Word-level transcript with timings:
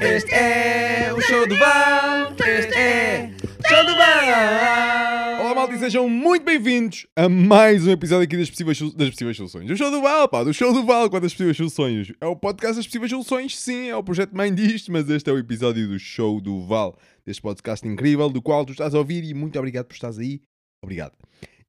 Este 0.00 0.32
é 0.32 1.12
o 1.12 1.20
show 1.20 1.46
do 1.46 1.54
Val. 1.56 2.32
Este 2.38 2.74
é 2.74 3.34
o 3.44 3.68
show 3.68 3.84
do 3.84 3.94
Val. 3.94 5.40
Olá, 5.40 5.54
malta, 5.54 5.74
e 5.74 5.78
sejam 5.78 6.08
muito 6.08 6.42
bem-vindos 6.42 7.06
a 7.14 7.28
mais 7.28 7.86
um 7.86 7.90
episódio 7.90 8.24
aqui 8.24 8.38
das 8.38 8.48
possíveis, 8.48 8.80
das 8.94 9.10
possíveis 9.10 9.36
soluções. 9.36 9.66
Do 9.66 9.76
show 9.76 9.90
do 9.90 10.00
Val, 10.00 10.26
pá, 10.26 10.42
do 10.42 10.54
show 10.54 10.72
do 10.72 10.86
Val, 10.86 11.10
qual 11.10 11.20
das 11.20 11.32
possíveis 11.32 11.58
soluções? 11.58 12.10
É 12.18 12.26
o 12.26 12.34
podcast 12.34 12.76
das 12.76 12.86
possíveis 12.86 13.10
soluções, 13.10 13.58
sim, 13.58 13.90
é 13.90 13.96
o 13.96 14.02
projeto 14.02 14.34
mãe 14.34 14.54
disto, 14.54 14.90
mas 14.90 15.10
este 15.10 15.28
é 15.28 15.32
o 15.32 15.38
episódio 15.38 15.86
do 15.86 15.98
show 15.98 16.40
do 16.40 16.66
Val, 16.66 16.98
deste 17.26 17.42
podcast 17.42 17.86
incrível, 17.86 18.30
do 18.30 18.40
qual 18.40 18.64
tu 18.64 18.72
estás 18.72 18.94
a 18.94 18.98
ouvir 18.98 19.22
e 19.22 19.34
muito 19.34 19.58
obrigado 19.58 19.84
por 19.84 19.94
estás 19.94 20.18
aí. 20.18 20.40
Obrigado. 20.82 21.12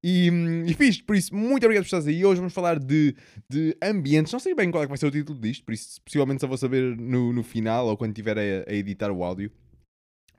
E, 0.03 0.31
hum, 0.31 0.65
e 0.65 0.73
fiz, 0.73 0.99
por 0.99 1.15
isso, 1.15 1.35
muito 1.35 1.63
obrigado 1.63 1.83
por 1.83 1.87
estás 1.87 2.07
aí. 2.07 2.25
Hoje 2.25 2.39
vamos 2.39 2.53
falar 2.53 2.79
de, 2.79 3.15
de 3.47 3.77
ambientes. 3.83 4.33
Não 4.33 4.39
sei 4.39 4.55
bem 4.55 4.71
qual 4.71 4.83
é 4.83 4.85
que 4.87 4.89
vai 4.89 4.97
ser 4.97 5.05
o 5.05 5.11
título 5.11 5.39
disto, 5.39 5.63
por 5.63 5.73
isso 5.73 6.01
possivelmente 6.01 6.41
só 6.41 6.47
vou 6.47 6.57
saber 6.57 6.97
no, 6.97 7.31
no 7.31 7.43
final 7.43 7.87
ou 7.87 7.95
quando 7.95 8.11
estiver 8.11 8.37
a, 8.37 8.71
a 8.71 8.73
editar 8.73 9.11
o 9.11 9.23
áudio. 9.23 9.51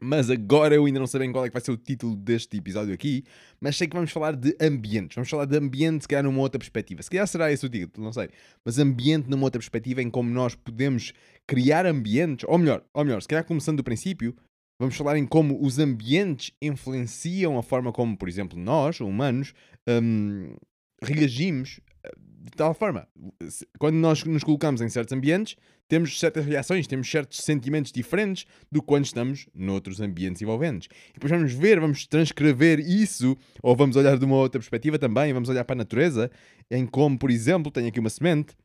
Mas 0.05 0.31
agora 0.31 0.75
eu 0.75 0.85
ainda 0.85 0.99
não 0.99 1.07
sei 1.07 1.21
bem 1.21 1.31
qual 1.31 1.45
é 1.45 1.49
que 1.49 1.53
vai 1.53 1.63
ser 1.63 1.71
o 1.71 1.77
título 1.77 2.17
deste 2.17 2.57
episódio 2.57 2.93
aqui, 2.93 3.23
mas 3.61 3.77
sei 3.77 3.87
que 3.87 3.95
vamos 3.95 4.11
falar 4.11 4.35
de 4.35 4.57
ambientes. 4.61 5.15
Vamos 5.15 5.31
falar 5.31 5.45
de 5.45 5.57
ambiente, 5.57 6.03
se 6.03 6.09
calhar 6.09 6.25
numa 6.25 6.41
outra 6.41 6.59
perspectiva. 6.59 7.01
Se 7.05 7.09
calhar 7.09 7.25
será 7.29 7.53
esse 7.53 7.65
o 7.65 7.69
título, 7.69 8.05
não 8.05 8.13
sei. 8.13 8.29
Mas 8.65 8.81
ambiente 8.81 9.31
numa 9.31 9.45
outra 9.45 9.61
perspectiva 9.61 10.03
em 10.03 10.11
como 10.11 10.29
nós 10.29 10.57
podemos 10.57 11.13
criar 11.47 11.87
ambientes, 11.87 12.45
ou 12.49 12.59
melhor, 12.59 12.85
ou 12.93 13.05
melhor, 13.05 13.23
se 13.23 13.29
calhar 13.29 13.45
começando 13.45 13.77
do 13.77 13.85
princípio, 13.85 14.35
vamos 14.83 14.97
falar 14.97 15.17
em 15.17 15.25
como 15.25 15.65
os 15.65 15.79
ambientes 15.79 16.51
influenciam 16.61 17.57
a 17.57 17.63
forma 17.63 17.93
como, 17.93 18.17
por 18.17 18.29
exemplo, 18.29 18.59
nós, 18.59 18.99
humanos, 18.99 19.55
hum, 19.89 20.57
reagimos 21.01 21.79
eh, 22.05 22.11
de 22.19 22.51
tal 22.57 22.75
forma. 22.75 23.07
Quando 23.79 23.95
nós 23.95 24.25
nos 24.25 24.43
colocamos 24.43 24.81
em 24.81 24.89
certos 24.89 25.13
ambientes, 25.13 25.55
temos 25.87 26.19
certas 26.19 26.45
reações, 26.45 26.89
temos 26.89 27.09
certos 27.09 27.39
sentimentos 27.45 27.93
diferentes 27.93 28.45
do 28.73 28.81
que 28.81 28.89
quando 28.89 29.05
estamos 29.05 29.47
noutros 29.55 30.01
ambientes 30.01 30.43
envolventes. 30.43 30.89
E 31.11 31.13
depois 31.13 31.31
vamos 31.31 31.53
ver, 31.53 31.79
vamos 31.79 32.05
transcrever 32.05 32.81
isso, 32.81 33.37
ou 33.63 33.77
vamos 33.77 33.95
olhar 33.95 34.19
de 34.19 34.25
uma 34.25 34.35
outra 34.35 34.59
perspectiva 34.59 34.99
também, 34.99 35.33
vamos 35.33 35.49
olhar 35.49 35.65
para 35.65 35.77
a 35.77 35.79
natureza, 35.79 36.29
em 36.69 36.87
como, 36.87 37.17
por 37.17 37.31
exemplo, 37.31 37.71
tenho 37.71 37.87
aqui 37.87 38.01
uma 38.01 38.11
semente, 38.11 38.57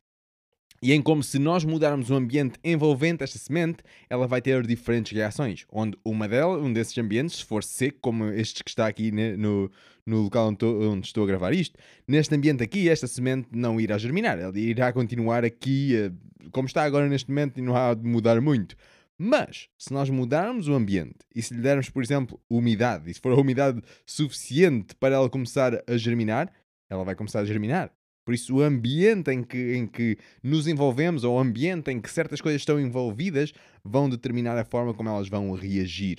e 0.82 0.94
em 0.94 1.02
como 1.02 1.24
se 1.24 1.40
nós 1.40 1.64
mudarmos 1.66 2.10
o 2.10 2.16
ambiente 2.16 2.60
envolvente 2.64 3.24
esta 3.24 3.38
semente, 3.40 3.80
ela 4.10 4.28
vai 4.28 4.42
ter 4.42 4.66
diferentes 4.66 5.12
reações. 5.12 5.66
Onde 5.72 5.98
uma 6.06 6.28
delas, 6.28 6.62
um 6.62 6.72
desses 6.72 6.98
ambientes, 6.98 7.38
se 7.38 7.46
for 7.46 7.64
seco, 7.64 7.98
como 8.02 8.26
este 8.26 8.64
que 8.64 8.70
está 8.70 8.88
aqui 8.88 9.12
no, 9.12 9.72
no 10.06 10.22
local 10.22 10.48
onde 10.48 10.56
estou, 10.56 10.92
onde 10.92 11.08
estou 11.08 11.24
a 11.24 11.28
gravar 11.28 11.54
isto, 11.54 11.78
neste 12.08 12.34
ambiente 12.36 12.64
aqui, 12.64 12.88
esta 12.90 13.08
semente 13.08 13.50
não 13.52 13.82
irá 13.82 13.98
germinar. 13.98 14.38
Ela 14.38 14.58
irá 14.58 14.94
continuar 14.94 15.44
aqui 15.44 15.96
eh, 15.96 16.12
como 16.52 16.68
está 16.68 16.84
agora 16.84 17.10
neste 17.10 17.30
momento 17.30 17.58
e 17.58 17.62
não 17.62 17.76
há 17.76 17.94
de 17.94 18.08
mudar 18.08 18.40
muito. 18.40 18.76
Mas, 19.18 19.68
se 19.76 19.92
nós 19.92 20.12
mudarmos 20.12 20.68
o 20.68 20.74
ambiente 20.74 21.18
e 21.34 21.42
se 21.42 21.56
lhe 21.56 21.62
dermos, 21.62 21.90
por 21.90 22.04
exemplo, 22.04 22.40
umidade, 22.48 23.10
e 23.10 23.14
se 23.14 23.20
for 23.20 23.32
a 23.32 23.36
umidade 23.36 23.82
suficiente 24.06 24.94
para 24.96 25.16
ela 25.16 25.28
começar 25.28 25.84
a 25.88 25.98
germinar, 25.98 26.52
ela 26.88 27.04
vai 27.04 27.16
começar 27.16 27.40
a 27.40 27.46
germinar. 27.46 27.92
Por 28.28 28.34
isso, 28.34 28.58
o 28.58 28.62
ambiente 28.62 29.32
em 29.32 29.42
que, 29.42 29.74
em 29.74 29.88
que 29.88 30.18
nos 30.44 30.68
envolvemos, 30.68 31.24
ou 31.24 31.38
o 31.38 31.40
ambiente 31.40 31.90
em 31.92 32.02
que 32.02 32.12
certas 32.12 32.42
coisas 32.42 32.62
estão 32.62 32.78
envolvidas, 32.78 33.54
vão 33.86 34.10
determinar 34.10 34.58
a 34.58 34.66
forma 34.66 34.94
como 34.94 35.08
elas 35.08 35.30
vão 35.30 35.50
reagir. 35.54 36.18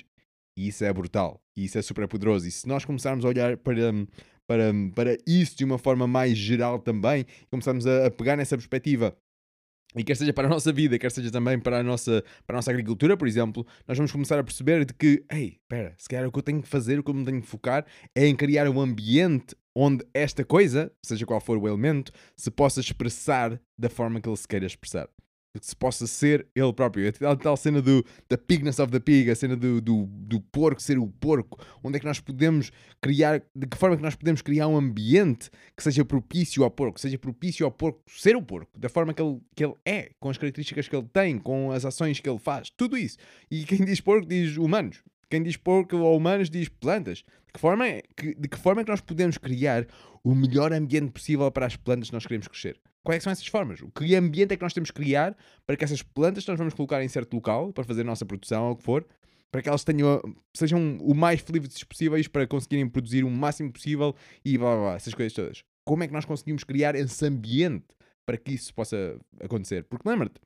E 0.57 0.69
isso 0.69 0.83
é 0.87 0.91
brutal. 0.91 1.39
E 1.55 1.67
isso 1.67 1.77
é 1.77 1.83
super 1.83 2.09
poderoso. 2.09 2.49
E 2.49 2.51
se 2.51 2.67
nós 2.67 2.83
começarmos 2.83 3.27
a 3.27 3.29
olhar 3.29 3.59
para, 3.59 3.93
para, 4.47 4.73
para 4.95 5.19
isso 5.27 5.55
de 5.55 5.67
uma 5.67 5.77
forma 5.77 6.07
mais 6.07 6.39
geral 6.39 6.79
também, 6.79 7.27
começarmos 7.51 7.87
a, 7.87 8.07
a 8.07 8.11
pegar 8.11 8.39
nessa 8.39 8.57
perspectiva 8.57 9.15
e 9.95 10.05
quer 10.05 10.17
seja 10.17 10.33
para 10.33 10.47
a 10.47 10.51
nossa 10.51 10.73
vida, 10.73 10.99
quer 10.99 11.11
seja 11.11 11.31
também 11.31 11.59
para 11.59 11.79
a 11.79 11.83
nossa, 11.83 12.23
para 12.47 12.57
a 12.57 12.59
nossa 12.59 12.71
agricultura, 12.71 13.17
por 13.17 13.27
exemplo, 13.27 13.67
nós 13.87 13.97
vamos 13.97 14.13
começar 14.13 14.39
a 14.39 14.45
perceber 14.45 14.85
de 14.85 14.93
que, 14.93 15.25
ei, 15.31 15.59
espera, 15.63 15.95
se 15.97 16.09
calhar 16.09 16.27
o 16.27 16.33
que 16.33 16.39
eu 16.39 16.43
tenho 16.43 16.63
que 16.63 16.69
fazer, 16.69 16.99
o 16.99 17.03
que 17.03 17.11
eu 17.11 17.15
me 17.15 17.25
tenho 17.25 17.41
que 17.41 17.47
focar 17.47 17.87
é 18.15 18.27
em 18.27 18.37
criar 18.37 18.69
um 18.69 18.81
ambiente 18.81 19.57
onde 19.75 20.05
esta 20.13 20.45
coisa, 20.45 20.93
seja 21.03 21.25
qual 21.25 21.41
for 21.41 21.57
o 21.57 21.67
elemento, 21.67 22.13
se 22.37 22.51
possa 22.51 22.81
expressar 22.81 23.61
da 23.79 23.89
forma 23.89 24.21
que 24.21 24.29
ele 24.29 24.37
se 24.37 24.47
queira 24.47 24.67
expressar. 24.67 25.09
Se 25.61 25.75
possa 25.75 26.07
ser 26.07 26.47
ele 26.55 26.73
próprio. 26.73 27.09
A 27.09 27.13
tal, 27.13 27.37
tal 27.37 27.57
cena 27.57 27.81
do 27.81 28.05
da 28.29 28.37
pigness 28.37 28.79
of 28.79 28.93
the 28.93 29.01
pig, 29.01 29.31
a 29.31 29.35
cena 29.35 29.57
do, 29.57 29.81
do, 29.81 30.07
do 30.07 30.41
porco 30.41 30.81
ser 30.81 30.99
o 30.99 31.07
porco, 31.07 31.59
onde 31.83 31.97
é 31.97 32.01
que 32.01 32.07
nós 32.07 32.21
podemos 32.21 32.71
criar, 33.01 33.43
de 33.55 33.67
que 33.67 33.77
forma 33.77 33.95
é 33.95 33.97
que 33.97 34.03
nós 34.03 34.15
podemos 34.15 34.43
criar 34.43 34.69
um 34.69 34.77
ambiente 34.77 35.51
que 35.77 35.83
seja 35.83 36.05
propício 36.05 36.65
ao 36.65 36.71
porco, 36.71 37.01
seja 37.01 37.19
propício 37.19 37.65
ao 37.65 37.73
porco 37.73 38.03
ser 38.09 38.37
o 38.37 38.43
porco, 38.43 38.79
da 38.79 38.89
forma 38.89 39.15
que 39.15 39.23
ele, 39.23 39.41
que 39.57 39.65
ele 39.65 39.75
é, 39.85 40.11
com 40.21 40.29
as 40.31 40.37
características 40.37 40.87
que 40.87 40.95
ele 40.95 41.09
tem, 41.13 41.39
com 41.39 41.73
as 41.73 41.85
ações 41.85 42.21
que 42.21 42.29
ele 42.29 42.39
faz, 42.39 42.71
tudo 42.71 42.97
isso. 42.97 43.17
E 43.51 43.65
quem 43.65 43.85
diz 43.85 44.01
porco 44.01 44.27
diz 44.27 44.57
humanos. 44.57 45.03
Quem 45.31 45.43
diz 45.43 45.57
porco 45.57 45.97
ou 45.97 46.17
humanos 46.17 46.49
diz 46.49 46.69
plantas. 46.69 47.19
De 47.19 47.53
que 47.53 47.61
forma 47.61 47.87
é 47.87 48.03
que, 48.17 48.35
de 48.35 48.49
que, 48.49 48.59
forma 48.59 48.81
é 48.81 48.85
que 48.85 48.91
nós 48.91 49.01
podemos 49.01 49.37
criar 49.39 49.87
o 50.23 50.35
melhor 50.35 50.73
ambiente 50.73 51.11
possível 51.11 51.51
para 51.51 51.67
as 51.67 51.77
plantas 51.77 52.09
que 52.09 52.15
nós 52.15 52.27
queremos 52.27 52.49
crescer? 52.49 52.81
Quais 53.09 53.23
são 53.23 53.33
essas 53.33 53.47
formas? 53.47 53.81
O 53.81 53.91
que 53.91 54.15
ambiente 54.15 54.53
é 54.53 54.57
que 54.59 54.63
nós 54.63 54.75
temos 54.75 54.91
que 54.91 55.01
criar 55.01 55.35
para 55.67 55.79
que 55.79 55.83
essas 55.83 56.03
plantas 56.03 56.45
que 56.45 56.51
nós 56.51 56.59
vamos 56.59 56.75
colocar 56.75 57.03
em 57.03 57.09
certo 57.09 57.33
local 57.33 57.73
para 57.73 57.83
fazer 57.83 58.03
a 58.03 58.05
nossa 58.05 58.27
produção 58.27 58.67
ou 58.67 58.73
o 58.73 58.77
que 58.77 58.83
for, 58.83 59.07
para 59.51 59.63
que 59.63 59.69
elas 59.71 59.83
tenham, 59.83 60.21
sejam 60.55 60.99
o 61.01 61.15
mais 61.15 61.41
felizes 61.41 61.83
possíveis 61.85 62.29
para 62.29 62.47
conseguirem 62.47 62.87
produzir 62.87 63.25
o 63.25 63.31
máximo 63.31 63.73
possível 63.73 64.15
e 64.45 64.59
blá 64.59 64.75
blá 64.75 64.83
blá, 64.83 64.95
essas 64.97 65.15
coisas 65.15 65.33
todas. 65.33 65.63
Como 65.87 66.05
é 66.05 66.07
que 66.07 66.13
nós 66.13 66.27
conseguimos 66.27 66.65
criar 66.65 66.95
esse 66.95 67.25
ambiente 67.25 67.87
para 68.27 68.37
que 68.37 68.53
isso 68.53 68.75
possa 68.75 69.19
acontecer? 69.41 69.85
Porque 69.85 70.07
lembra-te, 70.07 70.39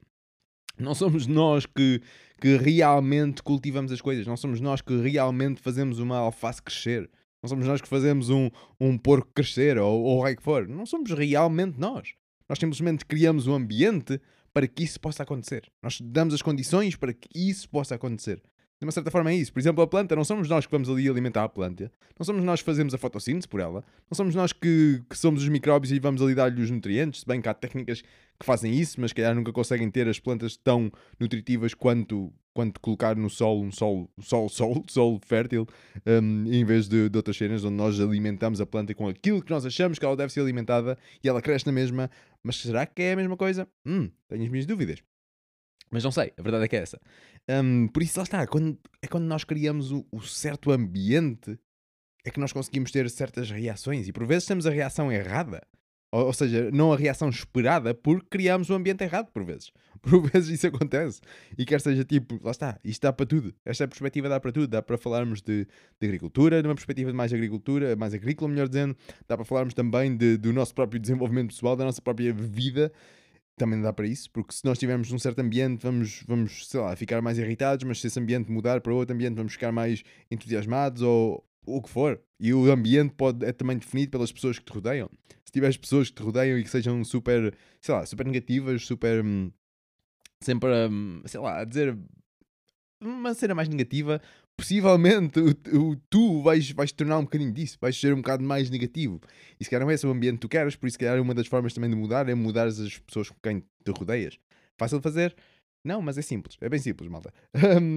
não 0.79 0.95
somos 0.95 1.27
nós 1.27 1.67
que, 1.67 2.01
que 2.41 2.57
realmente 2.59 3.43
cultivamos 3.43 3.91
as 3.91 4.01
coisas, 4.01 4.25
não 4.25 4.37
somos 4.37 4.61
nós 4.61 4.81
que 4.81 4.97
realmente 5.01 5.61
fazemos 5.61 5.99
uma 5.99 6.19
alface 6.19 6.63
crescer, 6.63 7.11
não 7.43 7.49
somos 7.49 7.67
nós 7.67 7.81
que 7.81 7.89
fazemos 7.89 8.31
um, 8.31 8.49
um 8.81 8.97
porco 8.97 9.33
crescer 9.35 9.79
ou 9.79 10.23
o 10.23 10.37
que 10.37 10.41
for. 10.45 10.69
Não 10.69 10.87
somos 10.87 11.11
realmente 11.11 11.77
nós. 11.77 12.15
Nós 12.49 12.59
simplesmente 12.59 13.05
criamos 13.05 13.47
um 13.47 13.55
ambiente 13.55 14.21
para 14.53 14.67
que 14.67 14.85
isso 14.85 15.01
possa 15.01 15.23
acontecer. 15.23 15.71
Nós 15.83 16.01
damos 16.01 16.35
as 16.35 16.43
condições 16.43 16.97
para 16.97 17.13
que 17.13 17.29
isso 17.35 17.69
possa 17.69 17.95
acontecer. 17.95 18.43
De 18.83 18.85
uma 18.85 18.91
certa 18.91 19.13
forma 19.13 19.31
é 19.31 19.37
isso. 19.37 19.53
Por 19.53 19.61
exemplo, 19.61 19.81
a 19.81 19.87
planta, 19.87 20.17
não 20.17 20.25
somos 20.25 20.49
nós 20.49 20.67
que 20.67 20.73
vamos 20.73 20.91
ali 20.91 21.09
alimentar 21.09 21.45
a 21.45 21.49
planta. 21.49 21.91
Não 22.19 22.25
somos 22.25 22.43
nós 22.43 22.61
que 22.61 22.67
fazemos 22.67 22.93
a 22.93 22.99
fotossíntese 22.99 23.47
por 23.47 23.61
ela. 23.61 23.85
Não 24.11 24.17
somos 24.17 24.35
nós 24.35 24.53
que, 24.53 25.01
que 25.09 25.17
somos 25.17 25.43
os 25.43 25.49
micróbios 25.49 25.93
e 25.93 26.01
vamos 26.01 26.21
ali 26.21 26.35
dar-lhe 26.35 26.61
os 26.61 26.69
nutrientes. 26.69 27.21
Se 27.21 27.27
bem 27.27 27.41
que 27.41 27.49
há 27.49 27.55
técnicas 27.55 28.03
que 28.39 28.47
fazem 28.47 28.73
isso, 28.75 29.01
mas 29.01 29.13
calhar 29.13 29.35
nunca 29.35 29.53
conseguem 29.53 29.91
ter 29.91 30.09
as 30.09 30.19
plantas 30.19 30.57
tão 30.57 30.91
nutritivas 31.19 31.75
quanto, 31.75 32.33
quanto 32.53 32.81
colocar 32.81 33.17
no 33.17 33.31
solo 33.31 33.63
um 33.63 33.71
solo, 33.71 34.11
solo, 34.21 34.49
solo, 34.51 34.85
solo 34.89 35.21
fértil, 35.25 35.67
um, 36.07 36.53
em 36.53 36.65
vez 36.65 36.89
de, 36.89 37.09
de 37.09 37.17
outras 37.17 37.37
cenas 37.37 37.65
onde 37.65 37.77
nós 37.77 38.01
alimentamos 38.01 38.61
a 38.61 38.67
planta 38.67 38.95
com 38.95 39.09
aquilo 39.09 39.43
que 39.43 39.51
nós 39.51 39.65
achamos 39.65 39.99
que 39.99 40.05
ela 40.05 40.17
deve 40.17 40.33
ser 40.33 40.41
alimentada 40.41 40.99
e 41.23 41.29
ela 41.29 41.41
cresce 41.41 41.67
na 41.67 41.73
mesma. 41.73 42.11
Mas 42.43 42.57
será 42.57 42.85
que 42.87 43.03
é 43.03 43.13
a 43.13 43.17
mesma 43.17 43.37
coisa? 43.37 43.69
Hum, 43.87 44.11
tenho 44.29 44.43
as 44.43 44.49
minhas 44.49 44.67
dúvidas. 44.67 45.03
Mas 45.91 46.03
não 46.03 46.11
sei, 46.11 46.33
a 46.39 46.43
verdade 46.43 46.65
é 46.65 46.69
que 46.69 46.77
é 46.77 46.81
essa. 46.81 46.99
Hum, 47.49 47.87
por 47.89 48.03
isso, 48.03 48.19
lá 48.19 48.25
está, 48.25 48.47
quando, 48.47 48.79
é 49.03 49.07
quando 49.07 49.25
nós 49.25 49.45
criamos 49.45 49.93
o, 49.93 50.07
o 50.11 50.23
certo 50.23 50.73
ambiente 50.73 51.59
é 52.25 52.31
que 52.31 52.41
nós 52.41 52.53
conseguimos 52.53 52.91
ter 52.91 53.09
certas 53.11 53.51
reações 53.51 54.09
e 54.09 54.13
por 54.13 54.27
vezes 54.27 54.47
temos 54.47 54.67
a 54.67 54.71
reação 54.71 55.11
errada. 55.11 55.61
Ou, 56.13 56.27
ou 56.27 56.33
seja, 56.33 56.71
não 56.71 56.93
a 56.93 56.97
reação 56.97 57.31
esperada 57.31 57.95
porque 57.95 58.27
criamos 58.29 58.69
o 58.69 58.75
ambiente 58.75 59.03
errado, 59.03 59.33
por 59.33 59.45
vezes. 59.45 59.73
Por 60.03 60.21
vezes 60.21 60.59
isso 60.59 60.67
acontece. 60.67 61.21
E 61.57 61.65
quer 61.65 61.81
seja 61.81 62.05
tipo, 62.05 62.37
lá 62.43 62.51
está, 62.51 62.77
isto 62.83 63.03
dá 63.03 63.13
para 63.13 63.25
tudo. 63.25 63.55
Esta 63.65 63.87
perspectiva 63.87 64.29
dá 64.29 64.41
para 64.41 64.51
tudo. 64.51 64.67
Dá 64.67 64.83
para 64.83 64.99
falarmos 64.99 65.41
de, 65.41 65.65
de 66.01 66.07
agricultura, 66.07 66.61
numa 66.61 66.75
perspectiva 66.75 67.09
de 67.13 67.17
mais 67.17 67.33
agricultura, 67.33 67.95
mais 67.95 68.13
agrícola, 68.13 68.51
melhor 68.51 68.67
dizendo. 68.67 68.97
Dá 69.29 69.37
para 69.37 69.45
falarmos 69.45 69.75
também 69.75 70.17
de, 70.17 70.37
do 70.37 70.53
nosso 70.53 70.75
próprio 70.75 71.01
desenvolvimento 71.01 71.55
pessoal, 71.55 71.77
da 71.77 71.85
nossa 71.85 72.03
própria 72.03 72.33
vida 72.33 72.93
também 73.55 73.81
dá 73.81 73.93
para 73.93 74.07
isso, 74.07 74.29
porque 74.31 74.55
se 74.55 74.65
nós 74.65 74.79
tivermos 74.79 75.13
num 75.13 75.19
certo 75.19 75.39
ambiente, 75.39 75.83
vamos, 75.83 76.25
vamos, 76.27 76.67
sei 76.67 76.81
lá, 76.81 76.97
ficar 76.97 77.23
mais 77.23 77.39
irritados, 77.39 77.85
mas 77.85 78.01
se 78.01 78.09
esse 78.09 78.19
ambiente 78.19 78.51
mudar 78.51 78.81
para 78.81 78.93
outro 78.93 79.15
ambiente, 79.15 79.37
vamos 79.37 79.53
ficar 79.53 79.71
mais 79.71 80.03
entusiasmados 80.31 81.03
ou 81.03 81.45
ou 81.65 81.77
o 81.77 81.83
que 81.83 81.89
for. 81.89 82.21
E 82.39 82.53
o 82.53 82.71
ambiente 82.71 83.15
pode, 83.17 83.45
é 83.45 83.53
também 83.53 83.79
definido 83.79 84.11
pelas 84.11 84.33
pessoas 84.33 84.59
que 84.59 84.65
te 84.65 84.73
rodeiam. 84.73 85.09
Se 85.53 85.59
tiveres 85.61 85.77
pessoas 85.77 86.09
que 86.09 86.15
te 86.17 86.23
rodeiam 86.23 86.59
e 86.59 86.63
que 86.65 86.71
sejam 86.71 87.05
super, 87.05 87.55
sei 87.79 87.95
lá, 87.95 88.07
super 88.07 88.25
negativas, 88.25 88.87
super. 88.87 89.23
hum, 89.23 89.53
sempre, 90.43 90.71
hum, 90.89 91.23
sei 91.27 91.41
lá, 91.41 91.61
a 91.61 91.65
dizer 91.65 91.95
uma 93.03 93.35
cena 93.35 93.55
mais 93.55 93.69
negativa, 93.69 94.21
possivelmente 94.57 95.39
o, 95.41 95.51
o- 95.91 95.97
tu 96.09 96.41
vais, 96.43 96.71
vais 96.71 96.91
tornar 96.93 97.19
um 97.19 97.25
bocadinho 97.25 97.53
disso, 97.53 97.77
vais 97.81 97.99
ser 97.99 98.15
um 98.15 98.19
bocado 98.19 98.43
mais 98.43 98.71
negativo. 98.71 99.21
E 99.61 99.65
se 99.65 99.69
calhar 99.71 99.85
não 99.85 99.91
é 99.91 99.95
esse 99.95 100.07
o 100.07 100.11
ambiente 100.11 100.35
que 100.37 100.41
tu 100.41 100.49
queres, 100.49 100.75
por 100.75 100.87
isso, 100.87 100.95
se 100.95 100.99
calhar, 100.99 101.21
uma 101.21 101.35
das 101.35 101.47
formas 101.49 101.75
também 101.75 101.91
de 101.91 101.97
mudar 101.97 102.29
é 102.29 102.35
mudar 102.35 102.67
as 102.69 102.99
pessoas 103.01 103.29
com 103.29 103.37
quem 103.43 103.61
te 103.61 103.91
rodeias. 103.91 104.39
Fácil 104.79 104.99
de 104.99 105.03
fazer? 105.03 105.37
Não, 105.85 106.01
mas 106.01 106.17
é 106.17 106.23
simples, 106.23 106.57
é 106.61 106.69
bem 106.69 106.79
simples, 106.79 107.11
malta. 107.11 107.33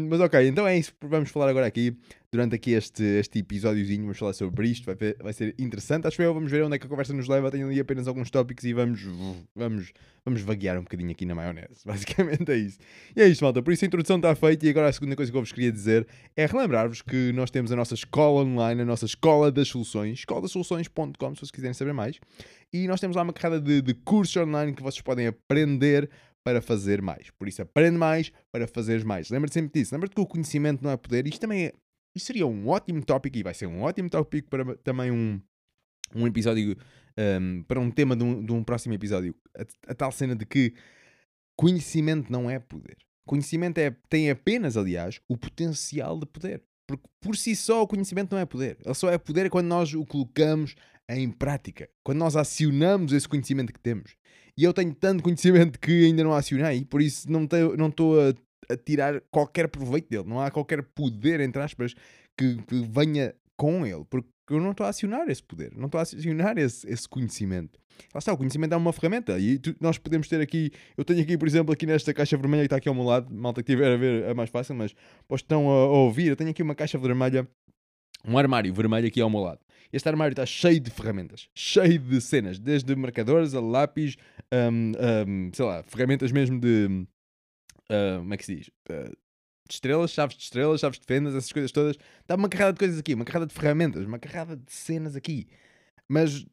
Mas 0.10 0.20
ok, 0.20 0.48
então 0.48 0.68
é 0.68 0.76
isso 0.76 0.92
vamos 1.04 1.30
falar 1.30 1.50
agora 1.50 1.68
aqui, 1.68 1.96
durante 2.32 2.56
aqui 2.56 2.72
este, 2.72 3.04
este 3.04 3.38
episódiozinho, 3.40 4.02
vamos 4.02 4.18
falar 4.18 4.34
sobre 4.34 4.68
isto, 4.68 4.86
vai, 4.86 4.96
vai 5.22 5.34
ser 5.34 5.54
interessante, 5.60 6.08
acho 6.08 6.20
eu, 6.20 6.34
vamos 6.34 6.50
ver 6.52 6.64
onde 6.64 6.76
é 6.76 6.80
que 6.80 6.88
a 6.88 6.90
conversa 6.90 7.14
nos 7.14 7.28
leva, 7.28 7.52
tenho 7.52 7.68
ali 7.68 7.80
apenas 7.80 8.08
alguns 8.08 8.32
tópicos 8.32 8.64
e 8.64 8.74
vamos, 8.74 9.02
vamos, 9.56 9.94
vamos 10.26 10.42
vaguear 10.42 10.80
um 10.80 10.82
bocadinho 10.82 11.12
aqui 11.12 11.26
na 11.28 11.36
maionese, 11.36 11.82
basicamente 11.86 12.52
é 12.52 12.58
isso. 12.58 12.80
E 13.16 13.22
é 13.22 13.28
isto, 13.28 13.44
malta, 13.44 13.62
por 13.62 13.72
isso 13.72 13.86
a 13.86 13.88
introdução 13.88 14.16
está 14.16 14.34
feita 14.34 14.66
e 14.66 14.70
agora 14.70 14.90
a 14.90 14.92
segunda 14.92 15.16
coisa 15.16 15.32
que 15.32 15.38
eu 15.38 15.42
vos 15.42 15.52
queria 15.52 15.72
dizer 15.72 16.08
é 16.36 16.48
relembrar-vos 16.48 17.04
que 17.04 17.32
nós 17.34 17.52
temos 17.52 17.72
a 17.72 17.76
nossa 17.76 17.94
escola 17.94 18.44
online, 18.44 18.82
a 18.82 18.86
nossa 18.86 19.06
escola 19.06 19.52
das 19.52 19.68
soluções, 19.68 20.20
escoladasoluções.com, 20.20 21.36
se 21.36 21.40
vocês 21.40 21.52
quiserem 21.52 21.76
saber 21.76 21.94
mais, 21.94 22.20
e 22.74 22.88
nós 22.88 23.00
temos 23.00 23.16
lá 23.16 23.22
uma 23.22 23.32
carrada 23.32 23.62
de, 23.62 23.80
de 23.84 23.94
cursos 23.94 24.36
online 24.38 24.74
que 24.74 24.82
vocês 24.82 25.02
podem 25.02 25.28
aprender 25.28 26.10
para 26.46 26.62
fazer 26.62 27.02
mais. 27.02 27.32
Por 27.32 27.48
isso, 27.48 27.64
aprende 27.64 27.98
mais 27.98 28.32
para 28.52 28.68
fazeres 28.68 29.04
mais. 29.04 29.32
Lembra-te 29.32 29.56
sempre 29.56 29.80
disso. 29.80 29.96
Lembra-te 29.96 30.14
que 30.14 30.22
o 30.22 30.28
conhecimento 30.28 30.84
não 30.84 30.92
é 30.92 30.96
poder. 30.96 31.26
Isto 31.26 31.42
também 31.42 31.66
é, 31.66 31.74
isto 32.16 32.28
seria 32.28 32.46
um 32.46 32.68
ótimo 32.68 33.04
tópico 33.04 33.36
e 33.36 33.42
vai 33.42 33.56
ser 33.56 33.66
um 33.66 33.82
ótimo 33.82 34.08
tópico 34.08 34.48
para 34.48 34.76
também 34.78 35.10
um, 35.10 35.42
um 36.14 36.28
episódio, 36.28 36.78
um, 37.18 37.64
para 37.64 37.80
um 37.80 37.90
tema 37.90 38.16
de 38.16 38.24
um, 38.24 38.46
de 38.46 38.54
um 38.54 38.64
próximo 38.64 38.94
episódio. 38.94 39.36
A, 39.58 39.92
a 39.92 39.96
tal 39.96 40.12
cena 40.12 40.36
de 40.36 40.46
que 40.46 40.76
conhecimento 41.58 42.32
não 42.32 42.48
é 42.48 42.60
poder. 42.60 42.96
Conhecimento 43.28 43.80
é, 43.80 43.90
tem 44.08 44.30
apenas, 44.30 44.78
aliás, 44.78 45.20
o 45.28 45.36
potencial 45.36 46.20
de 46.20 46.28
poder. 46.28 46.62
Porque 46.88 47.10
por 47.20 47.36
si 47.36 47.56
só 47.56 47.82
o 47.82 47.88
conhecimento 47.88 48.34
não 48.34 48.40
é 48.40 48.46
poder. 48.46 48.78
Ele 48.86 48.94
só 48.94 49.10
é 49.10 49.18
poder 49.18 49.50
quando 49.50 49.66
nós 49.66 49.92
o 49.96 50.06
colocamos 50.06 50.76
em 51.10 51.30
prática. 51.30 51.90
Quando 52.04 52.20
nós 52.20 52.36
acionamos 52.36 53.14
esse 53.14 53.28
conhecimento 53.28 53.72
que 53.74 53.80
temos. 53.80 54.16
E 54.58 54.64
eu 54.64 54.74
tenho 54.74 54.94
tanto 54.94 55.22
conhecimento 55.24 55.80
que 55.80 56.06
ainda 56.06 56.24
não 56.24 56.34
acionei, 56.34 56.86
por 56.86 57.02
isso 57.02 57.30
não 57.32 57.44
estou 57.44 58.20
a, 58.20 58.34
a 58.72 58.78
tirar 58.78 59.22
qualquer 59.30 59.68
proveito 59.68 60.10
dele. 60.10 60.24
Não 60.26 60.40
há 60.40 60.50
qualquer 60.50 60.82
poder, 60.82 61.40
entre 61.42 61.62
aspas, 61.62 61.94
que, 62.38 62.56
que 62.64 62.82
venha 62.90 63.36
com 63.58 63.86
ele. 63.86 64.06
Porque 64.10 64.30
eu 64.50 64.60
não 64.62 64.72
estou 64.72 64.86
a 64.86 64.90
acionar 64.90 65.28
esse 65.30 65.44
poder. 65.44 65.74
Não 65.76 65.88
estou 65.88 66.00
a 66.00 66.04
acionar 66.04 66.58
esse, 66.58 66.88
esse 66.90 67.08
conhecimento. 67.08 67.80
Lá 68.14 68.20
está, 68.20 68.32
o 68.34 68.38
conhecimento 68.38 68.74
é 68.74 68.78
uma 68.78 68.94
ferramenta. 68.94 69.38
E 69.40 69.60
tu- 69.60 69.76
nós 69.80 69.98
podemos 69.98 70.28
ter 70.28 70.40
aqui. 70.40 70.72
Eu 70.98 71.04
tenho 71.04 71.22
aqui, 71.22 71.38
por 71.38 71.48
exemplo, 71.48 71.74
aqui 71.74 71.86
nesta 71.86 72.14
caixa 72.14 72.38
vermelha 72.38 72.62
que 72.62 72.68
está 72.68 72.78
aqui 72.78 72.88
ao 72.88 72.96
meu 72.96 73.04
lado. 73.04 73.34
Malta 73.34 73.62
que 73.62 73.72
estiver 73.72 73.92
a 73.92 73.98
ver 73.98 74.24
é 74.24 74.34
mais 74.34 74.50
fácil, 74.50 74.74
mas 74.76 74.96
pois 75.28 75.42
estão 75.42 75.70
a, 75.70 75.74
a 75.74 75.88
ouvir. 75.88 76.28
Eu 76.28 76.36
tenho 76.36 76.50
aqui 76.52 76.62
uma 76.64 76.76
caixa 76.76 76.98
vermelha 76.98 77.48
um 78.28 78.38
armário 78.38 78.74
vermelho 78.74 79.08
aqui 79.08 79.22
ao 79.22 79.30
meu 79.30 79.40
lado. 79.42 79.60
Este 79.92 80.08
armário 80.10 80.34
está 80.34 80.46
cheio 80.46 80.80
de 80.80 80.90
ferramentas, 80.92 81.48
cheio 81.56 82.00
de 82.00 82.20
cenas, 82.22 82.60
desde 82.60 82.96
marcadores 82.96 83.54
a 83.54 83.62
lápis, 83.62 84.16
hum, 84.52 84.92
hum, 85.28 85.52
sei 85.54 85.66
lá, 85.66 85.84
ferramentas 85.84 86.32
mesmo 86.32 86.60
de. 86.60 87.08
ah, 87.90 88.18
como 88.20 88.34
é 88.34 88.38
que 88.38 88.46
se 88.46 88.56
diz? 88.56 88.72
Ah, 88.90 89.10
de 89.68 89.74
estrelas, 89.74 90.12
chaves 90.12 90.38
de 90.38 90.44
estrelas, 90.44 90.80
chaves 90.82 91.00
de 91.00 91.06
fendas, 91.06 91.34
essas 91.34 91.52
coisas 91.52 91.72
todas. 91.72 91.98
Está 92.22 92.36
uma 92.36 92.50
carrada 92.50 92.74
de 92.74 92.80
coisas 92.80 93.00
aqui, 93.00 93.14
uma 93.14 93.26
carrada 93.26 93.48
de 93.48 93.54
ferramentas, 93.54 94.06
uma 94.06 94.20
carrada 94.20 94.56
de 94.56 94.72
cenas 94.72 95.16
aqui. 95.16 95.48
Mas 96.08 96.46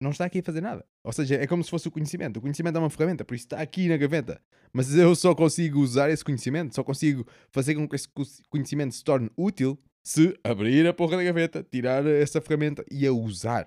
não 0.00 0.10
está 0.10 0.24
aqui 0.24 0.38
a 0.38 0.42
fazer 0.42 0.60
nada. 0.62 0.84
Ou 1.04 1.12
seja, 1.12 1.36
é 1.36 1.46
como 1.46 1.62
se 1.62 1.70
fosse 1.70 1.86
o 1.88 1.90
conhecimento. 1.90 2.38
O 2.38 2.40
conhecimento 2.40 2.76
é 2.76 2.78
uma 2.78 2.90
ferramenta, 2.90 3.24
por 3.24 3.34
isso 3.34 3.44
está 3.44 3.60
aqui 3.60 3.88
na 3.88 3.96
gaveta. 3.96 4.40
Mas 4.72 4.94
eu 4.94 5.14
só 5.14 5.34
consigo 5.34 5.80
usar 5.80 6.10
esse 6.10 6.24
conhecimento, 6.24 6.74
só 6.74 6.82
consigo 6.82 7.26
fazer 7.50 7.74
com 7.74 7.86
que 7.88 7.96
esse 7.96 8.08
co- 8.08 8.22
conhecimento 8.48 8.94
se 8.94 9.04
torne 9.04 9.30
útil 9.36 9.78
se 10.06 10.38
abrir 10.44 10.86
a 10.86 10.94
porra 10.94 11.16
da 11.16 11.24
gaveta, 11.24 11.64
tirar 11.64 12.06
essa 12.06 12.40
ferramenta 12.40 12.84
e 12.88 13.04
a 13.04 13.12
usar. 13.12 13.66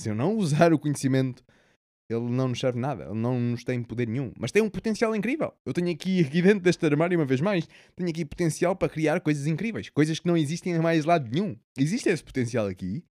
Se 0.00 0.08
eu 0.08 0.14
não 0.14 0.34
usar 0.34 0.72
o 0.72 0.78
conhecimento, 0.78 1.44
ele 2.08 2.22
não 2.30 2.48
nos 2.48 2.58
serve 2.58 2.78
nada, 2.78 3.04
ele 3.04 3.20
não 3.20 3.38
nos 3.38 3.64
tem 3.64 3.82
poder 3.82 4.08
nenhum. 4.08 4.32
Mas 4.38 4.50
tem 4.50 4.62
um 4.62 4.70
potencial 4.70 5.14
incrível. 5.14 5.52
Eu 5.62 5.74
tenho 5.74 5.90
aqui, 5.90 6.22
aqui 6.24 6.40
dentro 6.40 6.60
deste 6.60 6.86
armário, 6.86 7.18
uma 7.18 7.26
vez 7.26 7.42
mais, 7.42 7.68
tenho 7.94 8.08
aqui 8.08 8.24
potencial 8.24 8.74
para 8.74 8.88
criar 8.88 9.20
coisas 9.20 9.46
incríveis, 9.46 9.90
coisas 9.90 10.18
que 10.18 10.26
não 10.26 10.38
existem 10.38 10.72
em 10.72 10.78
mais 10.78 11.04
lado 11.04 11.30
nenhum. 11.30 11.54
Existe 11.76 12.08
esse 12.08 12.24
potencial 12.24 12.66
aqui. 12.66 13.04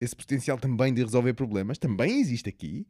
Esse 0.00 0.16
potencial 0.16 0.58
também 0.58 0.94
de 0.94 1.02
resolver 1.02 1.34
problemas 1.34 1.76
também 1.76 2.18
existe 2.18 2.48
aqui. 2.48 2.86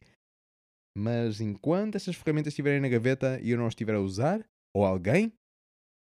Mas 0.96 1.40
enquanto 1.40 1.96
essas 1.96 2.14
ferramentas 2.14 2.52
estiverem 2.52 2.80
na 2.80 2.88
gaveta 2.88 3.40
e 3.40 3.50
eu 3.50 3.58
não 3.58 3.66
as 3.66 3.72
estiver 3.72 3.96
a 3.96 4.00
usar, 4.00 4.48
ou 4.72 4.84
alguém, 4.84 5.32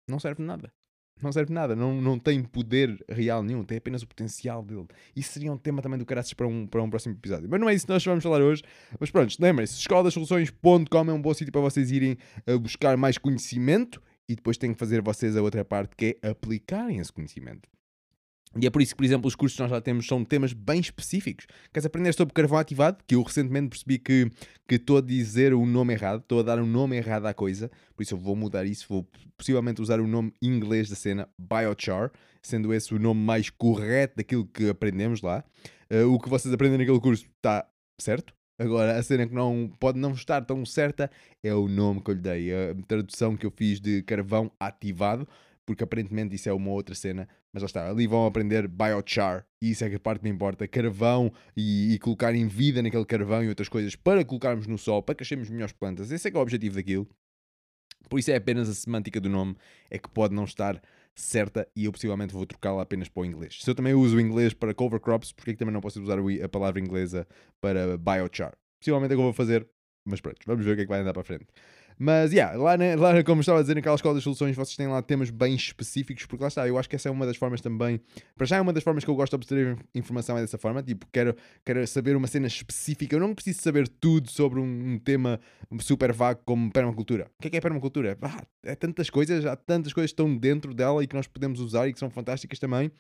não 0.08 0.18
serve 0.18 0.42
nada. 0.42 0.72
Não 1.20 1.31
serve 1.31 1.53
nada, 1.53 1.76
não, 1.76 2.00
não 2.00 2.19
tem 2.19 2.43
poder 2.43 2.99
real 3.09 3.43
nenhum, 3.43 3.64
tem 3.64 3.79
apenas 3.79 4.03
o 4.03 4.06
potencial 4.09 4.62
dele. 4.62 4.87
Isso 5.14 5.32
seria 5.32 5.53
um 5.53 5.56
tema 5.56 5.81
também 5.81 5.99
do 5.99 6.05
caraças 6.05 6.32
para 6.32 6.47
um, 6.47 6.67
para 6.67 6.82
um 6.82 6.91
próximo 6.91 7.14
episódio. 7.14 7.49
Mas 7.49 7.61
não 7.61 7.69
é 7.69 7.75
isso 7.75 7.87
que 7.87 7.93
nós 7.93 8.05
vamos 8.05 8.25
falar 8.25 8.41
hoje. 8.41 8.62
Mas 8.99 9.11
pronto, 9.11 9.35
lembrem-se, 9.38 9.79
escoladasoluções.com 9.79 11.11
é 11.11 11.12
um 11.12 11.23
bom 11.23 11.32
sítio 11.32 11.53
para 11.53 11.61
vocês 11.61 11.93
irem 11.93 12.19
buscar 12.61 12.97
mais 12.97 13.19
conhecimento 13.19 14.03
e 14.29 14.35
depois 14.35 14.56
têm 14.56 14.73
que 14.73 14.79
fazer 14.79 15.00
vocês 15.00 15.37
a 15.37 15.43
outra 15.43 15.64
parte 15.64 15.94
que 15.97 16.19
é 16.23 16.29
aplicarem 16.31 16.99
esse 16.99 17.12
conhecimento. 17.12 17.69
E 18.60 18.66
é 18.66 18.70
por 18.70 18.82
isso 18.82 18.93
que, 18.93 18.96
por 18.99 19.04
exemplo, 19.04 19.26
os 19.28 19.34
cursos 19.34 19.56
que 19.56 19.62
nós 19.62 19.70
já 19.70 19.81
temos 19.81 20.06
são 20.06 20.25
temas 20.25 20.52
bem 20.52 20.81
específicos. 20.81 21.46
Queres 21.72 21.87
aprender 21.87 22.12
sobre 22.12 22.34
carvão 22.34 22.58
ativado? 22.58 23.02
Que 23.06 23.14
eu 23.14 23.22
recentemente 23.22 23.69
percebi 23.69 23.99
que 23.99 24.31
estou 24.70 24.99
a 24.99 25.00
dizer 25.00 25.54
o 25.54 25.64
nome 25.64 25.94
errado, 25.94 26.20
estou 26.20 26.40
a 26.40 26.43
dar 26.43 26.58
um 26.58 26.66
nome 26.66 26.96
errado 26.96 27.26
à 27.26 27.34
coisa, 27.34 27.70
por 27.96 28.02
isso 28.02 28.14
eu 28.14 28.19
vou 28.19 28.37
mudar 28.37 28.66
isso, 28.66 28.87
vou 28.88 29.08
possivelmente 29.37 29.81
usar 29.81 30.00
o 30.00 30.06
nome 30.06 30.32
inglês 30.43 30.90
da 30.90 30.96
cena, 30.96 31.28
Biochar, 31.38 32.10
sendo 32.43 32.75
esse 32.75 32.94
o 32.94 32.99
nome 32.99 33.20
mais 33.20 33.49
correto 33.49 34.16
daquilo 34.16 34.46
que 34.46 34.69
aprendemos 34.69 35.22
lá. 35.22 35.44
Eh, 35.88 36.04
o 36.04 36.19
que 36.19 36.28
vocês 36.28 36.52
aprendem 36.52 36.78
naquele 36.78 37.00
curso 37.00 37.25
está 37.37 37.66
certo. 37.99 38.34
Agora, 38.58 38.96
a 38.96 39.02
cena 39.02 39.26
que 39.26 39.34
não 39.34 39.70
pode 39.81 39.99
não 39.99 40.12
estar 40.12 40.44
tão 40.44 40.64
certa 40.64 41.10
é 41.43 41.54
o 41.54 41.66
nome 41.66 42.00
que 42.02 42.10
eu 42.10 42.14
lhe 42.14 42.20
dei, 42.20 42.52
a 42.52 42.75
tradução 42.87 43.37
que 43.37 43.46
eu 43.46 43.50
fiz 43.50 43.81
de 43.81 44.02
carvão 44.02 44.52
ativado, 44.60 45.26
porque 45.67 45.85
aparentemente 45.85 46.35
isso 46.35 46.49
é 46.49 46.53
uma 46.53 46.70
outra 46.70 46.94
cena, 46.94 47.29
mas 47.53 47.62
lá 47.62 47.67
está, 47.67 47.88
ali 47.88 48.06
vão 48.06 48.26
aprender 48.26 48.67
biochar, 48.69 49.47
e 49.61 49.70
isso 49.70 49.85
é 49.85 49.91
que 49.91 49.97
a 49.97 50.00
parte 50.00 50.20
que 50.20 50.25
me 50.25 50.31
importa, 50.31 50.67
carvão 50.67 51.32
e, 51.56 51.94
e 51.94 51.99
colocarem 51.99 52.47
vida 52.49 52.82
naquele 52.82 53.05
carvão 53.05 53.43
e 53.44 53.49
outras 53.49 53.69
coisas 53.69 53.94
para 53.94 54.25
colocarmos 54.25 54.67
no 54.67 54.79
sol, 54.79 55.03
para 55.03 55.14
crescermos 55.14 55.49
melhores 55.49 55.73
plantas, 55.73 56.11
esse 56.11 56.29
é 56.29 56.31
que 56.31 56.37
é 56.37 56.41
o 56.41 56.43
objetivo 56.43 56.75
daquilo. 56.75 57.09
Por 58.09 58.19
isso 58.19 58.31
é 58.31 58.37
apenas 58.37 58.69
a 58.69 58.75
semântica 58.75 59.20
do 59.20 59.29
nome, 59.29 59.56
é 59.88 59.99
que 59.99 60.09
pode 60.09 60.35
não 60.35 60.44
estar 60.44 60.82
certa 61.14 61.69
e 61.76 61.85
eu 61.85 61.93
possivelmente 61.93 62.32
vou 62.32 62.44
trocá-la 62.47 62.82
apenas 62.82 63.09
para 63.09 63.23
o 63.23 63.25
inglês. 63.25 63.59
Se 63.62 63.70
eu 63.70 63.75
também 63.75 63.94
uso 63.94 64.17
o 64.17 64.20
inglês 64.20 64.53
para 64.53 64.75
cover 64.75 65.00
crops, 65.00 65.32
porque 65.32 65.50
é 65.50 65.55
que 65.55 65.59
também 65.59 65.73
não 65.73 65.81
posso 65.81 66.03
usar 66.03 66.19
a 66.19 66.49
palavra 66.49 66.81
inglesa 66.81 67.26
para 67.61 67.97
biochar? 67.97 68.55
Possivelmente 68.81 69.12
é 69.12 69.14
o 69.14 69.19
que 69.19 69.20
eu 69.20 69.25
vou 69.25 69.32
fazer, 69.32 69.69
mas 70.05 70.20
pronto, 70.20 70.38
vamos 70.47 70.64
ver 70.64 70.73
o 70.73 70.75
que 70.75 70.82
é 70.82 70.85
que 70.85 70.91
vai 70.91 71.00
andar 71.00 71.12
para 71.12 71.23
a 71.23 71.25
frente. 71.25 71.47
Mas, 71.98 72.32
yeah, 72.32 72.56
lá, 72.56 72.76
na, 72.76 72.94
lá 72.96 73.22
como 73.24 73.40
estava 73.40 73.58
a 73.58 73.62
dizer, 73.62 73.74
naquela 73.74 73.94
escola 73.94 74.14
das 74.14 74.24
soluções, 74.24 74.56
vocês 74.56 74.76
têm 74.76 74.88
lá 74.88 75.00
temas 75.02 75.30
bem 75.30 75.54
específicos, 75.54 76.26
porque 76.26 76.42
lá 76.42 76.48
está, 76.48 76.66
eu 76.66 76.78
acho 76.78 76.88
que 76.88 76.96
essa 76.96 77.08
é 77.08 77.12
uma 77.12 77.26
das 77.26 77.36
formas 77.36 77.60
também, 77.60 78.00
para 78.36 78.46
já 78.46 78.56
é 78.56 78.60
uma 78.60 78.72
das 78.72 78.82
formas 78.82 79.04
que 79.04 79.10
eu 79.10 79.14
gosto 79.14 79.32
de 79.32 79.36
obter 79.36 79.76
informação 79.94 80.36
é 80.36 80.40
dessa 80.40 80.58
forma, 80.58 80.82
tipo, 80.82 81.06
quero, 81.12 81.34
quero 81.64 81.86
saber 81.86 82.16
uma 82.16 82.26
cena 82.26 82.46
específica, 82.46 83.14
eu 83.16 83.20
não 83.20 83.34
preciso 83.34 83.62
saber 83.62 83.88
tudo 83.88 84.30
sobre 84.30 84.60
um, 84.60 84.94
um 84.94 84.98
tema 84.98 85.40
super 85.80 86.12
vago 86.12 86.40
como 86.44 86.70
permacultura. 86.70 87.30
O 87.38 87.42
que 87.42 87.48
é 87.48 87.50
que 87.50 87.56
é 87.56 87.60
permacultura? 87.60 88.18
Ah, 88.22 88.42
é 88.64 88.74
tantas 88.74 89.10
coisas, 89.10 89.44
há 89.46 89.56
tantas 89.56 89.92
coisas 89.92 90.11
que 90.11 90.14
estão 90.14 90.37
dentro 90.37 90.75
dela 90.75 91.02
e 91.02 91.06
que 91.06 91.16
nós 91.16 91.26
podemos 91.26 91.61
usar 91.61 91.88
e 91.88 91.92
que 91.92 91.99
são 91.99 92.11
fantásticas 92.11 92.58
também, 92.58 92.90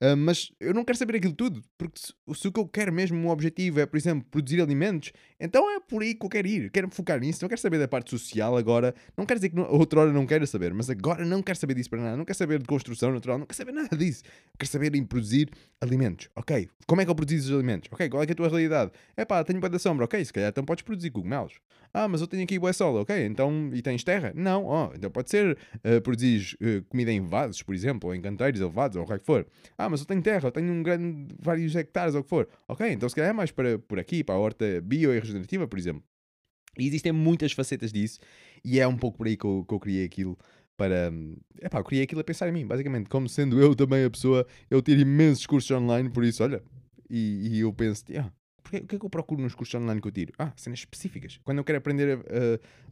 ah, 0.00 0.14
mas 0.14 0.52
eu 0.60 0.72
não 0.72 0.84
quero 0.84 0.96
saber 0.96 1.16
aquilo 1.16 1.32
tudo, 1.32 1.62
porque 1.76 1.98
se, 1.98 2.12
se 2.34 2.48
o 2.48 2.52
que 2.52 2.60
eu 2.60 2.68
quero 2.68 2.92
mesmo, 2.92 3.26
o 3.26 3.30
objetivo 3.30 3.80
é, 3.80 3.86
por 3.86 3.96
exemplo, 3.96 4.24
produzir 4.30 4.60
alimentos, 4.60 5.12
então 5.40 5.68
é 5.74 5.80
por 5.80 6.02
aí 6.02 6.14
que 6.14 6.24
eu 6.24 6.30
quero 6.30 6.46
ir, 6.46 6.70
quero 6.70 6.86
me 6.86 6.94
focar 6.94 7.18
nisso, 7.18 7.40
não 7.42 7.48
quero 7.48 7.60
saber 7.60 7.78
da 7.78 7.88
parte 7.88 8.10
social 8.10 8.56
agora, 8.56 8.94
não 9.16 9.26
quero 9.26 9.40
dizer 9.40 9.48
que 9.50 9.58
outra 9.58 10.00
hora 10.00 10.12
não 10.12 10.24
quero 10.24 10.46
saber, 10.46 10.72
mas 10.72 10.88
agora 10.88 11.24
não 11.24 11.42
quero 11.42 11.58
saber 11.58 11.74
disso 11.74 11.90
para 11.90 12.00
nada, 12.00 12.16
não 12.16 12.24
quero 12.24 12.38
saber 12.38 12.60
de 12.60 12.66
construção 12.66 13.12
natural, 13.12 13.38
não 13.38 13.46
quero 13.46 13.56
saber 13.56 13.72
nada 13.72 13.96
disso, 13.96 14.22
quero 14.56 14.70
saber 14.70 14.94
em 14.94 15.04
produzir 15.04 15.50
alimentos, 15.80 16.28
ok, 16.36 16.68
como 16.86 17.00
é 17.00 17.04
que 17.04 17.10
eu 17.10 17.14
produzo 17.14 17.48
os 17.48 17.54
alimentos, 17.54 17.88
ok, 17.92 18.08
qual 18.08 18.22
é, 18.22 18.26
é 18.26 18.32
a 18.32 18.34
tua 18.34 18.48
realidade, 18.48 18.92
é 19.16 19.24
pá, 19.24 19.42
tenho 19.42 19.58
bué 19.58 19.68
da 19.68 19.78
sombra, 19.80 20.04
ok, 20.04 20.24
se 20.24 20.32
calhar 20.32 20.50
então 20.50 20.64
podes 20.64 20.82
produzir 20.82 21.10
cogumelos, 21.10 21.54
ah, 21.92 22.06
mas 22.06 22.20
eu 22.20 22.26
tenho 22.26 22.44
aqui 22.44 22.58
bué 22.58 22.72
sol, 22.72 23.00
ok, 23.00 23.26
então, 23.26 23.70
e 23.72 23.80
tens 23.80 24.04
terra? 24.04 24.32
Não, 24.34 24.64
oh, 24.66 24.92
então 24.94 25.10
pode 25.10 25.30
ser, 25.30 25.56
uh, 25.76 26.00
produzir 26.02 26.56
eh, 26.60 26.82
comida 26.88 27.10
em 27.10 27.20
vasos, 27.20 27.62
por 27.62 27.74
exemplo, 27.74 28.10
ou 28.10 28.14
em 28.14 28.20
canteiros 28.20 28.60
elevados, 28.60 28.96
ou 28.96 29.04
o 29.04 29.06
que 29.06 29.12
é 29.14 29.18
que 29.18 29.24
for, 29.24 29.46
ah, 29.76 29.87
mas 29.88 30.00
eu 30.00 30.06
tenho 30.06 30.22
terra, 30.22 30.48
eu 30.48 30.52
tenho 30.52 30.72
um 30.72 30.82
grande, 30.82 31.34
vários 31.38 31.74
hectares, 31.74 32.14
ou 32.14 32.20
o 32.20 32.24
que 32.24 32.30
for, 32.30 32.48
ok, 32.66 32.90
então 32.90 33.08
se 33.08 33.14
calhar 33.14 33.30
é 33.30 33.34
mais 33.34 33.50
para, 33.50 33.78
por 33.78 33.98
aqui, 33.98 34.22
para 34.22 34.34
a 34.34 34.38
horta 34.38 34.80
bio 34.80 35.14
e 35.14 35.18
regenerativa, 35.18 35.66
por 35.66 35.78
exemplo, 35.78 36.02
e 36.78 36.86
existem 36.86 37.12
muitas 37.12 37.52
facetas 37.52 37.92
disso, 37.92 38.20
e 38.64 38.78
é 38.78 38.86
um 38.86 38.96
pouco 38.96 39.18
por 39.18 39.26
aí 39.26 39.36
que 39.36 39.44
eu, 39.44 39.64
que 39.66 39.74
eu 39.74 39.80
criei 39.80 40.04
aquilo 40.04 40.38
para. 40.76 41.12
Epá, 41.60 41.80
eu 41.80 41.84
criei 41.84 42.04
aquilo 42.04 42.20
a 42.20 42.24
pensar 42.24 42.48
em 42.48 42.52
mim, 42.52 42.66
basicamente. 42.66 43.08
Como 43.10 43.28
sendo 43.28 43.60
eu 43.60 43.74
também 43.74 44.04
a 44.04 44.10
pessoa, 44.10 44.46
eu 44.70 44.80
tiro 44.80 45.00
imensos 45.00 45.44
cursos 45.44 45.70
online, 45.72 46.08
por 46.08 46.24
isso, 46.24 46.42
olha. 46.42 46.62
E, 47.10 47.56
e 47.56 47.60
eu 47.60 47.72
penso, 47.72 48.04
ah, 48.16 48.30
porque, 48.68 48.84
o 48.84 48.86
que 48.86 48.96
é 48.96 48.98
que 48.98 49.04
eu 49.06 49.10
procuro 49.10 49.40
nos 49.40 49.54
cursos 49.54 49.74
online 49.74 50.00
que 50.00 50.08
eu 50.08 50.12
tiro? 50.12 50.32
Ah, 50.38 50.52
cenas 50.54 50.80
específicas. 50.80 51.40
Quando 51.42 51.58
eu 51.58 51.64
quero 51.64 51.78
aprender 51.78 52.18
uh, 52.18 52.22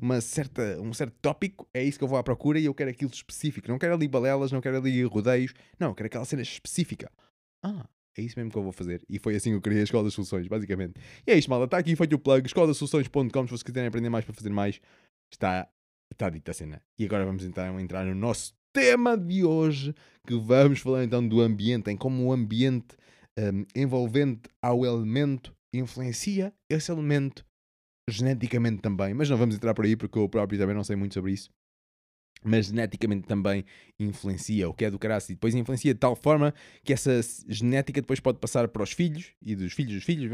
uma 0.01 0.21
certa, 0.23 0.81
um 0.81 0.95
certo 0.95 1.15
tópico, 1.21 1.69
é 1.75 1.85
isso 1.85 1.99
que 1.99 2.05
eu 2.05 2.09
vou 2.09 2.19
à 2.19 2.23
procura 2.23 2.59
e 2.59 2.65
eu 2.65 2.75
quero 2.75 2.91
aquilo 2.91 3.11
específico. 3.11 3.69
Não 3.69 3.79
quero 3.79 3.95
ali 3.95 4.09
balelas, 4.09 4.51
não 4.51 4.61
quero 4.61 4.79
ali 4.79 5.03
rodeios, 5.05 5.53
não, 5.79 5.89
eu 5.89 5.95
quero 5.95 6.07
aquela 6.07 6.25
cena 6.25 6.41
específica. 6.41 7.13
Ah, 7.63 7.87
é 8.17 8.23
isso 8.23 8.39
mesmo 8.39 8.51
que 8.51 8.57
eu 8.57 8.63
vou 8.63 8.73
fazer. 8.73 9.03
E 9.09 9.19
foi 9.19 9.37
assim 9.37 9.51
que 9.51 9.57
eu 9.57 9.61
criei 9.61 9.81
a 9.81 9.85
Escola 9.85 10.05
das 10.05 10.15
Soluções, 10.15 10.49
basicamente. 10.49 10.95
E 11.27 11.31
é 11.31 11.37
isto, 11.37 11.51
malta. 11.51 11.67
Está 11.67 11.79
aqui 11.79 11.95
feito 11.95 12.15
o 12.15 12.19
plug, 12.19 12.47
escoladasoluções.com. 12.47 13.43
Se 13.43 13.51
vocês 13.51 13.63
quiserem 13.63 13.89
aprender 13.89 14.09
mais 14.09 14.25
para 14.25 14.35
fazer 14.35 14.51
mais, 14.51 14.81
está 15.31 15.69
Está 16.11 16.31
dita 16.31 16.53
a 16.53 16.55
cena. 16.55 16.83
E 16.99 17.05
agora 17.05 17.25
vamos 17.25 17.45
então 17.45 17.79
entrar 17.81 18.05
no 18.05 18.15
nosso 18.15 18.55
tema 18.73 19.17
de 19.17 19.45
hoje, 19.45 19.95
que 20.27 20.35
vamos 20.35 20.81
falar 20.81 21.05
então 21.05 21.27
do 21.27 21.41
ambiente, 21.41 21.91
em 21.91 21.97
como 21.97 22.25
o 22.25 22.33
ambiente 22.33 22.97
um, 23.39 23.65
envolvente 23.75 24.49
ao 24.63 24.85
elemento 24.85 25.56
influencia 25.79 26.53
esse 26.69 26.91
elemento 26.91 27.45
geneticamente 28.09 28.83
também. 28.83 29.15
Mas 29.15 29.29
não 29.29 29.37
vamos 29.37 29.57
entrar 29.57 29.75
por 29.75 29.85
aí 29.85 29.97
porque 29.97 30.19
eu 30.19 30.29
próprio 30.29 30.59
também 30.59 30.75
não 30.75 30.85
sei 30.85 30.97
muito 30.97 31.15
sobre 31.15 31.33
isso 31.33 31.51
mas 32.47 32.67
geneticamente 32.67 33.27
também 33.27 33.65
influencia, 33.99 34.69
o 34.69 34.75
que 34.75 34.85
é 34.85 34.91
do 34.91 34.99
caraças, 34.99 35.31
e 35.31 35.35
depois 35.35 35.55
influencia 35.55 35.93
de 35.93 36.01
tal 36.01 36.15
forma 36.15 36.55
que 36.85 36.93
essa 36.93 37.21
genética 37.49 38.01
depois 38.01 38.21
pode 38.21 38.39
passar 38.39 38.69
para 38.69 38.83
os 38.83 38.93
filhos, 38.93 39.33
e 39.43 39.55
dos 39.55 39.73
filhos 39.73 39.95
dos 39.95 40.05
filhos, 40.05 40.31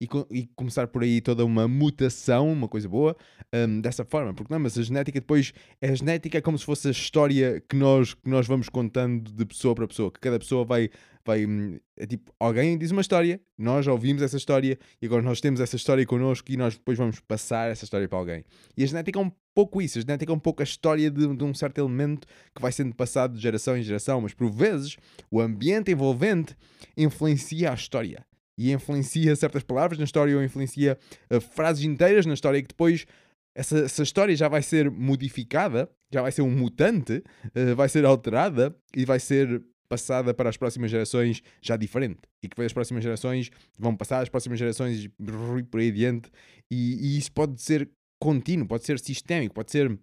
e, 0.00 0.08
e 0.30 0.46
começar 0.56 0.86
por 0.86 1.02
aí 1.02 1.20
toda 1.20 1.44
uma 1.44 1.68
mutação, 1.68 2.50
uma 2.50 2.66
coisa 2.66 2.88
boa, 2.88 3.16
um, 3.54 3.80
dessa 3.80 4.04
forma, 4.04 4.32
porque 4.32 4.52
não, 4.52 4.58
mas 4.58 4.78
a 4.78 4.82
genética 4.82 5.20
depois, 5.20 5.52
a 5.82 5.94
genética 5.94 6.38
é 6.38 6.40
como 6.40 6.58
se 6.58 6.64
fosse 6.64 6.88
a 6.88 6.90
história 6.90 7.62
que 7.68 7.76
nós, 7.76 8.14
que 8.14 8.28
nós 8.28 8.46
vamos 8.46 8.68
contando 8.68 9.30
de 9.30 9.44
pessoa 9.44 9.74
para 9.74 9.86
pessoa, 9.86 10.10
que 10.10 10.18
cada 10.18 10.38
pessoa 10.38 10.64
vai, 10.64 10.88
vai, 11.24 11.44
hum, 11.44 11.78
é 11.98 12.06
tipo, 12.06 12.32
alguém 12.40 12.78
diz 12.78 12.90
uma 12.90 13.02
história, 13.02 13.40
nós 13.58 13.86
ouvimos 13.86 14.22
essa 14.22 14.38
história, 14.38 14.78
e 15.02 15.06
agora 15.06 15.22
nós 15.22 15.40
temos 15.40 15.60
essa 15.60 15.76
história 15.76 16.06
connosco, 16.06 16.50
e 16.50 16.56
nós 16.56 16.74
depois 16.74 16.96
vamos 16.96 17.20
passar 17.20 17.70
essa 17.70 17.84
história 17.84 18.08
para 18.08 18.18
alguém. 18.18 18.44
E 18.76 18.82
a 18.82 18.86
genética 18.86 19.18
é 19.18 19.22
um 19.22 19.30
pouco 19.54 19.82
isso. 19.82 19.98
A 19.98 20.00
genética 20.00 20.32
é 20.32 20.34
um 20.34 20.38
pouco 20.38 20.62
a 20.62 20.64
história 20.64 21.10
de, 21.10 21.36
de, 21.36 21.44
um 21.44 21.52
certo 21.52 21.78
elemento 21.78 22.26
que 22.54 22.62
vai 22.62 22.72
sendo 22.72 22.94
passado 22.94 23.34
de 23.34 23.40
geração 23.40 23.76
em 23.76 23.82
geração, 23.82 24.20
mas 24.20 24.32
por 24.32 24.50
vezes 24.50 24.96
o 25.30 25.40
ambiente 25.40 25.90
envolvente 25.90 26.56
influencia 26.96 27.70
a 27.70 27.74
história. 27.74 28.24
E 28.60 28.72
influencia 28.72 29.34
certas 29.34 29.62
palavras 29.62 29.98
na 29.98 30.04
história 30.04 30.36
ou 30.36 30.44
influencia 30.44 30.98
uh, 31.32 31.40
frases 31.40 31.82
inteiras 31.82 32.26
na 32.26 32.34
história 32.34 32.60
que 32.60 32.68
depois 32.68 33.06
essa, 33.54 33.78
essa, 33.78 34.02
história 34.02 34.36
já 34.36 34.48
vai 34.48 34.60
ser 34.60 34.90
modificada, 34.90 35.90
já 36.12 36.20
vai 36.20 36.30
ser 36.30 36.42
um 36.42 36.50
mutante, 36.50 37.24
uh, 37.46 37.74
vai 37.74 37.88
ser 37.88 38.04
alterada 38.04 38.76
e 38.94 39.06
vai 39.06 39.18
ser 39.18 39.62
passada 39.88 40.34
para 40.34 40.50
as 40.50 40.58
próximas 40.58 40.90
gerações 40.90 41.42
já 41.62 41.74
diferente. 41.74 42.20
E 42.42 42.48
que 42.48 42.62
as 42.62 42.72
próximas 42.72 43.02
gerações 43.02 43.50
vão 43.78 43.96
passar 43.96 44.20
às 44.20 44.28
próximas 44.28 44.58
gerações 44.58 45.04
e 45.04 45.62
por 45.64 45.80
aí 45.80 45.88
adiante. 45.88 46.30
E, 46.70 47.14
e 47.14 47.18
isso 47.18 47.32
pode 47.32 47.60
ser 47.62 47.90
contínuo, 48.20 48.68
pode 48.68 48.84
ser 48.84 48.98
sistémico, 48.98 49.54
pode 49.54 49.72
ser 49.72 49.98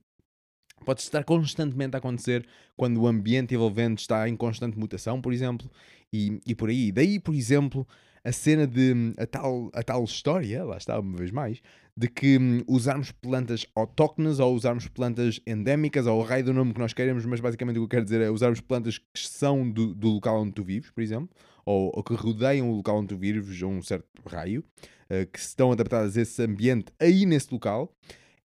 pode 0.85 1.01
estar 1.01 1.23
constantemente 1.23 1.95
a 1.95 1.99
acontecer 1.99 2.45
quando 2.75 3.01
o 3.01 3.07
ambiente 3.07 3.53
envolvente 3.53 4.01
está 4.01 4.27
em 4.29 4.35
constante 4.35 4.77
mutação, 4.77 5.21
por 5.21 5.33
exemplo, 5.33 5.69
e, 6.13 6.39
e 6.45 6.53
por 6.53 6.69
aí. 6.69 6.91
Daí, 6.91 7.19
por 7.19 7.33
exemplo, 7.33 7.87
a 8.27 8.31
cena 8.34 8.67
de 8.67 9.13
a 9.17 9.25
tal, 9.25 9.72
a 9.74 9.81
tal 9.81 10.03
história, 10.03 10.65
lá 10.65 10.75
está 10.75 11.00
uma 11.00 11.17
vez 11.17 11.31
mais, 11.31 11.62
de 11.96 12.10
que 12.10 12.38
um, 12.38 12.62
usarmos 12.67 13.10
plantas 13.10 13.65
autóctones 13.74 14.39
ou 14.39 14.53
usarmos 14.53 14.86
plantas 14.89 15.39
endémicas, 15.48 16.05
ou 16.05 16.19
o 16.19 16.24
raio 16.24 16.43
do 16.43 16.53
nome 16.53 16.74
que 16.74 16.79
nós 16.79 16.91
queremos, 16.91 17.25
mas 17.25 17.39
basicamente 17.39 17.77
o 17.77 17.79
que 17.79 17.86
eu 17.86 17.89
quero 17.89 18.03
dizer 18.03 18.19
é 18.19 18.29
usarmos 18.29 18.60
plantas 18.60 18.98
que 18.98 19.05
são 19.15 19.69
do, 19.69 19.96
do 19.96 20.10
local 20.10 20.41
onde 20.41 20.51
tu 20.51 20.62
vives, 20.62 20.91
por 20.91 21.01
exemplo, 21.01 21.29
ou, 21.65 21.89
ou 21.96 22.03
que 22.03 22.13
rodeiam 22.15 22.69
o 22.69 22.75
local 22.75 22.98
onde 22.98 23.07
tu 23.07 23.17
vives, 23.17 23.62
um 23.63 23.81
certo 23.81 24.05
raio, 24.25 24.62
uh, 25.10 25.25
que 25.31 25.39
estão 25.39 25.72
adaptadas 25.72 26.17
a 26.17 26.22
esse 26.22 26.43
ambiente 26.43 26.91
aí 27.00 27.25
nesse 27.25 27.48
local, 27.53 27.96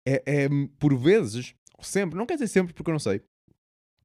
é, 0.06 0.22
é 0.24 0.48
por 0.78 0.96
vezes, 0.96 1.56
sempre, 1.80 2.16
não 2.16 2.24
quer 2.24 2.34
dizer 2.34 2.46
sempre 2.46 2.72
porque 2.72 2.88
eu 2.88 2.94
não 2.94 3.00
sei, 3.00 3.20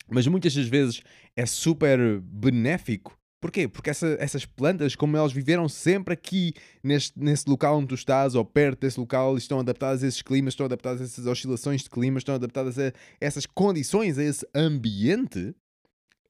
mas 0.09 0.25
muitas 0.25 0.55
das 0.55 0.67
vezes 0.67 1.03
é 1.35 1.45
super 1.45 2.19
benéfico 2.21 3.16
Porquê? 3.39 3.67
Porque 3.67 3.89
essa, 3.89 4.17
essas 4.19 4.45
plantas, 4.45 4.95
como 4.95 5.15
elas 5.15 5.31
viveram 5.31 5.69
sempre 5.69 6.13
aqui 6.13 6.53
neste, 6.83 7.13
nesse 7.19 7.47
local 7.47 7.77
onde 7.77 7.87
tu 7.87 7.95
estás, 7.95 8.33
ou 8.33 8.43
perto 8.43 8.79
desse 8.79 8.99
local, 8.99 9.37
estão 9.37 9.59
adaptadas 9.59 10.03
a 10.03 10.07
esses 10.07 10.21
climas, 10.23 10.53
estão 10.53 10.65
adaptadas 10.65 11.01
a 11.01 11.03
essas 11.03 11.25
oscilações 11.27 11.83
de 11.83 11.89
clima, 11.89 12.17
estão 12.17 12.33
adaptadas 12.33 12.79
a 12.79 12.91
essas 13.21 13.45
condições, 13.45 14.17
a 14.17 14.23
esse 14.23 14.47
ambiente, 14.55 15.55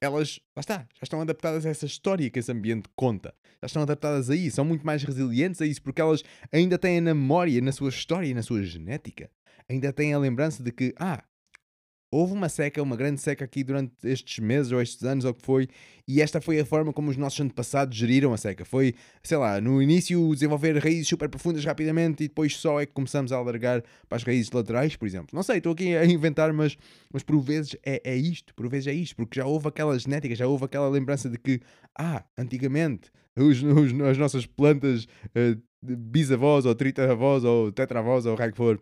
elas, 0.02 0.40
lá 0.56 0.60
está, 0.60 0.80
já 0.80 1.04
estão 1.04 1.22
adaptadas 1.22 1.66
a 1.66 1.70
essa 1.70 1.86
história 1.86 2.30
que 2.30 2.40
esse 2.40 2.52
ambiente 2.52 2.90
conta. 2.96 3.34
Já 3.62 3.68
estão 3.68 3.82
adaptadas 3.82 4.30
a 4.30 4.36
isso, 4.36 4.58
são 4.58 4.66
muito 4.66 4.86
mais 4.86 5.02
resilientes 5.04 5.62
a 5.62 5.66
isso, 5.66 5.82
porque 5.82 6.02
elas 6.02 6.24
ainda 6.52 6.78
têm 6.78 7.00
na 7.00 7.14
memória, 7.14 7.62
na 7.62 7.72
sua 7.72 7.90
história 7.90 8.28
e 8.28 8.34
na 8.34 8.44
sua 8.44 8.62
genética, 8.64 9.30
ainda 9.70 9.94
têm 9.94 10.14
a 10.14 10.20
lembrança 10.20 10.62
de 10.62 10.72
que, 10.72 10.94
ah, 10.98 11.24
houve 12.10 12.34
uma 12.34 12.48
seca, 12.50 12.82
uma 12.82 12.96
grande 12.96 13.20
seca 13.20 13.46
aqui 13.46 13.64
durante 13.64 13.94
estes 14.04 14.40
meses 14.40 14.72
ou 14.72 14.82
estes 14.82 15.04
anos, 15.04 15.26
ou 15.26 15.34
que 15.34 15.42
foi, 15.44 15.68
e 16.08 16.22
esta 16.22 16.40
foi 16.40 16.60
a 16.60 16.66
forma 16.66 16.94
como 16.94 17.10
os 17.12 17.18
nossos 17.18 17.40
antepassados 17.42 17.98
geriram 17.98 18.34
a 18.34 18.38
seca. 18.38 18.64
Foi, 18.64 18.94
sei 19.22 19.38
lá, 19.38 19.60
no 19.60 19.82
início 19.82 20.34
desenvolver 20.34 20.78
raízes 20.78 21.08
super 21.08 21.28
profundas 21.28 21.66
rapidamente 21.66 22.24
e 22.24 22.28
depois 22.28 22.56
só 22.56 22.80
é 22.80 22.86
que 22.86 22.94
começamos 22.94 23.32
a 23.32 23.38
alargar 23.38 23.84
para 24.08 24.16
as 24.16 24.24
raízes 24.24 24.52
laterais, 24.52 24.96
por 24.96 25.06
exemplo. 25.06 25.30
Não 25.34 25.44
sei, 25.44 25.58
estou 25.58 25.74
aqui 25.74 25.96
a 25.96 26.06
inventar, 26.06 26.54
mas, 26.54 26.78
mas 27.12 27.24
por 27.24 27.40
vezes 27.40 27.76
é, 27.86 28.02
é 28.04 28.16
isto, 28.16 28.54
por 28.56 28.70
vezes 28.70 28.88
é 28.88 28.94
isto, 28.94 29.16
porque 29.16 29.40
já 29.40 29.46
houve 29.46 29.68
aquela 29.68 29.98
genética, 30.00 30.36
já 30.36 30.48
houve 30.48 30.66
aquela 30.66 30.90
lembrança 30.90 31.30
de 31.30 31.38
que, 31.38 31.60
ah, 31.98 32.24
antigamente 32.38 33.12
os, 33.36 33.62
os 33.62 34.02
as 34.02 34.18
nossas 34.18 34.46
plantas 34.46 35.04
uh, 35.04 35.62
bisavós 35.82 36.66
ou 36.66 36.74
tritavós 36.74 37.44
ou 37.44 37.72
tetravós 37.72 38.26
ou 38.26 38.34
o 38.34 38.38
que 38.38 38.52
for, 38.56 38.82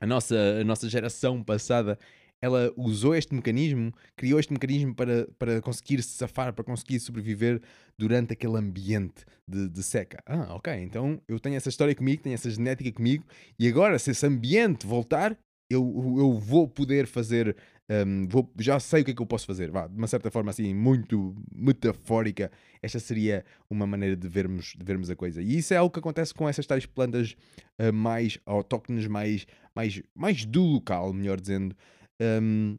a 0.00 0.06
nossa, 0.06 0.36
a 0.60 0.64
nossa 0.64 0.88
geração 0.88 1.42
passada 1.42 1.98
ela 2.40 2.72
usou 2.76 3.14
este 3.14 3.34
mecanismo, 3.34 3.92
criou 4.16 4.38
este 4.38 4.52
mecanismo 4.52 4.94
para, 4.94 5.26
para 5.38 5.60
conseguir 5.60 6.02
se 6.02 6.10
safar, 6.10 6.52
para 6.52 6.64
conseguir 6.64 7.00
sobreviver 7.00 7.60
durante 7.98 8.32
aquele 8.32 8.56
ambiente 8.56 9.24
de, 9.46 9.68
de, 9.68 9.82
seca. 9.82 10.22
Ah, 10.24 10.54
ok, 10.54 10.72
então 10.74 11.20
eu 11.26 11.40
tenho 11.40 11.56
essa 11.56 11.68
história 11.68 11.94
comigo, 11.94 12.22
tenho 12.22 12.34
essa 12.34 12.50
genética 12.50 12.92
comigo, 12.92 13.24
e 13.58 13.66
agora, 13.66 13.98
se 13.98 14.12
esse 14.12 14.24
ambiente 14.24 14.86
voltar, 14.86 15.36
eu, 15.70 16.16
eu 16.18 16.32
vou 16.38 16.66
poder 16.66 17.06
fazer. 17.06 17.56
Um, 17.90 18.26
vou, 18.28 18.50
já 18.58 18.78
sei 18.78 19.00
o 19.00 19.04
que 19.04 19.12
é 19.12 19.14
que 19.14 19.22
eu 19.22 19.26
posso 19.26 19.46
fazer. 19.46 19.70
Vá, 19.70 19.86
de 19.86 19.96
uma 19.96 20.06
certa 20.06 20.30
forma, 20.30 20.50
assim, 20.50 20.74
muito 20.74 21.34
metafórica, 21.54 22.50
esta 22.82 22.98
seria 22.98 23.44
uma 23.68 23.86
maneira 23.86 24.16
de 24.16 24.28
vermos, 24.28 24.74
de 24.76 24.84
vermos 24.84 25.10
a 25.10 25.16
coisa. 25.16 25.42
E 25.42 25.58
isso 25.58 25.74
é 25.74 25.76
algo 25.76 25.92
que 25.92 25.98
acontece 25.98 26.34
com 26.34 26.48
essas 26.48 26.66
tais 26.66 26.86
plantas 26.86 27.34
uh, 27.78 27.92
mais 27.92 28.38
autóctones, 28.46 29.06
mais, 29.06 29.46
mais, 29.74 30.02
mais 30.14 30.44
do 30.44 30.62
local, 30.62 31.12
melhor 31.12 31.40
dizendo. 31.40 31.74
Um, 32.20 32.78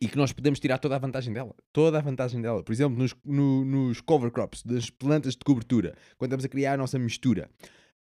e 0.00 0.08
que 0.08 0.16
nós 0.16 0.32
podemos 0.32 0.58
tirar 0.58 0.78
toda 0.78 0.96
a 0.96 0.98
vantagem 0.98 1.32
dela. 1.32 1.54
Toda 1.72 1.98
a 1.98 2.00
vantagem 2.00 2.40
dela. 2.40 2.62
Por 2.62 2.72
exemplo, 2.72 2.98
nos, 2.98 3.14
no, 3.24 3.64
nos 3.64 4.00
cover 4.00 4.30
crops, 4.30 4.62
das 4.62 4.88
plantas 4.88 5.34
de 5.34 5.44
cobertura, 5.44 5.94
quando 6.16 6.30
estamos 6.30 6.44
a 6.44 6.48
criar 6.48 6.74
a 6.74 6.76
nossa 6.78 6.98
mistura. 6.98 7.50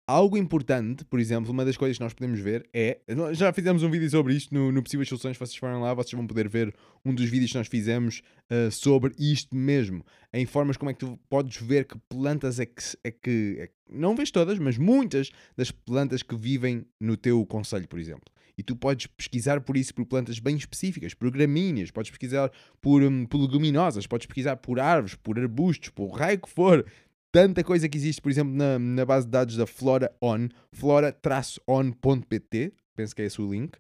Algo 0.05 0.37
importante, 0.37 1.05
por 1.05 1.21
exemplo, 1.21 1.53
uma 1.53 1.65
das 1.65 1.77
coisas 1.77 1.97
que 1.97 2.03
nós 2.03 2.13
podemos 2.13 2.41
ver 2.41 2.69
é. 2.75 3.01
Já 3.35 3.53
fizemos 3.53 3.85
um 3.85 3.91
vídeo 3.91 4.11
sobre 4.11 4.35
isto 4.35 4.53
no, 4.53 4.73
no 4.73 4.83
Possíveis 4.83 5.09
Soluções. 5.09 5.37
Vocês 5.37 5.57
forem 5.57 5.81
lá, 5.81 5.95
vocês 5.95 6.13
vão 6.13 6.27
poder 6.27 6.49
ver 6.49 6.75
um 7.05 7.15
dos 7.15 7.27
vídeos 7.27 7.53
que 7.53 7.59
nós 7.59 7.69
fizemos 7.69 8.21
uh, 8.51 8.71
sobre 8.71 9.15
isto 9.17 9.55
mesmo. 9.55 10.05
Em 10.33 10.45
formas 10.45 10.77
como 10.77 10.91
é 10.91 10.95
que 10.95 11.01
tu 11.01 11.19
podes 11.29 11.57
ver 11.59 11.87
que 11.87 11.97
plantas 12.09 12.59
é 12.59 12.67
que, 12.67 12.83
é 13.05 13.11
que, 13.13 13.57
é. 13.61 13.69
Não 13.89 14.17
vês 14.17 14.31
todas, 14.31 14.59
mas 14.59 14.77
muitas 14.77 15.31
das 15.57 15.71
plantas 15.71 16.23
que 16.23 16.35
vivem 16.35 16.85
no 16.99 17.17
teu 17.17 17.45
conselho, 17.47 17.87
por 17.87 18.01
exemplo. 18.01 18.32
E 18.57 18.63
tu 18.63 18.77
podes 18.77 19.07
pesquisar 19.07 19.61
por 19.61 19.77
isso 19.77 19.95
por 19.95 20.05
plantas 20.05 20.39
bem 20.39 20.57
específicas, 20.57 21.15
por 21.15 21.31
gramíneas, 21.31 21.91
podes 21.91 22.11
pesquisar 22.11 22.51
por, 22.81 23.03
um, 23.03 23.25
por 23.27 23.39
leguminosas, 23.41 24.07
podes 24.07 24.27
pesquisar 24.27 24.57
por 24.57 24.79
árvores, 24.79 25.15
por 25.15 25.39
arbustos, 25.39 25.89
por 25.91 26.09
raio 26.13 26.41
que 26.41 26.51
for. 26.51 26.85
Tanta 27.31 27.65
coisa 27.65 27.89
que 27.89 27.97
existe, 27.97 28.21
por 28.21 28.31
exemplo, 28.31 28.53
na, 28.53 28.79
na 28.79 29.07
base 29.07 29.27
de 29.27 29.33
dados 29.33 29.57
da 29.57 29.67
Flora 29.67 30.15
On, 30.21 30.49
flora-on.pt, 30.71 31.23
penso 32.95 33.15
que 33.15 33.23
é 33.23 33.27
esse 33.27 33.41
o 33.41 33.51
link. 33.51 33.73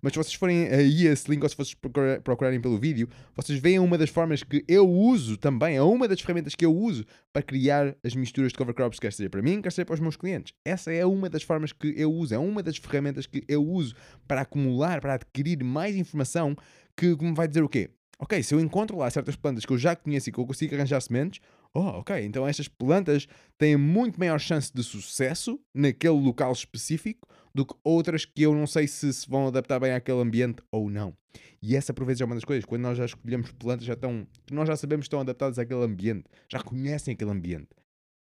Mas 0.00 0.12
se 0.12 0.18
vocês 0.18 0.34
forem 0.34 0.68
aí 0.68 1.08
a 1.08 1.12
esse 1.12 1.30
link, 1.30 1.42
ou 1.42 1.48
se 1.48 1.56
vocês 1.56 1.76
procurarem 2.22 2.60
pelo 2.60 2.78
vídeo, 2.78 3.08
vocês 3.34 3.58
veem 3.58 3.78
uma 3.78 3.98
das 3.98 4.10
formas 4.10 4.42
que 4.42 4.64
eu 4.66 4.88
uso 4.88 5.36
também, 5.36 5.76
é 5.76 5.82
uma 5.82 6.08
das 6.08 6.20
ferramentas 6.20 6.54
que 6.54 6.64
eu 6.64 6.74
uso 6.74 7.04
para 7.32 7.42
criar 7.42 7.94
as 8.04 8.14
misturas 8.14 8.52
de 8.52 8.58
cover 8.58 8.74
crops, 8.74 8.98
quer 8.98 9.12
seja 9.12 9.28
para 9.28 9.42
mim, 9.42 9.60
quer 9.60 9.72
seja 9.72 9.84
para 9.84 9.94
os 9.94 10.00
meus 10.00 10.16
clientes. 10.16 10.54
Essa 10.64 10.92
é 10.92 11.04
uma 11.04 11.28
das 11.28 11.42
formas 11.42 11.72
que 11.72 11.94
eu 11.96 12.12
uso, 12.12 12.34
é 12.34 12.38
uma 12.38 12.62
das 12.62 12.76
ferramentas 12.76 13.26
que 13.26 13.44
eu 13.48 13.64
uso 13.64 13.94
para 14.26 14.42
acumular, 14.42 15.00
para 15.00 15.14
adquirir 15.14 15.62
mais 15.62 15.96
informação 15.96 16.56
que 16.96 17.16
me 17.16 17.34
vai 17.34 17.48
dizer 17.48 17.62
o 17.62 17.68
quê? 17.68 17.90
Ok, 18.22 18.42
se 18.42 18.54
eu 18.54 18.60
encontro 18.60 18.98
lá 18.98 19.08
certas 19.08 19.34
plantas 19.34 19.64
que 19.64 19.72
eu 19.72 19.78
já 19.78 19.96
conheço 19.96 20.28
e 20.28 20.32
que 20.32 20.38
eu 20.38 20.46
consigo 20.46 20.74
arranjar 20.74 21.00
sementes, 21.00 21.40
oh, 21.72 22.00
ok, 22.00 22.22
então 22.22 22.46
estas 22.46 22.68
plantas 22.68 23.26
têm 23.56 23.78
muito 23.78 24.20
maior 24.20 24.38
chance 24.38 24.70
de 24.72 24.82
sucesso 24.82 25.58
naquele 25.74 26.20
local 26.20 26.52
específico 26.52 27.26
do 27.54 27.66
que 27.66 27.74
outras 27.82 28.24
que 28.24 28.42
eu 28.42 28.54
não 28.54 28.66
sei 28.66 28.86
se 28.86 29.12
se 29.12 29.28
vão 29.28 29.48
adaptar 29.48 29.78
bem 29.80 29.92
àquele 29.92 30.20
ambiente 30.20 30.62
ou 30.70 30.88
não. 30.88 31.16
E 31.62 31.76
essa 31.76 31.92
por 31.92 32.04
vezes 32.04 32.20
é 32.20 32.24
uma 32.24 32.34
das 32.34 32.44
coisas, 32.44 32.64
quando 32.64 32.82
nós 32.82 32.96
já 32.96 33.04
escolhemos 33.04 33.52
plantas 33.52 33.84
já 33.84 33.94
estão, 33.94 34.26
nós 34.50 34.66
já 34.66 34.76
sabemos 34.76 35.04
que 35.04 35.08
estão 35.08 35.20
adaptadas 35.20 35.58
àquele 35.58 35.84
ambiente, 35.84 36.24
já 36.48 36.62
conhecem 36.62 37.14
aquele 37.14 37.30
ambiente. 37.30 37.68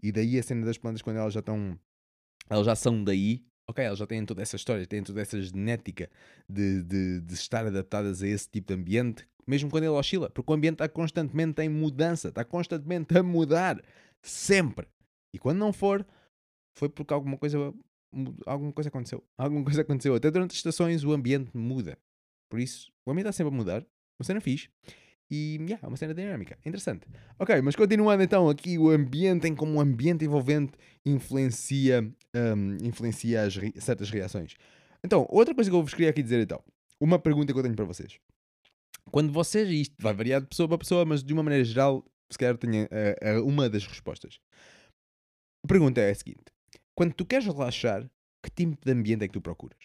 E 0.01 0.11
daí 0.11 0.39
a 0.39 0.43
cena 0.43 0.65
das 0.65 0.77
plantas 0.77 1.01
quando 1.01 1.17
elas 1.17 1.33
já 1.33 1.39
estão, 1.39 1.77
elas 2.49 2.65
já 2.65 2.75
são 2.75 3.03
daí, 3.03 3.43
ok, 3.69 3.85
elas 3.85 3.99
já 3.99 4.07
têm 4.07 4.25
toda 4.25 4.41
essa 4.41 4.55
história, 4.55 4.85
têm 4.87 5.03
toda 5.03 5.21
essa 5.21 5.39
genética 5.41 6.09
de, 6.49 6.81
de, 6.83 7.21
de 7.21 7.33
estar 7.33 7.65
adaptadas 7.65 8.23
a 8.23 8.27
esse 8.27 8.49
tipo 8.49 8.67
de 8.67 8.73
ambiente, 8.73 9.27
mesmo 9.47 9.69
quando 9.69 9.83
ele 9.83 9.93
oscila, 9.93 10.29
porque 10.29 10.51
o 10.51 10.55
ambiente 10.55 10.75
está 10.75 10.89
constantemente 10.89 11.61
em 11.61 11.69
mudança, 11.69 12.29
está 12.29 12.43
constantemente 12.43 13.15
a 13.17 13.23
mudar, 13.23 13.81
sempre. 14.21 14.87
E 15.33 15.39
quando 15.39 15.59
não 15.59 15.71
for, 15.71 16.05
foi 16.77 16.89
porque 16.89 17.13
alguma 17.13 17.37
coisa 17.37 17.73
alguma 18.45 18.71
coisa 18.71 18.89
aconteceu. 18.89 19.23
Alguma 19.37 19.63
coisa 19.63 19.81
aconteceu. 19.81 20.15
Até 20.15 20.29
durante 20.29 20.51
as 20.51 20.57
estações 20.57 21.03
o 21.03 21.11
ambiente 21.11 21.55
muda. 21.55 21.97
Por 22.49 22.59
isso, 22.59 22.91
o 23.05 23.11
ambiente 23.11 23.27
está 23.27 23.37
sempre 23.37 23.53
a 23.53 23.57
mudar. 23.57 23.85
Uma 24.19 24.25
cena 24.25 24.41
fixe. 24.41 24.69
E, 25.31 25.55
yeah, 25.61 25.79
é 25.81 25.87
uma 25.87 25.95
cena 25.95 26.13
dinâmica. 26.13 26.57
Interessante. 26.65 27.07
Ok, 27.39 27.61
mas 27.61 27.75
continuando 27.75 28.21
então 28.21 28.49
aqui, 28.49 28.77
o 28.77 28.89
ambiente, 28.89 29.47
em 29.47 29.55
como 29.55 29.77
o 29.77 29.81
ambiente 29.81 30.25
envolvente 30.25 30.73
influencia, 31.05 32.13
um, 32.35 32.85
influencia 32.85 33.43
as 33.43 33.55
re 33.55 33.73
certas 33.79 34.09
reações. 34.09 34.55
Então, 35.01 35.25
outra 35.29 35.55
coisa 35.55 35.69
que 35.69 35.75
eu 35.75 35.81
vos 35.81 35.93
queria 35.93 36.09
aqui 36.09 36.21
dizer 36.21 36.41
então. 36.41 36.61
Uma 36.99 37.17
pergunta 37.17 37.53
que 37.53 37.57
eu 37.57 37.63
tenho 37.63 37.75
para 37.75 37.85
vocês. 37.85 38.19
Quando 39.09 39.31
vocês, 39.31 39.69
isto 39.69 39.95
vai 39.99 40.13
variar 40.13 40.41
de 40.41 40.47
pessoa 40.47 40.67
para 40.67 40.77
pessoa, 40.77 41.05
mas 41.05 41.23
de 41.23 41.33
uma 41.33 41.41
maneira 41.41 41.63
geral, 41.63 42.05
se 42.29 42.37
calhar 42.37 42.57
tenha 42.57 42.83
uh, 42.83 43.39
uh, 43.39 43.47
uma 43.47 43.69
das 43.69 43.87
respostas. 43.87 44.37
A 45.63 45.67
pergunta 45.67 46.01
é 46.01 46.11
a 46.11 46.15
seguinte: 46.15 46.50
quando 46.95 47.13
tu 47.13 47.25
queres 47.25 47.45
relaxar, 47.45 48.09
que 48.43 48.49
tipo 48.49 48.77
de 48.83 48.91
ambiente 48.91 49.23
é 49.23 49.27
que 49.27 49.33
tu 49.33 49.41
procuras? 49.41 49.79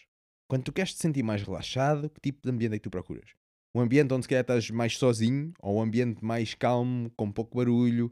Quando 0.47 0.63
tu 0.63 0.71
queres 0.71 0.93
te 0.93 1.01
sentir 1.01 1.23
mais 1.23 1.41
relaxado, 1.41 2.09
que 2.09 2.21
tipo 2.21 2.39
de 2.43 2.49
ambiente 2.49 2.73
é 2.73 2.77
que 2.77 2.83
tu 2.83 2.89
procuras? 2.89 3.31
Um 3.75 3.81
ambiente 3.81 4.13
onde 4.13 4.23
se 4.23 4.29
calhar 4.29 4.41
estás 4.41 4.69
mais 4.71 4.97
sozinho, 4.97 5.53
ou 5.59 5.77
um 5.77 5.81
ambiente 5.81 6.23
mais 6.23 6.53
calmo, 6.53 7.11
com 7.15 7.31
pouco 7.31 7.57
barulho, 7.57 8.11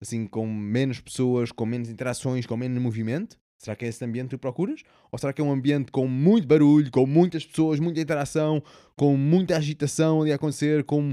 assim, 0.00 0.26
com 0.26 0.46
menos 0.46 1.00
pessoas, 1.00 1.52
com 1.52 1.64
menos 1.64 1.88
interações, 1.88 2.46
com 2.46 2.56
menos 2.56 2.82
movimento? 2.82 3.38
Será 3.58 3.74
que 3.74 3.84
é 3.84 3.88
esse 3.88 4.04
ambiente 4.04 4.28
que 4.28 4.36
tu 4.36 4.38
procuras? 4.38 4.82
Ou 5.10 5.18
será 5.18 5.32
que 5.32 5.40
é 5.40 5.44
um 5.44 5.50
ambiente 5.50 5.90
com 5.90 6.06
muito 6.06 6.46
barulho, 6.46 6.90
com 6.90 7.06
muitas 7.06 7.44
pessoas, 7.44 7.80
muita 7.80 8.00
interação, 8.00 8.62
com 8.96 9.16
muita 9.16 9.56
agitação 9.56 10.22
ali 10.22 10.30
a 10.30 10.36
acontecer, 10.36 10.84
com 10.84 11.12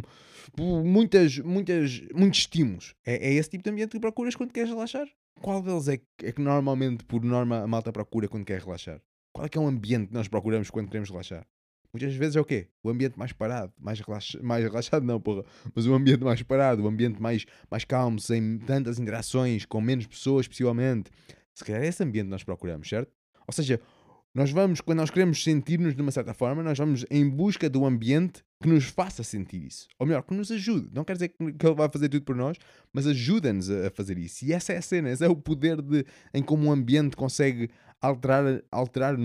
muitas, 0.57 1.39
muitas, 1.39 2.01
muitos 2.13 2.39
estímulos? 2.39 2.95
É, 3.03 3.29
é 3.29 3.33
esse 3.33 3.49
tipo 3.49 3.63
de 3.63 3.69
ambiente 3.69 3.91
que 3.91 3.99
procuras 3.99 4.35
quando 4.35 4.51
queres 4.51 4.69
relaxar? 4.69 5.07
Qual 5.41 5.61
deles 5.61 5.87
é 5.87 5.97
que, 5.97 6.05
é 6.23 6.31
que 6.31 6.41
normalmente, 6.41 7.03
por 7.05 7.23
norma, 7.23 7.61
a 7.61 7.67
malta 7.67 7.91
procura 7.91 8.27
quando 8.27 8.45
quer 8.45 8.61
relaxar? 8.61 9.01
Qual 9.33 9.45
é 9.45 9.49
que 9.49 9.57
é 9.57 9.61
o 9.61 9.67
ambiente 9.67 10.07
que 10.07 10.13
nós 10.13 10.27
procuramos 10.27 10.69
quando 10.69 10.87
queremos 10.87 11.09
relaxar? 11.09 11.45
Muitas 11.91 12.13
vezes 12.13 12.35
é 12.35 12.41
o 12.41 12.45
quê? 12.45 12.67
O 12.83 12.89
ambiente 12.89 13.17
mais 13.17 13.31
parado, 13.31 13.71
mais, 13.79 14.01
relaxa, 14.01 14.41
mais 14.43 14.63
relaxado, 14.63 15.05
não, 15.05 15.19
porra, 15.19 15.45
mas 15.73 15.87
o 15.87 15.93
ambiente 15.93 16.23
mais 16.23 16.41
parado, 16.43 16.83
o 16.83 16.87
ambiente 16.87 17.21
mais, 17.21 17.45
mais 17.71 17.85
calmo, 17.85 18.19
sem 18.19 18.59
tantas 18.59 18.99
interações, 18.99 19.65
com 19.65 19.79
menos 19.79 20.05
pessoas, 20.05 20.45
possivelmente. 20.47 21.09
Se 21.53 21.63
calhar 21.63 21.81
é 21.81 21.87
esse 21.87 22.03
ambiente 22.03 22.25
que 22.25 22.31
nós 22.31 22.43
procuramos, 22.43 22.89
certo? 22.89 23.11
Ou 23.47 23.53
seja, 23.53 23.79
nós 24.35 24.51
vamos, 24.51 24.81
quando 24.81 24.97
nós 24.97 25.09
queremos 25.09 25.41
sentir-nos 25.41 25.95
de 25.95 26.01
uma 26.01 26.11
certa 26.11 26.33
forma, 26.33 26.61
nós 26.61 26.77
vamos 26.77 27.05
em 27.09 27.27
busca 27.27 27.69
do 27.69 27.85
ambiente 27.85 28.43
que 28.61 28.67
nos 28.67 28.83
faça 28.83 29.23
sentir 29.23 29.65
isso. 29.65 29.87
Ou 29.97 30.05
melhor, 30.05 30.23
que 30.23 30.33
nos 30.33 30.51
ajude. 30.51 30.89
Não 30.93 31.05
quer 31.05 31.13
dizer 31.13 31.29
que 31.29 31.65
ele 31.65 31.73
vai 31.73 31.87
fazer 31.87 32.09
tudo 32.09 32.25
por 32.25 32.35
nós, 32.35 32.57
mas 32.91 33.07
ajuda-nos 33.07 33.71
a 33.71 33.89
fazer 33.91 34.17
isso. 34.17 34.43
E 34.43 34.51
essa 34.51 34.73
é 34.73 34.77
a 34.77 34.81
cena, 34.81 35.09
esse 35.09 35.23
é 35.23 35.29
o 35.29 35.37
poder 35.37 35.81
de, 35.81 36.05
em 36.33 36.43
como 36.43 36.67
um 36.67 36.71
ambiente 36.73 37.15
consegue 37.15 37.69
alterar-nos, 38.01 38.61
alterar 38.69 39.15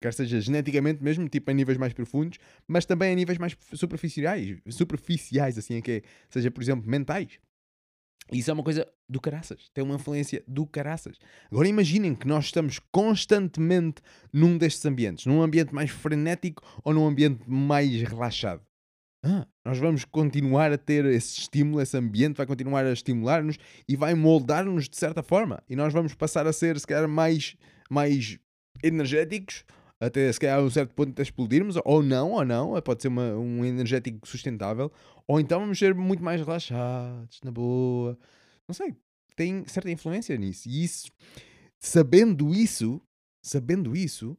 quer 0.00 0.14
seja 0.14 0.40
geneticamente 0.40 1.04
mesmo, 1.04 1.28
tipo 1.28 1.50
em 1.50 1.54
níveis 1.54 1.76
mais 1.76 1.92
profundos, 1.92 2.38
mas 2.66 2.86
também 2.86 3.12
em 3.12 3.16
níveis 3.16 3.38
mais 3.38 3.54
superficiais, 3.74 4.56
superficiais, 4.70 5.58
assim 5.58 5.74
é 5.74 5.82
que 5.82 5.90
é, 5.90 6.02
seja, 6.30 6.50
por 6.50 6.62
exemplo, 6.62 6.88
mentais. 6.88 7.38
Isso 8.32 8.50
é 8.50 8.54
uma 8.54 8.62
coisa 8.62 8.86
do 9.08 9.20
caraças, 9.20 9.70
tem 9.72 9.84
uma 9.84 9.94
influência 9.94 10.42
do 10.48 10.66
caraças. 10.66 11.16
Agora 11.50 11.68
imaginem 11.68 12.14
que 12.14 12.26
nós 12.26 12.46
estamos 12.46 12.80
constantemente 12.90 14.02
num 14.32 14.58
destes 14.58 14.84
ambientes, 14.84 15.26
num 15.26 15.42
ambiente 15.42 15.72
mais 15.72 15.90
frenético 15.90 16.62
ou 16.82 16.92
num 16.92 17.06
ambiente 17.06 17.48
mais 17.48 18.02
relaxado. 18.02 18.62
Ah, 19.22 19.46
nós 19.64 19.78
vamos 19.78 20.04
continuar 20.04 20.72
a 20.72 20.78
ter 20.78 21.04
esse 21.06 21.40
estímulo, 21.40 21.80
esse 21.80 21.96
ambiente 21.96 22.36
vai 22.36 22.46
continuar 22.46 22.84
a 22.84 22.92
estimular-nos 22.92 23.58
e 23.88 23.96
vai 23.96 24.14
moldar-nos 24.14 24.88
de 24.88 24.96
certa 24.96 25.22
forma. 25.22 25.62
E 25.68 25.74
nós 25.74 25.92
vamos 25.92 26.14
passar 26.14 26.46
a 26.46 26.52
ser, 26.52 26.78
se 26.78 26.86
calhar, 26.86 27.08
mais, 27.08 27.56
mais 27.90 28.38
energéticos, 28.82 29.64
até 30.00 30.30
se 30.32 30.38
calhar 30.38 30.58
a 30.58 30.62
um 30.62 30.70
certo 30.70 30.94
ponto 30.94 31.10
até 31.10 31.22
explodirmos, 31.22 31.76
ou 31.84 32.02
não, 32.02 32.32
ou 32.32 32.44
não, 32.44 32.80
pode 32.82 33.02
ser 33.02 33.08
uma, 33.08 33.34
um 33.34 33.64
energético 33.64 34.26
sustentável, 34.26 34.92
ou 35.26 35.40
então 35.40 35.60
vamos 35.60 35.78
ser 35.78 35.94
muito 35.94 36.22
mais 36.22 36.40
relaxados, 36.40 37.40
na 37.42 37.50
boa. 37.50 38.18
Não 38.68 38.74
sei, 38.74 38.94
tem 39.34 39.64
certa 39.66 39.90
influência 39.90 40.36
nisso. 40.36 40.68
E 40.68 40.84
isso, 40.84 41.10
sabendo 41.78 42.52
isso, 42.52 43.00
sabendo 43.42 43.96
isso, 43.96 44.36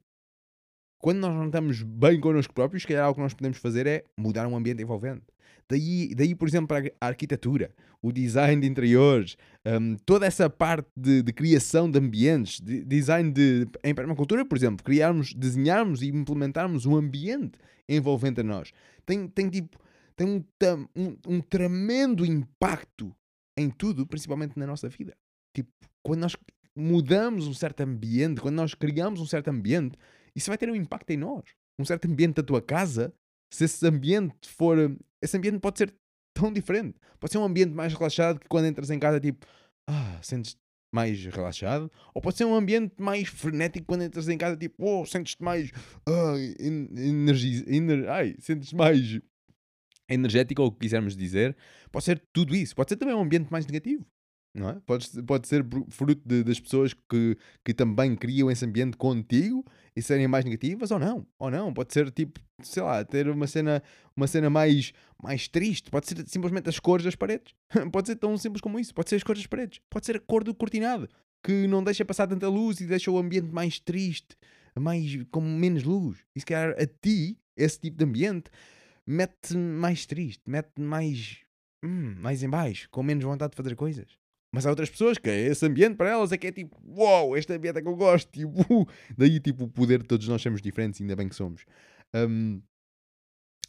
quando 1.00 1.20
nós 1.20 1.34
não 1.34 1.46
estamos 1.46 1.82
bem 1.84 2.20
connosco 2.20 2.54
próprios, 2.54 2.84
se 2.84 2.88
calhar 2.88 3.06
algo 3.06 3.16
que 3.16 3.22
nós 3.22 3.34
podemos 3.34 3.58
fazer 3.58 3.86
é 3.88 4.04
mudar 4.18 4.48
um 4.48 4.56
ambiente 4.56 4.82
envolvente. 4.82 5.24
Daí, 5.70 6.14
daí 6.16 6.34
por 6.34 6.48
exemplo, 6.48 6.68
para 6.68 6.92
a 7.02 7.08
arquitetura, 7.08 7.72
o 8.02 8.12
design 8.12 8.62
de 8.62 8.68
interiores, 8.68 9.38
um, 9.66 9.96
toda 10.06 10.26
essa 10.26 10.50
parte 10.50 10.88
de, 10.96 11.22
de 11.22 11.34
criação 11.34 11.92
de 11.92 12.00
ambientes, 12.00 12.60
de 12.62 12.84
design 12.86 13.32
de, 13.32 13.68
em 13.84 13.94
permacultura, 13.94 14.46
por 14.46 14.58
exemplo, 14.58 14.84
criarmos, 14.84 15.34
desenharmos 15.34 16.02
e 16.02 16.08
implementarmos 16.08 16.86
um 16.86 16.96
ambiente 16.96 17.60
envolvente 17.88 18.40
a 18.40 18.44
nós. 18.44 18.72
Tem, 19.06 19.28
tem 19.28 19.50
tipo, 19.50 19.78
tem 20.16 20.28
um, 20.28 20.44
um, 20.96 21.18
um 21.28 21.42
tremendo 21.42 22.26
impacto 22.26 23.14
em 23.58 23.70
tudo, 23.70 24.06
principalmente 24.08 24.58
na 24.58 24.66
nossa 24.66 24.88
vida. 24.88 25.16
Tipo, 25.54 25.70
quando 26.02 26.22
nós 26.22 26.36
mudamos 26.76 27.48
um 27.48 27.54
certo 27.54 27.82
ambiente, 27.82 28.40
quando 28.40 28.56
nós 28.56 28.74
criamos 28.74 29.20
um 29.20 29.26
certo 29.26 29.50
ambiente, 29.50 29.98
isso 30.38 30.52
vai 30.52 30.58
ter 30.58 30.70
um 30.70 30.76
impacto 30.76 31.10
em 31.10 31.18
nós. 31.18 31.44
Um 31.80 31.84
certo 31.84 32.08
ambiente 32.08 32.36
da 32.36 32.44
tua 32.44 32.62
casa, 32.62 33.12
se 33.52 33.66
esse 33.66 33.86
ambiente 33.86 34.48
for. 34.48 34.78
Esse 35.22 35.36
ambiente 35.36 35.60
pode 35.60 35.80
ser 35.80 35.94
tão 36.34 36.54
diferente. 36.54 37.00
Pode 37.20 37.32
ser 37.32 37.40
um 37.40 37.44
ambiente 37.44 37.74
mais 37.74 37.92
relaxado 37.94 38.40
que 38.40 38.48
quando 38.48 38.68
entras 38.68 38.92
em 38.92 39.00
casa, 39.00 39.20
tipo, 39.20 39.46
ah, 39.90 40.20
sentes 40.22 40.56
mais 40.94 41.24
relaxado. 41.26 41.92
Ou 42.14 42.22
pode 42.22 42.38
ser 42.38 42.46
um 42.46 42.54
ambiente 42.54 42.94
mais 43.00 43.28
frenético 43.28 43.88
quando 43.88 44.04
entras 44.04 44.30
em 44.30 44.38
casa, 44.38 44.56
tipo, 44.56 44.76
oh, 44.86 45.06
sentes-te 45.06 45.44
mais. 45.44 45.72
Ah, 46.08 46.36
energia. 47.00 47.64
Ener, 47.68 48.08
ai, 48.08 48.36
sentes 48.40 48.72
mais 48.74 49.20
energético, 50.08 50.62
ou 50.62 50.68
o 50.68 50.72
que 50.72 50.80
quisermos 50.80 51.18
dizer. 51.18 51.58
Pode 51.92 52.06
ser 52.06 52.22
tudo 52.32 52.56
isso. 52.56 52.76
Pode 52.76 52.92
ser 52.92 52.98
também 52.98 53.16
um 53.16 53.22
ambiente 53.22 53.52
mais 53.52 53.66
negativo 53.66 54.06
não 54.58 54.70
é? 54.70 54.78
Pode, 54.86 55.22
pode 55.24 55.48
ser 55.48 55.64
fruto 55.90 56.22
de, 56.26 56.44
das 56.44 56.60
pessoas 56.60 56.94
que, 56.94 57.38
que 57.64 57.74
também 57.74 58.16
criam 58.16 58.50
esse 58.50 58.66
ambiente 58.66 58.98
contigo 58.98 59.64
e 59.96 60.02
serem 60.02 60.28
mais 60.28 60.44
negativas 60.44 60.90
ou 60.92 61.00
não, 61.00 61.26
ou 61.38 61.52
não, 61.52 61.74
pode 61.74 61.94
ser 61.94 62.12
tipo, 62.12 62.40
sei 62.62 62.82
lá, 62.82 63.04
ter 63.06 63.30
uma 63.30 63.46
cena, 63.48 63.82
uma 64.16 64.28
cena 64.28 64.50
mais, 64.50 64.92
mais 65.22 65.48
triste, 65.48 65.92
pode 65.92 66.08
ser 66.08 66.28
simplesmente 66.28 66.68
as 66.68 66.80
cores 66.80 67.06
das 67.06 67.16
paredes, 67.16 67.54
pode 67.92 68.08
ser 68.08 68.16
tão 68.16 68.36
simples 68.38 68.62
como 68.62 68.80
isso, 68.80 68.94
pode 68.94 69.10
ser 69.10 69.18
as 69.18 69.24
cores 69.24 69.42
das 69.42 69.48
paredes, 69.48 69.80
pode 69.90 70.06
ser 70.06 70.18
a 70.18 70.20
cor 70.20 70.44
do 70.44 70.54
cortinado, 70.54 71.08
que 71.44 71.68
não 71.68 71.84
deixa 71.84 72.04
passar 72.04 72.28
tanta 72.28 72.50
luz 72.50 72.82
e 72.82 72.88
deixa 72.88 73.12
o 73.12 73.18
ambiente 73.18 73.52
mais 73.52 73.80
triste, 73.80 74.36
mais, 74.78 75.18
com 75.32 75.42
menos 75.42 75.84
luz, 75.84 76.18
e 76.36 76.40
se 76.40 76.46
calhar 76.46 76.76
a 76.80 76.86
ti, 76.86 77.38
esse 77.56 77.80
tipo 77.80 77.98
de 77.98 78.06
ambiente, 78.06 78.50
mete 79.06 79.56
mais 79.56 80.06
triste, 80.06 80.42
mete 80.48 80.82
mais, 80.82 81.38
hum, 81.84 82.16
mais 82.20 82.42
em 82.42 82.50
baixo, 82.50 82.88
com 82.90 83.04
menos 83.04 83.24
vontade 83.24 83.52
de 83.52 83.58
fazer 83.58 83.76
coisas. 83.76 84.18
Mas 84.58 84.66
há 84.66 84.72
outras 84.72 84.90
pessoas 84.90 85.20
que 85.20 85.30
esse 85.30 85.64
ambiente 85.68 85.98
para 85.98 86.10
elas 86.10 86.32
é 86.32 86.38
que 86.38 86.48
é 86.48 86.52
tipo, 86.52 86.76
uau, 86.98 87.28
wow, 87.28 87.38
este 87.38 87.54
ambiente 87.54 87.78
é 87.78 87.82
que 87.84 87.88
eu 87.88 87.96
gosto. 87.96 88.28
Tipo, 88.34 88.90
daí 89.16 89.40
tipo 89.40 89.66
o 89.66 89.68
poder 89.68 90.02
de 90.02 90.08
todos 90.08 90.28
nós 90.28 90.42
somos 90.42 90.64
diferentes, 90.64 91.00
ainda 91.00 91.16
bem 91.16 91.30
que 91.30 91.36
somos. 91.36 91.64
Um, 92.16 92.60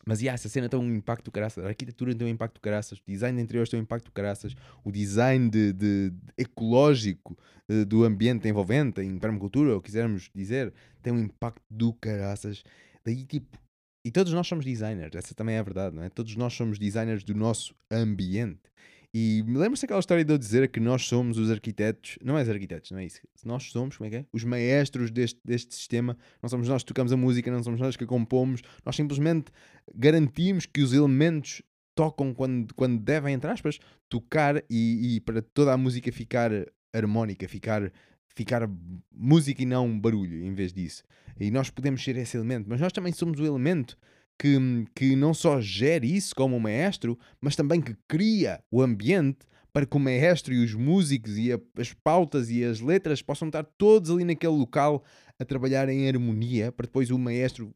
mas 0.06 0.22
yeah, 0.22 0.34
essa 0.34 0.48
cena 0.48 0.66
tem 0.66 0.80
um 0.80 0.94
impacto 0.94 1.30
caraças, 1.30 1.62
a 1.62 1.68
arquitetura 1.68 2.14
tem 2.14 2.26
um 2.26 2.30
impacto 2.30 2.58
caraças, 2.58 3.00
o 3.00 3.02
design 3.06 3.36
de 3.36 3.44
interiores 3.44 3.68
tem 3.68 3.78
um 3.78 3.82
impacto 3.82 4.10
caraças, 4.10 4.54
o 4.82 4.90
design 4.90 5.50
de, 5.50 5.74
de, 5.74 6.08
de 6.08 6.32
ecológico 6.38 7.36
uh, 7.70 7.84
do 7.84 8.02
ambiente 8.02 8.48
envolvente, 8.48 9.02
em 9.02 9.18
permacultura, 9.18 9.74
ou 9.74 9.82
quisermos 9.82 10.30
dizer, 10.34 10.72
tem 11.02 11.12
um 11.12 11.18
impacto 11.18 11.62
do 11.68 11.92
caraças. 11.92 12.62
Daí 13.04 13.26
tipo, 13.26 13.58
e 14.06 14.10
todos 14.10 14.32
nós 14.32 14.46
somos 14.46 14.64
designers, 14.64 15.14
essa 15.14 15.34
também 15.34 15.56
é 15.56 15.58
a 15.58 15.62
verdade, 15.62 15.94
não 15.94 16.02
é? 16.02 16.08
Todos 16.08 16.34
nós 16.34 16.54
somos 16.54 16.78
designers 16.78 17.22
do 17.24 17.34
nosso 17.34 17.74
ambiente. 17.92 18.70
E 19.14 19.42
lembra-se 19.46 19.86
aquela 19.86 20.00
história 20.00 20.24
de 20.24 20.32
eu 20.32 20.36
dizer 20.36 20.68
que 20.68 20.78
nós 20.78 21.06
somos 21.06 21.38
os 21.38 21.50
arquitetos, 21.50 22.18
não 22.22 22.36
é 22.36 22.42
os 22.42 22.48
arquitetos, 22.48 22.90
não 22.90 22.98
é 22.98 23.06
isso. 23.06 23.20
Nós 23.44 23.64
somos, 23.70 23.96
como 23.96 24.06
é 24.06 24.10
que 24.10 24.16
é? 24.16 24.26
Os 24.32 24.44
maestros 24.44 25.10
deste, 25.10 25.40
deste 25.42 25.74
sistema, 25.74 26.16
não 26.42 26.48
somos 26.48 26.68
nós 26.68 26.82
que 26.82 26.88
tocamos 26.88 27.12
a 27.12 27.16
música, 27.16 27.50
não 27.50 27.62
somos 27.62 27.80
nós 27.80 27.96
que 27.96 28.04
compomos, 28.04 28.60
nós 28.84 28.94
simplesmente 28.94 29.50
garantimos 29.94 30.66
que 30.66 30.82
os 30.82 30.92
elementos 30.92 31.62
tocam 31.94 32.34
quando, 32.34 32.74
quando 32.74 33.00
devem, 33.00 33.34
entre 33.34 33.50
aspas, 33.50 33.78
tocar 34.08 34.62
e, 34.68 35.16
e 35.16 35.20
para 35.20 35.40
toda 35.40 35.72
a 35.72 35.76
música 35.76 36.12
ficar 36.12 36.50
harmónica, 36.92 37.48
ficar, 37.48 37.90
ficar 38.36 38.68
música 39.10 39.62
e 39.62 39.66
não 39.66 39.98
barulho 39.98 40.44
em 40.44 40.52
vez 40.52 40.72
disso. 40.72 41.02
E 41.40 41.50
nós 41.50 41.70
podemos 41.70 42.04
ser 42.04 42.16
esse 42.16 42.36
elemento, 42.36 42.66
mas 42.68 42.80
nós 42.80 42.92
também 42.92 43.12
somos 43.12 43.40
o 43.40 43.46
elemento 43.46 43.96
que, 44.38 44.56
que 44.94 45.16
não 45.16 45.34
só 45.34 45.60
gere 45.60 46.14
isso 46.14 46.34
como 46.34 46.56
o 46.56 46.60
maestro, 46.60 47.18
mas 47.40 47.56
também 47.56 47.80
que 47.80 47.96
cria 48.06 48.62
o 48.70 48.80
ambiente 48.80 49.46
para 49.72 49.84
que 49.84 49.96
o 49.96 50.00
maestro 50.00 50.54
e 50.54 50.64
os 50.64 50.74
músicos 50.74 51.36
e 51.36 51.52
a, 51.52 51.60
as 51.76 51.92
pautas 51.92 52.50
e 52.50 52.64
as 52.64 52.80
letras 52.80 53.20
possam 53.20 53.48
estar 53.48 53.64
todos 53.64 54.10
ali 54.10 54.24
naquele 54.24 54.52
local 54.52 55.04
a 55.38 55.44
trabalhar 55.44 55.88
em 55.88 56.08
harmonia 56.08 56.72
para 56.72 56.86
depois 56.86 57.10
o 57.10 57.18
maestro 57.18 57.74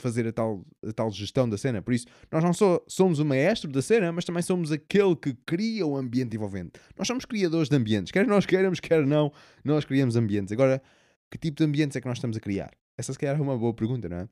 fazer 0.00 0.26
a 0.26 0.32
tal, 0.32 0.64
a 0.84 0.92
tal 0.92 1.10
gestão 1.10 1.48
da 1.48 1.58
cena. 1.58 1.82
Por 1.82 1.92
isso, 1.92 2.06
nós 2.30 2.42
não 2.42 2.52
só 2.52 2.82
somos 2.88 3.18
o 3.18 3.24
maestro 3.24 3.70
da 3.70 3.82
cena, 3.82 4.10
mas 4.10 4.24
também 4.24 4.42
somos 4.42 4.72
aquele 4.72 5.14
que 5.14 5.34
cria 5.46 5.86
o 5.86 5.96
ambiente 5.96 6.34
envolvente. 6.34 6.72
Nós 6.96 7.06
somos 7.06 7.24
criadores 7.24 7.68
de 7.68 7.76
ambientes. 7.76 8.10
Quer 8.10 8.26
nós 8.26 8.46
queiramos, 8.46 8.80
quer 8.80 9.06
não, 9.06 9.32
nós 9.62 9.84
criamos 9.84 10.16
ambientes. 10.16 10.52
Agora, 10.52 10.82
que 11.30 11.38
tipo 11.38 11.58
de 11.58 11.64
ambientes 11.64 11.96
é 11.96 12.00
que 12.00 12.08
nós 12.08 12.16
estamos 12.16 12.36
a 12.36 12.40
criar? 12.40 12.70
Essa 12.96 13.12
se 13.12 13.18
calhar 13.18 13.36
é 13.36 13.40
uma 13.40 13.56
boa 13.56 13.74
pergunta, 13.74 14.08
não 14.08 14.16
é? 14.18 14.28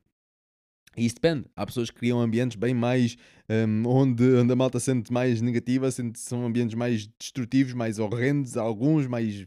E 0.97 1.05
isso 1.05 1.15
depende. 1.15 1.45
Há 1.55 1.65
pessoas 1.65 1.89
que 1.89 1.97
criam 1.97 2.19
ambientes 2.19 2.57
bem 2.57 2.73
mais. 2.73 3.15
um, 3.49 3.87
onde, 3.87 4.23
onde 4.35 4.51
a 4.51 4.55
malta 4.55 4.79
sente 4.79 5.11
mais 5.11 5.41
negativa, 5.41 5.89
sente, 5.91 6.19
são 6.19 6.45
ambientes 6.45 6.75
mais 6.75 7.07
destrutivos, 7.19 7.73
mais 7.73 7.99
horrendos, 7.99 8.57
alguns 8.57 9.07
mais. 9.07 9.45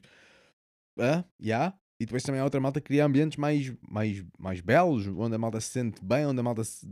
Ah, 0.99 1.25
yeah. 1.41 1.75
E 2.01 2.05
depois 2.07 2.23
também 2.23 2.41
há 2.41 2.45
outra 2.45 2.61
malta 2.61 2.81
que 2.81 2.87
cria 2.89 3.05
ambientes 3.05 3.37
mais, 3.39 3.73
mais, 3.89 4.25
mais 4.39 4.61
belos, 4.61 5.07
onde 5.07 5.35
a 5.35 5.39
malta 5.39 5.61
se 5.61 5.69
sente 5.69 6.05
bem, 6.05 6.27
onde 6.27 6.41
a 6.41 6.43
malta 6.43 6.65
se- 6.65 6.87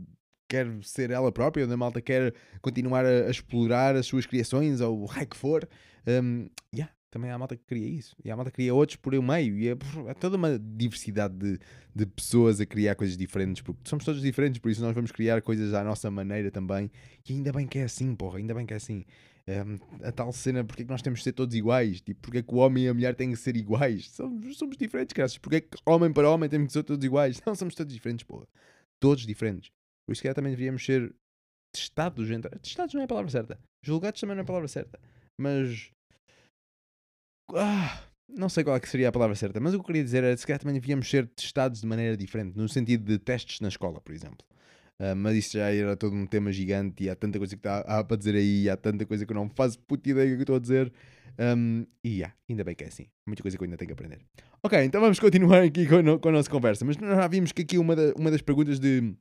quer 0.47 0.67
ser 0.83 1.11
ela 1.11 1.31
própria, 1.31 1.65
onde 1.65 1.73
a 1.73 1.77
malta 1.77 2.01
quer 2.01 2.33
continuar 2.61 3.05
a, 3.05 3.27
a 3.27 3.29
explorar 3.29 3.95
as 3.95 4.05
suas 4.05 4.25
criações 4.25 4.79
ou 4.81 5.01
o 5.01 5.05
raio 5.05 5.27
que 5.27 5.35
for. 5.37 5.67
Um, 6.07 6.47
yeah, 6.73 6.93
também 7.11 7.29
há 7.29 7.37
malta 7.37 7.57
que 7.57 7.63
cria 7.65 7.87
isso. 7.87 8.15
E 8.23 8.31
há 8.31 8.35
malta 8.35 8.49
que 8.49 8.55
cria 8.55 8.73
outros 8.73 8.95
por 8.95 9.13
o 9.13 9.21
meio. 9.21 9.59
E 9.59 9.67
é, 9.67 9.77
é 10.07 10.13
toda 10.13 10.37
uma 10.37 10.57
diversidade 10.57 11.35
de, 11.35 11.59
de 11.93 12.05
pessoas 12.05 12.61
a 12.61 12.65
criar 12.65 12.95
coisas 12.95 13.17
diferentes, 13.17 13.61
porque 13.61 13.81
somos 13.83 14.05
todos 14.05 14.21
diferentes, 14.21 14.59
por 14.59 14.71
isso 14.71 14.81
nós 14.81 14.95
vamos 14.95 15.11
criar 15.11 15.41
coisas 15.41 15.73
à 15.73 15.83
nossa 15.83 16.09
maneira 16.09 16.49
também. 16.49 16.89
E 17.27 17.33
ainda 17.33 17.51
bem 17.51 17.67
que 17.67 17.79
é 17.79 17.83
assim, 17.83 18.15
porra, 18.15 18.39
ainda 18.39 18.53
bem 18.53 18.65
que 18.65 18.73
é 18.73 18.77
assim. 18.77 19.05
Um, 19.47 20.05
a 20.05 20.11
tal 20.11 20.31
cena, 20.31 20.63
porque 20.63 20.83
é 20.83 20.85
que 20.85 20.91
nós 20.91 21.01
temos 21.01 21.19
de 21.19 21.23
ser 21.25 21.33
todos 21.33 21.53
iguais? 21.55 21.99
Tipo, 21.99 22.21
porque 22.21 22.37
é 22.37 22.41
que 22.41 22.53
o 22.53 22.57
homem 22.57 22.85
e 22.85 22.87
a 22.87 22.93
mulher 22.93 23.15
têm 23.15 23.31
que 23.31 23.37
ser 23.37 23.57
iguais? 23.57 24.09
Somos, 24.11 24.57
somos 24.57 24.77
diferentes, 24.77 25.13
graças. 25.13 25.37
Porque 25.37 25.57
é 25.57 25.61
que 25.61 25.77
homem 25.85 26.13
para 26.13 26.29
homem 26.29 26.49
temos 26.49 26.67
que 26.67 26.73
ser 26.73 26.83
todos 26.83 27.03
iguais? 27.03 27.41
Não, 27.45 27.55
somos 27.55 27.75
todos 27.75 27.93
diferentes, 27.93 28.23
porra. 28.23 28.47
Todos 29.01 29.25
diferentes. 29.25 29.71
Por 30.05 30.13
isso 30.13 30.21
que 30.21 30.33
também 30.33 30.51
devíamos 30.51 30.85
ser 30.85 31.13
testados. 31.73 32.29
Entre... 32.29 32.49
Testados 32.59 32.93
não 32.93 33.01
é 33.01 33.05
a 33.05 33.07
palavra 33.07 33.31
certa. 33.31 33.59
Julgados 33.83 34.21
também 34.21 34.35
não 34.35 34.41
é 34.41 34.43
a 34.43 34.47
palavra 34.47 34.67
certa. 34.67 34.99
Mas. 35.39 35.91
Ah, 37.55 38.01
não 38.29 38.47
sei 38.49 38.63
qual 38.63 38.75
é 38.75 38.79
que 38.79 38.87
seria 38.89 39.09
a 39.09 39.11
palavra 39.11 39.35
certa, 39.35 39.59
mas 39.59 39.73
o 39.73 39.77
que 39.77 39.81
eu 39.81 39.85
queria 39.87 40.03
dizer 40.03 40.23
era 40.23 40.35
se 40.37 40.45
calhar 40.45 40.59
também 40.59 40.75
devíamos 40.79 41.09
ser 41.09 41.27
testados 41.27 41.81
de 41.81 41.87
maneira 41.87 42.15
diferente, 42.15 42.55
no 42.57 42.67
sentido 42.69 43.03
de 43.05 43.19
testes 43.19 43.59
na 43.59 43.67
escola, 43.67 43.99
por 44.01 44.13
exemplo. 44.13 44.45
Ah, 44.99 45.15
mas 45.15 45.35
isso 45.35 45.57
já 45.57 45.73
era 45.73 45.97
todo 45.97 46.15
um 46.15 46.25
tema 46.25 46.51
gigante 46.51 47.03
e 47.03 47.09
há 47.09 47.15
tanta 47.15 47.37
coisa 47.39 47.55
que 47.55 47.59
está 47.59 47.79
há 47.79 48.03
para 48.03 48.17
dizer 48.17 48.35
aí, 48.35 48.69
há 48.69 48.77
tanta 48.77 49.05
coisa 49.05 49.25
que 49.25 49.31
eu 49.31 49.35
não 49.35 49.49
faço 49.49 49.79
puta 49.79 50.09
ideia 50.09 50.35
que 50.35 50.41
estou 50.43 50.55
a 50.55 50.59
dizer. 50.59 50.91
Um, 51.39 51.85
e 52.03 52.23
há, 52.23 52.31
ainda 52.49 52.63
bem 52.63 52.75
que 52.75 52.83
é 52.83 52.87
assim. 52.87 53.07
Muita 53.25 53.41
coisa 53.41 53.57
que 53.57 53.63
eu 53.63 53.65
ainda 53.65 53.77
tenho 53.77 53.87
que 53.87 53.93
aprender. 53.93 54.19
Ok, 54.61 54.77
então 54.83 55.01
vamos 55.01 55.17
continuar 55.19 55.63
aqui 55.63 55.87
com, 55.87 56.01
no- 56.03 56.19
com 56.19 56.29
a 56.29 56.31
nossa 56.33 56.49
conversa. 56.49 56.85
Mas 56.85 56.97
nós 56.97 57.15
já 57.17 57.27
vimos 57.27 57.51
que 57.51 57.61
aqui 57.63 57.77
uma, 57.77 57.95
da- 57.95 58.13
uma 58.15 58.29
das 58.29 58.41
perguntas 58.41 58.79
de, 58.79 59.15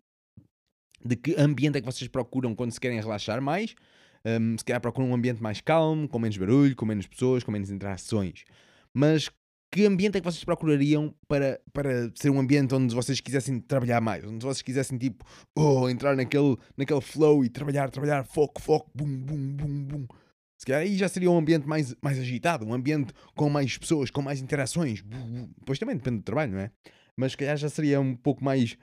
de 1.04 1.16
que 1.16 1.34
ambiente 1.40 1.78
é 1.78 1.80
que 1.80 1.86
vocês 1.86 2.08
procuram 2.08 2.54
quando 2.54 2.72
se 2.72 2.80
querem 2.80 3.00
relaxar 3.00 3.40
mais. 3.40 3.74
Um, 4.24 4.56
se 4.58 4.64
calhar 4.64 4.80
procuram 4.80 5.10
um 5.10 5.14
ambiente 5.14 5.42
mais 5.42 5.60
calmo, 5.60 6.08
com 6.08 6.18
menos 6.18 6.36
barulho, 6.36 6.76
com 6.76 6.84
menos 6.84 7.06
pessoas, 7.06 7.42
com 7.42 7.50
menos 7.50 7.70
interações. 7.70 8.44
Mas 8.92 9.30
que 9.72 9.86
ambiente 9.86 10.18
é 10.18 10.20
que 10.20 10.24
vocês 10.24 10.42
procurariam 10.42 11.14
para, 11.28 11.60
para 11.72 12.10
ser 12.14 12.28
um 12.30 12.40
ambiente 12.40 12.74
onde 12.74 12.94
vocês 12.94 13.20
quisessem 13.20 13.60
trabalhar 13.60 14.00
mais? 14.00 14.24
Onde 14.24 14.44
vocês 14.44 14.62
quisessem, 14.62 14.98
tipo, 14.98 15.24
oh, 15.56 15.88
entrar 15.88 16.16
naquele, 16.16 16.56
naquele 16.76 17.00
flow 17.00 17.44
e 17.44 17.48
trabalhar, 17.48 17.88
trabalhar, 17.88 18.24
foco, 18.24 18.60
foco, 18.60 18.90
bum, 18.94 19.06
bum, 19.06 19.56
bum, 19.56 19.84
bum. 19.84 20.06
Se 20.58 20.66
calhar 20.66 20.82
aí 20.82 20.96
já 20.96 21.08
seria 21.08 21.30
um 21.30 21.38
ambiente 21.38 21.66
mais, 21.66 21.94
mais 22.02 22.18
agitado, 22.18 22.66
um 22.66 22.74
ambiente 22.74 23.14
com 23.34 23.48
mais 23.48 23.78
pessoas, 23.78 24.10
com 24.10 24.20
mais 24.20 24.42
interações. 24.42 25.02
Depois 25.58 25.78
também 25.78 25.96
depende 25.96 26.18
do 26.18 26.24
trabalho, 26.24 26.52
não 26.52 26.60
é? 26.60 26.70
Mas 27.16 27.32
se 27.32 27.38
calhar 27.38 27.56
já 27.56 27.68
seria 27.68 28.00
um 28.00 28.16
pouco 28.16 28.44
mais, 28.44 28.76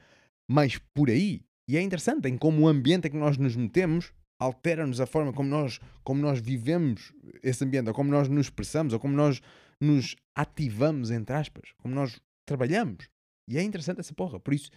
mais 0.50 0.80
por 0.94 1.10
aí. 1.10 1.42
E 1.68 1.76
é 1.76 1.82
interessante 1.82 2.30
em 2.30 2.38
como 2.38 2.64
o 2.64 2.68
ambiente 2.68 3.08
em 3.08 3.12
que 3.12 3.18
nós 3.18 3.38
nos 3.38 3.56
metemos 3.56 4.14
altera-nos 4.40 5.00
a 5.02 5.06
forma 5.06 5.34
como 5.34 5.50
nós, 5.50 5.80
como 6.04 6.22
nós 6.22 6.40
vivemos 6.40 7.12
esse 7.44 7.64
ambiente, 7.64 7.88
ou 7.88 7.94
como 7.94 8.10
nós 8.12 8.28
nos 8.30 8.48
expressamos, 8.48 8.94
ou 8.94 9.00
como 9.00 9.16
nós 9.16 9.42
nos 9.80 10.16
ativamos, 10.36 11.12
entre 11.12 11.36
aspas, 11.36 11.72
como 11.78 11.94
nós 11.96 12.20
trabalhamos. 12.46 13.10
E 13.48 13.58
é 13.58 13.64
interessante 13.64 14.00
essa 14.00 14.14
porra. 14.14 14.40
Por 14.40 14.54
isso, 14.54 14.70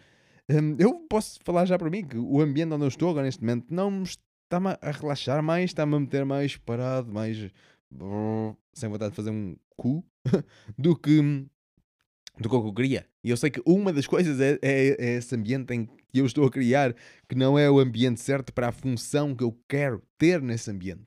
hum, 0.50 0.76
eu 0.78 0.94
posso 1.08 1.38
falar 1.44 1.64
já 1.66 1.78
para 1.78 1.90
mim 1.90 2.04
que 2.04 2.16
o 2.16 2.40
ambiente 2.40 2.72
onde 2.72 2.84
eu 2.84 2.88
estou 2.88 3.10
agora 3.10 3.26
neste 3.26 3.40
momento 3.42 3.66
não 3.70 3.90
me 3.90 4.04
está-me 4.04 4.76
a 4.80 4.90
relaxar 4.90 5.42
mais, 5.42 5.70
está-me 5.70 5.94
a 5.94 6.00
meter 6.00 6.24
mais 6.24 6.56
parado, 6.56 7.12
mais 7.12 7.36
sem 8.72 8.88
vontade 8.88 9.10
de 9.10 9.16
fazer 9.16 9.30
um 9.30 9.56
cu 9.76 10.04
do 10.78 10.96
que 10.96 11.20
do 12.38 12.48
que 12.48 12.54
eu 12.54 12.72
queria. 12.72 13.06
E 13.22 13.28
eu 13.30 13.36
sei 13.36 13.50
que 13.50 13.60
uma 13.66 13.92
das 13.92 14.06
coisas 14.06 14.40
é, 14.40 14.58
é- 14.62 14.96
é 14.98 15.16
esse 15.16 15.34
ambiente 15.34 15.74
em 15.74 15.84
que 15.84 15.99
eu 16.18 16.26
estou 16.26 16.44
a 16.44 16.50
criar, 16.50 16.94
que 17.28 17.34
não 17.34 17.58
é 17.58 17.70
o 17.70 17.78
ambiente 17.78 18.20
certo 18.20 18.52
para 18.52 18.68
a 18.68 18.72
função 18.72 19.34
que 19.34 19.44
eu 19.44 19.56
quero 19.68 20.02
ter 20.18 20.42
nesse 20.42 20.70
ambiente. 20.70 21.06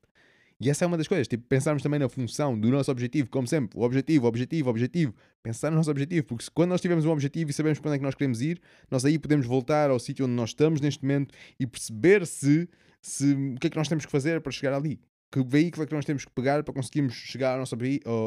E 0.64 0.70
essa 0.70 0.86
é 0.86 0.88
uma 0.88 0.98
das 0.98 1.10
coisas, 1.10 1.28
tipo, 1.28 1.44
pensarmos 1.46 1.84
também 1.84 2.00
na 2.00 2.08
função 2.08 2.58
do 2.58 2.70
nosso 2.70 2.90
objetivo, 2.90 3.30
como 3.30 3.46
sempre, 3.46 3.78
o 3.78 3.84
objetivo, 3.84 4.28
objetivo, 4.28 4.70
objetivo, 4.70 5.14
pensar 5.42 5.70
no 5.70 5.76
nosso 5.76 5.92
objetivo, 5.92 6.26
porque 6.26 6.46
se, 6.46 6.52
quando 6.52 6.70
nós 6.70 6.80
tivermos 6.80 7.04
um 7.04 7.12
objetivo 7.12 7.50
e 7.50 7.54
sabemos 7.54 7.80
para 7.80 7.90
onde 7.90 7.96
é 7.96 8.00
que 8.00 8.06
nós 8.06 8.16
queremos 8.16 8.42
ir, 8.42 8.62
nós 8.90 9.04
aí 9.04 9.20
podemos 9.20 9.46
voltar 9.46 9.90
ao 9.90 10.00
sítio 10.00 10.26
onde 10.26 10.34
nós 10.34 10.52
estamos 10.52 10.80
neste 10.80 11.02
momento 11.04 11.36
e 11.60 11.68
perceber 11.68 12.26
se, 12.26 12.70
se 13.02 13.34
o 13.34 13.60
que 13.60 13.68
é 13.68 13.70
que 13.70 13.76
nós 13.76 13.90
temos 13.90 14.06
que 14.06 14.12
fazer 14.12 14.40
para 14.40 14.54
chegar 14.54 14.74
ali. 14.74 15.02
Que 15.30 15.44
veículo 15.44 15.84
é 15.84 15.88
que 15.88 15.94
nós 15.94 16.06
temos 16.06 16.24
que 16.24 16.32
pegar 16.32 16.64
para 16.64 16.74
conseguirmos 16.74 17.14
chegar 17.14 17.54
ao 17.54 17.60
nosso 17.60 17.76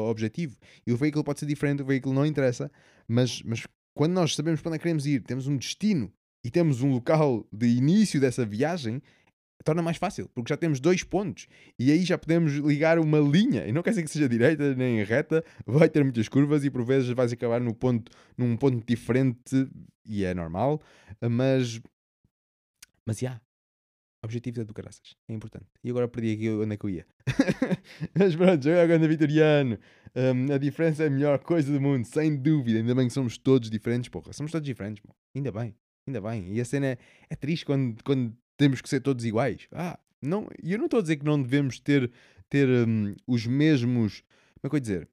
objetivo. 0.07 0.57
E 0.85 0.91
o 0.91 0.97
veículo 0.97 1.23
pode 1.23 1.39
ser 1.39 1.47
diferente, 1.47 1.81
o 1.81 1.85
veículo 1.85 2.13
não 2.13 2.23
interessa, 2.23 2.69
mas, 3.07 3.41
mas 3.43 3.65
quando 3.95 4.13
nós 4.13 4.35
sabemos 4.35 4.61
para 4.61 4.69
onde 4.69 4.75
é 4.75 4.77
que 4.77 4.83
queremos 4.83 5.07
ir, 5.07 5.23
temos 5.23 5.47
um 5.47 5.57
destino 5.57 6.13
e 6.43 6.49
temos 6.49 6.81
um 6.81 6.91
local 6.91 7.45
de 7.51 7.67
início 7.67 8.19
dessa 8.19 8.45
viagem, 8.45 9.01
torna 9.63 9.81
mais 9.81 9.97
fácil, 9.97 10.29
porque 10.33 10.49
já 10.49 10.57
temos 10.57 10.79
dois 10.79 11.03
pontos 11.03 11.47
e 11.77 11.91
aí 11.91 12.03
já 12.03 12.17
podemos 12.17 12.53
ligar 12.53 12.99
uma 12.99 13.19
linha. 13.19 13.67
E 13.67 13.71
não 13.71 13.83
quer 13.83 13.89
dizer 13.91 14.03
que 14.03 14.09
seja 14.11 14.29
direita 14.29 14.73
nem 14.75 15.03
reta, 15.03 15.43
vai 15.65 15.89
ter 15.89 16.03
muitas 16.03 16.29
curvas 16.29 16.63
e 16.63 16.69
por 16.69 16.85
vezes 16.85 17.09
vais 17.09 17.33
acabar 17.33 17.59
no 17.59 17.73
ponto, 17.73 18.11
num 18.37 18.55
ponto 18.55 18.85
diferente 18.85 19.69
e 20.05 20.23
é 20.23 20.33
normal, 20.33 20.81
mas 21.21 21.81
mas 23.05 23.19
já. 23.19 23.39
Objetivo 24.23 24.61
é 24.61 24.63
do 24.65 24.73
caraças, 24.73 25.15
é 25.29 25.33
importante. 25.33 25.67
E 25.83 25.89
agora 25.89 26.07
perdi 26.07 26.33
aqui 26.33 26.49
onde 26.49 26.73
é 26.73 26.77
que 26.77 26.85
eu 26.85 26.89
ia. 26.89 27.05
mas 28.17 28.35
pronto, 28.35 28.67
agora 28.69 29.07
Vitoriano. 29.07 29.77
Hum, 30.15 30.51
a 30.51 30.57
diferença 30.57 31.03
é 31.03 31.07
a 31.07 31.09
melhor 31.09 31.39
coisa 31.39 31.71
do 31.71 31.79
mundo, 31.79 32.03
sem 32.05 32.35
dúvida. 32.35 32.79
Ainda 32.79 32.95
bem 32.95 33.07
que 33.07 33.13
somos 33.13 33.37
todos 33.37 33.69
diferentes, 33.69 34.09
porra. 34.09 34.33
Somos 34.33 34.51
todos 34.51 34.65
diferentes, 34.65 35.01
pô. 35.01 35.15
Ainda 35.35 35.51
bem, 35.51 35.75
ainda 36.07 36.21
bem. 36.21 36.53
E 36.53 36.61
a 36.61 36.65
cena 36.65 36.87
é, 36.87 36.97
é 37.29 37.35
triste 37.35 37.65
quando, 37.65 38.03
quando 38.03 38.35
temos 38.55 38.81
que 38.81 38.89
ser 38.89 39.01
todos 39.01 39.25
iguais. 39.25 39.67
Ah, 39.71 39.99
não, 40.21 40.47
e 40.63 40.71
eu 40.71 40.77
não 40.77 40.85
estou 40.85 40.99
a 40.99 41.01
dizer 41.01 41.17
que 41.17 41.25
não 41.25 41.41
devemos 41.41 41.79
ter, 41.79 42.11
ter 42.49 42.67
hum, 42.67 43.15
os 43.25 43.45
mesmos. 43.45 44.23
Como 44.59 44.67
é 44.67 44.69
que 44.69 44.75
eu 44.75 44.79
dizer? 44.79 45.09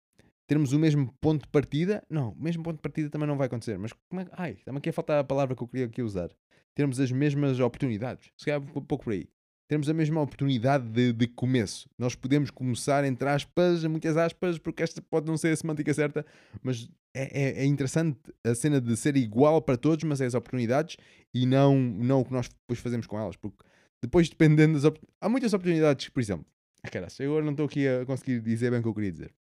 Termos 0.47 0.73
o 0.73 0.79
mesmo 0.79 1.13
ponto 1.21 1.43
de 1.43 1.49
partida. 1.49 2.03
Não, 2.09 2.31
o 2.33 2.43
mesmo 2.43 2.63
ponto 2.63 2.77
de 2.77 2.83
partida 2.83 3.11
também 3.11 3.29
não 3.29 3.37
vai 3.37 3.47
acontecer. 3.47 3.79
Mas 3.79 3.93
como 4.09 4.21
é 4.21 4.25
que. 4.25 4.31
Ai, 4.35 4.53
está-me 4.53 4.79
aqui 4.79 4.89
a 4.91 4.93
faltar 4.93 5.19
a 5.19 5.25
palavra 5.25 5.55
que 5.57 5.63
eu 5.63 5.69
queria 5.69 5.87
aqui 5.87 6.03
usar. 6.03 6.31
Termos 6.75 6.99
as 6.99 7.13
mesmas 7.13 7.61
oportunidades. 7.61 8.31
Se 8.37 8.47
calhar 8.47 8.61
um 8.61 8.85
pouco 8.85 9.05
por 9.05 9.13
aí. 9.13 9.29
Termos 9.67 9.89
a 9.89 9.95
mesma 9.95 10.21
oportunidade 10.21 10.87
de, 10.89 11.13
de 11.13 11.27
começo. 11.27 11.89
Nós 11.99 12.15
podemos 12.15 12.51
começar, 12.51 13.03
entre 13.05 13.27
aspas, 13.29 13.83
muitas 13.85 14.17
aspas, 14.17 14.59
porque 14.59 14.83
esta 14.83 15.01
pode 15.01 15.27
não 15.27 15.37
ser 15.39 15.49
a 15.53 15.57
semântica 15.57 15.93
certa, 15.95 16.25
mas 16.63 16.89
é, 17.15 17.41
é- 17.61 17.63
é 17.63 17.65
interessante 17.65 18.19
a 18.45 18.55
cena 18.55 18.79
de 18.81 18.95
ser 18.97 19.17
igual 19.17 19.63
para 19.63 19.77
todos, 19.79 20.05
mas 20.05 20.21
é 20.21 20.27
as 20.27 20.35
oportunidades 20.35 20.97
e 21.33 21.47
não, 21.47 21.77
não 21.79 22.21
o 22.21 22.25
que 22.25 22.33
nós 22.33 22.49
depois 22.49 22.79
fazemos 22.79 23.07
com 23.07 23.19
elas. 23.19 23.37
Porque 23.37 23.57
depois, 24.03 24.29
dependendo 24.29 24.75
das. 24.75 24.85
op- 24.85 25.01
Há 25.21 25.29
muitas 25.31 25.55
oportunidades, 25.55 26.11
por 26.11 26.21
exemplo. 26.21 26.45
Ah, 26.83 26.91
caraca, 26.91 27.15
eu 27.23 27.31
agora 27.31 27.45
não 27.47 27.53
estou 27.53 27.65
aqui 27.65 27.89
a 27.89 28.05
conseguir 28.05 28.41
dizer 28.43 28.71
bem 28.71 28.81
o 28.81 28.83
que 28.83 28.89
eu 28.89 28.95
queria 28.95 29.11
dizer. 29.11 29.33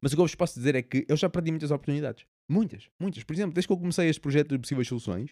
Mas 0.00 0.12
o 0.12 0.16
que 0.16 0.20
eu 0.20 0.24
vos 0.26 0.34
posso 0.34 0.58
dizer 0.58 0.74
é 0.74 0.82
que 0.82 1.06
eu 1.08 1.16
já 1.16 1.28
perdi 1.30 1.50
muitas 1.52 1.70
oportunidades. 1.70 2.26
Muitas, 2.48 2.88
muitas. 3.00 3.22
Por 3.22 3.32
exemplo, 3.34 3.54
desde 3.54 3.68
que 3.68 3.72
eu 3.72 3.78
comecei 3.78 4.08
este 4.08 4.20
projeto 4.20 4.48
de 4.50 4.58
possíveis 4.58 4.88
soluções, 4.88 5.30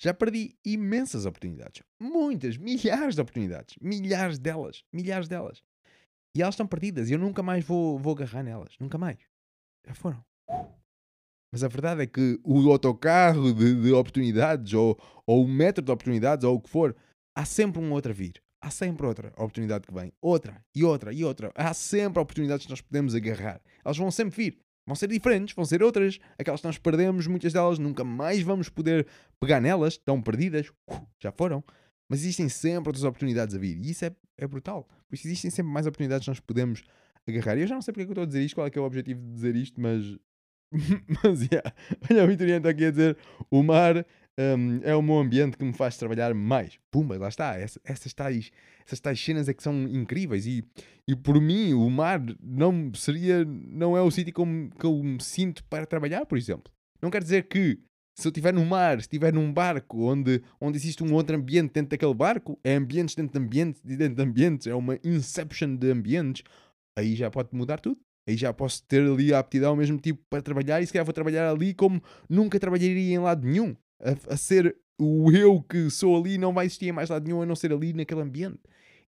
já 0.00 0.14
perdi 0.14 0.56
imensas 0.64 1.26
oportunidades. 1.26 1.82
Muitas, 2.00 2.56
milhares 2.56 3.14
de 3.14 3.20
oportunidades. 3.20 3.76
Milhares 3.80 4.38
delas. 4.38 4.82
Milhares 4.90 5.28
delas. 5.28 5.62
E 6.34 6.40
elas 6.40 6.54
estão 6.54 6.66
perdidas 6.66 7.10
e 7.10 7.12
eu 7.12 7.18
nunca 7.18 7.42
mais 7.42 7.64
vou, 7.64 7.98
vou 7.98 8.14
agarrar 8.14 8.42
nelas. 8.42 8.74
Nunca 8.80 8.96
mais. 8.96 9.18
Já 9.86 9.94
foram. 9.94 10.24
Mas 11.52 11.62
a 11.62 11.68
verdade 11.68 12.02
é 12.02 12.06
que 12.06 12.40
o 12.42 12.70
autocarro 12.70 13.52
de, 13.52 13.82
de 13.82 13.92
oportunidades, 13.92 14.72
ou, 14.72 14.98
ou 15.26 15.44
o 15.44 15.48
metro 15.48 15.84
de 15.84 15.90
oportunidades, 15.90 16.44
ou 16.44 16.54
o 16.56 16.60
que 16.60 16.70
for, 16.70 16.96
há 17.36 17.44
sempre 17.44 17.82
um 17.82 17.92
outro 17.92 18.12
a 18.12 18.14
vir. 18.14 18.42
Há 18.62 18.70
sempre 18.70 19.06
outra 19.06 19.28
oportunidade 19.36 19.86
que 19.86 19.92
vem. 19.92 20.12
Outra, 20.20 20.64
e 20.74 20.84
outra, 20.84 21.12
e 21.12 21.24
outra. 21.24 21.50
Há 21.54 21.74
sempre 21.74 22.22
oportunidades 22.22 22.66
que 22.66 22.70
nós 22.70 22.80
podemos 22.80 23.14
agarrar. 23.14 23.60
Elas 23.84 23.98
vão 23.98 24.10
sempre 24.10 24.36
vir. 24.36 24.60
Vão 24.86 24.96
ser 24.96 25.08
diferentes, 25.08 25.54
vão 25.54 25.64
ser 25.64 25.82
outras. 25.82 26.18
Aquelas 26.38 26.60
que 26.60 26.66
nós 26.66 26.78
perdemos, 26.78 27.26
muitas 27.26 27.52
delas 27.52 27.78
nunca 27.78 28.02
mais 28.02 28.40
vamos 28.42 28.68
poder 28.68 29.06
pegar 29.38 29.60
nelas. 29.60 29.94
Estão 29.94 30.20
perdidas. 30.20 30.68
Uh, 30.88 31.06
Já 31.18 31.30
foram. 31.30 31.62
Mas 32.08 32.20
existem 32.20 32.48
sempre 32.48 32.88
outras 32.88 33.04
oportunidades 33.04 33.54
a 33.54 33.58
vir. 33.58 33.76
E 33.78 33.90
isso 33.90 34.04
é, 34.04 34.10
é 34.36 34.46
brutal. 34.46 34.88
Por 35.08 35.14
isso 35.14 35.28
existem 35.28 35.50
sempre 35.50 35.72
mais 35.72 35.86
oportunidades 35.86 36.24
que 36.24 36.30
nós 36.30 36.40
podemos 36.40 36.82
agarrar. 37.28 37.56
E 37.56 37.60
eu 37.60 37.66
já 37.66 37.74
não 37.74 37.82
sei 37.82 37.92
porque 37.92 38.02
é 38.02 38.04
que 38.06 38.10
eu 38.10 38.14
estou 38.14 38.24
a 38.24 38.26
dizer 38.26 38.42
isto, 38.42 38.54
qual 38.56 38.66
é 38.66 38.70
que 38.70 38.78
é 38.78 38.82
o 38.82 38.84
objetivo 38.84 39.20
de 39.20 39.32
dizer 39.32 39.56
isto, 39.56 39.80
mas. 39.80 40.04
mas, 41.22 41.42
yeah. 41.42 41.72
Olha, 42.10 42.24
o 42.24 42.26
Vitoriano 42.26 42.58
está 42.58 42.70
aqui 42.70 42.86
a 42.86 42.90
dizer: 42.90 43.16
o 43.50 43.62
mar 43.62 44.04
hum, 44.56 44.80
é 44.82 44.94
o 44.94 45.02
meu 45.02 45.18
ambiente 45.18 45.56
que 45.56 45.64
me 45.64 45.72
faz 45.72 45.96
trabalhar 45.96 46.32
mais. 46.34 46.78
Pumba, 46.90 47.18
lá 47.18 47.28
está. 47.28 47.56
Essa- 47.58 47.80
essas, 47.84 48.12
tais, 48.14 48.50
essas 48.86 49.00
tais 49.00 49.20
cenas 49.22 49.48
é 49.48 49.54
que 49.54 49.62
são 49.62 49.74
incríveis. 49.88 50.46
E, 50.46 50.64
e 51.08 51.14
por 51.16 51.40
mim, 51.40 51.72
o 51.74 51.88
mar 51.90 52.20
não 52.42 52.92
seria. 52.94 53.44
Não 53.44 53.96
é 53.96 54.02
o 54.02 54.10
sítio 54.10 54.32
que 54.34 54.40
eu, 54.40 54.46
que 54.78 54.86
eu 54.86 55.02
me 55.02 55.22
sinto 55.22 55.64
para 55.64 55.86
trabalhar, 55.86 56.26
por 56.26 56.38
exemplo. 56.38 56.72
Não 57.02 57.10
quer 57.10 57.22
dizer 57.22 57.48
que 57.48 57.78
Se 58.18 58.26
eu 58.28 58.30
estiver 58.30 58.52
no 58.52 58.66
mar, 58.66 58.96
se 58.98 59.02
estiver 59.06 59.32
num 59.32 59.50
barco 59.52 60.02
onde, 60.02 60.42
onde 60.60 60.76
existe 60.76 61.02
um 61.02 61.14
outro 61.14 61.34
ambiente 61.36 61.72
dentro 61.72 61.90
daquele 61.90 62.12
barco, 62.12 62.58
é 62.62 62.74
ambientes 62.74 63.14
dentro 63.14 63.32
de 63.32 63.38
ambientes 63.46 63.80
dentro 63.82 64.14
de 64.16 64.22
ambientes, 64.22 64.66
é 64.66 64.74
uma 64.74 64.98
inception 65.02 65.76
de 65.76 65.90
ambientes, 65.90 66.42
aí 66.98 67.14
já 67.16 67.30
pode 67.30 67.48
mudar 67.52 67.78
tudo. 67.80 67.98
Aí 68.28 68.36
já 68.36 68.52
posso 68.52 68.82
ter 68.86 69.00
ali 69.02 69.32
a 69.32 69.38
aptidão 69.38 69.70
ao 69.70 69.76
mesmo 69.76 69.98
tipo 69.98 70.22
para 70.28 70.42
trabalhar 70.42 70.82
e 70.82 70.86
se 70.86 70.92
calhar 70.92 71.04
vou 71.06 71.14
trabalhar 71.14 71.50
ali 71.50 71.72
como 71.74 72.02
nunca 72.28 72.60
trabalharia 72.60 73.14
em 73.14 73.18
lado 73.18 73.46
nenhum. 73.46 73.74
A, 74.00 74.34
a 74.34 74.36
ser 74.36 74.76
o 74.98 75.30
eu 75.32 75.62
que 75.62 75.90
sou 75.90 76.16
ali 76.16 76.36
não 76.38 76.52
vai 76.52 76.66
existir 76.66 76.88
em 76.88 76.92
mais 76.92 77.08
lado 77.08 77.24
nenhum 77.24 77.42
a 77.42 77.46
não 77.46 77.56
ser 77.56 77.72
ali 77.72 77.92
naquele 77.92 78.20
ambiente. 78.20 78.60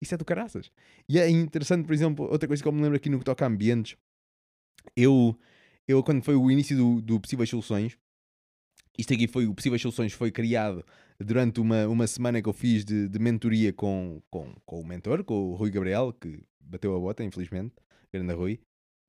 Isso 0.02 0.16
é 0.16 0.18
do 0.18 0.26
caraças. 0.26 0.72
E 1.08 1.20
é 1.20 1.30
interessante, 1.30 1.86
por 1.86 1.94
exemplo, 1.94 2.26
outra 2.26 2.48
coisa 2.48 2.62
que 2.62 2.68
eu 2.68 2.72
me 2.72 2.82
lembro 2.82 2.96
aqui 2.96 3.10
no 3.10 3.20
que 3.20 3.26
toca 3.26 3.46
a 3.46 3.48
ambientes. 3.48 3.96
Eu, 4.96 5.38
eu 5.88 6.04
quando 6.04 6.24
foi 6.24 6.36
o 6.36 6.50
início 6.50 6.76
do, 6.76 7.02
do 7.02 7.20
Possíveis 7.20 7.50
Soluções, 7.50 7.98
isto 8.98 9.14
aqui 9.14 9.28
foi, 9.28 9.46
o 9.46 9.54
Possíveis 9.54 9.82
Soluções 9.82 10.14
foi 10.14 10.32
criado 10.32 10.84
durante 11.20 11.60
uma, 11.60 11.88
uma 11.88 12.08
semana 12.08 12.42
que 12.42 12.50
eu 12.50 12.54
fiz 12.54 12.84
de, 12.84 13.08
de 13.08 13.20
mentoria 13.20 13.72
com, 13.72 14.22
com, 14.30 14.54
com 14.66 14.82
o 14.82 14.86
mentor, 14.86 15.24
com 15.24 15.52
o 15.52 15.56
Rui 15.56 15.70
Gabriel, 15.70 16.14
que 16.14 16.44
bateu 16.60 16.96
a 16.96 17.00
bota, 17.00 17.24
infelizmente, 17.24 17.76
grande 18.12 18.34
Rui. 18.34 18.60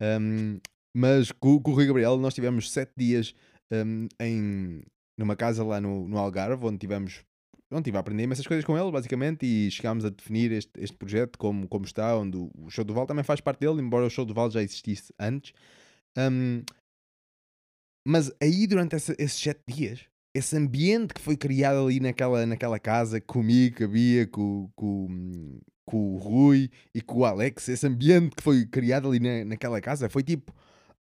Um, 0.01 0.61
mas 0.95 1.33
com, 1.33 1.61
com, 1.61 1.71
o 1.71 1.75
Rui 1.75 1.87
Gabriel 1.87 2.19
nós 2.19 2.35
tivemos 2.35 2.71
sete 2.71 2.93
dias 2.97 3.35
um, 3.73 4.09
em, 4.21 4.83
numa 5.19 5.37
casa 5.37 5.65
lá 5.65 5.81
no, 5.81 6.09
no 6.09 6.19
Algarve, 6.19 6.65
onde 6.65 6.79
tivemos 6.79 7.25
onde 7.71 7.85
tive 7.85 7.97
a 7.97 8.01
aprender 8.01 8.31
essas 8.31 8.47
coisas 8.47 8.65
com 8.65 8.79
ele, 8.79 8.91
basicamente, 8.91 9.47
e 9.47 9.71
chegámos 9.71 10.05
a 10.05 10.11
definir 10.11 10.53
este, 10.53 10.71
este 10.77 10.97
projeto 10.97 11.39
como, 11.39 11.67
como 11.67 11.85
está, 11.85 12.17
onde 12.17 12.37
o 12.37 12.69
show 12.69 12.85
do 12.85 12.93
Val 12.93 13.07
também 13.07 13.25
faz 13.25 13.41
parte 13.41 13.61
dele, 13.61 13.81
embora 13.81 14.07
o 14.07 14.11
show 14.11 14.25
do 14.25 14.35
Val 14.35 14.51
já 14.51 14.63
existisse 14.63 15.13
antes. 15.19 15.55
Um, 16.19 16.63
mas 18.07 18.31
aí, 18.43 18.67
durante 18.67 18.97
essa, 18.97 19.15
esses 19.19 19.41
sete 19.41 19.63
dias, 19.67 20.01
esse 20.35 20.57
ambiente 20.57 21.15
que 21.15 21.21
foi 21.21 21.37
criado 21.37 21.87
ali 21.87 22.01
naquela, 22.01 22.45
naquela 22.45 22.79
casa, 22.79 23.21
comigo, 23.21 23.79
com 23.79 23.85
a 23.85 23.89
Bia, 23.89 24.27
com, 24.27 24.71
com, 24.75 25.61
com 25.87 26.15
o 26.15 26.19
Rui 26.19 26.71
e 26.95 27.01
com 27.01 27.21
o 27.21 27.25
Alex, 27.25 27.69
esse 27.69 27.87
ambiente 27.87 28.37
que 28.37 28.43
foi 28.43 28.67
criado 28.67 29.09
ali 29.09 29.21
na, 29.21 29.45
naquela 29.45 29.81
casa, 29.81 30.09
foi 30.09 30.23
tipo. 30.23 30.53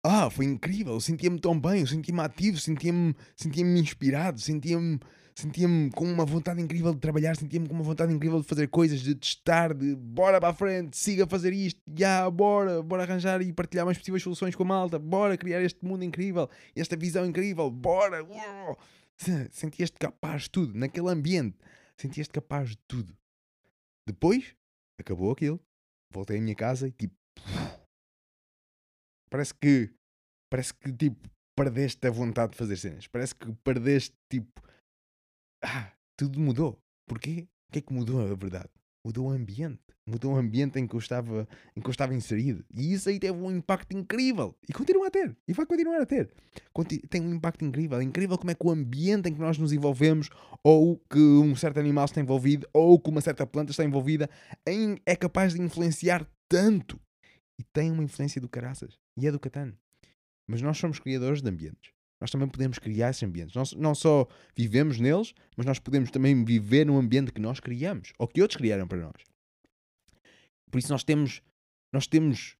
Ah, 0.03 0.29
foi 0.31 0.45
incrível, 0.45 0.99
sentia-me 0.99 1.39
tão 1.39 1.59
bem, 1.59 1.85
sentia-me 1.85 2.21
ativo, 2.21 2.57
sentia-me 2.57 3.15
sentia 3.35 3.63
inspirado, 3.63 4.39
sentia-me 4.41 4.99
sentia-me 5.35 5.91
com 5.91 6.05
uma 6.05 6.25
vontade 6.25 6.61
incrível 6.61 6.93
de 6.93 6.99
trabalhar, 6.99 7.35
sentia-me 7.35 7.67
com 7.67 7.73
uma 7.73 7.83
vontade 7.83 8.13
incrível 8.13 8.41
de 8.41 8.47
fazer 8.47 8.67
coisas, 8.67 8.99
de 8.99 9.15
testar, 9.15 9.73
de 9.73 9.95
bora 9.95 10.39
para 10.39 10.49
a 10.49 10.53
frente, 10.53 10.97
siga 10.97 11.23
a 11.23 11.27
fazer 11.27 11.53
isto, 11.53 11.79
já, 11.95 12.29
bora, 12.29 12.81
bora 12.81 13.03
arranjar 13.03 13.41
e 13.41 13.53
partilhar 13.53 13.85
mais 13.85 13.97
possíveis 13.97 14.23
soluções 14.23 14.55
com 14.55 14.63
a 14.63 14.65
malta, 14.65 14.99
bora 14.99 15.37
criar 15.37 15.61
este 15.61 15.83
mundo 15.85 16.03
incrível, 16.03 16.49
esta 16.75 16.95
visão 16.95 17.25
incrível, 17.25 17.69
bora, 17.69 18.23
uou. 18.23 18.77
sentias-te 19.51 19.97
capaz 19.99 20.43
de 20.43 20.49
tudo, 20.49 20.77
naquele 20.77 21.09
ambiente, 21.09 21.57
sentias-te 21.95 22.33
capaz 22.33 22.71
de 22.71 22.77
tudo. 22.87 23.15
Depois, 24.05 24.55
acabou 24.99 25.31
aquilo, 25.31 25.59
voltei 26.11 26.37
à 26.37 26.41
minha 26.41 26.55
casa 26.55 26.87
e 26.87 26.91
tipo, 26.91 27.15
parece 29.31 29.53
que, 29.55 29.89
parece 30.49 30.73
que 30.73 30.91
tipo, 30.91 31.29
perdeste 31.55 32.05
a 32.07 32.11
vontade 32.11 32.51
de 32.51 32.57
fazer 32.57 32.77
cenas, 32.77 33.07
parece 33.07 33.33
que 33.33 33.51
perdeste 33.63 34.15
tipo 34.29 34.61
ah, 35.63 35.91
tudo 36.17 36.39
mudou. 36.39 36.77
Porquê? 37.07 37.47
O 37.69 37.71
que 37.71 37.79
é 37.79 37.81
que 37.81 37.93
mudou 37.93 38.19
a 38.19 38.35
verdade? 38.35 38.69
Mudou 39.05 39.27
o 39.27 39.31
ambiente. 39.31 39.79
Mudou 40.07 40.33
o 40.33 40.37
ambiente 40.37 40.79
em 40.79 40.87
que 40.87 40.95
eu 40.95 40.99
estava, 40.99 41.47
em 41.75 41.81
que 41.81 41.87
eu 41.87 41.91
estava 41.91 42.13
inserido. 42.13 42.65
E 42.73 42.93
isso 42.93 43.07
aí 43.07 43.19
teve 43.19 43.37
um 43.37 43.51
impacto 43.51 43.95
incrível. 43.95 44.55
E 44.67 44.73
continua 44.73 45.07
a 45.07 45.11
ter. 45.11 45.35
E 45.47 45.53
vai 45.53 45.65
continuar 45.65 46.01
a 46.01 46.05
ter. 46.05 46.31
Tem 47.09 47.21
um 47.21 47.33
impacto 47.33 47.63
incrível. 47.63 47.99
É 47.99 48.03
incrível 48.03 48.37
como 48.37 48.51
é 48.51 48.55
que 48.55 48.65
o 48.65 48.71
ambiente 48.71 49.29
em 49.29 49.33
que 49.33 49.39
nós 49.39 49.57
nos 49.57 49.71
envolvemos, 49.71 50.29
ou 50.63 50.97
que 51.09 51.19
um 51.19 51.55
certo 51.55 51.79
animal 51.79 52.05
está 52.05 52.19
envolvido, 52.19 52.67
ou 52.73 52.99
que 52.99 53.09
uma 53.09 53.21
certa 53.21 53.45
planta 53.45 53.71
está 53.71 53.83
envolvida, 53.83 54.29
é 55.05 55.15
capaz 55.15 55.53
de 55.53 55.61
influenciar 55.61 56.27
tanto. 56.49 56.99
E 57.61 57.63
tem 57.71 57.91
uma 57.91 58.03
influência 58.03 58.41
do 58.41 58.49
caraças. 58.49 58.97
E 59.15 59.27
é 59.27 59.31
do 59.31 59.39
Catano. 59.39 59.77
Mas 60.47 60.63
nós 60.63 60.79
somos 60.79 60.97
criadores 60.97 61.43
de 61.43 61.49
ambientes 61.49 61.91
nós 62.21 62.29
também 62.29 62.47
podemos 62.47 62.77
criar 62.77 63.09
esses 63.09 63.23
ambientes. 63.23 63.55
Nós 63.55 63.73
não 63.73 63.95
só 63.95 64.27
vivemos 64.55 64.99
neles, 64.99 65.33
mas 65.57 65.65
nós 65.65 65.79
podemos 65.79 66.11
também 66.11 66.45
viver 66.45 66.85
num 66.85 66.99
ambiente 66.99 67.33
que 67.33 67.41
nós 67.41 67.59
criamos 67.59 68.13
ou 68.19 68.27
que 68.27 68.39
outros 68.39 68.57
criaram 68.57 68.87
para 68.87 68.99
nós. 68.99 69.23
Por 70.69 70.77
isso 70.77 70.91
nós 70.91 71.03
temos, 71.03 71.41
nós 71.91 72.05
temos 72.05 72.55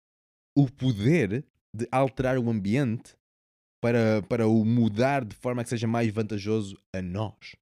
o 0.58 0.68
poder 0.68 1.46
de 1.74 1.88
alterar 1.92 2.40
o 2.40 2.50
ambiente 2.50 3.16
para, 3.80 4.24
para 4.24 4.48
o 4.48 4.66
mudar 4.66 5.24
de 5.24 5.36
forma 5.36 5.64
que 5.64 5.70
seja 5.70 5.88
mais 5.88 6.12
vantajoso 6.12 6.76
a 6.92 7.02
nós. 7.02 7.56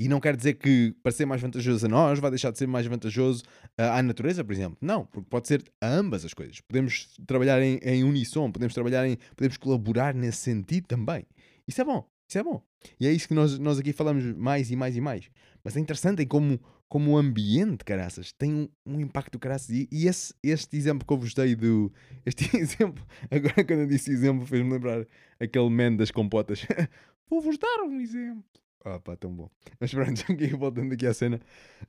E 0.00 0.08
não 0.08 0.18
quer 0.18 0.34
dizer 0.34 0.54
que 0.54 0.94
para 1.02 1.12
ser 1.12 1.26
mais 1.26 1.42
vantajoso 1.42 1.84
a 1.84 1.88
nós 1.90 2.18
vai 2.18 2.30
deixar 2.30 2.50
de 2.50 2.56
ser 2.56 2.66
mais 2.66 2.86
vantajoso 2.86 3.42
à 3.76 4.02
natureza, 4.02 4.42
por 4.42 4.50
exemplo. 4.50 4.78
Não, 4.80 5.04
porque 5.04 5.28
pode 5.28 5.46
ser 5.46 5.62
a 5.78 5.88
ambas 5.88 6.24
as 6.24 6.32
coisas. 6.32 6.58
Podemos 6.62 7.14
trabalhar 7.26 7.60
em, 7.60 7.78
em 7.82 8.02
unissom, 8.02 8.50
podemos 8.50 8.72
trabalhar 8.72 9.06
em. 9.06 9.18
podemos 9.36 9.58
colaborar 9.58 10.14
nesse 10.14 10.38
sentido 10.38 10.86
também. 10.86 11.26
Isso 11.68 11.82
é 11.82 11.84
bom, 11.84 12.08
isso 12.26 12.38
é 12.38 12.42
bom. 12.42 12.62
E 12.98 13.06
é 13.06 13.12
isso 13.12 13.28
que 13.28 13.34
nós, 13.34 13.58
nós 13.58 13.78
aqui 13.78 13.92
falamos 13.92 14.24
mais 14.38 14.70
e 14.70 14.76
mais 14.76 14.96
e 14.96 15.02
mais. 15.02 15.30
Mas 15.62 15.76
é 15.76 15.80
interessante 15.80 16.22
em 16.22 16.26
como, 16.26 16.58
como 16.88 17.10
o 17.10 17.18
ambiente, 17.18 17.84
caraças, 17.84 18.32
tem 18.32 18.54
um, 18.54 18.68
um 18.86 19.00
impacto 19.00 19.38
caraças. 19.38 19.68
E, 19.68 19.86
e 19.92 20.06
esse, 20.06 20.32
este 20.42 20.78
exemplo 20.78 21.06
que 21.06 21.12
eu 21.12 21.18
vos 21.18 21.34
dei 21.34 21.54
do. 21.54 21.92
Este 22.24 22.48
exemplo, 22.56 23.06
agora 23.30 23.62
quando 23.62 23.80
eu 23.80 23.86
disse 23.86 24.10
exemplo, 24.10 24.46
fez-me 24.46 24.72
lembrar 24.72 25.06
aquele 25.38 25.68
man 25.68 25.94
das 25.94 26.10
compotas. 26.10 26.66
Vou-vos 27.28 27.58
dar 27.58 27.82
um 27.82 28.00
exemplo. 28.00 28.42
Ah 28.84 28.98
pá, 28.98 29.16
tão 29.16 29.34
bom. 29.34 29.50
Mas 29.78 29.92
pronto, 29.92 30.22
voltando 30.58 30.92
aqui 30.92 31.06
à 31.06 31.14
cena. 31.14 31.40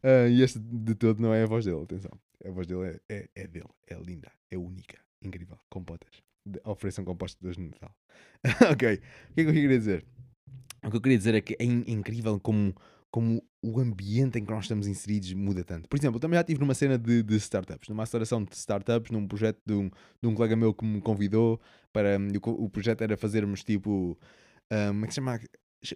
Uh, 0.04 0.30
e 0.30 0.42
este 0.42 0.60
de 0.60 0.96
todo 0.96 1.22
não 1.22 1.34
é 1.34 1.44
a 1.44 1.46
voz 1.46 1.66
dele, 1.66 1.82
atenção. 1.84 2.12
A 2.46 2.52
voz 2.52 2.68
dele 2.68 3.00
é, 3.10 3.16
é, 3.16 3.30
é 3.36 3.48
dele, 3.48 3.70
é 3.88 3.96
linda, 3.96 4.32
é 4.50 4.58
única, 4.58 4.98
incrível. 5.22 5.58
Compotas. 5.70 6.22
ofereçam 6.66 7.06
compostos 7.06 7.40
de 7.42 7.48
hoje 7.48 7.62
Natal. 7.62 7.96
ok, 8.72 8.96
o 9.30 9.34
que 9.34 9.42
é 9.42 9.44
que 9.44 9.50
eu 9.50 9.54
queria 9.54 9.80
dizer? 9.80 10.06
O 10.84 10.90
que 10.90 10.98
eu 10.98 11.02
queria 11.02 11.18
dizer 11.18 11.36
é 11.36 11.42
que 11.42 11.56
é 11.60 11.64
incrível 11.64 12.40
como, 12.40 12.76
como 13.12 13.44
o 13.62 13.80
ambiente 13.80 14.40
em 14.40 14.44
que 14.44 14.52
nós 14.52 14.66
estamos 14.66 14.88
inseridos 14.88 15.32
muda 15.34 15.64
tanto. 15.64 15.88
Por 15.88 15.98
exemplo, 15.98 16.18
eu 16.18 16.20
também 16.20 16.38
já 16.38 16.42
estive 16.42 16.60
numa 16.60 16.74
cena 16.74 16.98
de, 16.98 17.22
de 17.22 17.36
startups, 17.36 17.88
numa 17.88 18.04
aceleração 18.04 18.44
de 18.44 18.56
startups, 18.56 19.12
num 19.12 19.28
projeto 19.28 19.60
de 19.66 19.74
um, 19.74 19.90
de 20.22 20.28
um 20.28 20.34
colega 20.34 20.56
meu 20.56 20.74
que 20.74 20.84
me 20.84 21.00
convidou 21.00 21.62
para. 21.94 22.18
O, 22.18 22.66
o 22.66 22.70
projeto 22.70 23.02
era 23.04 23.16
fazermos 23.16 23.64
tipo. 23.64 24.18
Um, 24.72 24.88
como 24.88 25.06
é 25.06 25.08
que 25.08 25.14
se 25.14 25.16
chama? 25.16 25.40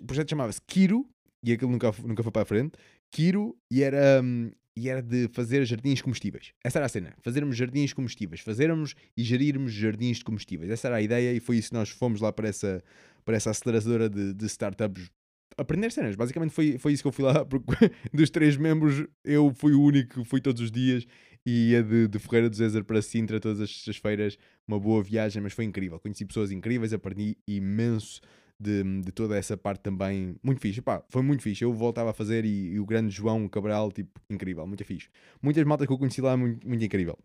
O 0.02 0.06
projeto 0.06 0.30
chamava-se 0.30 0.62
Kiro, 0.66 1.08
e 1.44 1.52
aquilo 1.52 1.72
nunca, 1.72 1.94
nunca 2.04 2.24
foi 2.24 2.32
para 2.32 2.42
a 2.42 2.46
frente. 2.46 2.74
Kiro, 3.12 3.56
e 3.72 3.84
era, 3.84 4.22
um, 4.22 4.52
e 4.76 4.90
era 4.90 5.02
de 5.02 5.28
fazer 5.30 5.64
jardins 5.66 6.02
comestíveis. 6.02 6.52
Essa 6.64 6.80
era 6.80 6.88
a 6.88 6.90
cena. 6.90 7.14
Fazermos 7.22 7.56
jardins 7.56 7.94
comestíveis. 7.94 8.42
Fazermos 8.42 8.96
e 9.16 9.24
gerirmos 9.24 9.72
jardins 9.72 10.18
de 10.18 10.24
comestíveis. 10.24 10.72
Essa 10.72 10.88
era 10.88 10.98
a 10.98 11.02
ideia 11.02 11.34
e 11.34 11.40
foi 11.40 11.58
isso 11.58 11.70
que 11.70 11.76
nós 11.76 11.90
fomos 11.90 12.20
lá 12.20 12.34
para 12.34 12.50
essa, 12.50 12.84
para 13.24 13.36
essa 13.36 13.52
aceleradora 13.52 14.10
de, 14.10 14.34
de 14.34 14.46
startups 14.48 15.10
aprender 15.58 15.92
cenas. 15.92 16.16
Basicamente 16.16 16.52
foi, 16.52 16.78
foi 16.78 16.94
isso 16.94 17.04
que 17.04 17.08
eu 17.08 17.12
fui 17.12 17.24
lá, 17.24 17.46
porque 17.46 17.92
dos 18.14 18.30
três 18.30 18.58
membros 18.58 19.06
eu 19.24 19.54
fui 19.56 19.74
o 19.74 19.82
único 19.82 20.22
que 20.24 20.30
fui 20.30 20.42
todos 20.42 20.62
os 20.62 20.72
dias 20.72 21.06
e 21.46 21.70
ia 21.70 21.84
de, 21.84 22.08
de 22.08 22.20
Ferreira 22.20 22.50
do 22.50 22.56
Zézer 22.56 22.84
para 22.84 23.02
Sintra 23.02 23.40
todas 23.40 23.62
as 23.62 23.98
feiras. 23.98 24.38
Uma 24.68 24.80
boa 24.80 25.04
viagem, 25.04 25.42
mas 25.42 25.54
foi 25.54 25.64
incrível. 25.64 26.00
Conheci 26.00 26.26
pessoas 26.26 26.52
incríveis, 26.52 26.92
aprendi 26.92 27.38
imenso 27.48 28.20
de, 28.60 29.02
de 29.02 29.12
toda 29.12 29.38
essa 29.38 29.58
parte 29.58 29.82
também 29.82 30.36
muito 30.44 30.62
fixe. 30.62 30.82
Pá, 30.82 31.04
foi 31.10 31.22
muito 31.22 31.44
fixe. 31.44 31.64
Eu 31.64 31.74
voltava 31.74 32.12
a 32.12 32.14
fazer 32.14 32.46
e, 32.46 32.74
e, 32.74 32.80
o 32.80 32.86
grande 32.86 33.10
João 33.14 33.48
Cabral, 33.48 33.92
tipo, 33.92 34.20
incrível, 34.30 34.66
muito 34.66 34.84
fixe. 34.84 35.10
Muitas 35.42 35.64
maltas 35.66 35.88
que 35.88 35.94
eu 35.94 35.98
conheci 35.98 36.22
lá, 36.22 36.36
muito, 36.38 36.68
muito 36.68 36.84
incrível. 36.84 37.18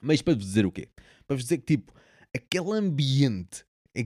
Mas 0.00 0.22
para 0.22 0.34
vos 0.34 0.44
dizer 0.44 0.66
o 0.66 0.72
quê? 0.72 0.88
Para 1.26 1.36
vos 1.36 1.44
dizer 1.44 1.58
que, 1.58 1.76
tipo, 1.76 1.92
aquele 2.34 2.72
ambiente 2.72 3.64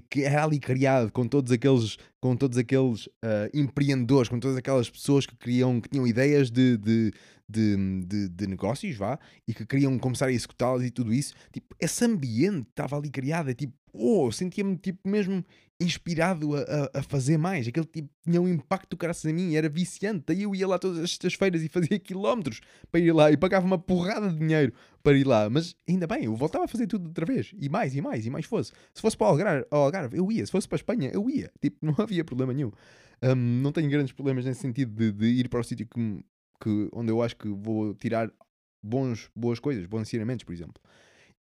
que 0.08 0.22
era 0.22 0.44
ali 0.44 0.58
criado 0.58 1.12
com 1.12 1.26
todos 1.26 1.52
aqueles, 1.52 1.98
com 2.22 2.36
todos 2.36 2.56
aqueles 2.56 3.06
uh, 3.06 3.50
empreendedores, 3.52 4.28
com 4.28 4.38
todas 4.38 4.56
aquelas 4.56 4.88
pessoas 4.88 5.26
que, 5.26 5.34
queriam, 5.34 5.80
que 5.80 5.88
tinham 5.88 6.06
ideias 6.06 6.52
de, 6.52 6.76
de, 6.76 7.12
de, 7.48 8.04
de, 8.06 8.28
de 8.28 8.46
negócios, 8.46 8.96
vá, 8.96 9.18
e 9.46 9.52
que 9.52 9.66
queriam 9.66 9.98
começar 9.98 10.26
a 10.26 10.32
executá-las 10.32 10.84
e 10.84 10.90
tudo 10.92 11.12
isso, 11.12 11.34
tipo, 11.52 11.74
esse 11.80 12.04
ambiente 12.04 12.68
estava 12.70 12.96
ali 12.96 13.10
criado, 13.10 13.50
é 13.50 13.54
tipo, 13.54 13.74
oh, 13.92 14.30
sentia-me 14.30 14.76
tipo 14.76 15.06
mesmo 15.06 15.44
inspirado 15.82 16.56
a, 16.56 16.90
a, 16.94 17.02
fazer 17.02 17.36
mais. 17.36 17.66
Aquele 17.66 17.86
tipo 17.86 18.08
tinha 18.22 18.40
um 18.40 18.48
impacto 18.48 18.96
graças 18.96 19.26
a 19.26 19.32
mim, 19.32 19.54
era 19.54 19.68
viciante. 19.68 20.24
Daí 20.26 20.42
eu 20.42 20.54
ia 20.54 20.66
lá 20.66 20.78
todas 20.78 21.02
estas 21.02 21.34
feiras 21.34 21.62
e 21.62 21.68
fazia 21.68 21.98
quilómetros 21.98 22.60
para 22.90 23.00
ir 23.00 23.12
lá 23.12 23.30
e 23.30 23.36
pagava 23.36 23.66
uma 23.66 23.78
porrada 23.78 24.30
de 24.30 24.38
dinheiro 24.38 24.72
para 25.02 25.16
ir 25.16 25.26
lá. 25.26 25.50
Mas 25.50 25.74
ainda 25.88 26.06
bem, 26.06 26.24
eu 26.24 26.36
voltava 26.36 26.64
a 26.64 26.68
fazer 26.68 26.86
tudo 26.86 27.08
outra 27.08 27.26
vez. 27.26 27.52
E 27.58 27.68
mais, 27.68 27.94
e 27.94 28.00
mais, 28.00 28.24
e 28.24 28.30
mais 28.30 28.46
fosse. 28.46 28.72
Se 28.94 29.02
fosse 29.02 29.16
para 29.16 29.26
o 29.26 29.76
Algarve 29.76 30.16
eu 30.16 30.30
ia. 30.30 30.46
Se 30.46 30.52
fosse 30.52 30.68
para 30.68 30.76
a 30.76 30.80
Espanha, 30.80 31.10
eu 31.12 31.28
ia. 31.28 31.50
Tipo, 31.60 31.84
não 31.84 31.94
havia 31.98 32.11
problema 32.24 32.52
nenhum. 32.52 32.70
Um, 33.22 33.34
não 33.34 33.72
tenho 33.72 33.88
grandes 33.88 34.12
problemas 34.12 34.44
nesse 34.44 34.60
sentido 34.60 34.92
de, 34.92 35.12
de 35.12 35.26
ir 35.26 35.48
para 35.48 35.60
o 35.60 35.64
sítio 35.64 35.86
que, 35.86 36.24
que, 36.60 36.88
onde 36.92 37.10
eu 37.10 37.22
acho 37.22 37.36
que 37.36 37.48
vou 37.48 37.94
tirar 37.94 38.30
bons, 38.82 39.30
boas 39.34 39.58
coisas, 39.60 39.86
bons 39.86 40.02
ensinamentos, 40.02 40.44
por 40.44 40.52
exemplo. 40.52 40.82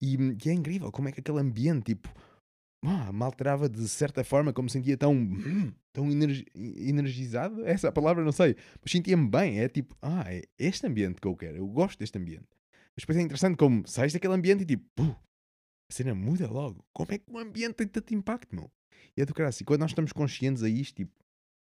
E, 0.00 0.16
e 0.44 0.48
é 0.48 0.52
incrível 0.52 0.90
como 0.90 1.08
é 1.08 1.12
que 1.12 1.20
aquele 1.20 1.40
ambiente, 1.40 1.86
tipo 1.86 2.08
ah, 2.84 3.12
me 3.12 3.22
alterava 3.22 3.68
de 3.68 3.88
certa 3.88 4.24
forma, 4.24 4.52
como 4.52 4.68
sentia 4.68 4.96
tão, 4.96 5.12
hum, 5.14 5.72
tão 5.92 6.10
energi- 6.10 6.46
energizado, 6.54 7.64
essa 7.64 7.86
é 7.86 7.90
a 7.90 7.92
palavra, 7.92 8.24
não 8.24 8.32
sei, 8.32 8.56
mas 8.82 8.90
sentia-me 8.90 9.28
bem, 9.28 9.60
é 9.60 9.68
tipo, 9.68 9.96
ah, 10.02 10.24
é 10.26 10.42
este 10.58 10.86
ambiente 10.86 11.20
que 11.20 11.28
eu 11.28 11.36
quero, 11.36 11.58
eu 11.58 11.66
gosto 11.68 11.98
deste 11.98 12.18
ambiente. 12.18 12.48
Mas 12.96 13.02
depois 13.02 13.16
é 13.18 13.22
interessante 13.22 13.56
como 13.56 13.86
sais 13.86 14.12
daquele 14.12 14.34
ambiente 14.34 14.62
e 14.62 14.66
tipo, 14.66 14.84
"Puh, 14.96 15.16
a 15.92 15.94
cena 15.94 16.14
muda 16.14 16.48
logo. 16.48 16.84
Como 16.92 17.12
é 17.12 17.18
que 17.18 17.30
o 17.30 17.38
ambiente 17.38 17.74
tem 17.74 17.86
tanto 17.86 18.14
impacto, 18.14 18.54
meu? 18.56 18.70
E 19.16 19.20
é 19.20 19.26
do 19.26 19.34
caralho, 19.34 19.54
e 19.60 19.64
quando 19.64 19.80
nós 19.80 19.90
estamos 19.90 20.12
conscientes 20.12 20.62
a 20.62 20.68
isto, 20.68 20.96
tipo, 20.96 21.12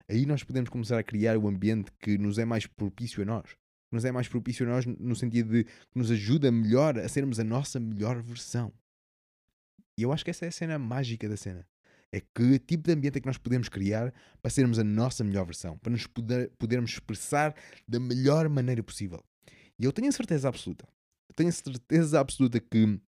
aí 0.09 0.25
nós 0.25 0.45
podemos 0.45 0.71
começar 0.71 0.99
a 0.99 1.03
criar 1.03 1.37
o 1.37 1.49
ambiente 1.49 1.91
que 1.99 2.17
nos 2.17 2.39
é 2.39 2.45
mais 2.45 2.67
propício 2.67 3.23
a 3.23 3.27
nós. 3.27 3.51
Que 3.51 3.97
nos 3.97 4.05
é 4.05 4.13
mais 4.13 4.29
propício 4.29 4.65
a 4.67 4.71
nós 4.71 4.87
no 4.87 5.17
sentido 5.17 5.53
de 5.53 5.65
que 5.65 5.99
nos 5.99 6.11
ajuda 6.11 6.51
melhor 6.53 6.97
a 6.97 7.09
sermos 7.09 7.41
a 7.41 7.45
nossa 7.45 7.81
melhor 7.81 8.23
versão. 8.23 8.73
E 9.99 10.03
eu 10.03 10.13
acho 10.13 10.25
que 10.25 10.31
essa 10.31 10.45
é 10.45 10.49
a 10.49 10.53
cena 10.53 10.79
mágica 10.79 11.29
da 11.29 11.37
cena. 11.37 11.67
É 12.13 12.21
que 12.21 12.59
tipo 12.61 12.85
de 12.85 12.93
ambiente 12.93 13.19
é 13.19 13.21
que 13.21 13.27
nós 13.27 13.39
podemos 13.39 13.69
criar 13.69 14.13
para 14.41 14.51
sermos 14.51 14.79
a 14.79 14.85
nossa 14.85 15.25
melhor 15.25 15.45
versão, 15.45 15.77
para 15.79 15.91
nos 15.91 16.07
poder, 16.07 16.51
podermos 16.59 16.91
expressar 16.91 17.55
da 17.87 17.99
melhor 17.99 18.49
maneira 18.49 18.83
possível. 18.83 19.25
E 19.79 19.85
eu 19.85 19.93
tenho 19.93 20.09
a 20.09 20.13
certeza 20.13 20.49
absoluta, 20.49 20.89
tenho 21.35 21.49
a 21.49 21.53
certeza 21.53 22.21
absoluta 22.21 22.61
que 22.61 23.01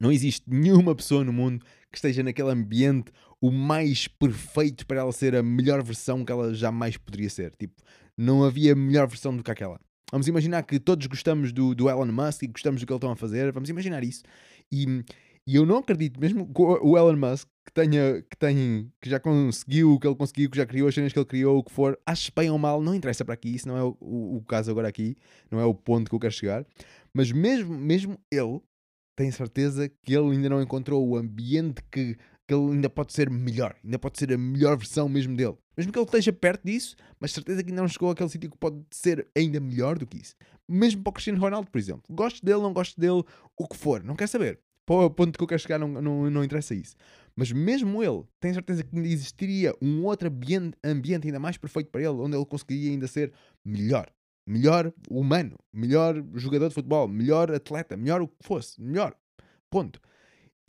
não 0.00 0.12
existe 0.12 0.42
nenhuma 0.46 0.94
pessoa 0.94 1.24
no 1.24 1.32
mundo 1.32 1.64
que 1.90 1.98
esteja 1.98 2.22
naquele 2.22 2.50
ambiente 2.50 3.10
o 3.40 3.50
mais 3.50 4.08
perfeito 4.08 4.86
para 4.86 5.00
ela 5.00 5.12
ser 5.12 5.34
a 5.34 5.42
melhor 5.42 5.82
versão 5.82 6.24
que 6.24 6.32
ela 6.32 6.54
jamais 6.54 6.96
poderia 6.96 7.30
ser. 7.30 7.54
Tipo, 7.56 7.74
não 8.16 8.44
havia 8.44 8.74
melhor 8.74 9.06
versão 9.06 9.36
do 9.36 9.42
que 9.42 9.50
aquela. 9.50 9.78
Vamos 10.10 10.28
imaginar 10.28 10.62
que 10.62 10.78
todos 10.78 11.06
gostamos 11.06 11.52
do, 11.52 11.74
do 11.74 11.90
Elon 11.90 12.12
Musk 12.12 12.42
e 12.42 12.46
gostamos 12.46 12.80
do 12.80 12.86
que 12.86 12.92
ele 12.92 12.96
estão 12.96 13.10
a 13.10 13.16
fazer. 13.16 13.50
Vamos 13.52 13.68
imaginar 13.68 14.04
isso. 14.04 14.22
E, 14.70 15.04
e 15.46 15.56
eu 15.56 15.66
não 15.66 15.78
acredito, 15.78 16.20
mesmo 16.20 16.48
o 16.54 16.96
Elon 16.96 17.16
Musk 17.16 17.48
que 17.66 17.72
tenha, 17.72 18.22
que 18.22 18.36
tenha, 18.38 18.86
que 19.00 19.10
já 19.10 19.18
conseguiu 19.18 19.92
o 19.92 19.98
que 19.98 20.06
ele 20.06 20.14
conseguiu, 20.14 20.48
que 20.48 20.56
já 20.56 20.64
criou 20.64 20.88
as 20.88 20.94
cenas 20.94 21.12
que 21.12 21.18
ele 21.18 21.26
criou, 21.26 21.58
o 21.58 21.64
que 21.64 21.72
for, 21.72 21.98
acho 22.06 22.30
bem 22.34 22.48
ou 22.48 22.58
mal, 22.58 22.80
não 22.80 22.94
interessa 22.94 23.24
para 23.24 23.34
aqui, 23.34 23.54
isso 23.56 23.66
não 23.66 23.76
é 23.76 23.82
o, 23.82 23.96
o, 24.00 24.36
o 24.36 24.42
caso 24.44 24.70
agora 24.70 24.86
aqui, 24.86 25.16
não 25.50 25.58
é 25.58 25.64
o 25.64 25.74
ponto 25.74 26.08
que 26.08 26.14
eu 26.14 26.20
quero 26.20 26.32
chegar. 26.32 26.64
Mas 27.12 27.32
mesmo, 27.32 27.76
mesmo 27.76 28.18
ele, 28.30 28.60
tenho 29.16 29.32
certeza 29.32 29.88
que 29.88 30.14
ele 30.14 30.30
ainda 30.30 30.50
não 30.50 30.62
encontrou 30.62 31.06
o 31.08 31.16
ambiente 31.16 31.82
que, 31.90 32.16
que 32.46 32.54
ele 32.54 32.72
ainda 32.72 32.90
pode 32.90 33.14
ser 33.14 33.30
melhor, 33.30 33.74
ainda 33.82 33.98
pode 33.98 34.18
ser 34.18 34.32
a 34.32 34.38
melhor 34.38 34.76
versão 34.76 35.08
mesmo 35.08 35.34
dele. 35.34 35.56
Mesmo 35.76 35.92
que 35.92 35.98
ele 35.98 36.06
esteja 36.06 36.32
perto 36.32 36.62
disso, 36.64 36.94
mas 37.18 37.32
certeza 37.32 37.62
que 37.64 37.70
ainda 37.70 37.82
não 37.82 37.88
chegou 37.88 38.10
àquele 38.10 38.28
sítio 38.28 38.50
que 38.50 38.58
pode 38.58 38.82
ser 38.90 39.26
ainda 39.34 39.58
melhor 39.58 39.98
do 39.98 40.06
que 40.06 40.18
isso. 40.18 40.34
Mesmo 40.68 41.02
para 41.02 41.10
o 41.10 41.14
Cristiano 41.14 41.40
Ronaldo, 41.40 41.70
por 41.70 41.78
exemplo. 41.78 42.02
Gosto 42.10 42.44
dele, 42.44 42.60
não 42.60 42.72
gosto 42.72 43.00
dele, 43.00 43.24
o 43.58 43.66
que 43.66 43.76
for, 43.76 44.04
não 44.04 44.14
quero 44.14 44.30
saber. 44.30 44.60
Para 44.84 45.06
o 45.06 45.10
ponto 45.10 45.36
que 45.36 45.42
eu 45.42 45.48
quero 45.48 45.60
chegar, 45.60 45.78
não, 45.78 45.88
não, 45.88 46.30
não 46.30 46.44
interessa 46.44 46.74
isso. 46.74 46.94
Mas 47.34 47.50
mesmo 47.50 48.02
ele, 48.02 48.22
tenho 48.38 48.54
certeza 48.54 48.84
que 48.84 48.96
ainda 48.96 49.08
existiria 49.08 49.74
um 49.82 50.04
outro 50.04 50.28
ambiente, 50.28 50.78
ambiente 50.84 51.26
ainda 51.26 51.40
mais 51.40 51.56
perfeito 51.56 51.90
para 51.90 52.00
ele, 52.00 52.10
onde 52.10 52.36
ele 52.36 52.46
conseguiria 52.46 52.90
ainda 52.90 53.06
ser 53.06 53.32
melhor. 53.64 54.08
Melhor 54.46 54.92
humano, 55.10 55.58
melhor 55.72 56.24
jogador 56.34 56.68
de 56.68 56.74
futebol, 56.74 57.08
melhor 57.08 57.50
atleta, 57.50 57.96
melhor 57.96 58.22
o 58.22 58.28
que 58.28 58.36
fosse, 58.42 58.80
melhor. 58.80 59.16
Ponto. 59.68 60.00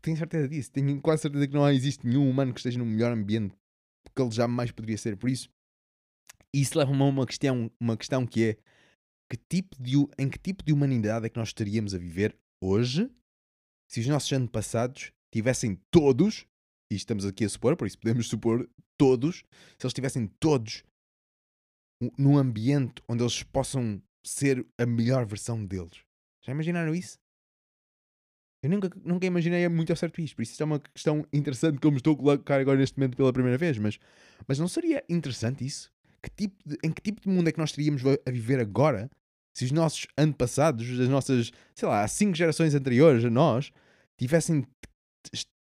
Tenho 0.02 0.18
certeza 0.18 0.48
disso. 0.48 0.72
Tenho 0.72 1.00
quase 1.02 1.22
certeza 1.22 1.48
que 1.48 1.54
não 1.54 1.70
existe 1.70 2.06
nenhum 2.06 2.30
humano 2.30 2.54
que 2.54 2.60
esteja 2.60 2.80
no 2.80 2.86
melhor 2.86 3.12
ambiente 3.12 3.56
que 4.18 4.22
ele 4.22 4.32
jamais 4.32 4.72
poderia 4.72 4.98
ser. 4.98 5.16
Por 5.16 5.30
isso, 5.30 5.50
isso 6.54 6.78
leva-me 6.78 7.02
a 7.02 7.06
uma 7.06 7.26
questão, 7.26 7.72
uma 7.80 7.96
questão 7.96 8.26
que 8.26 8.44
é 8.44 8.58
que 9.30 9.38
tipo 9.38 9.76
de, 9.82 9.96
em 10.18 10.30
que 10.30 10.40
tipo 10.40 10.64
de 10.64 10.74
humanidade 10.74 11.26
é 11.26 11.30
que 11.30 11.38
nós 11.38 11.50
estaríamos 11.50 11.94
a 11.94 11.98
viver 11.98 12.36
hoje 12.62 13.12
se 13.88 14.00
os 14.00 14.08
nossos 14.08 14.32
antepassados 14.32 15.12
tivessem 15.32 15.76
todos, 15.92 16.46
e 16.92 16.96
estamos 16.96 17.26
aqui 17.26 17.46
a 17.46 17.50
supor, 17.50 17.76
por 17.76 17.88
isso 17.88 18.00
podemos 18.00 18.28
supor 18.28 18.70
todos, 18.98 19.44
se 19.78 19.86
eles 19.86 19.94
tivessem 19.94 20.28
todos 20.40 20.84
num 22.18 22.38
ambiente 22.38 23.02
onde 23.08 23.24
eles 23.24 23.44
possam 23.44 24.02
ser 24.24 24.66
a 24.78 24.86
melhor 24.86 25.26
versão 25.26 25.66
deles. 25.66 26.00
Já 26.42 26.52
imaginaram 26.52 26.94
isso? 26.94 27.18
Eu 28.64 28.70
nunca, 28.70 28.90
nunca 29.04 29.26
imaginei 29.26 29.68
muito 29.70 29.92
ao 29.92 29.96
certo 29.96 30.20
isto, 30.20 30.36
por 30.36 30.42
isso 30.42 30.52
isto 30.54 30.62
é 30.62 30.66
uma 30.66 30.80
questão 30.80 31.26
interessante 31.32 31.80
me 31.90 31.98
estou 31.98 32.14
a 32.14 32.18
colocar 32.18 32.60
agora 32.60 32.78
neste 32.80 32.98
momento 32.98 33.16
pela 33.16 33.32
primeira 33.32 33.58
vez, 33.58 33.78
mas, 33.78 34.00
mas 34.48 34.58
não 34.58 34.68
seria 34.68 35.04
interessante 35.08 35.66
isso? 35.66 35.92
Que 36.22 36.30
tipo 36.32 36.56
de- 36.68 36.78
em 36.84 36.92
que 36.92 37.02
tipo 37.02 37.22
de 37.22 37.30
mundo 37.30 37.48
é 37.48 37.52
que 37.52 37.60
nós 37.60 37.70
estaríamos 37.70 38.02
a 38.06 38.32
viver 38.32 38.60
agora 38.60 39.10
se 39.54 39.66
os 39.66 39.72
nossos 39.72 40.08
antepassados, 40.18 41.00
as 41.00 41.08
nossas, 41.08 41.52
sei 41.76 41.88
lá, 41.88 42.08
cinco 42.08 42.36
gerações 42.36 42.74
anteriores 42.76 43.24
a 43.24 43.30
nós, 43.30 43.72
tivessem 44.18 44.66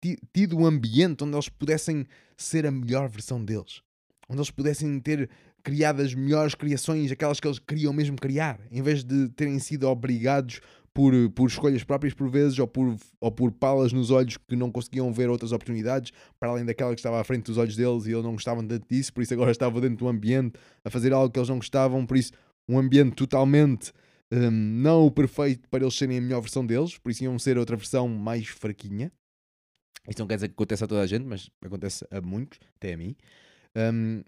ti- 0.01 0.19
tido 0.33 0.57
um 0.59 0.67
ambiente 0.67 1.23
onde 1.25 1.35
eles 1.35 1.49
pudessem 1.49 2.07
ser 2.37 2.67
a 2.67 2.71
melhor 2.71 3.09
versão 3.09 3.45
deles? 3.45 3.83
Onde 4.29 4.41
eles 4.41 4.51
pudessem 4.51 4.99
ter 5.01 5.31
criado 5.67 6.01
as 6.01 6.15
melhores 6.15 6.55
criações, 6.55 7.11
aquelas 7.11 7.41
que 7.41 7.49
eles 7.49 7.59
queriam 7.59 7.93
mesmo 7.93 8.15
criar, 8.15 8.61
em 8.71 8.81
vez 8.81 9.03
de 9.03 9.29
terem 9.31 9.59
sido 9.59 9.89
obrigados 9.89 10.61
por, 10.95 11.13
por 11.31 11.49
escolhas 11.49 11.83
próprias 11.83 12.15
por 12.15 12.31
vezes 12.31 12.57
ou 12.61 12.69
por, 12.69 12.97
ou 13.21 13.33
por 13.33 13.51
palas 13.51 13.93
nos 13.93 14.13
olhos 14.13 14.37
que 14.37 14.55
não 14.55 14.71
conseguiam 14.71 15.13
ver 15.13 15.29
outras 15.29 15.51
oportunidades 15.51 16.13
para 16.39 16.51
além 16.51 16.65
daquela 16.65 16.95
que 16.95 17.01
estava 17.01 17.21
à 17.21 17.25
frente 17.25 17.47
dos 17.47 17.59
olhos 17.59 17.75
deles 17.75 18.07
e 18.07 18.13
eles 18.13 18.23
não 18.23 18.35
gostavam 18.35 18.65
tanto 18.65 18.87
disso, 18.89 19.13
por 19.13 19.25
isso 19.25 19.35
agora 19.35 19.51
estavam 19.53 19.81
dentro 19.81 19.97
do 19.97 20.09
ambiente 20.09 20.57
a 20.85 20.89
fazer 20.89 21.13
algo 21.13 21.33
que 21.33 21.37
eles 21.41 21.49
não 21.49 21.57
gostavam, 21.57 22.07
por 22.07 22.17
isso 22.17 22.31
um 22.69 22.79
ambiente 22.79 23.17
totalmente 23.17 23.93
hum, 24.31 24.51
não 24.53 25.05
o 25.05 25.11
perfeito 25.11 25.69
para 25.69 25.83
eles 25.83 25.99
serem 25.99 26.19
a 26.19 26.21
melhor 26.21 26.43
versão 26.43 26.65
deles, 26.65 26.97
por 26.97 27.11
isso 27.11 27.25
iam 27.25 27.37
ser 27.41 27.59
outra 27.59 27.75
versão 27.75 28.07
mais 28.07 28.47
fraquinha. 28.47 29.11
Isto 30.09 30.21
não 30.21 30.29
quer 30.29 30.37
dizer 30.37 30.47
que 30.47 30.55
aconteça 30.55 30.85
a 30.85 30.89
toda 30.89 31.01
a 31.01 31.07
gente, 31.09 31.25
mas 31.25 31.51
acontece 31.61 32.07
a 32.09 32.21
muitos, 32.21 32.61
até 32.77 32.93
a 32.93 32.97
mim. 32.97 33.17
Hum, 33.77 34.23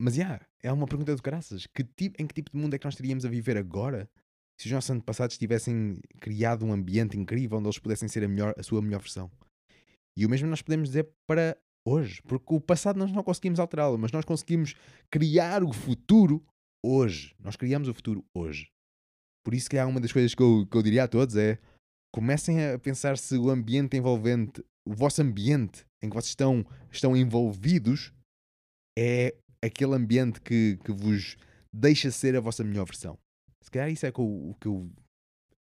mas, 0.00 0.14
já, 0.14 0.40
é 0.62 0.72
uma 0.72 0.86
pergunta 0.86 1.14
do 1.14 1.22
caraças. 1.22 1.66
Que 1.66 1.84
tipo, 1.84 2.20
em 2.20 2.26
que 2.26 2.34
tipo 2.34 2.50
de 2.50 2.56
mundo 2.56 2.74
é 2.74 2.78
que 2.78 2.86
nós 2.86 2.94
estaríamos 2.94 3.26
a 3.26 3.28
viver 3.28 3.58
agora 3.58 4.08
se 4.58 4.66
os 4.66 4.72
nossos 4.72 4.90
antepassados 4.90 5.36
tivessem 5.36 6.00
criado 6.20 6.64
um 6.64 6.72
ambiente 6.72 7.18
incrível 7.18 7.58
onde 7.58 7.68
eles 7.68 7.78
pudessem 7.78 8.08
ser 8.08 8.24
a, 8.24 8.28
melhor, 8.28 8.54
a 8.56 8.62
sua 8.62 8.80
melhor 8.80 9.00
versão? 9.00 9.30
E 10.16 10.24
o 10.24 10.28
mesmo 10.30 10.48
nós 10.48 10.62
podemos 10.62 10.88
dizer 10.88 11.10
para 11.26 11.54
hoje, 11.86 12.22
porque 12.22 12.54
o 12.54 12.60
passado 12.60 12.98
nós 12.98 13.12
não 13.12 13.22
conseguimos 13.22 13.60
alterá-lo, 13.60 13.98
mas 13.98 14.10
nós 14.10 14.24
conseguimos 14.24 14.74
criar 15.10 15.62
o 15.62 15.72
futuro 15.72 16.42
hoje. 16.82 17.34
Nós 17.38 17.56
criamos 17.56 17.86
o 17.86 17.94
futuro 17.94 18.24
hoje. 18.34 18.70
Por 19.44 19.54
isso, 19.54 19.68
que 19.68 19.76
há 19.78 19.86
uma 19.86 20.00
das 20.00 20.12
coisas 20.12 20.34
que 20.34 20.42
eu, 20.42 20.66
que 20.66 20.76
eu 20.76 20.82
diria 20.82 21.04
a 21.04 21.08
todos 21.08 21.36
é 21.36 21.58
comecem 22.12 22.64
a 22.64 22.78
pensar 22.78 23.18
se 23.18 23.36
o 23.36 23.50
ambiente 23.50 23.98
envolvente, 23.98 24.64
o 24.86 24.94
vosso 24.94 25.20
ambiente 25.20 25.84
em 26.02 26.08
que 26.08 26.14
vocês 26.14 26.30
estão, 26.30 26.66
estão 26.90 27.16
envolvidos 27.16 28.12
é 28.98 29.34
aquele 29.64 29.94
ambiente 29.94 30.40
que, 30.40 30.78
que 30.84 30.92
vos 30.92 31.36
deixa 31.72 32.10
ser 32.10 32.36
a 32.36 32.40
vossa 32.40 32.64
melhor 32.64 32.86
versão. 32.86 33.18
Se 33.62 33.70
calhar 33.70 33.90
isso 33.90 34.06
é 34.06 34.08
eu- 34.08 34.14
o, 34.50 34.54
que 34.60 34.66
eu, 34.66 34.90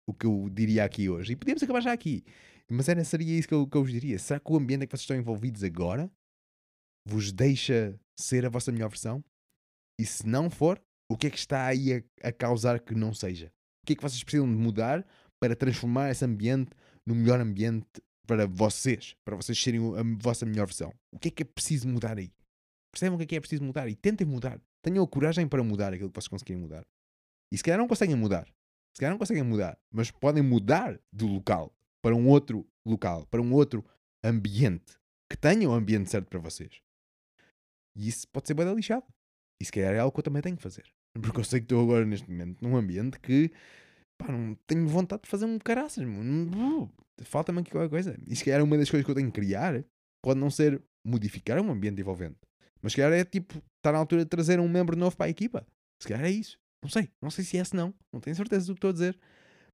o 0.07 0.13
que 0.13 0.25
eu 0.25 0.49
diria 0.51 0.83
aqui 0.83 1.09
hoje. 1.09 1.33
E 1.33 1.35
podíamos 1.35 1.63
acabar 1.63 1.81
já 1.81 1.91
aqui. 1.93 2.23
Mas 2.69 2.89
era, 2.89 3.03
seria 3.03 3.37
isso 3.37 3.47
que 3.47 3.53
eu, 3.53 3.65
que 3.65 3.77
eu 3.77 3.83
vos 3.83 3.91
diria. 3.91 4.19
Será 4.19 4.39
que 4.39 4.51
o 4.51 4.57
ambiente 4.57 4.83
em 4.83 4.87
que 4.87 4.91
vocês 4.91 5.03
estão 5.03 5.15
envolvidos 5.15 5.63
agora 5.63 6.11
vos 7.07 7.31
deixa 7.31 7.97
ser 8.19 8.45
a 8.45 8.49
vossa 8.49 8.71
melhor 8.71 8.89
versão? 8.89 9.23
E 9.99 10.05
se 10.05 10.27
não 10.27 10.49
for, 10.49 10.79
o 11.09 11.17
que 11.17 11.27
é 11.27 11.29
que 11.29 11.37
está 11.37 11.65
aí 11.65 11.93
a, 11.93 12.27
a 12.27 12.31
causar 12.31 12.79
que 12.79 12.93
não 12.93 13.13
seja? 13.13 13.47
O 13.81 13.85
que 13.87 13.93
é 13.93 13.95
que 13.95 14.01
vocês 14.01 14.21
precisam 14.23 14.47
de 14.47 14.55
mudar 14.57 15.07
para 15.39 15.55
transformar 15.55 16.11
esse 16.11 16.25
ambiente 16.25 16.71
no 17.05 17.15
melhor 17.15 17.39
ambiente 17.39 17.87
para 18.27 18.45
vocês? 18.45 19.15
Para 19.25 19.37
vocês 19.37 19.57
serem 19.57 19.79
a 19.97 20.03
vossa 20.21 20.45
melhor 20.45 20.65
versão? 20.65 20.93
O 21.13 21.17
que 21.17 21.29
é 21.29 21.31
que 21.31 21.43
é 21.43 21.45
preciso 21.45 21.87
mudar 21.87 22.17
aí? 22.17 22.29
Percebem 22.97 23.13
o 23.13 23.17
que 23.19 23.23
é 23.25 23.27
que 23.27 23.35
é 23.35 23.39
preciso 23.39 23.63
mudar 23.63 23.87
e 23.87 23.95
tentem 23.95 24.25
mudar. 24.25 24.59
Tenham 24.81 25.03
a 25.03 25.07
coragem 25.07 25.47
para 25.47 25.63
mudar 25.63 25.93
aquilo 25.93 26.09
que 26.09 26.15
vocês 26.15 26.27
conseguirem 26.27 26.59
mudar. 26.59 26.83
E 27.53 27.57
se 27.57 27.63
calhar 27.63 27.77
não 27.77 27.87
conseguem 27.87 28.15
mudar. 28.15 28.47
Se 28.95 28.99
calhar 28.99 29.11
não 29.11 29.19
conseguem 29.19 29.43
mudar. 29.43 29.77
Mas 29.93 30.09
podem 30.09 30.41
mudar 30.41 30.99
do 31.13 31.27
local 31.27 31.71
para 32.01 32.15
um 32.15 32.27
outro 32.27 32.67
local, 32.83 33.27
para 33.27 33.39
um 33.39 33.53
outro 33.53 33.85
ambiente. 34.25 34.97
Que 35.29 35.37
tenha 35.37 35.69
o 35.69 35.73
ambiente 35.73 36.09
certo 36.09 36.27
para 36.27 36.39
vocês. 36.39 36.81
E 37.95 38.07
isso 38.07 38.27
pode 38.29 38.47
ser 38.47 38.55
bem 38.55 38.73
lixado. 38.73 39.05
E 39.61 39.65
se 39.65 39.71
calhar 39.71 39.93
é 39.93 39.99
algo 39.99 40.11
que 40.11 40.19
eu 40.19 40.23
também 40.23 40.41
tenho 40.41 40.57
que 40.57 40.63
fazer. 40.63 40.85
Porque 41.21 41.39
eu 41.39 41.43
sei 41.43 41.59
que 41.59 41.65
estou 41.65 41.83
agora 41.83 42.03
neste 42.03 42.27
momento 42.27 42.63
num 42.63 42.75
ambiente 42.75 43.19
que 43.19 43.51
pá, 44.17 44.31
não 44.31 44.55
tenho 44.65 44.87
vontade 44.87 45.21
de 45.21 45.29
fazer 45.29 45.45
um 45.45 45.59
caraças. 45.59 46.03
Não- 46.03 46.91
Falta-me 47.21 47.59
aqui 47.61 47.69
qualquer 47.69 47.89
coisa. 47.89 48.17
E 48.25 48.35
se 48.35 48.43
calhar 48.43 48.63
uma 48.63 48.75
das 48.75 48.89
coisas 48.89 49.05
que 49.05 49.11
eu 49.11 49.15
tenho 49.15 49.31
que 49.31 49.39
criar 49.39 49.83
pode 50.23 50.39
não 50.39 50.49
ser 50.49 50.81
modificar 51.05 51.59
um 51.61 51.69
ambiente 51.71 52.01
envolvente. 52.01 52.37
Mas 52.87 52.93
se 52.93 53.01
calhar 53.01 53.19
é 53.19 53.25
tipo, 53.25 53.61
está 53.79 53.91
na 53.91 53.97
altura 53.97 54.23
de 54.23 54.29
trazer 54.29 54.61
um 54.61 54.69
membro 54.69 54.95
novo 54.95 55.17
para 55.17 55.25
a 55.25 55.29
equipa. 55.29 55.67
Se 56.01 56.07
calhar 56.07 56.23
é 56.23 56.31
isso. 56.31 56.57
Não 56.81 56.89
sei. 56.89 57.11
Não 57.21 57.29
sei 57.29 57.43
se 57.43 57.57
é 57.57 57.59
esse 57.59 57.75
não. 57.75 57.93
Não 58.13 58.21
tenho 58.21 58.33
certeza 58.33 58.65
do 58.65 58.75
que 58.75 58.77
estou 58.77 58.91
a 58.91 58.93
dizer. 58.93 59.19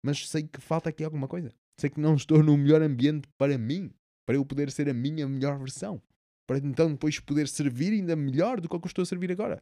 Mas 0.04 0.28
sei 0.28 0.48
que 0.48 0.60
falta 0.60 0.90
aqui 0.90 1.04
alguma 1.04 1.28
coisa. 1.28 1.54
Sei 1.80 1.92
que 1.92 2.00
não 2.00 2.16
estou 2.16 2.42
no 2.42 2.58
melhor 2.58 2.82
ambiente 2.82 3.30
para 3.38 3.56
mim. 3.56 3.92
Para 4.26 4.38
eu 4.38 4.44
poder 4.44 4.72
ser 4.72 4.90
a 4.90 4.96
minha 4.96 5.28
melhor 5.28 5.60
versão. 5.60 6.02
Para 6.50 6.58
então 6.58 6.92
depois 6.92 7.20
poder 7.20 7.48
servir 7.48 7.94
ainda 7.94 8.16
melhor 8.16 8.60
do 8.60 8.68
que 8.68 8.76
o 8.76 8.80
que 8.80 8.88
eu 8.88 8.90
estou 8.90 9.04
a 9.04 9.06
servir 9.06 9.32
agora. 9.32 9.62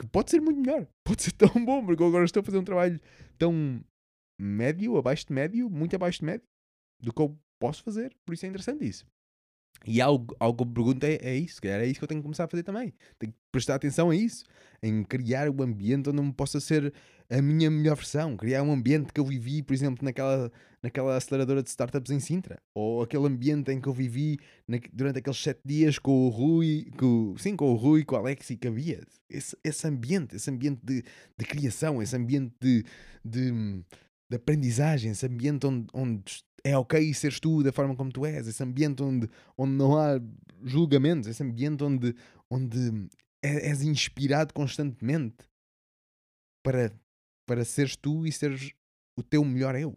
Que 0.00 0.06
pode 0.06 0.30
ser 0.30 0.40
muito 0.40 0.60
melhor. 0.60 0.86
Pode 1.04 1.24
ser 1.24 1.32
tão 1.32 1.64
bom, 1.64 1.84
porque 1.84 2.04
eu 2.04 2.06
agora 2.06 2.24
estou 2.24 2.40
a 2.40 2.44
fazer 2.44 2.58
um 2.58 2.64
trabalho 2.64 3.00
tão 3.36 3.84
médio, 4.40 4.96
abaixo 4.96 5.26
de 5.26 5.32
médio, 5.32 5.68
muito 5.68 5.96
abaixo 5.96 6.20
de 6.20 6.26
médio, 6.26 6.46
do 7.02 7.12
que 7.12 7.20
eu 7.20 7.36
posso 7.60 7.82
fazer. 7.82 8.14
Por 8.24 8.32
isso 8.32 8.46
é 8.46 8.48
interessante 8.48 8.86
isso. 8.86 9.04
E 9.86 10.00
algo, 10.00 10.34
algo 10.40 10.64
que 10.64 10.72
pergunto 10.72 11.04
é, 11.04 11.18
é 11.20 11.36
isso, 11.36 11.56
se 11.56 11.60
calhar 11.60 11.80
é 11.80 11.86
isso 11.86 11.98
que 11.98 12.04
eu 12.04 12.08
tenho 12.08 12.20
que 12.20 12.24
começar 12.24 12.44
a 12.44 12.48
fazer 12.48 12.62
também. 12.62 12.94
Tenho 13.18 13.32
que 13.32 13.38
prestar 13.52 13.74
atenção 13.74 14.10
a 14.10 14.16
isso, 14.16 14.44
em 14.82 15.02
criar 15.04 15.48
um 15.48 15.62
ambiente 15.62 16.08
onde 16.08 16.18
eu 16.18 16.32
possa 16.32 16.58
ser 16.60 16.92
a 17.30 17.40
minha 17.40 17.70
melhor 17.70 17.96
versão, 17.96 18.36
criar 18.36 18.62
um 18.62 18.72
ambiente 18.72 19.12
que 19.12 19.20
eu 19.20 19.24
vivi, 19.24 19.62
por 19.62 19.72
exemplo, 19.72 20.04
naquela, 20.04 20.50
naquela 20.82 21.16
aceleradora 21.16 21.62
de 21.62 21.68
startups 21.70 22.10
em 22.10 22.20
Sintra, 22.20 22.58
ou 22.74 23.02
aquele 23.02 23.26
ambiente 23.26 23.72
em 23.72 23.80
que 23.80 23.88
eu 23.88 23.92
vivi 23.92 24.38
na- 24.68 24.78
durante 24.92 25.18
aqueles 25.18 25.42
sete 25.42 25.60
dias 25.64 25.98
com 25.98 26.26
o 26.26 26.28
Rui, 26.28 26.90
com, 26.98 27.34
sim, 27.38 27.56
com 27.56 27.72
o 27.72 27.76
Rui, 27.76 28.04
com 28.04 28.14
o 28.14 28.18
Alex 28.18 28.50
e 28.50 28.56
que 28.56 28.68
havia. 28.68 29.02
Esse, 29.28 29.56
esse 29.64 29.86
ambiente, 29.86 30.36
esse 30.36 30.50
ambiente 30.50 30.80
de, 30.82 31.02
de 31.38 31.44
criação, 31.46 32.02
esse 32.02 32.14
ambiente 32.14 32.52
de, 32.60 32.84
de, 33.24 33.82
de 34.34 34.36
aprendizagem, 34.36 35.12
esse 35.12 35.24
ambiente 35.26 35.66
onde, 35.66 35.86
onde 35.94 36.44
é 36.64 36.76
ok 36.76 37.14
seres 37.14 37.38
tu 37.38 37.62
da 37.62 37.72
forma 37.72 37.94
como 37.94 38.10
tu 38.10 38.26
és, 38.26 38.46
esse 38.48 38.62
ambiente 38.62 39.02
onde, 39.02 39.28
onde 39.56 39.72
não 39.72 39.96
há 39.96 40.20
julgamentos, 40.62 41.28
esse 41.28 41.42
ambiente 41.42 41.84
onde, 41.84 42.14
onde 42.50 43.08
é- 43.42 43.68
és 43.68 43.82
inspirado 43.82 44.52
constantemente 44.52 45.48
para, 46.64 46.92
para 47.46 47.64
seres 47.64 47.96
tu 47.96 48.26
e 48.26 48.32
seres 48.32 48.72
o 49.16 49.22
teu 49.22 49.44
melhor 49.44 49.76
eu, 49.76 49.96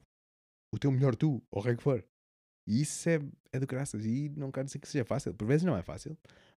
o 0.73 0.77
teu 0.77 0.91
melhor 0.91 1.15
tu, 1.15 1.41
ou 1.49 1.61
o 1.61 1.63
que 1.63 1.69
é 1.69 1.75
que 1.75 1.83
for. 1.83 2.05
E 2.67 2.81
isso 2.81 3.09
é, 3.09 3.19
é 3.53 3.59
do 3.59 3.65
graças. 3.65 4.05
E 4.05 4.29
não 4.29 4.51
quero 4.51 4.65
dizer 4.65 4.79
que 4.79 4.87
seja 4.87 5.05
fácil, 5.05 5.33
por 5.33 5.47
vezes 5.47 5.63
não 5.63 5.75
é 5.75 5.81
fácil, 5.81 6.17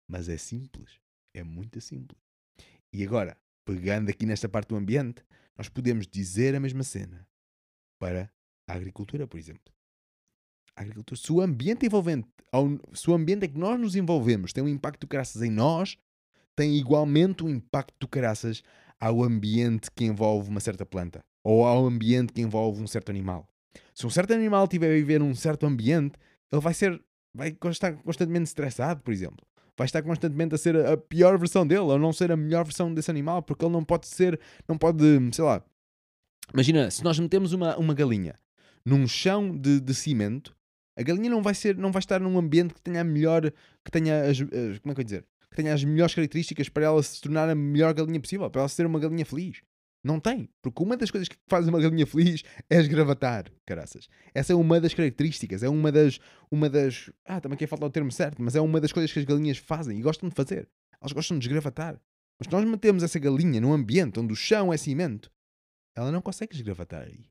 mas 0.10 0.30
é 0.30 0.38
simples, 0.38 1.00
é 1.36 1.44
muito 1.44 1.80
simples. 1.82 2.20
E 2.94 3.04
agora, 3.04 3.38
pegando 3.66 4.10
aqui 4.10 4.26
nesta 4.26 4.48
parte 4.50 4.70
do 4.70 4.78
ambiente, 4.78 5.24
nós 5.58 5.68
podemos 5.68 6.08
dizer 6.08 6.56
a 6.56 6.60
mesma 6.60 6.84
cena 6.84 7.28
para 8.00 8.32
a 8.68 8.74
agricultura, 8.74 9.28
por 9.28 9.38
exemplo. 9.40 9.74
A 10.76 10.82
agricultura, 10.82 11.20
se 11.20 11.32
o 11.32 11.42
ambiente 11.42 11.86
envolvente, 11.86 12.28
ao- 12.52 12.78
se 12.94 13.10
o 13.10 13.14
ambiente 13.14 13.46
em 13.46 13.50
que 13.50 13.58
nós 13.58 13.80
nos 13.80 13.96
envolvemos 13.96 14.54
tem 14.54 14.64
um 14.64 14.68
impacto 14.68 15.02
de 15.02 15.08
caraças 15.08 15.42
em 15.42 15.50
nós, 15.50 15.98
tem 16.56 16.76
igualmente 16.76 17.44
um 17.44 17.50
impacto 17.50 17.96
de 18.00 18.08
caraças 18.08 18.64
ao 19.00 19.24
ambiente 19.24 19.90
que 19.92 20.06
envolve 20.06 20.50
uma 20.50 20.60
certa 20.60 20.86
planta 20.86 21.24
ou 21.44 21.66
ao 21.66 21.86
ambiente 21.86 22.34
que 22.34 22.42
envolve 22.42 22.82
um 22.82 22.88
certo 22.88 23.10
animal. 23.10 23.48
Se 23.94 24.06
um 24.06 24.10
certo 24.10 24.34
animal 24.34 24.64
estiver 24.66 24.92
a 24.92 24.96
viver 24.96 25.20
num 25.20 25.34
certo 25.36 25.66
ambiente, 25.66 26.18
ele 26.52 26.62
vai 26.62 26.74
ser, 26.74 27.02
vai 27.34 27.56
estar 27.70 27.94
constantemente 28.04 28.46
estressado, 28.46 29.02
por 29.02 29.12
exemplo. 29.14 29.46
Vai 29.78 29.86
estar 29.86 30.02
constantemente 30.02 30.56
a 30.56 30.58
ser 30.58 30.76
a 30.76 30.94
a 30.94 30.98
pior 30.98 31.38
versão 31.38 31.66
dele, 31.66 31.82
ou 31.82 32.00
não 32.00 32.12
ser 32.12 32.32
a 32.32 32.38
melhor 32.38 32.64
versão 32.66 32.92
desse 32.94 33.12
animal, 33.12 33.44
porque 33.44 33.64
ele 33.64 33.72
não 33.72 33.84
pode 33.84 34.08
ser, 34.08 34.40
não 34.68 34.78
pode, 34.78 35.04
sei 35.34 35.44
lá. 35.46 35.64
Imagina, 36.54 36.90
se 36.90 37.04
nós 37.04 37.20
metemos 37.20 37.54
uma, 37.54 37.78
uma 37.78 37.94
galinha 37.94 38.40
num 38.86 39.08
chão 39.08 39.56
de, 39.56 39.80
de 39.82 39.94
cimento, 39.94 40.56
a 40.98 41.04
galinha 41.04 41.30
não 41.30 41.42
vai 41.42 41.54
ser, 41.54 41.78
não 41.78 41.92
vai 41.92 42.00
estar 42.00 42.20
num 42.20 42.38
ambiente 42.38 42.74
que 42.74 42.82
tenha 42.82 43.02
a 43.02 43.04
melhor, 43.04 43.52
que 43.84 43.92
tenha 43.92 44.24
as, 44.24 44.40
como 44.40 44.92
é 44.92 44.96
que 44.96 45.02
eu 45.02 45.04
dizer? 45.04 45.26
Que 45.50 45.58
tenha 45.58 45.74
as 45.74 45.84
melhores 45.84 46.16
características 46.16 46.70
para 46.70 46.86
ela 46.86 47.04
se 47.04 47.22
tornar 47.22 47.50
a 47.50 47.56
melhor 47.56 47.94
galinha 47.94 48.20
possível, 48.20 48.50
para 48.50 48.62
ela 48.62 48.70
ser 48.70 48.86
uma 48.86 49.00
galinha 49.00 49.26
feliz. 49.26 49.62
Não 50.04 50.20
tem, 50.20 50.50
porque 50.62 50.82
uma 50.82 50.96
das 50.96 51.12
coisas 51.12 51.28
que 51.28 51.36
faz 51.48 51.68
uma 51.68 51.82
galinha 51.82 52.08
feliz 52.08 52.42
é 52.70 52.78
esgravatar, 52.80 53.52
caraças. 53.66 54.08
Essa 54.34 54.54
é 54.54 54.56
uma 54.56 54.80
das 54.80 54.94
características, 54.94 55.64
é 55.64 55.70
uma 55.70 55.92
das, 55.92 56.20
uma 56.50 56.70
das, 56.70 57.12
ah, 57.26 57.42
também 57.42 57.58
quer 57.58 57.68
faltar 57.68 57.90
o 57.90 57.92
termo 57.92 58.12
certo, 58.12 58.42
mas 58.42 58.56
é 58.56 58.62
uma 58.62 58.80
das 58.80 58.94
coisas 58.94 59.12
que 59.12 59.20
as 59.20 59.26
galinhas 59.26 59.58
fazem 59.58 60.00
e 60.00 60.02
gostam 60.02 60.30
de 60.30 60.36
fazer. 60.36 60.70
Elas 61.02 61.12
gostam 61.12 61.38
de 61.38 61.46
esgravatar. 61.46 62.00
Mas 62.40 62.48
nós 62.48 62.64
metemos 62.64 63.04
essa 63.04 63.20
galinha 63.20 63.60
num 63.60 63.74
ambiente 63.74 64.20
onde 64.20 64.32
o 64.32 64.36
chão 64.36 64.72
é 64.72 64.78
cimento, 64.78 65.30
ela 65.98 66.12
não 66.12 66.22
consegue 66.22 66.56
esgravatar 66.56 67.04
aí. 67.04 67.26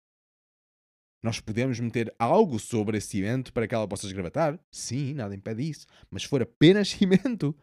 Nós 1.22 1.40
podemos 1.40 1.78
meter 1.78 2.12
algo 2.18 2.58
sobre 2.58 2.98
esse 2.98 3.08
cimento 3.08 3.52
para 3.52 3.66
que 3.66 3.74
ela 3.74 3.86
possa 3.86 4.06
esgravatar? 4.06 4.58
Sim, 4.70 5.14
nada 5.14 5.34
impede 5.34 5.70
isso. 5.70 5.86
Mas 6.10 6.22
se 6.22 6.28
for 6.28 6.42
apenas 6.42 6.88
cimento, 6.90 7.56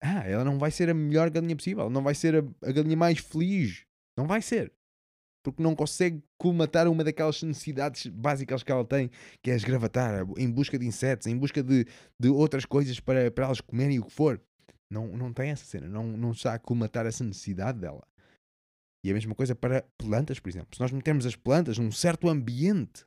ah, 0.00 0.26
ela 0.26 0.44
não 0.44 0.58
vai 0.58 0.70
ser 0.70 0.88
a 0.88 0.94
melhor 0.94 1.30
galinha 1.30 1.54
possível. 1.54 1.90
Não 1.90 2.02
vai 2.02 2.14
ser 2.14 2.36
a, 2.36 2.68
a 2.68 2.72
galinha 2.72 2.96
mais 2.96 3.18
feliz. 3.18 3.84
Não 4.16 4.26
vai 4.26 4.40
ser. 4.40 4.72
Porque 5.42 5.62
não 5.62 5.74
consegue 5.74 6.22
colmatar 6.38 6.88
uma 6.88 7.04
daquelas 7.04 7.42
necessidades 7.42 8.06
básicas 8.06 8.62
que 8.62 8.72
ela 8.72 8.84
tem, 8.84 9.10
que 9.42 9.50
é 9.50 9.54
esgravatar, 9.54 10.26
em 10.36 10.50
busca 10.50 10.78
de 10.78 10.86
insetos, 10.86 11.26
em 11.26 11.36
busca 11.36 11.62
de, 11.62 11.86
de 12.18 12.28
outras 12.28 12.64
coisas 12.64 12.98
para, 12.98 13.30
para 13.30 13.46
elas 13.46 13.60
comerem 13.60 13.98
o 13.98 14.04
que 14.04 14.12
for. 14.12 14.40
Não, 14.90 15.06
não 15.06 15.32
tem 15.32 15.50
essa 15.50 15.64
cena. 15.64 15.86
Não, 15.86 16.04
não 16.04 16.32
está 16.32 16.54
a 16.54 16.58
colmatar 16.58 17.06
essa 17.06 17.24
necessidade 17.24 17.78
dela. 17.78 18.02
E 19.02 19.10
a 19.10 19.14
mesma 19.14 19.34
coisa 19.34 19.54
para 19.54 19.82
plantas, 19.96 20.38
por 20.38 20.48
exemplo. 20.48 20.68
Se 20.74 20.80
nós 20.80 20.92
metermos 20.92 21.24
as 21.24 21.36
plantas 21.36 21.78
num 21.78 21.90
certo 21.90 22.28
ambiente, 22.28 23.06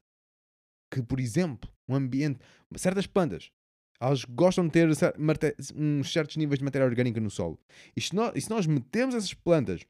que, 0.92 1.02
por 1.02 1.20
exemplo, 1.20 1.70
um 1.88 1.96
ambiente. 1.96 2.40
Certas 2.76 3.08
plantas, 3.08 3.52
elas 4.00 4.24
gostam 4.26 4.66
de 4.66 4.72
ter 4.72 4.90
uns 5.76 6.12
certos 6.12 6.38
níveis 6.38 6.60
de 6.60 6.66
matéria 6.66 6.86
orgânica 6.86 7.20
no 7.20 7.30
solo. 7.30 7.60
E 7.96 8.02
se 8.02 8.16
nós, 8.16 8.34
e 8.36 8.42
se 8.42 8.50
nós 8.50 8.66
metemos 8.68 9.16
essas 9.16 9.34
plantas 9.34 9.82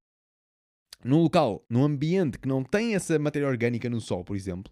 num 1.03 1.21
local, 1.21 1.65
num 1.69 1.83
ambiente 1.83 2.39
que 2.39 2.47
não 2.47 2.63
tem 2.63 2.95
essa 2.95 3.17
matéria 3.19 3.47
orgânica 3.47 3.89
no 3.89 3.99
solo, 3.99 4.23
por 4.23 4.35
exemplo, 4.35 4.71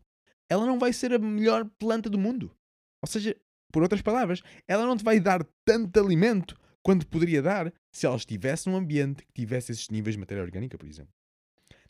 ela 0.50 0.66
não 0.66 0.80
vai 0.80 0.94
ser 0.94 1.14
a 1.14 1.20
melhor 1.20 1.70
planta 1.80 2.10
do 2.10 2.18
mundo. 2.18 2.56
Ou 3.02 3.08
seja, 3.08 3.36
por 3.72 3.84
outras 3.84 4.02
palavras, 4.02 4.42
ela 4.68 4.86
não 4.86 4.96
te 4.96 5.04
vai 5.04 5.20
dar 5.20 5.46
tanto 5.66 6.00
alimento 6.00 6.60
quanto 6.84 7.08
poderia 7.08 7.42
dar 7.42 7.74
se 7.92 8.06
ela 8.06 8.16
estivesse 8.16 8.70
num 8.70 8.76
ambiente 8.76 9.26
que 9.26 9.34
tivesse 9.34 9.72
esses 9.72 9.90
níveis 9.90 10.16
de 10.16 10.20
matéria 10.20 10.44
orgânica, 10.44 10.78
por 10.78 10.88
exemplo. 10.88 11.14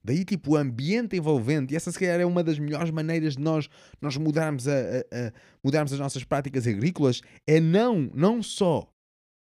Daí, 0.03 0.25
tipo, 0.25 0.53
o 0.53 0.57
ambiente 0.57 1.15
envolvente, 1.15 1.73
e 1.73 1.77
essa 1.77 1.91
se 1.91 1.99
calhar 1.99 2.19
é 2.19 2.25
uma 2.25 2.43
das 2.43 2.57
melhores 2.57 2.89
maneiras 2.89 3.35
de 3.35 3.41
nós, 3.43 3.69
nós 4.01 4.17
mudarmos, 4.17 4.67
a, 4.67 4.71
a- 4.73 5.27
a- 5.27 5.33
mudarmos 5.63 5.93
as 5.93 5.99
nossas 5.99 6.23
práticas 6.23 6.65
agrícolas, 6.65 7.21
é 7.47 7.59
não, 7.59 8.09
não 8.13 8.41
só 8.41 8.91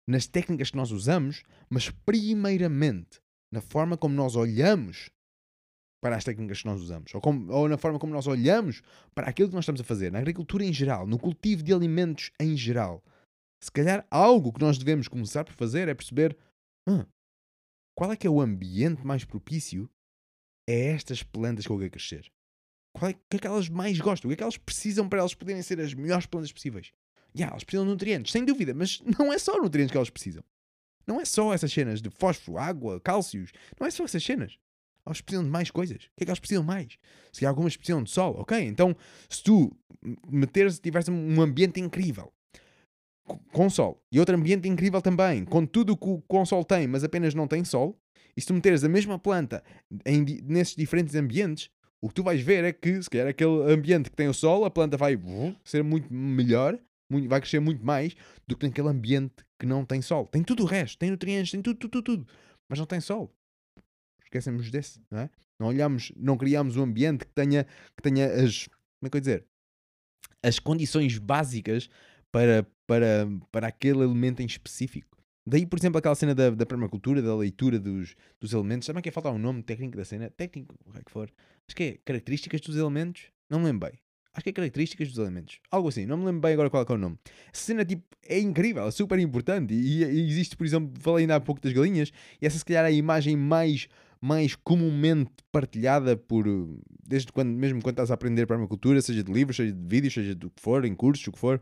nas 0.09 0.25
técnicas 0.25 0.71
que 0.71 0.77
nós 0.77 0.91
usamos, 0.91 1.43
mas 1.69 1.89
primeiramente 1.89 3.19
na 3.53 3.59
forma 3.61 3.97
como 3.97 4.15
nós 4.15 4.35
olhamos 4.35 5.09
para 6.01 6.15
as 6.15 6.23
técnicas 6.23 6.61
que 6.61 6.65
nós 6.67 6.81
usamos, 6.81 7.13
ou, 7.13 7.19
como- 7.19 7.51
ou 7.51 7.67
na 7.67 7.77
forma 7.77 7.99
como 7.99 8.13
nós 8.13 8.27
olhamos 8.27 8.81
para 9.13 9.27
aquilo 9.27 9.49
que 9.49 9.55
nós 9.55 9.63
estamos 9.63 9.81
a 9.81 9.83
fazer, 9.83 10.11
na 10.11 10.19
agricultura 10.19 10.63
em 10.63 10.71
geral, 10.71 11.05
no 11.07 11.17
cultivo 11.19 11.61
de 11.63 11.73
alimentos 11.73 12.31
em 12.39 12.55
geral. 12.55 13.03
Se 13.61 13.71
calhar 13.71 14.05
algo 14.09 14.53
que 14.53 14.61
nós 14.61 14.77
devemos 14.77 15.07
começar 15.07 15.43
por 15.43 15.53
fazer 15.55 15.87
é 15.89 15.93
perceber 15.95 16.37
"Hum, 16.87 17.03
qual 17.97 18.11
é 18.11 18.15
que 18.15 18.27
é 18.27 18.29
o 18.29 18.39
ambiente 18.39 19.05
mais 19.05 19.25
propício 19.25 19.89
a 20.67 20.71
estas 20.71 21.23
plantas 21.23 21.65
que 21.65 21.71
eu 21.71 21.77
quero 21.77 21.91
crescer. 21.91 22.31
Qual 22.93 23.09
é, 23.11 23.13
o 23.13 23.17
que 23.29 23.37
é 23.37 23.39
que 23.39 23.47
elas 23.47 23.69
mais 23.69 23.99
gostam? 23.99 24.27
O 24.27 24.29
que 24.29 24.33
é 24.33 24.37
que 24.37 24.43
elas 24.43 24.57
precisam 24.57 25.07
para 25.07 25.19
elas 25.19 25.33
poderem 25.33 25.61
ser 25.61 25.79
as 25.79 25.93
melhores 25.93 26.25
plantas 26.25 26.51
possíveis? 26.51 26.91
Já, 27.33 27.47
elas 27.47 27.63
precisam 27.63 27.85
de 27.85 27.91
nutrientes, 27.91 28.31
sem 28.31 28.43
dúvida, 28.43 28.73
mas 28.73 29.01
não 29.19 29.31
é 29.31 29.37
só 29.37 29.57
nutrientes 29.61 29.91
que 29.91 29.97
elas 29.97 30.09
precisam. 30.09 30.43
Não 31.05 31.21
é 31.21 31.25
só 31.25 31.53
essas 31.53 31.71
cenas 31.71 32.01
de 32.01 32.09
fósforo, 32.09 32.57
água, 32.57 32.99
cálcios. 32.99 33.51
Não 33.79 33.87
é 33.87 33.91
só 33.91 34.03
essas 34.03 34.23
cenas. 34.23 34.57
Elas 35.05 35.21
precisam 35.21 35.43
de 35.45 35.49
mais 35.49 35.71
coisas. 35.71 35.97
O 35.97 35.99
que 36.17 36.23
é 36.23 36.25
que 36.25 36.29
elas 36.31 36.39
precisam 36.39 36.63
mais? 36.63 36.97
Se 37.31 37.45
algumas 37.45 37.77
precisam 37.77 38.03
de 38.03 38.09
sol, 38.09 38.35
ok. 38.41 38.59
Então, 38.59 38.93
se 39.29 39.41
tu 39.41 39.71
meteres, 40.27 40.79
tiveres 40.79 41.07
um 41.07 41.41
ambiente 41.41 41.79
incrível 41.79 42.33
co- 43.23 43.39
com 43.53 43.69
sol 43.69 44.03
e 44.11 44.19
outro 44.19 44.35
ambiente 44.35 44.67
incrível 44.67 45.01
também, 45.01 45.45
com 45.45 45.65
tudo 45.65 45.93
o 45.93 45.97
que 45.97 46.09
o 46.09 46.21
com 46.27 46.45
sol 46.45 46.65
tem, 46.65 46.87
mas 46.87 47.05
apenas 47.05 47.33
não 47.33 47.47
tem 47.47 47.63
sol, 47.63 47.97
e 48.37 48.41
se 48.41 48.45
tu 48.47 48.53
meteres 48.53 48.83
a 48.83 48.89
mesma 48.89 49.17
planta 49.17 49.63
em 50.05 50.23
nesses 50.43 50.75
diferentes 50.75 51.15
ambientes, 51.15 51.71
o 51.99 52.07
que 52.07 52.13
tu 52.13 52.21
vais 52.21 52.39
ver 52.39 52.63
é 52.63 52.71
que, 52.71 53.01
se 53.01 53.09
calhar, 53.09 53.27
aquele 53.27 53.73
ambiente 53.73 54.11
que 54.11 54.15
tem 54.15 54.27
o 54.27 54.33
sol, 54.33 54.63
a 54.63 54.69
planta 54.69 54.95
vai 54.95 55.19
ser 55.63 55.83
muito 55.83 56.13
melhor, 56.13 56.79
muito- 57.11 57.27
vai 57.27 57.41
crescer 57.41 57.59
muito 57.59 57.83
mais 57.83 58.15
do 58.47 58.55
que 58.55 58.67
naquele 58.67 58.89
ambiente 58.89 59.43
que 59.59 59.65
não 59.65 59.83
tem 59.83 60.03
sol. 60.03 60.27
Tem 60.27 60.43
tudo 60.43 60.61
o 60.63 60.65
resto, 60.67 60.99
tem 60.99 61.09
nutrientes, 61.09 61.51
tem 61.51 61.61
tudo, 61.63 61.79
tudo, 61.79 61.91
tudo, 61.91 62.03
tudo, 62.03 62.27
mas 62.69 62.77
não 62.77 62.85
tem 62.85 63.01
sol. 63.01 63.33
Esquecemos 64.23 64.69
desse, 64.69 65.01
não 65.09 65.19
é? 65.21 65.29
Não 65.59 65.67
olhamos, 65.67 66.11
não 66.15 66.37
criamos 66.37 66.77
um 66.77 66.83
ambiente 66.83 67.25
que 67.25 67.33
tenha, 67.33 67.63
que 67.63 68.03
tenha 68.03 68.27
as, 68.27 68.67
como 68.67 69.07
é 69.07 69.09
que 69.09 69.17
eu 69.17 69.21
dizer? 69.21 69.45
As 70.43 70.59
condições 70.59 71.17
básicas 71.17 71.89
para, 72.31 72.67
para, 72.85 73.27
para 73.51 73.67
aquele 73.67 74.03
elemento 74.03 74.43
em 74.43 74.45
específico. 74.45 75.16
Daí, 75.49 75.65
por 75.65 75.79
exemplo, 75.79 75.97
aquela 75.97 76.13
cena 76.13 76.35
da, 76.35 76.49
da 76.49 76.65
permacultura, 76.65 77.21
da 77.21 77.33
leitura 77.33 77.79
dos, 77.79 78.15
dos 78.37 78.51
elementos. 78.51 78.85
Sabem 78.85 79.01
que 79.01 79.07
é 79.07 79.11
falta 79.13 79.29
um 79.29 79.37
nome 79.37 79.63
técnico 79.63 79.95
da 79.95 80.03
cena? 80.03 80.29
Técnico, 80.29 80.75
o 80.85 80.97
é 80.97 81.01
que 81.01 81.09
for. 81.09 81.31
Acho 81.65 81.75
que 81.75 81.83
é 81.83 81.97
características 82.03 82.59
dos 82.59 82.75
elementos. 82.75 83.27
Não 83.49 83.59
me 83.59 83.65
lembro 83.67 83.87
bem. 83.87 83.97
Acho 84.33 84.43
que 84.43 84.49
é 84.49 84.53
características 84.53 85.07
dos 85.07 85.17
elementos. 85.17 85.59
Algo 85.71 85.87
assim. 85.87 86.05
Não 86.05 86.17
me 86.17 86.25
lembro 86.25 86.41
bem 86.41 86.51
agora 86.51 86.69
qual 86.69 86.83
é, 86.83 86.91
é 86.91 86.93
o 86.93 86.97
nome. 86.97 87.17
Essa 87.53 87.63
cena, 87.63 87.85
tipo, 87.85 88.03
é 88.27 88.37
incrível. 88.37 88.85
É 88.85 88.91
super 88.91 89.17
importante. 89.19 89.73
E, 89.73 90.03
e 90.03 90.27
existe, 90.27 90.57
por 90.57 90.65
exemplo, 90.65 90.91
falei 90.99 91.23
ainda 91.23 91.37
há 91.37 91.39
pouco 91.39 91.61
das 91.61 91.71
galinhas. 91.71 92.11
E 92.41 92.45
essa, 92.45 92.57
se 92.57 92.65
calhar, 92.65 92.83
é 92.83 92.89
a 92.89 92.91
imagem 92.91 93.37
mais, 93.37 93.87
mais 94.19 94.53
comumente 94.53 95.31
partilhada 95.49 96.17
por... 96.17 96.45
Desde 97.07 97.31
quando, 97.31 97.51
mesmo 97.51 97.81
quando 97.81 97.93
estás 97.93 98.11
a 98.11 98.15
aprender 98.15 98.45
permacultura, 98.45 99.01
seja 99.01 99.23
de 99.23 99.31
livros, 99.31 99.55
seja 99.55 99.71
de 99.71 99.87
vídeos, 99.87 100.13
seja 100.13 100.35
do 100.35 100.49
que 100.49 100.61
for, 100.61 100.83
em 100.83 100.93
cursos, 100.93 101.25
o 101.25 101.31
que 101.31 101.39
for 101.39 101.61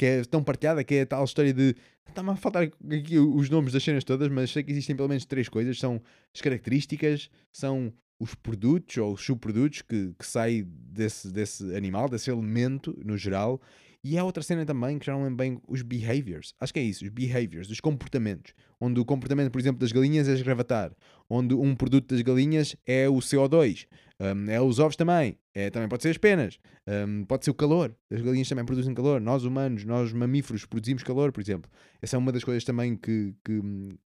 que 0.00 0.06
é 0.06 0.24
tão 0.24 0.42
partilhada, 0.42 0.82
que 0.82 0.94
é 0.94 1.02
a 1.02 1.06
tal 1.06 1.22
história 1.22 1.52
de. 1.52 1.76
Está-me 2.08 2.30
a 2.30 2.34
faltar 2.34 2.62
aqui 2.62 3.18
os 3.18 3.50
nomes 3.50 3.70
das 3.70 3.84
cenas 3.84 4.02
todas, 4.02 4.28
mas 4.28 4.50
sei 4.50 4.62
que 4.62 4.70
existem 4.72 4.96
pelo 4.96 5.10
menos 5.10 5.26
três 5.26 5.46
coisas: 5.46 5.78
são 5.78 6.00
as 6.34 6.40
características, 6.40 7.28
são 7.52 7.92
os 8.18 8.34
produtos 8.34 8.96
ou 8.96 9.12
os 9.12 9.22
subprodutos 9.22 9.82
que, 9.82 10.14
que 10.18 10.26
saem 10.26 10.66
desse, 10.66 11.30
desse 11.30 11.76
animal, 11.76 12.08
desse 12.08 12.30
elemento 12.30 12.98
no 13.04 13.14
geral, 13.18 13.60
E 14.02 14.16
há 14.16 14.24
outra 14.24 14.42
cena 14.42 14.64
também 14.64 14.98
que 14.98 15.04
já 15.04 15.12
não 15.12 15.24
lembro 15.24 15.36
bem, 15.36 15.60
os 15.68 15.82
behaviors. 15.82 16.54
Acho 16.58 16.72
que 16.72 16.80
é 16.80 16.82
isso, 16.82 17.04
os 17.04 17.10
behaviors, 17.10 17.68
os 17.68 17.80
comportamentos. 17.80 18.54
Onde 18.80 18.98
o 18.98 19.04
comportamento, 19.04 19.50
por 19.50 19.60
exemplo, 19.60 19.80
das 19.80 19.92
galinhas 19.92 20.26
é 20.30 20.32
esgravatar. 20.32 20.92
Onde 21.28 21.52
um 21.52 21.74
produto 21.74 22.14
das 22.14 22.22
galinhas 22.22 22.74
é 22.86 23.06
o 23.06 23.16
CO2. 23.16 23.86
Um, 24.20 24.50
é 24.50 24.60
os 24.60 24.78
ovos 24.78 24.96
também. 24.96 25.38
É, 25.54 25.70
também 25.70 25.88
pode 25.88 26.02
ser 26.02 26.10
as 26.10 26.18
penas. 26.18 26.58
Um, 26.86 27.24
pode 27.24 27.44
ser 27.44 27.50
o 27.50 27.54
calor. 27.54 27.96
As 28.12 28.20
galinhas 28.20 28.48
também 28.48 28.64
produzem 28.64 28.92
calor. 28.92 29.20
Nós 29.20 29.44
humanos, 29.44 29.84
nós 29.84 30.12
mamíferos, 30.12 30.66
produzimos 30.66 31.02
calor, 31.02 31.32
por 31.32 31.40
exemplo. 31.40 31.70
Essa 32.02 32.16
é 32.16 32.18
uma 32.18 32.30
das 32.30 32.44
coisas 32.44 32.62
também 32.62 32.96
que, 32.96 33.34
que, 33.42 33.60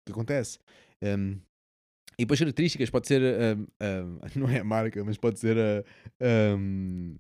que 0.07 0.13
acontece. 0.13 0.59
Um, 1.03 1.37
e 2.17 2.23
depois 2.23 2.39
características, 2.39 2.91
pode 2.91 3.09
ser, 3.09 3.21
não 4.37 4.49
é 4.49 4.61
a 4.61 4.65
marca, 4.65 5.03
mas 5.05 5.17
pode 5.17 5.41
ser 5.41 5.59
a, 5.59 5.85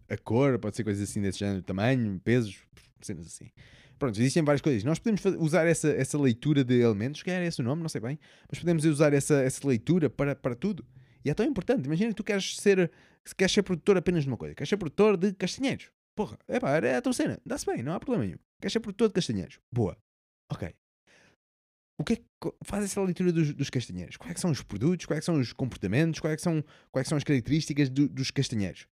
a, 0.09 0.17
cor, 0.19 0.57
pode 0.61 0.77
ser 0.77 0.85
coisas 0.85 1.09
assim 1.11 1.21
desse 1.21 1.41
género, 1.41 1.63
tamanho, 1.63 2.21
pesos, 2.23 2.57
cenas 3.01 3.27
assim. 3.27 3.51
Pronto, 3.99 4.21
existem 4.21 4.45
várias 4.45 4.61
coisas. 4.61 4.85
Nós 4.85 5.01
podemos 5.01 5.25
usar 5.41 5.67
essa, 5.67 5.89
essa 5.89 6.17
leitura 6.17 6.63
de 6.63 6.81
elementos, 6.81 7.25
que 7.25 7.31
era 7.31 7.45
esse 7.45 7.61
o 7.61 7.65
nome, 7.65 7.83
não 7.83 7.89
sei 7.89 8.01
bem, 8.01 8.21
mas 8.49 8.61
podemos 8.61 8.85
usar 8.85 9.13
essa, 9.13 9.43
essa 9.43 9.67
leitura 9.67 10.09
para, 10.09 10.37
para 10.37 10.55
tudo. 10.55 10.85
E 11.25 11.31
é 11.31 11.35
tão 11.35 11.47
importante. 11.47 11.87
Imagina 11.87 12.11
que 12.11 12.17
tu 12.17 12.25
queres 12.25 12.57
ser, 12.57 12.91
queres 13.37 13.53
ser 13.53 13.63
produtor 13.63 13.97
apenas 13.97 14.25
de 14.25 14.29
uma 14.29 14.37
coisa, 14.37 14.55
queres 14.55 14.69
ser 14.69 14.77
produtor 14.77 15.17
de 15.17 15.33
castanheiros. 15.33 15.91
Porra, 16.15 16.39
é 16.47 16.61
pá, 16.61 16.77
é 16.77 16.97
a 16.97 17.03
tua 17.03 17.13
cena, 17.13 17.41
dá-se 17.45 17.67
bem, 17.67 17.83
não 17.83 17.93
há 17.93 17.99
problema 17.99 18.25
nenhum. 18.25 18.39
Queres 18.61 18.73
ser 18.73 18.81
produtor 18.81 19.09
de 19.09 19.15
castanheiros. 19.15 19.59
Boa. 19.73 19.97
Ok. 20.53 20.73
O 21.99 22.05
que 22.05 22.15
é 22.15 22.17
que 22.17 22.25
faz 22.65 22.85
essa 22.85 23.01
leitura 23.01 23.33
dos, 23.33 23.55
dos 23.55 23.71
castanheiros? 23.71 24.17
Quais 24.17 24.37
é 24.37 24.39
são 24.39 24.51
os 24.51 24.63
produtos? 24.63 25.07
Quais 25.07 25.19
é 25.19 25.23
são 25.23 25.39
os 25.39 25.53
comportamentos? 25.53 26.21
Quais 26.21 26.35
é 26.35 26.39
são, 26.39 26.65
quais 26.91 27.09
são 27.09 27.17
as 27.17 27.25
características 27.25 27.89
do, 27.89 28.09
dos 28.09 28.31
castanheiros? 28.31 28.87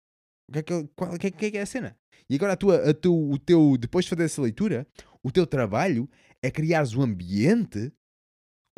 O 0.49 0.51
que, 0.51 0.59
é 0.59 0.63
que, 0.63 0.89
qual, 0.95 1.17
que, 1.17 1.27
é, 1.27 1.32
que 1.32 1.57
é 1.57 1.61
a 1.61 1.65
cena? 1.65 1.97
E 2.30 2.36
agora 2.36 2.53
a 2.53 2.57
tua, 2.57 2.89
a 2.89 2.93
tu, 2.93 3.32
o 3.32 3.38
teu, 3.38 3.77
depois 3.77 4.05
de 4.05 4.09
fazer 4.09 4.23
essa 4.23 4.41
leitura, 4.41 4.88
o 5.23 5.32
teu 5.32 5.47
trabalho 5.47 6.09
é 6.43 6.51
criares 6.51 6.93
o 6.93 6.99
um 6.99 7.03
ambiente 7.03 7.91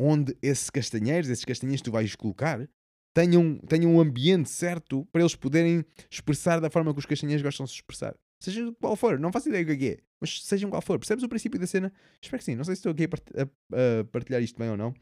onde 0.00 0.36
esses 0.42 0.70
castanheiros, 0.70 1.30
esses 1.30 1.44
castanheiros 1.44 1.80
que 1.80 1.90
tu 1.90 1.92
vais 1.92 2.14
colocar, 2.14 2.68
tenham, 3.14 3.58
tenham 3.68 3.94
um 3.94 4.00
ambiente 4.00 4.48
certo 4.48 5.06
para 5.12 5.22
eles 5.22 5.34
poderem 5.34 5.84
expressar 6.10 6.60
da 6.60 6.70
forma 6.70 6.92
que 6.92 6.98
os 6.98 7.06
castanheiros 7.06 7.42
gostam 7.42 7.64
de 7.64 7.70
se 7.70 7.76
expressar. 7.76 8.14
Seja 8.40 8.72
qual 8.80 8.96
for, 8.96 9.18
não 9.20 9.30
faço 9.30 9.48
ideia 9.48 9.64
do 9.64 9.76
que 9.76 9.88
é, 9.88 9.98
mas 10.20 10.44
sejam 10.44 10.68
qual 10.68 10.82
for. 10.82 10.98
Percebes 10.98 11.22
o 11.22 11.28
princípio 11.28 11.60
da 11.60 11.66
cena? 11.66 11.92
Espero 12.20 12.38
que 12.38 12.44
sim. 12.44 12.56
Não 12.56 12.64
sei 12.64 12.74
se 12.74 12.80
estou 12.80 12.92
aqui 12.92 13.04
a, 13.04 14.04
partilhar 14.04 14.42
isto 14.42 14.58
bem 14.58 14.70
ou 14.70 14.76
não. 14.76 14.92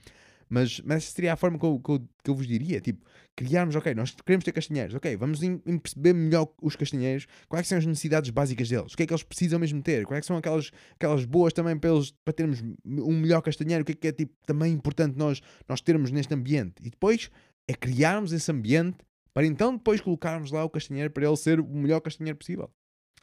Mas, 0.51 0.81
mas 0.81 1.05
seria 1.05 1.33
a 1.33 1.37
forma 1.37 1.57
que 1.59 1.65
eu, 1.65 1.79
que, 1.79 1.91
eu, 1.91 2.09
que 2.25 2.31
eu 2.31 2.35
vos 2.35 2.47
diria. 2.47 2.81
Tipo, 2.81 3.07
criarmos, 3.37 3.77
ok, 3.77 3.95
nós 3.95 4.15
queremos 4.27 4.45
ter 4.45 4.51
castanheiros. 4.51 4.95
Ok, 4.95 5.17
vamos 5.17 5.39
perceber 5.81 6.13
melhor 6.13 6.53
os 6.61 6.75
castanheiros. 6.75 7.27
Quais 7.49 7.69
são 7.69 7.79
as 7.79 7.87
necessidades 7.87 8.31
básicas 8.31 8.69
deles? 8.69 8.93
O 8.93 8.97
que 8.97 9.05
é 9.05 9.07
que 9.07 9.13
eles 9.13 9.23
precisam 9.23 9.61
mesmo 9.61 9.81
ter? 9.81 10.05
Quais 10.05 10.27
são 10.27 10.37
aquelas, 10.37 10.73
aquelas 10.97 11.25
boas 11.25 11.53
também 11.53 11.79
para, 11.79 11.91
eles, 11.91 12.13
para 12.25 12.35
termos 12.35 12.61
um 12.85 13.13
melhor 13.13 13.41
castanheiro? 13.43 13.83
O 13.83 13.85
que 13.87 13.93
é 13.93 13.95
que 13.95 14.09
é 14.09 14.13
tipo, 14.13 14.35
também 14.45 14.73
importante 14.73 15.17
nós, 15.17 15.41
nós 15.69 15.81
termos 15.81 16.11
neste 16.11 16.35
ambiente? 16.35 16.75
E 16.83 16.91
depois 16.91 17.31
é 17.71 17.75
criarmos 17.75 18.33
esse 18.33 18.51
ambiente 18.51 18.99
para 19.33 19.47
então 19.47 19.77
depois 19.77 20.01
colocarmos 20.01 20.51
lá 20.51 20.65
o 20.65 20.71
castanheiro 20.71 21.11
para 21.11 21.25
ele 21.25 21.37
ser 21.37 21.61
o 21.61 21.67
melhor 21.67 22.01
castanheiro 22.01 22.37
possível. 22.37 22.69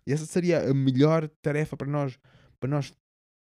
E 0.06 0.14
essa 0.14 0.26
seria 0.26 0.70
a 0.70 0.74
melhor 0.74 1.28
tarefa 1.42 1.76
para 1.76 1.88
nós, 1.88 2.18
para 2.60 2.70
nós 2.70 2.94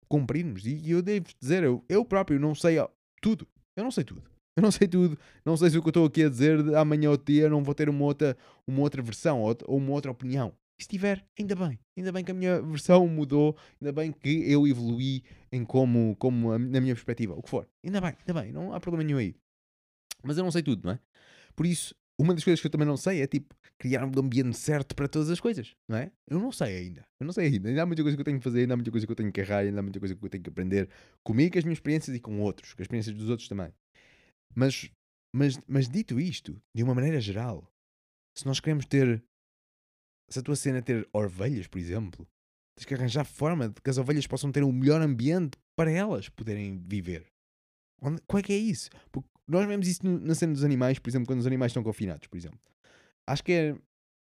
cumprirmos. 0.10 0.66
E 0.66 0.90
eu 0.90 1.02
devo 1.02 1.28
dizer, 1.40 1.64
eu, 1.64 1.84
eu 1.88 2.04
próprio 2.04 2.40
não 2.40 2.56
sei 2.56 2.78
tudo. 3.22 3.48
Eu 3.78 3.84
não 3.84 3.92
sei 3.92 4.04
tudo. 4.04 4.24
Eu 4.58 4.64
não 4.64 4.72
sei 4.72 4.88
tudo. 4.88 5.18
Não 5.46 5.56
sei 5.56 5.70
se 5.70 5.78
o 5.78 5.82
que 5.82 5.90
eu 5.90 5.92
estou 5.92 6.06
aqui 6.06 6.24
a 6.24 6.30
dizer 6.30 6.64
de 6.64 6.76
amanhã 6.76 7.12
ou 7.12 7.18
dia 7.18 7.50
não 7.50 7.64
vou 7.64 7.76
ter 7.76 7.88
uma 7.88 8.04
outra, 8.04 8.36
uma 8.66 8.82
outra 8.82 9.02
versão 9.02 9.42
ou, 9.42 9.56
uma 9.68 9.92
outra 9.92 10.10
opinião. 10.10 10.54
Se 10.82 10.88
tiver, 10.88 11.24
ainda 11.40 11.56
bem. 11.56 11.80
Ainda 11.96 12.12
bem 12.12 12.24
que 12.24 12.32
a 12.32 12.34
minha 12.34 12.62
versão 12.62 13.08
mudou. 13.08 13.56
Ainda 13.80 13.92
bem 13.92 14.12
que 14.12 14.52
eu 14.52 14.66
evoluí 14.68 15.24
em 15.52 15.64
como, 15.64 16.16
como 16.18 16.52
a, 16.52 16.58
na 16.58 16.82
minha 16.82 16.96
perspectiva. 16.96 17.36
O 17.36 17.44
que 17.44 17.50
for. 17.50 17.68
Ainda 17.86 18.02
bem, 18.02 18.16
ainda 18.20 18.42
bem. 18.42 18.52
Não 18.52 18.74
há 18.74 18.80
problema 18.80 19.04
nenhum 19.04 19.20
aí. 19.20 19.36
Mas 20.26 20.38
eu 20.38 20.44
não 20.44 20.52
sei 20.52 20.64
tudo, 20.64 20.86
não 20.86 20.94
é? 20.94 21.00
Por 21.56 21.66
isso, 21.66 21.96
uma 22.20 22.34
das 22.34 22.44
coisas 22.44 22.60
que 22.60 22.68
eu 22.68 22.72
também 22.72 22.88
não 22.88 22.98
sei 22.98 23.22
é 23.22 23.28
tipo 23.28 23.56
criar 23.78 24.06
um 24.06 24.12
ambiente 24.20 24.58
certo 24.58 24.96
para 24.96 25.08
todas 25.08 25.30
as 25.30 25.40
coisas, 25.40 25.76
não 25.88 25.98
é? 25.98 26.12
Eu 26.28 26.40
não 26.40 26.52
sei 26.52 26.78
ainda. 26.78 27.06
Eu 27.20 27.26
não 27.26 27.34
sei 27.34 27.48
ainda. 27.48 27.70
Ainda 27.70 27.84
há 27.84 27.86
muita 27.86 28.02
coisa 28.02 28.16
que 28.16 28.22
eu 28.22 28.26
tenho 28.26 28.38
que 28.38 28.44
fazer, 28.44 28.62
ainda 28.62 28.74
há 28.74 28.78
muita 28.78 28.92
coisa 28.92 29.06
que 29.06 29.12
eu 29.12 29.16
tenho 29.16 29.32
que 29.32 29.42
errar, 29.42 29.60
ainda 29.60 29.80
há 29.80 29.84
muita 29.84 30.00
coisa 30.00 30.16
que 30.16 30.26
eu 30.26 30.30
tenho 30.30 30.44
que 30.44 30.50
aprender 30.50 30.90
comigo, 31.24 31.54
com 31.54 31.60
as 31.60 31.66
minhas 31.66 31.78
experiências 31.78 32.16
e 32.16 32.20
com 32.20 32.40
outros, 32.40 32.74
com 32.74 32.82
as 32.82 32.86
experiências 32.86 33.16
dos 33.16 33.30
outros 33.30 33.50
também. 33.50 33.74
Mas, 34.56 34.90
mas, 35.36 35.60
mas 35.68 35.90
dito 35.90 36.20
isto, 36.20 36.62
de 36.74 36.84
uma 36.84 36.96
maneira 36.96 37.20
geral, 37.20 37.70
se 38.38 38.46
nós 38.46 38.60
queremos 38.60 38.86
ter. 38.86 39.24
Se 40.30 40.40
a 40.40 40.42
tua 40.42 40.56
cena 40.56 40.80
é 40.80 40.82
ter 40.82 41.08
ovelhas, 41.14 41.68
por 41.68 41.78
exemplo, 41.78 42.28
tens 42.76 42.86
que 42.86 42.94
arranjar 42.96 43.26
forma 43.26 43.70
de 43.70 43.80
que 43.80 43.90
as 43.90 43.98
ovelhas 43.98 44.26
possam 44.26 44.52
ter 44.52 44.64
um 44.64 44.72
melhor 44.72 45.02
ambiente 45.02 45.58
para 45.78 45.92
elas 45.92 46.30
poderem 46.30 46.84
viver. 46.88 47.28
Onde, 48.02 48.22
qual 48.28 48.40
é 48.40 48.44
que 48.44 48.54
é 48.54 48.58
isso? 48.58 48.90
Porque 49.12 49.30
nós 49.48 49.68
vemos 49.68 49.88
isso 49.88 50.02
na 50.04 50.36
cena 50.36 50.54
dos 50.54 50.64
animais, 50.64 51.00
por 51.00 51.10
exemplo, 51.10 51.28
quando 51.28 51.40
os 51.40 51.48
animais 51.48 51.72
estão 51.72 51.84
confinados, 51.84 52.28
por 52.28 52.38
exemplo. 52.38 52.60
Acho 53.28 53.44
que 53.44 53.52
é 53.52 53.76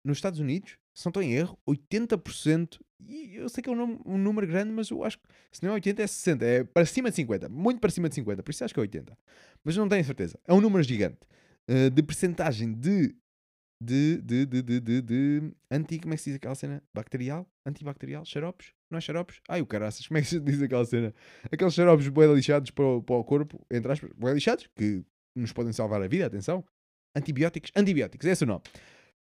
nos 0.03 0.18
Estados 0.18 0.39
Unidos, 0.39 0.78
se 0.93 1.05
não 1.05 1.09
estou 1.09 1.22
em 1.22 1.34
erro, 1.34 1.57
80%, 1.68 2.80
e 3.05 3.36
eu 3.36 3.49
sei 3.49 3.61
que 3.61 3.70
é 3.70 3.74
um, 3.74 3.99
um, 4.05 4.18
número 4.18 4.47
grande, 4.47 4.72
mas 4.72 4.89
eu 4.89 5.03
acho 5.03 5.18
que 5.20 5.28
se 5.51 5.63
não 5.63 5.72
é 5.72 5.74
80 5.74 6.01
é 6.01 6.07
60, 6.07 6.45
é 6.45 6.63
para 6.63 6.86
cima 6.86 7.09
de 7.09 7.15
50, 7.18 7.49
muito 7.49 7.80
para 7.80 7.89
cima 7.89 8.09
de 8.09 8.15
50, 8.15 8.41
por 8.41 8.51
isso 8.51 8.63
acho 8.63 8.74
que 8.74 8.80
é 8.80 8.82
80. 8.82 9.18
Mas 9.63 9.76
não 9.76 9.88
tenho 9.88 10.03
certeza. 10.03 10.39
É 10.45 10.53
um 10.53 10.61
número 10.61 10.84
gigante 10.84 11.20
uh, 11.70 11.89
de 11.89 12.03
percentagem 12.03 12.74
de 12.74 13.15
de, 13.80 14.22
de, 14.22 14.45
de, 14.45 14.61
de, 14.63 14.80
de, 14.80 15.01
de 15.01 15.53
anti, 15.70 15.99
como 15.99 16.13
é 16.13 16.18
que 16.18 16.24
se 16.24 16.32
diz 16.32 16.38
aquela 16.38 16.55
cena? 16.55 16.84
Bacterial? 16.93 17.47
Antibacterial? 17.65 18.26
Xaropes? 18.26 18.74
Não 18.90 18.98
é 18.98 19.02
xaropes? 19.02 19.42
Ai, 19.48 19.62
o 19.62 19.66
caraças, 19.66 20.06
como 20.08 20.18
é 20.18 20.22
que 20.22 20.28
se 20.28 20.40
diz 20.40 20.62
aquela 20.62 20.86
cena? 20.86 21.14
Aqueles 21.52 21.74
xaropes 21.74 22.08
bem 22.08 22.34
lixados 22.34 22.72
para 22.72 22.86
o, 22.86 23.02
para 23.02 23.16
o 23.16 23.24
corpo, 23.24 23.66
entre 23.70 23.92
aspas, 23.92 24.12
bem 24.16 24.34
lixados, 24.34 24.68
que 24.76 25.04
nos 25.36 25.52
podem 25.52 25.74
salvar 25.74 26.02
a 26.02 26.08
vida, 26.08 26.26
atenção. 26.26 26.64
Antibióticos? 27.16 27.72
Antibióticos, 27.76 28.28
é 28.28 28.32
esse 28.32 28.44
o 28.44 28.48
nome. 28.48 28.62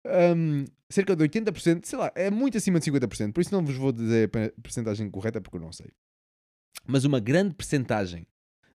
Um, 0.05 0.66
cerca 0.89 1.16
de 1.16 1.28
80%, 1.28 1.86
sei 1.86 1.99
lá, 1.99 2.12
é 2.16 2.32
muito 2.32 2.57
acima 2.57 2.80
de 2.80 2.89
50%, 2.89 3.34
por 3.34 3.41
isso 3.41 3.53
não 3.53 3.66
vos 3.66 3.76
vou 3.76 3.91
dizer 3.91 4.30
a 4.30 4.62
percentagem 4.62 5.10
correta 5.10 5.41
porque 5.41 5.57
eu 5.57 5.62
não 5.62 5.72
sei. 5.72 5.91
Mas 6.88 7.03
uma 7.03 7.20
grande 7.20 7.53
percentagem 7.53 8.26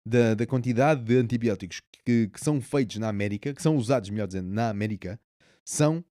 da, 0.04 0.34
da 0.34 0.46
quantidade 0.46 1.02
de 1.02 1.16
antibióticos 1.16 1.80
que, 2.04 2.28
que 2.28 2.40
são 2.40 2.60
feitos 2.60 2.96
na 2.98 3.08
América, 3.08 3.54
que 3.54 3.62
são 3.62 3.76
usados, 3.76 4.10
melhor 4.10 4.26
dizendo, 4.26 4.50
na 4.50 4.68
América, 4.68 5.18
são 5.64 6.04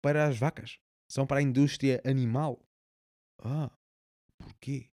para 0.00 0.26
as 0.26 0.38
vacas. 0.38 0.78
São 1.08 1.26
para 1.26 1.40
a 1.40 1.42
indústria 1.42 2.00
animal. 2.04 2.64
Ah, 3.42 3.70
porquê? 4.50 4.88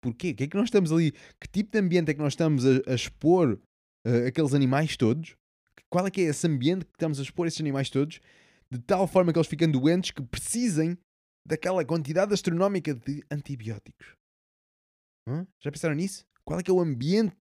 porquê? 0.00 0.30
O 0.30 0.34
que 0.34 0.44
é 0.44 0.46
que 0.48 0.56
nós 0.56 0.66
estamos 0.66 0.92
ali? 0.92 1.12
Que 1.40 1.48
tipo 1.50 1.70
de 1.72 1.78
ambiente 1.78 2.10
é 2.10 2.14
que 2.14 2.20
nós 2.20 2.32
estamos 2.32 2.64
a, 2.66 2.70
a 2.86 2.94
expor 2.94 3.60
uh, 4.06 4.26
aqueles 4.26 4.54
animais 4.54 4.96
todos? 4.96 5.36
Qual 5.88 6.06
é 6.06 6.10
que 6.10 6.20
é 6.20 6.24
esse 6.24 6.46
ambiente 6.46 6.84
que 6.84 6.92
estamos 6.92 7.18
a 7.18 7.22
expor 7.22 7.46
esses 7.46 7.60
animais 7.60 7.90
todos? 7.90 8.20
De 8.70 8.78
tal 8.78 9.06
forma 9.06 9.32
que 9.32 9.38
eles 9.38 9.48
ficam 9.48 9.70
doentes 9.70 10.12
que 10.12 10.22
precisem 10.22 10.96
daquela 11.46 11.84
quantidade 11.84 12.32
astronómica 12.32 12.94
de 12.94 13.24
antibióticos. 13.30 14.14
Hã? 15.28 15.46
Já 15.62 15.70
pensaram 15.70 15.94
nisso? 15.94 16.24
Qual 16.44 16.60
é 16.60 16.62
que 16.62 16.70
é 16.70 16.74
o 16.74 16.80
ambiente 16.80 17.36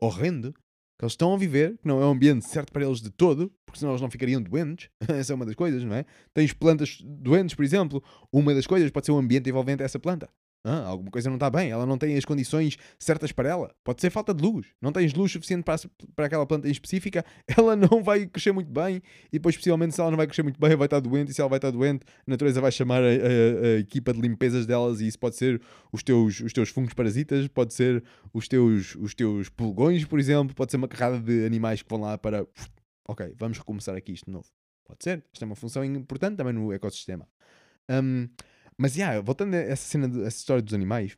horrendo 0.00 0.52
que 0.52 1.04
eles 1.04 1.12
estão 1.12 1.34
a 1.34 1.36
viver, 1.36 1.76
que 1.78 1.88
não 1.88 2.00
é 2.00 2.06
um 2.06 2.12
ambiente 2.12 2.46
certo 2.46 2.72
para 2.72 2.84
eles 2.84 3.00
de 3.00 3.10
todo, 3.10 3.52
porque 3.66 3.78
senão 3.78 3.92
eles 3.92 4.00
não 4.00 4.10
ficariam 4.10 4.40
doentes. 4.40 4.88
essa 5.08 5.32
é 5.32 5.34
uma 5.34 5.44
das 5.44 5.54
coisas, 5.54 5.82
não 5.82 5.94
é? 5.94 6.04
Tens 6.32 6.52
plantas 6.52 6.98
doentes, 7.02 7.54
por 7.54 7.64
exemplo, 7.64 8.02
uma 8.32 8.54
das 8.54 8.66
coisas 8.66 8.90
pode 8.90 9.06
ser 9.06 9.12
o 9.12 9.18
ambiente 9.18 9.48
envolvente 9.48 9.82
essa 9.82 9.98
planta. 9.98 10.28
Ah, 10.66 10.86
alguma 10.86 11.10
coisa 11.10 11.28
não 11.28 11.36
está 11.36 11.50
bem, 11.50 11.70
ela 11.70 11.84
não 11.84 11.98
tem 11.98 12.16
as 12.16 12.24
condições 12.24 12.78
certas 12.98 13.30
para 13.30 13.50
ela. 13.50 13.70
Pode 13.84 14.00
ser 14.00 14.08
falta 14.08 14.32
de 14.32 14.42
luz. 14.42 14.66
Não 14.80 14.92
tens 14.92 15.12
luz 15.12 15.30
suficiente 15.30 15.62
para, 15.62 15.76
para 16.16 16.24
aquela 16.24 16.46
planta 16.46 16.66
em 16.66 16.70
específica, 16.70 17.22
ela 17.46 17.76
não 17.76 18.02
vai 18.02 18.26
crescer 18.26 18.50
muito 18.50 18.72
bem. 18.72 19.02
E 19.26 19.32
depois, 19.32 19.54
especialmente, 19.54 19.94
se 19.94 20.00
ela 20.00 20.10
não 20.10 20.16
vai 20.16 20.26
crescer 20.26 20.42
muito 20.42 20.58
bem, 20.58 20.74
vai 20.74 20.86
estar 20.86 21.00
doente. 21.00 21.30
E 21.30 21.34
se 21.34 21.40
ela 21.42 21.50
vai 21.50 21.58
estar 21.58 21.70
doente, 21.70 22.06
a 22.26 22.30
natureza 22.30 22.62
vai 22.62 22.72
chamar 22.72 23.02
a, 23.02 23.06
a, 23.06 23.66
a 23.76 23.78
equipa 23.78 24.14
de 24.14 24.22
limpezas 24.22 24.64
delas. 24.64 25.02
E 25.02 25.06
isso 25.06 25.18
pode 25.18 25.36
ser 25.36 25.60
os 25.92 26.02
teus, 26.02 26.40
os 26.40 26.52
teus 26.54 26.70
fungos 26.70 26.94
parasitas, 26.94 27.46
pode 27.48 27.74
ser 27.74 28.02
os 28.32 28.48
teus, 28.48 28.94
os 28.96 29.14
teus 29.14 29.50
pulgões, 29.50 30.06
por 30.06 30.18
exemplo, 30.18 30.54
pode 30.54 30.70
ser 30.70 30.78
uma 30.78 30.88
carrada 30.88 31.20
de 31.20 31.44
animais 31.44 31.82
que 31.82 31.90
vão 31.90 32.00
lá 32.00 32.16
para. 32.16 32.46
Ok, 33.06 33.34
vamos 33.36 33.58
recomeçar 33.58 33.94
aqui 33.94 34.12
isto 34.12 34.24
de 34.24 34.32
novo. 34.32 34.48
Pode 34.86 35.04
ser. 35.04 35.22
Isto 35.30 35.42
é 35.42 35.46
uma 35.46 35.56
função 35.56 35.84
importante 35.84 36.36
também 36.36 36.54
no 36.54 36.72
ecossistema. 36.72 37.28
Um, 37.90 38.28
mas, 38.78 38.96
yeah, 38.96 39.20
voltando 39.20 39.54
a 39.54 39.58
essa 39.58 39.88
cena, 39.88 40.06
essa 40.26 40.38
história 40.38 40.62
dos 40.62 40.74
animais, 40.74 41.16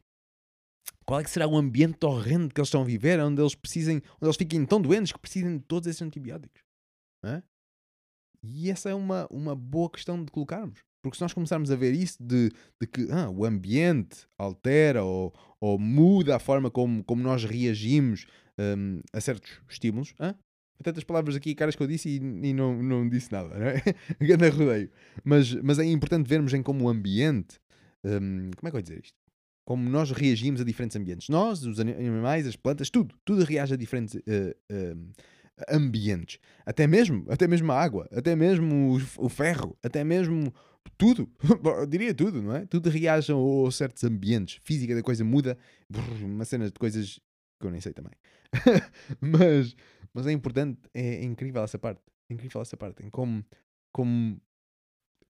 qual 1.05 1.21
é 1.21 1.25
que 1.25 1.31
será 1.31 1.47
o 1.47 1.57
ambiente 1.57 2.05
horrendo 2.05 2.53
que 2.53 2.61
eles 2.61 2.69
estão 2.69 2.83
a 2.83 2.85
viver, 2.85 3.21
onde 3.21 3.41
eles 3.41 3.55
precisem, 3.55 3.97
onde 3.97 4.25
eles 4.27 4.37
fiquem 4.37 4.65
tão 4.67 4.81
doentes 4.81 5.13
que 5.13 5.19
precisem 5.19 5.59
de 5.59 5.65
todos 5.65 5.87
esses 5.87 6.03
antibióticos? 6.03 6.63
E 8.43 8.71
essa 8.71 8.91
é 8.91 8.95
uma, 8.95 9.27
uma 9.31 9.55
boa 9.55 9.91
questão 9.91 10.23
de 10.23 10.31
colocarmos. 10.31 10.81
Porque 11.03 11.17
se 11.17 11.23
nós 11.23 11.33
começarmos 11.33 11.71
a 11.71 11.77
ver 11.77 11.95
isso 11.95 12.21
de, 12.21 12.51
de 12.81 12.87
que 12.87 13.11
ah, 13.13 13.31
o 13.31 13.45
ambiente 13.45 14.27
altera 14.37 15.05
ou, 15.05 15.33
ou 15.61 15.79
muda 15.79 16.35
a 16.35 16.41
forma 16.41 16.71
como, 16.71 17.05
como 17.05 17.23
nós 17.23 17.45
reagimos 17.45 18.27
um, 18.59 19.01
a 19.13 19.21
certos 19.21 19.61
estímulos, 19.69 20.15
ah, 20.19 20.35
tantas 20.83 21.05
palavras 21.05 21.37
aqui, 21.37 21.55
caras 21.55 21.75
que 21.77 21.83
eu 21.83 21.87
disse 21.87 22.09
e, 22.09 22.17
e 22.17 22.53
não, 22.53 22.83
não 22.83 23.09
disse 23.09 23.31
nada, 23.33 23.59
não 23.59 23.67
é? 23.67 23.83
Ganda 24.21 24.49
rodeio. 24.51 24.91
Mas, 25.25 25.53
mas 25.55 25.79
é 25.79 25.85
importante 25.85 26.29
vermos 26.29 26.53
em 26.55 26.63
como 26.63 26.85
o 26.85 26.89
ambiente. 26.89 27.59
Um, 28.05 28.51
como 28.57 28.69
é 28.69 28.71
que 28.71 28.77
eu 28.77 28.81
vou 28.81 28.83
dizer 28.83 29.01
isto? 29.03 29.17
como 29.65 29.91
nós 29.91 30.13
reagimos 30.13 30.61
a 30.61 30.65
diferentes 30.65 30.97
ambientes. 30.97 31.29
Nós, 31.29 31.65
os 31.65 31.81
ani- 31.81 31.91
animais, 31.95 32.47
as 32.47 32.55
plantas, 32.55 32.89
tudo. 32.89 33.17
Tudo 33.25 33.43
reage 33.43 33.75
a 33.75 33.77
diferentes 33.77 34.15
eh, 34.25 34.57
eh, 34.71 34.95
ambientes. 35.69 36.39
Até 36.65 36.87
mesmo, 36.87 37.25
até 37.29 37.49
mesmo 37.49 37.73
a 37.73 37.81
água, 37.83 38.09
até 38.13 38.37
mesmo 38.37 38.97
o, 39.19 39.25
o 39.27 39.29
ferro, 39.29 39.77
até 39.83 40.05
mesmo 40.05 40.55
tudo. 40.97 41.29
Eu 41.81 41.85
diria 41.85 42.15
tudo, 42.15 42.41
não 42.41 42.55
é? 42.55 42.65
Tudo 42.67 42.89
reage 42.91 43.33
a 43.33 43.71
certos 43.73 44.05
ambientes. 44.05 44.61
Física 44.63 44.95
da 44.95 45.03
coisa 45.03 45.25
muda. 45.25 45.59
Brrr, 45.91 46.25
Uma 46.25 46.45
cena 46.45 46.67
de 46.67 46.73
coisas 46.73 47.19
que 47.59 47.67
eu 47.67 47.71
nem 47.71 47.81
sei 47.81 47.93
também. 47.93 48.13
mas, 49.21 49.75
mas 50.17 50.27
é 50.27 50.33
importante, 50.33 50.81
é, 50.95 51.17
é 51.17 51.25
incrível 51.25 51.63
essa 51.63 51.79
parte. 51.79 52.01
É 52.31 52.33
incrível 52.33 52.63
essa 52.63 52.75
parte. 52.75 53.05
Em 53.05 53.11
como, 53.11 53.45
como 53.93 54.41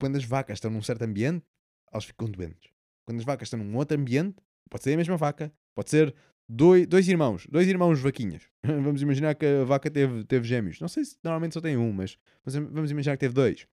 quando 0.00 0.16
as 0.16 0.24
vacas 0.24 0.56
estão 0.56 0.70
num 0.70 0.80
certo 0.80 1.02
ambiente, 1.02 1.44
elas 1.92 2.06
ficam 2.06 2.30
doentes. 2.30 2.72
Quando 3.04 3.18
as 3.18 3.24
vacas 3.26 3.46
estão 3.46 3.62
num 3.62 3.76
outro 3.76 3.94
ambiente, 3.98 4.36
pode 4.70 4.82
ser 4.82 4.94
a 4.94 4.96
mesma 4.96 5.18
vaca, 5.18 5.52
pode 5.74 5.90
ser 5.90 6.14
dois, 6.48 6.86
dois 6.86 7.06
irmãos, 7.06 7.46
dois 7.50 7.68
irmãos 7.68 8.00
vaquinhas. 8.00 8.42
Vamos 8.64 9.02
imaginar 9.02 9.34
que 9.34 9.44
a 9.44 9.64
vaca 9.64 9.90
teve, 9.90 10.24
teve 10.24 10.48
gêmeos. 10.48 10.80
Não 10.80 10.88
sei 10.88 11.04
se 11.04 11.18
normalmente 11.22 11.52
só 11.52 11.60
tem 11.60 11.76
um, 11.76 11.92
mas, 11.92 12.16
mas 12.42 12.54
vamos 12.54 12.90
imaginar 12.90 13.16
que 13.16 13.20
teve 13.20 13.34
dois. 13.34 13.66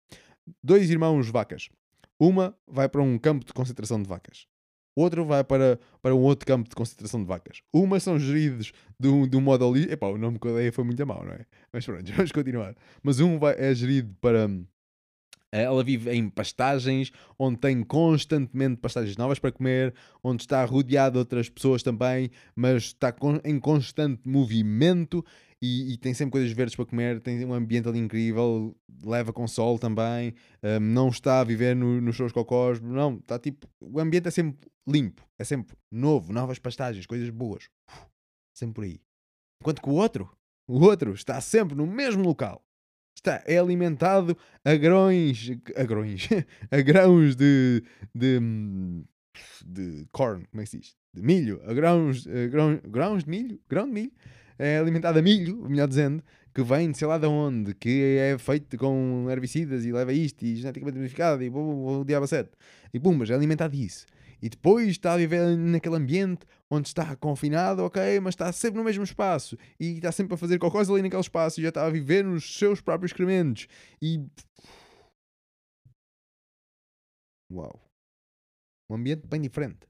Dois 0.62 0.90
irmãos 0.90 1.30
vacas. 1.30 1.70
Uma 2.20 2.54
vai 2.68 2.90
para 2.90 3.02
um 3.02 3.18
campo 3.18 3.46
de 3.46 3.54
concentração 3.54 4.02
de 4.02 4.10
vacas. 4.10 4.46
Outro 4.98 5.24
vai 5.24 5.44
para, 5.44 5.80
para 6.02 6.16
um 6.16 6.22
outro 6.22 6.44
campo 6.48 6.68
de 6.68 6.76
concentração 6.76 7.22
de 7.22 7.28
vacas. 7.28 7.62
Umas 7.72 8.02
são 8.02 8.18
geridos 8.18 8.72
de 9.00 9.08
um, 9.08 9.28
de 9.28 9.38
um 9.38 9.42
modo 9.42 9.64
ali. 9.70 9.84
Epá, 9.92 10.08
o 10.08 10.18
nome 10.18 10.40
que 10.40 10.48
eu 10.48 10.56
dei 10.56 10.72
foi 10.72 10.84
muito 10.84 11.06
mal, 11.06 11.24
não 11.24 11.34
é? 11.34 11.46
Mas 11.72 11.86
pronto, 11.86 12.04
vamos 12.12 12.32
continuar. 12.32 12.76
Mas 13.04 13.20
um 13.20 13.38
vai, 13.38 13.54
é 13.60 13.76
gerido 13.76 14.12
para. 14.20 14.50
eh, 15.52 15.62
Ela 15.62 15.84
vive 15.84 16.12
em 16.12 16.28
pastagens, 16.30 17.12
onde 17.38 17.60
tem 17.60 17.84
constantemente 17.84 18.78
pastagens 18.78 19.16
novas 19.18 19.38
para 19.38 19.52
comer, 19.52 19.94
onde 20.24 20.42
está 20.42 20.66
rodeada 20.66 21.12
de 21.12 21.20
outras 21.20 21.48
pessoas 21.48 21.84
também, 21.84 22.32
mas 22.56 22.86
está 22.86 23.14
em 23.44 23.60
constante 23.60 24.28
movimento 24.28 25.24
e, 25.62 25.94
e 25.94 25.98
tem 25.98 26.14
sempre 26.14 26.32
coisas 26.34 26.52
verdes 26.52 26.76
para 26.76 26.86
comer, 26.86 27.20
tem 27.22 27.44
um 27.46 27.54
ambiente 27.54 27.88
ali 27.88 28.00
incrível, 28.00 28.76
leva 29.04 29.34
com 29.34 29.48
sol 29.48 29.80
também, 29.80 30.34
hum, 30.64 30.80
não 30.80 31.10
está 31.10 31.40
a 31.42 31.44
viver 31.44 31.76
no- 31.76 32.00
nos 32.02 32.16
seus 32.16 32.32
cocós, 32.32 32.80
não, 32.80 33.16
está 33.18 33.40
tipo, 33.40 33.68
o 33.82 34.00
ambiente 34.00 34.28
é 34.28 34.32
sempre 34.32 34.70
limpo, 34.88 35.28
é 35.40 35.44
sempre 35.44 35.76
novo, 35.92 36.32
novas 36.32 36.60
pastagens, 36.60 37.06
coisas 37.06 37.30
boas, 37.30 37.70
Uf, 37.90 38.06
sempre 38.56 38.74
por 38.76 38.84
aí. 38.84 39.00
Enquanto 39.62 39.82
que 39.82 39.90
o 39.90 39.94
outro, 39.94 40.30
o 40.70 40.80
outro 40.84 41.14
está 41.14 41.42
sempre 41.42 41.76
no 41.76 41.88
mesmo 41.88 42.24
local. 42.24 42.64
Está, 43.18 43.44
é 43.48 43.58
alimentado 43.58 44.38
a 44.64 44.76
grões, 44.76 45.50
a 45.76 45.84
grões, 45.84 46.30
a 46.70 46.82
grãos 46.82 47.36
de, 47.36 47.84
de, 48.14 48.38
hum, 48.40 49.04
de 49.66 50.06
corn, 50.12 50.46
como 50.52 50.62
é 50.62 50.64
que 50.66 50.70
se 50.70 50.78
diz? 50.80 50.96
De 51.16 51.22
milho, 51.24 51.60
a 51.66 51.74
grãos, 51.74 52.28
a 52.28 52.48
grãos, 52.48 52.80
grãos 52.88 53.24
de 53.24 53.30
milho, 53.32 53.60
grão 53.68 53.88
de 53.88 53.92
milho, 53.94 54.12
é 54.60 54.78
alimentado 54.78 55.20
a 55.20 55.22
milho, 55.22 55.70
melhor 55.70 55.88
dizendo, 55.88 56.24
que 56.54 56.64
vem 56.64 56.92
de 56.92 56.98
sei 56.98 57.08
lá 57.08 57.18
de 57.18 57.28
onde, 57.28 57.74
que 57.76 58.18
é 58.18 58.38
feito 58.38 58.78
com 58.78 59.28
herbicidas 59.30 59.86
e 59.86 59.92
leva 59.92 60.12
isto 60.12 60.44
e 60.44 60.56
geneticamente 60.56 60.98
modificado 60.98 61.44
e 61.44 61.50
o 61.50 62.04
diabo 62.04 62.26
a. 62.26 62.58
E 62.94 63.00
pum, 63.00 63.14
mas 63.14 63.30
é 63.30 63.36
alimentado 63.36 63.76
disso. 63.76 64.06
E 64.42 64.50
depois 64.50 64.88
está 64.88 65.14
a 65.14 65.18
viver 65.18 65.58
naquele 65.58 65.96
ambiente 65.96 66.46
onde 66.70 66.88
está 66.88 67.16
confinado, 67.16 67.84
ok, 67.84 68.20
mas 68.20 68.34
está 68.34 68.52
sempre 68.52 68.78
no 68.78 68.84
mesmo 68.84 69.04
espaço 69.04 69.58
e 69.80 69.94
está 69.94 70.12
sempre 70.12 70.36
a 70.36 70.38
fazer 70.38 70.60
qualquer 70.60 70.78
coisa 70.78 70.94
ali 70.94 71.02
naquele 71.02 71.22
espaço 71.22 71.60
e 71.60 71.64
já 71.64 71.70
está 71.70 71.86
a 71.86 71.90
viver 71.90 72.24
nos 72.24 72.58
seus 72.58 72.82
próprios 72.82 73.12
excrementos. 73.12 73.68
E. 74.02 74.24
Uau! 77.52 77.80
Um 78.90 78.96
ambiente 78.96 79.28
bem 79.28 79.42
diferente. 79.42 79.88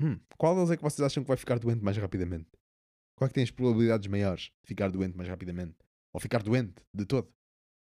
Hum, 0.00 0.18
qual 0.36 0.54
deles 0.54 0.70
é 0.70 0.76
que 0.76 0.82
vocês 0.82 1.04
acham 1.04 1.22
que 1.22 1.28
vai 1.28 1.36
ficar 1.36 1.58
doente 1.58 1.82
mais 1.82 1.96
rapidamente? 1.96 2.48
Qual 3.18 3.26
é 3.26 3.28
que 3.28 3.34
tem 3.34 3.42
as 3.42 3.50
probabilidades 3.50 4.06
maiores 4.06 4.42
de 4.62 4.68
ficar 4.68 4.92
doente 4.92 5.16
mais 5.16 5.28
rapidamente? 5.28 5.74
Ou 6.12 6.20
ficar 6.20 6.40
doente 6.40 6.74
de 6.94 7.04
todo? 7.04 7.28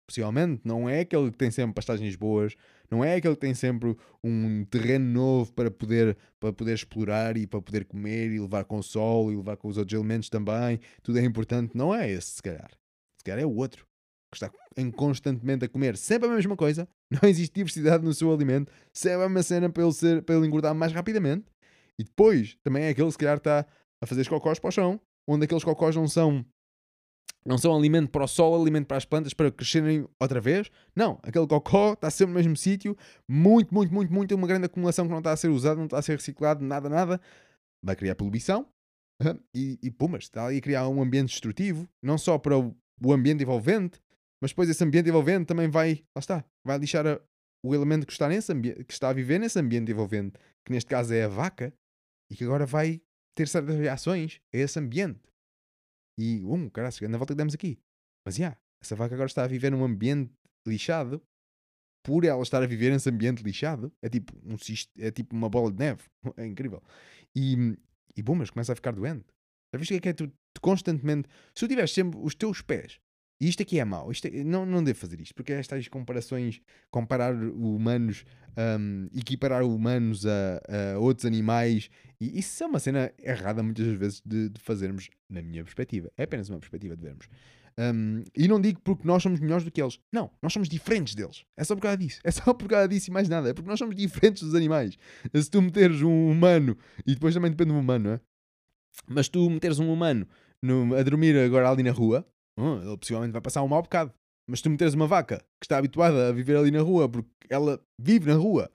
Possivelmente 0.04 0.62
não 0.64 0.88
é 0.88 0.98
aquele 0.98 1.30
que 1.30 1.38
tem 1.38 1.48
sempre 1.48 1.74
pastagens 1.74 2.16
boas, 2.16 2.56
não 2.90 3.04
é 3.04 3.14
aquele 3.14 3.36
que 3.36 3.40
tem 3.40 3.54
sempre 3.54 3.96
um 4.22 4.64
terreno 4.64 5.04
novo 5.04 5.52
para 5.52 5.70
poder, 5.70 6.18
para 6.40 6.52
poder 6.52 6.74
explorar 6.74 7.36
e 7.36 7.46
para 7.46 7.62
poder 7.62 7.84
comer 7.84 8.32
e 8.32 8.40
levar 8.40 8.64
com 8.64 8.78
o 8.78 8.82
sol 8.82 9.30
e 9.32 9.36
levar 9.36 9.56
com 9.56 9.68
os 9.68 9.78
outros 9.78 9.94
elementos 9.94 10.28
também. 10.28 10.80
Tudo 11.04 11.20
é 11.20 11.22
importante. 11.22 11.76
Não 11.76 11.94
é 11.94 12.10
esse, 12.10 12.32
se 12.32 12.42
calhar. 12.42 12.72
Se 13.16 13.24
calhar 13.24 13.38
é 13.38 13.46
o 13.46 13.54
outro 13.54 13.86
que 14.32 14.38
está 14.38 14.50
em 14.76 14.90
constantemente 14.90 15.64
a 15.64 15.68
comer 15.68 15.96
sempre 15.96 16.28
a 16.28 16.34
mesma 16.34 16.56
coisa. 16.56 16.88
Não 17.08 17.28
existe 17.28 17.54
diversidade 17.54 18.04
no 18.04 18.12
seu 18.12 18.32
alimento. 18.34 18.72
Sempre 18.92 19.22
a 19.22 19.28
mesma 19.28 19.42
cena 19.44 19.70
para 19.70 19.84
ele, 19.84 19.92
ser, 19.92 20.22
para 20.22 20.34
ele 20.34 20.48
engordar 20.48 20.74
mais 20.74 20.92
rapidamente. 20.92 21.44
E 21.96 22.02
depois 22.02 22.56
também 22.64 22.84
é 22.84 22.88
aquele 22.88 23.06
que 23.06 23.12
se 23.12 23.18
calhar 23.18 23.36
está 23.36 23.64
a 24.02 24.06
fazer 24.06 24.28
cocós 24.28 24.58
para 24.58 24.68
o 24.68 24.72
chão, 24.72 25.00
onde 25.28 25.44
aqueles 25.44 25.64
cocós 25.64 25.94
não 25.96 26.08
são 26.08 26.44
não 27.44 27.58
são 27.58 27.74
alimento 27.76 28.08
para 28.08 28.22
o 28.22 28.28
sol, 28.28 28.60
alimento 28.60 28.86
para 28.86 28.96
as 28.96 29.04
plantas 29.04 29.34
para 29.34 29.50
crescerem 29.50 30.06
outra 30.20 30.40
vez. 30.40 30.70
Não, 30.94 31.18
aquele 31.24 31.44
cocó 31.46 31.94
está 31.94 32.08
sempre 32.08 32.32
no 32.32 32.38
mesmo 32.38 32.56
sítio, 32.56 32.96
muito, 33.28 33.74
muito, 33.74 33.92
muito, 33.92 34.12
muito, 34.12 34.34
uma 34.36 34.46
grande 34.46 34.66
acumulação 34.66 35.06
que 35.06 35.10
não 35.10 35.18
está 35.18 35.32
a 35.32 35.36
ser 35.36 35.48
usado, 35.48 35.78
não 35.78 35.86
está 35.86 35.98
a 35.98 36.02
ser 36.02 36.12
reciclado, 36.16 36.64
nada, 36.64 36.88
nada. 36.88 37.20
Vai 37.84 37.96
criar 37.96 38.14
poluição 38.14 38.68
e, 39.52 39.76
e 39.82 39.90
pumas, 39.90 40.24
está 40.24 40.46
ali 40.46 40.58
a 40.58 40.60
criar 40.60 40.88
um 40.88 41.02
ambiente 41.02 41.30
destrutivo, 41.30 41.88
não 42.00 42.16
só 42.16 42.38
para 42.38 42.56
o, 42.56 42.76
o 43.04 43.12
ambiente 43.12 43.42
envolvente, 43.42 44.00
mas 44.40 44.52
depois 44.52 44.68
esse 44.68 44.84
ambiente 44.84 45.08
envolvente 45.08 45.46
também 45.46 45.68
vai, 45.68 46.04
lá 46.14 46.20
está, 46.20 46.44
vai 46.64 46.78
lixar 46.78 47.04
a- 47.06 47.20
o 47.64 47.74
elemento 47.74 48.06
que 48.06 48.12
está, 48.12 48.28
nesse 48.28 48.52
que 48.84 48.92
está 48.92 49.08
a 49.08 49.12
viver 49.12 49.38
nesse 49.40 49.58
ambiente 49.58 49.90
envolvente, 49.90 50.34
que 50.64 50.72
neste 50.72 50.88
caso 50.88 51.12
é 51.12 51.24
a 51.24 51.28
vaca, 51.28 51.72
e 52.30 52.36
que 52.36 52.44
agora 52.44 52.66
vai 52.66 53.00
ter 53.34 53.48
certas 53.48 53.76
reações 53.76 54.40
a 54.52 54.56
esse 54.56 54.78
ambiente. 54.78 55.20
E, 56.18 56.42
um, 56.44 56.68
caralho, 56.68 57.08
na 57.08 57.18
volta 57.18 57.32
que 57.32 57.38
demos 57.38 57.54
aqui. 57.54 57.78
Mas, 58.26 58.36
já, 58.36 58.56
essa 58.82 58.94
vaca 58.94 59.14
agora 59.14 59.26
está 59.26 59.44
a 59.44 59.48
viver 59.48 59.70
num 59.70 59.84
ambiente 59.84 60.32
lixado. 60.66 61.22
Por 62.04 62.24
ela 62.24 62.42
estar 62.42 62.60
a 62.60 62.66
viver 62.66 62.90
nesse 62.90 63.08
ambiente 63.08 63.44
lixado, 63.44 63.92
é 64.02 64.08
tipo, 64.08 64.32
um 64.44 64.56
é 64.98 65.10
tipo 65.12 65.36
uma 65.36 65.48
bola 65.48 65.70
de 65.70 65.78
neve. 65.78 66.02
É 66.36 66.44
incrível. 66.44 66.82
E, 67.34 67.78
e 68.16 68.22
bom, 68.22 68.34
mas 68.34 68.50
começa 68.50 68.72
a 68.72 68.76
ficar 68.76 68.92
doente. 68.92 69.26
Já 69.72 69.78
viste 69.78 69.94
o 69.94 70.00
que 70.00 70.08
é 70.08 70.12
que 70.12 70.22
é 70.22 70.26
tu, 70.26 70.32
tu 70.52 70.60
constantemente. 70.60 71.28
Se 71.54 71.64
tu 71.64 71.68
tiveres 71.68 71.92
sempre 71.92 72.18
os 72.20 72.34
teus 72.34 72.60
pés, 72.60 73.00
e 73.40 73.48
isto 73.48 73.62
aqui 73.62 73.78
é 73.78 73.84
mau, 73.84 74.10
isto 74.10 74.26
é- 74.26 74.44
não, 74.44 74.64
não 74.64 74.82
devo 74.84 74.98
fazer 74.98 75.20
isto, 75.20 75.34
porque 75.34 75.52
estas 75.52 75.88
comparações, 75.88 76.60
comparar 76.90 77.34
humanos, 77.34 78.24
hum, 78.78 79.08
equiparar 79.14 79.62
humanos 79.64 80.24
a, 80.26 80.60
a 80.94 80.98
outros 80.98 81.24
animais, 81.26 81.90
e 82.20 82.38
isso 82.38 82.62
é 82.62 82.66
uma 82.66 82.78
cena 82.78 83.12
errada 83.18 83.62
muitas 83.62 83.86
vezes 83.86 84.22
de, 84.24 84.48
de 84.48 84.60
fazermos, 84.60 85.08
na 85.28 85.42
minha 85.42 85.64
perspectiva. 85.64 86.10
É 86.16 86.22
apenas 86.24 86.48
uma 86.48 86.58
perspectiva 86.58 86.96
de 86.96 87.02
vermos. 87.02 87.28
Hum, 87.78 88.22
e 88.36 88.46
não 88.46 88.60
digo 88.60 88.80
porque 88.84 89.06
nós 89.08 89.22
somos 89.22 89.40
melhores 89.40 89.64
do 89.64 89.70
que 89.70 89.80
eles. 89.82 89.98
Não, 90.12 90.30
nós 90.42 90.52
somos 90.52 90.68
diferentes 90.68 91.14
deles. 91.14 91.44
É 91.56 91.64
só 91.64 91.74
por 91.74 91.80
causa 91.82 91.96
disso. 91.96 92.20
É 92.22 92.30
só 92.30 92.52
por 92.52 92.68
causa 92.68 92.86
disso 92.86 93.08
e 93.10 93.12
mais 93.12 93.28
nada. 93.30 93.48
É 93.48 93.54
porque 93.54 93.68
nós 93.68 93.78
somos 93.78 93.96
diferentes 93.96 94.42
dos 94.42 94.54
animais. 94.54 94.96
Se 95.34 95.50
tu 95.50 95.60
meteres 95.62 96.02
um 96.02 96.30
humano, 96.30 96.76
e 97.06 97.14
depois 97.14 97.34
também 97.34 97.50
depende 97.50 97.72
do 97.72 97.78
humano, 97.78 98.04
não 98.04 98.12
é? 98.16 98.20
Mas 99.08 99.28
tu 99.28 99.48
meteres 99.48 99.78
um 99.78 99.90
humano 99.92 100.28
no- 100.62 100.94
a 100.94 101.02
dormir 101.02 101.34
agora 101.38 101.70
ali 101.70 101.82
na 101.82 101.90
rua, 101.92 102.26
hum, 102.56 102.82
ele 102.82 102.96
possivelmente 102.96 103.32
vai 103.32 103.40
passar 103.40 103.62
um 103.62 103.68
mau 103.68 103.82
bocado. 103.82 104.12
Mas 104.48 104.60
tu 104.60 104.68
meteres 104.68 104.94
uma 104.94 105.06
vaca 105.06 105.38
que 105.60 105.64
está 105.64 105.78
habituada 105.78 106.28
a 106.28 106.32
viver 106.32 106.56
ali 106.56 106.70
na 106.70 106.80
rua 106.80 107.08
porque 107.08 107.28
ela 107.48 107.80
vive 107.98 108.30
na 108.30 108.36
rua, 108.36 108.70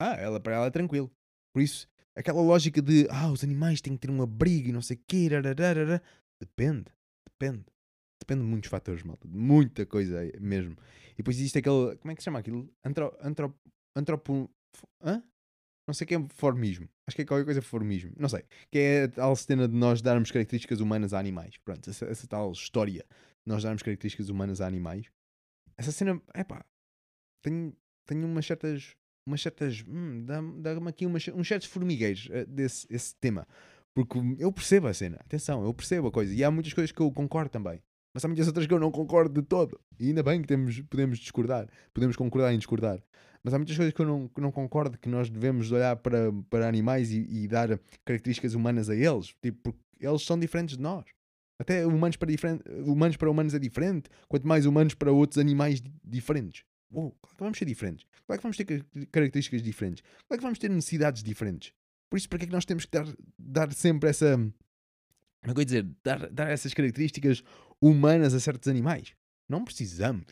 ah, 0.00 0.14
ela 0.14 0.40
para 0.40 0.54
ela 0.54 0.66
é 0.66 0.70
tranquilo. 0.70 1.10
Por 1.54 1.62
isso, 1.62 1.86
aquela 2.16 2.40
lógica 2.40 2.80
de 2.80 3.06
ah, 3.10 3.30
os 3.30 3.44
animais 3.44 3.80
têm 3.80 3.94
que 3.94 4.06
ter 4.06 4.10
um 4.10 4.22
abrigo 4.22 4.68
e 4.68 4.72
não 4.72 4.82
sei 4.82 4.96
o 4.96 5.00
quê, 5.06 5.28
rararara, 5.28 6.02
depende, 6.40 6.90
depende. 7.28 7.64
Depende 8.22 8.42
de 8.42 8.48
muitos 8.48 8.70
fatores, 8.70 9.02
malta. 9.02 9.26
De 9.26 9.36
muita 9.36 9.84
coisa 9.84 10.20
mesmo. 10.40 10.76
E 11.12 11.16
depois 11.16 11.36
existe 11.36 11.58
aquele. 11.58 11.96
Como 11.96 12.12
é 12.12 12.14
que 12.14 12.22
se 12.22 12.26
chama 12.26 12.38
aquilo? 12.38 12.72
Antro, 12.84 13.12
antro, 13.20 13.54
antropo. 13.96 14.48
Hã? 15.02 15.22
Não 15.86 15.94
sei 15.94 16.06
que 16.06 16.14
é 16.14 16.26
formismo. 16.34 16.88
Acho 17.06 17.16
que 17.16 17.22
é 17.22 17.24
qualquer 17.24 17.44
coisa 17.44 17.60
formismo. 17.60 18.12
Não 18.16 18.28
sei. 18.28 18.44
Que 18.70 18.78
é 18.78 19.04
a 19.04 19.08
tal 19.08 19.36
cena 19.36 19.66
de 19.66 19.74
nós 19.74 20.00
darmos 20.00 20.30
características 20.30 20.80
humanas 20.80 21.12
a 21.12 21.18
animais. 21.18 21.56
Pronto, 21.64 21.88
essa, 21.90 22.06
essa 22.06 22.26
tal 22.26 22.52
história 22.52 23.04
de 23.10 23.46
nós 23.46 23.62
darmos 23.62 23.82
características 23.82 24.28
humanas 24.28 24.60
a 24.60 24.66
animais. 24.66 25.10
Essa 25.76 25.90
cena, 25.90 26.20
é 26.34 26.44
pá, 26.44 26.64
tenho, 27.42 27.76
tenho 28.06 28.26
umas 28.26 28.46
certas. 28.46 28.94
Umas 29.26 29.40
certas. 29.40 29.84
Hum, 29.86 30.24
dá-me 30.24 30.60
dá 30.60 30.72
aqui 30.88 31.06
umas, 31.06 31.26
uns 31.28 31.46
certos 31.46 31.68
formigueiros 31.68 32.28
eh, 32.30 32.44
desse 32.44 32.86
esse 32.90 33.14
tema. 33.16 33.46
Porque 33.94 34.18
eu 34.38 34.52
percebo 34.52 34.86
a 34.86 34.94
cena. 34.94 35.16
Atenção, 35.20 35.64
eu 35.64 35.74
percebo 35.74 36.08
a 36.08 36.12
coisa. 36.12 36.32
E 36.32 36.42
há 36.42 36.50
muitas 36.50 36.72
coisas 36.72 36.92
que 36.92 37.00
eu 37.00 37.10
concordo 37.12 37.50
também. 37.50 37.82
Mas 38.14 38.24
há 38.24 38.28
muitas 38.28 38.46
outras 38.46 38.66
que 38.66 38.74
eu 38.74 38.78
não 38.78 38.90
concordo 38.90 39.40
de 39.40 39.46
todo. 39.46 39.80
E 39.98 40.08
ainda 40.08 40.22
bem 40.22 40.40
que 40.40 40.48
temos, 40.48 40.80
podemos 40.82 41.18
discordar. 41.18 41.68
Podemos 41.94 42.16
concordar 42.16 42.52
em 42.52 42.58
discordar. 42.58 43.02
Mas 43.44 43.52
há 43.54 43.58
muitas 43.58 43.76
coisas 43.76 43.92
que 43.92 44.00
eu 44.00 44.06
não, 44.06 44.28
que 44.28 44.40
não 44.40 44.52
concordo, 44.52 44.96
que 44.98 45.08
nós 45.08 45.28
devemos 45.28 45.72
olhar 45.72 45.96
para, 45.96 46.32
para 46.48 46.68
animais 46.68 47.10
e, 47.10 47.26
e 47.28 47.48
dar 47.48 47.78
características 48.04 48.54
humanas 48.54 48.88
a 48.88 48.94
eles. 48.94 49.34
Tipo, 49.42 49.72
porque 49.72 49.80
eles 50.00 50.22
são 50.22 50.38
diferentes 50.38 50.76
de 50.76 50.82
nós. 50.82 51.04
Até 51.58 51.84
humanos 51.86 52.16
para, 52.16 52.30
diferente, 52.30 52.62
humanos 52.84 53.16
para 53.16 53.30
humanos 53.30 53.54
é 53.54 53.58
diferente, 53.58 54.08
quanto 54.28 54.46
mais 54.46 54.64
humanos 54.66 54.94
para 54.94 55.10
outros 55.12 55.38
animais 55.38 55.80
di- 55.80 55.92
diferentes. 56.04 56.64
Oh, 56.92 57.10
claro 57.10 57.36
que 57.36 57.42
vamos 57.42 57.58
ser 57.58 57.64
diferentes. 57.64 58.04
Claro 58.26 58.38
que 58.40 58.42
vamos 58.42 58.56
ter 58.56 58.64
ca- 58.64 58.84
características 59.10 59.62
diferentes. 59.62 60.02
Claro 60.28 60.38
que 60.40 60.44
vamos 60.44 60.58
ter 60.58 60.68
necessidades 60.70 61.22
diferentes. 61.22 61.72
Por 62.10 62.16
isso, 62.18 62.28
para 62.28 62.38
que 62.38 62.44
é 62.44 62.46
que 62.48 62.52
nós 62.52 62.64
temos 62.64 62.84
que 62.84 62.90
dar, 62.92 63.06
dar 63.38 63.72
sempre 63.72 64.10
essa. 64.10 64.36
Como 64.36 65.52
é 65.52 65.54
que 65.54 65.64
dizer? 65.64 65.86
Dar, 66.04 66.28
dar 66.30 66.48
essas 66.50 66.74
características 66.74 67.42
humanas 67.80 68.34
a 68.34 68.40
certos 68.40 68.68
animais? 68.68 69.14
Não 69.48 69.64
precisamos. 69.64 70.26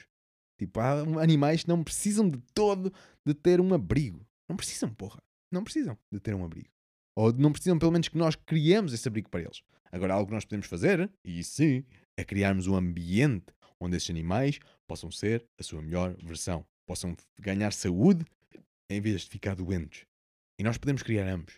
Tipo, 0.60 0.78
há 0.78 1.00
animais 1.22 1.62
que 1.62 1.68
não 1.70 1.82
precisam 1.82 2.28
de 2.28 2.38
todo 2.52 2.92
de 3.24 3.32
ter 3.32 3.62
um 3.62 3.72
abrigo. 3.72 4.26
Não 4.46 4.56
precisam, 4.56 4.92
porra. 4.92 5.18
Não 5.50 5.64
precisam 5.64 5.96
de 6.12 6.20
ter 6.20 6.34
um 6.34 6.44
abrigo. 6.44 6.68
Ou 7.16 7.32
não 7.32 7.50
precisam, 7.50 7.78
pelo 7.78 7.90
menos, 7.92 8.08
que 8.08 8.18
nós 8.18 8.36
criemos 8.36 8.92
esse 8.92 9.08
abrigo 9.08 9.30
para 9.30 9.40
eles. 9.40 9.62
Agora, 9.90 10.12
algo 10.12 10.26
que 10.26 10.34
nós 10.34 10.44
podemos 10.44 10.66
fazer, 10.66 11.10
e 11.24 11.42
sim, 11.42 11.82
é 12.14 12.22
criarmos 12.22 12.66
um 12.66 12.76
ambiente 12.76 13.46
onde 13.80 13.96
esses 13.96 14.10
animais 14.10 14.58
possam 14.86 15.10
ser 15.10 15.46
a 15.58 15.62
sua 15.62 15.80
melhor 15.80 16.14
versão. 16.22 16.62
Possam 16.86 17.16
ganhar 17.38 17.72
saúde 17.72 18.22
em 18.90 19.00
vez 19.00 19.22
de 19.22 19.30
ficar 19.30 19.54
doentes. 19.56 20.04
E 20.58 20.62
nós 20.62 20.76
podemos 20.76 21.02
criar 21.02 21.26
ambos. 21.26 21.54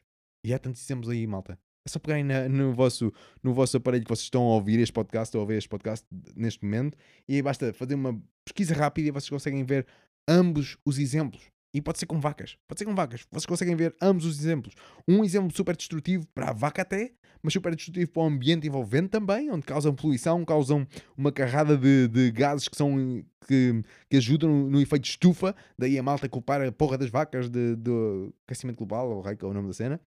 E 0.47 0.55
há 0.55 0.61
tantos 0.61 0.81
exemplos 0.81 1.09
aí, 1.09 1.27
malta. 1.27 1.59
É 1.85 1.91
só 1.91 1.99
pegarem 1.99 2.23
na- 2.23 2.49
no, 2.49 2.73
vosso, 2.73 3.13
no 3.43 3.53
vosso 3.53 3.77
aparelho 3.77 4.05
que 4.05 4.09
vocês 4.09 4.25
estão 4.27 4.43
a 4.45 4.55
ouvir 4.55 4.79
este 4.79 4.93
podcast 4.93 5.37
ou 5.37 5.41
a 5.41 5.43
ouvir 5.43 5.57
este 5.57 5.69
podcast 5.69 6.07
neste 6.37 6.65
momento 6.65 6.97
e 7.29 7.43
basta 7.43 7.73
fazer 7.73 7.97
uma 7.97 8.23
pesquisa 8.45 8.74
rápida 8.74 9.09
e 9.09 9.11
vocês 9.11 9.30
conseguem 9.30 9.64
ver 9.64 9.86
ambos 10.28 10.76
os 10.84 10.99
exemplos. 10.99 11.43
E 11.74 11.80
pode 11.80 11.99
ser 11.99 12.07
com 12.07 12.20
vacas. 12.20 12.57
Pode 12.68 12.78
ser 12.78 12.84
com 12.84 12.95
vacas. 12.95 13.26
Vocês 13.30 13.47
conseguem 13.47 13.74
ver 13.74 13.95
ambos 14.01 14.26
os 14.26 14.38
exemplos. 14.38 14.74
Um 15.09 15.24
exemplo 15.24 15.51
super 15.55 15.74
destrutivo 15.74 16.26
para 16.34 16.51
a 16.51 16.53
vaca 16.53 16.82
até, 16.82 17.12
mas 17.43 17.55
super 17.55 17.74
destrutivo 17.74 18.11
para 18.11 18.22
o 18.22 18.26
ambiente 18.26 18.66
envolvente 18.66 19.09
também, 19.09 19.51
onde 19.51 19.64
causam 19.64 19.95
poluição, 19.95 20.45
causam 20.45 20.86
uma 21.16 21.32
carrada 21.32 21.76
de, 21.76 22.09
de 22.09 22.30
gases 22.30 22.68
que 22.68 22.76
são 22.76 23.24
que, 23.47 23.82
que 24.09 24.16
ajudam 24.18 24.49
no, 24.51 24.70
no 24.70 24.80
efeito 24.80 25.07
estufa. 25.07 25.57
Daí 25.78 25.99
a 25.99 26.03
malta 26.03 26.28
culpar 26.28 26.62
a 26.62 26.70
porra 26.70 26.99
das 26.99 27.11
vacas 27.11 27.49
do 27.49 28.32
aquecimento 28.47 28.76
global, 28.76 29.11
ou 29.11 29.22
rei 29.22 29.34
que 29.34 29.45
é 29.45 29.49
o 29.49 29.55
nome 29.55 29.68
da 29.68 29.74
cena. 29.74 30.01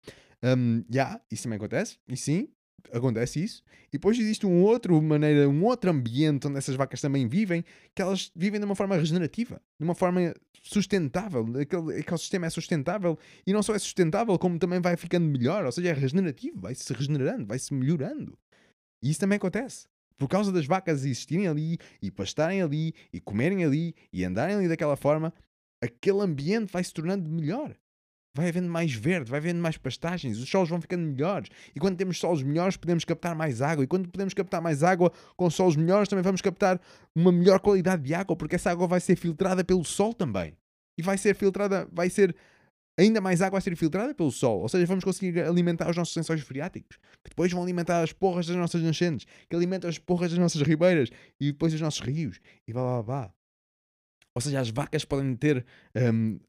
Um, 0.42 0.84
yeah, 0.92 1.18
isso 1.30 1.44
também 1.44 1.56
acontece. 1.56 1.96
E 2.06 2.16
sim, 2.16 2.48
acontece 2.92 3.42
isso. 3.42 3.62
E 3.88 3.92
depois 3.92 4.18
existe 4.18 4.46
um 4.46 4.62
outro 4.62 5.00
maneira, 5.00 5.48
um 5.48 5.64
outro 5.64 5.90
ambiente 5.90 6.46
onde 6.46 6.58
essas 6.58 6.74
vacas 6.74 7.00
também 7.00 7.26
vivem, 7.26 7.64
que 7.94 8.02
elas 8.02 8.30
vivem 8.34 8.60
de 8.60 8.66
uma 8.66 8.74
forma 8.74 8.96
regenerativa, 8.96 9.60
de 9.78 9.84
uma 9.84 9.94
forma 9.94 10.34
sustentável. 10.62 11.46
Aquele, 11.60 12.00
aquele 12.00 12.18
sistema 12.18 12.46
é 12.46 12.50
sustentável 12.50 13.18
e 13.46 13.52
não 13.52 13.62
só 13.62 13.74
é 13.74 13.78
sustentável, 13.78 14.38
como 14.38 14.58
também 14.58 14.80
vai 14.80 14.96
ficando 14.96 15.26
melhor, 15.26 15.64
ou 15.64 15.72
seja, 15.72 15.90
é 15.90 15.92
regenerativo, 15.92 16.60
vai 16.60 16.74
se 16.74 16.92
regenerando, 16.92 17.46
vai 17.46 17.58
se 17.58 17.72
melhorando. 17.72 18.36
E 19.02 19.10
isso 19.10 19.20
também 19.20 19.36
acontece. 19.36 19.86
Por 20.16 20.28
causa 20.28 20.52
das 20.52 20.66
vacas 20.66 21.00
existirem 21.04 21.48
ali 21.48 21.78
e 22.00 22.10
pastarem 22.10 22.62
ali 22.62 22.94
e 23.12 23.20
comerem 23.20 23.64
ali 23.64 23.94
e 24.12 24.24
andarem 24.24 24.56
ali 24.56 24.68
daquela 24.68 24.96
forma, 24.96 25.32
aquele 25.82 26.20
ambiente 26.20 26.72
vai 26.72 26.82
se 26.82 26.92
tornando 26.92 27.28
melhor. 27.28 27.76
Vai 28.36 28.48
havendo 28.48 28.68
mais 28.68 28.92
verde, 28.92 29.30
vai 29.30 29.38
havendo 29.38 29.60
mais 29.60 29.76
pastagens, 29.76 30.38
os 30.38 30.48
solos 30.48 30.68
vão 30.68 30.80
ficando 30.80 31.06
melhores. 31.06 31.48
E 31.74 31.78
quando 31.78 31.96
temos 31.96 32.18
solos 32.18 32.42
melhores, 32.42 32.76
podemos 32.76 33.04
captar 33.04 33.34
mais 33.34 33.62
água. 33.62 33.84
E 33.84 33.86
quando 33.86 34.08
podemos 34.08 34.34
captar 34.34 34.60
mais 34.60 34.82
água 34.82 35.12
com 35.36 35.48
solos 35.48 35.76
melhores, 35.76 36.08
também 36.08 36.22
vamos 36.24 36.40
captar 36.40 36.80
uma 37.14 37.30
melhor 37.30 37.60
qualidade 37.60 38.02
de 38.02 38.12
água, 38.12 38.34
porque 38.34 38.56
essa 38.56 38.72
água 38.72 38.88
vai 38.88 38.98
ser 38.98 39.14
filtrada 39.14 39.62
pelo 39.62 39.84
sol 39.84 40.12
também. 40.12 40.56
E 40.98 41.02
vai 41.02 41.16
ser 41.16 41.36
filtrada, 41.36 41.88
vai 41.92 42.10
ser 42.10 42.34
ainda 42.98 43.20
mais 43.20 43.40
água 43.40 43.58
a 43.58 43.62
ser 43.62 43.76
filtrada 43.76 44.12
pelo 44.12 44.32
sol. 44.32 44.62
Ou 44.62 44.68
seja, 44.68 44.84
vamos 44.86 45.04
conseguir 45.04 45.40
alimentar 45.40 45.88
os 45.88 45.96
nossos 45.96 46.16
lençóis 46.16 46.40
freáticos, 46.40 46.96
que 47.22 47.30
depois 47.30 47.52
vão 47.52 47.62
alimentar 47.62 48.02
as 48.02 48.12
porras 48.12 48.48
das 48.48 48.56
nossas 48.56 48.82
nascentes, 48.82 49.26
que 49.48 49.54
alimentam 49.54 49.88
as 49.88 49.98
porras 49.98 50.30
das 50.30 50.40
nossas 50.40 50.62
ribeiras 50.62 51.08
e 51.40 51.52
depois 51.52 51.72
os 51.72 51.80
nossos 51.80 52.00
rios. 52.00 52.40
E 52.66 52.72
blá 52.72 52.82
blá 52.82 53.02
blá. 53.02 53.34
Ou 54.34 54.40
seja, 54.40 54.58
as 54.58 54.70
vacas 54.70 55.04
podem 55.04 55.36
ter 55.36 55.64
hum, 55.94 56.40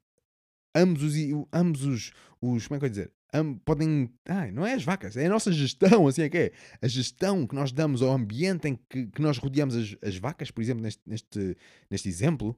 ambos 0.76 1.01
os, 1.03 1.13
ambos 1.53 1.84
os, 1.84 2.11
os 2.41 2.67
como 2.67 2.78
é 2.78 2.80
que 2.80 2.86
eu 2.86 2.89
dizer? 2.89 3.11
Am- 3.34 3.57
podem, 3.65 4.09
ah, 4.28 4.49
não 4.51 4.65
é 4.65 4.73
as 4.73 4.84
vacas, 4.84 5.17
é 5.17 5.26
a 5.26 5.30
nossa 5.30 5.51
gestão, 5.51 6.07
assim 6.07 6.23
é 6.23 6.30
que 6.30 6.38
é. 6.38 6.51
A 6.82 6.88
gestão 6.88 7.47
que 7.47 7.55
nós 7.55 7.71
damos 7.71 8.01
ao 8.01 8.11
ambiente 8.11 8.67
em 8.67 8.76
que, 8.89 9.07
que 9.07 9.21
nós 9.21 9.38
rodeamos 9.38 9.76
as, 9.76 9.95
as 10.01 10.17
vacas, 10.17 10.51
por 10.51 10.61
exemplo, 10.61 10.84
neste, 10.84 11.01
neste, 11.05 11.57
neste 11.89 12.07
exemplo, 12.09 12.57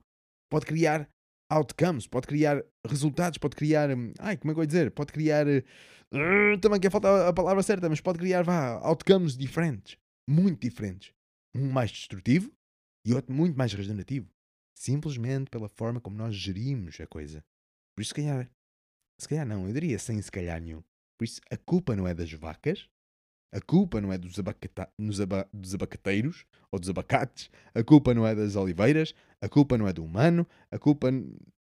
pode 0.50 0.66
criar 0.66 1.10
outcomes, 1.50 2.08
pode 2.08 2.28
criar 2.28 2.64
resultados, 2.86 3.38
pode 3.38 3.56
criar, 3.56 3.90
hum, 3.96 4.14
ai, 4.20 4.38
como 4.38 4.52
é 4.52 4.54
que 4.54 4.60
eu 4.60 4.64
ia 4.64 4.68
dizer? 4.68 4.92
Pode 4.92 5.12
criar, 5.14 5.48
uh, 5.48 6.58
também 6.62 6.80
que 6.80 6.90
falta 6.90 7.30
a 7.30 7.34
palavra 7.34 7.64
certa, 7.64 7.90
mas 7.90 8.02
pode 8.02 8.20
criar, 8.20 8.44
vá, 8.44 8.80
outcomes 8.86 9.38
diferentes, 9.38 9.98
muito 10.30 10.60
diferentes. 10.62 11.12
Um 11.56 11.72
mais 11.72 11.90
destrutivo 11.92 12.52
e 13.06 13.14
outro 13.14 13.34
muito 13.34 13.58
mais 13.58 13.74
regenerativo. 13.74 14.30
Simplesmente 14.78 15.50
pela 15.50 15.70
forma 15.70 16.00
como 16.00 16.16
nós 16.18 16.36
gerimos 16.36 17.00
a 17.00 17.08
coisa. 17.08 17.44
Por 17.98 18.04
isso, 18.04 18.10
se 18.10 18.16
calhar, 18.16 18.48
se 19.20 19.28
calhar 19.28 19.46
não, 19.46 19.68
eu 19.68 19.74
diria 19.74 19.98
sem 19.98 20.22
se 20.22 20.32
calhar 20.32 20.62
nenhum. 20.62 20.84
Por 21.18 21.26
isso, 21.26 21.42
a 21.50 21.58
culpa 21.58 21.96
não 21.96 22.08
é 22.08 22.14
das 22.14 22.32
vacas, 22.32 22.88
a 23.52 23.60
culpa 23.60 24.00
não 24.00 24.14
é 24.14 24.20
dos, 24.20 24.38
abacata 24.38 24.92
aba- 25.20 25.50
dos 25.52 25.74
abacateiros 25.74 26.46
ou 26.72 26.80
dos 26.80 26.90
abacates, 26.90 27.50
a 27.74 27.84
culpa 27.84 28.14
não 28.14 28.28
é 28.28 28.36
das 28.36 28.56
oliveiras, 28.56 29.16
a 29.42 29.50
culpa 29.50 29.80
não 29.80 29.88
é 29.88 29.94
do 29.94 30.04
humano, 30.04 30.48
a 30.70 30.78
culpa 30.78 31.08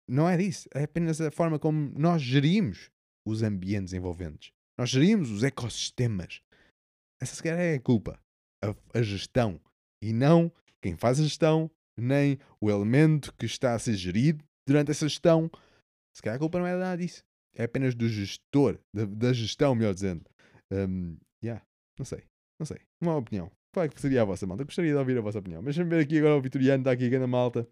não 0.09 0.28
é 0.28 0.37
disso. 0.37 0.68
É 0.72 0.85
apenas 0.85 1.20
a 1.20 1.33
forma 1.33 1.59
como 1.59 1.93
nós 1.99 2.22
gerimos 2.22 2.91
os 3.26 3.43
ambientes 3.43 3.93
envolventes. 3.93 4.53
Nós 4.78 4.91
gerimos 4.91 5.33
os 5.33 5.43
ecossistemas. 5.43 6.43
Essa 7.20 7.35
se 7.35 7.43
calhar 7.43 7.59
é 7.59 7.74
a 7.74 7.81
culpa. 7.81 8.20
A, 8.62 8.99
a 8.99 9.03
gestão. 9.03 9.61
E 10.01 10.12
não 10.12 10.53
quem 10.81 10.97
faz 10.97 11.18
a 11.18 11.24
gestão, 11.24 11.68
nem 11.99 12.39
o 12.61 12.70
elemento 12.70 13.35
que 13.35 13.47
está 13.47 13.74
a 13.74 13.78
ser 13.81 13.95
gerido 13.95 14.45
durante 14.66 14.93
essa 14.93 15.09
gestão. 15.09 15.51
Se 16.14 16.22
calhar 16.22 16.36
a 16.36 16.38
culpa 16.38 16.58
não 16.58 16.66
é 16.66 16.76
nada 16.76 16.96
disso. 16.96 17.24
É 17.54 17.64
apenas 17.64 17.94
do 17.94 18.08
gestor, 18.08 18.78
da, 18.94 19.04
da 19.04 19.32
gestão, 19.32 19.74
melhor 19.74 19.94
dizendo. 19.94 20.24
Um, 20.70 21.16
yeah, 21.42 21.62
não 21.98 22.04
sei, 22.04 22.22
não 22.58 22.66
sei. 22.66 22.78
Uma 23.00 23.16
opinião. 23.16 23.50
Qual 23.72 23.84
é 23.84 23.88
que 23.88 24.00
seria 24.00 24.22
a 24.22 24.24
vossa 24.24 24.46
malta? 24.46 24.64
Gostaria 24.64 24.92
de 24.92 24.96
ouvir 24.96 25.18
a 25.18 25.20
vossa 25.20 25.38
opinião. 25.38 25.62
Mas 25.62 25.76
deixa-me 25.76 25.90
ver 25.90 26.02
aqui 26.02 26.18
agora 26.18 26.36
o 26.36 26.40
Vitoriano, 26.40 26.80
está 26.80 26.92
aqui 26.92 27.14
a 27.14 27.26
malta. 27.26 27.68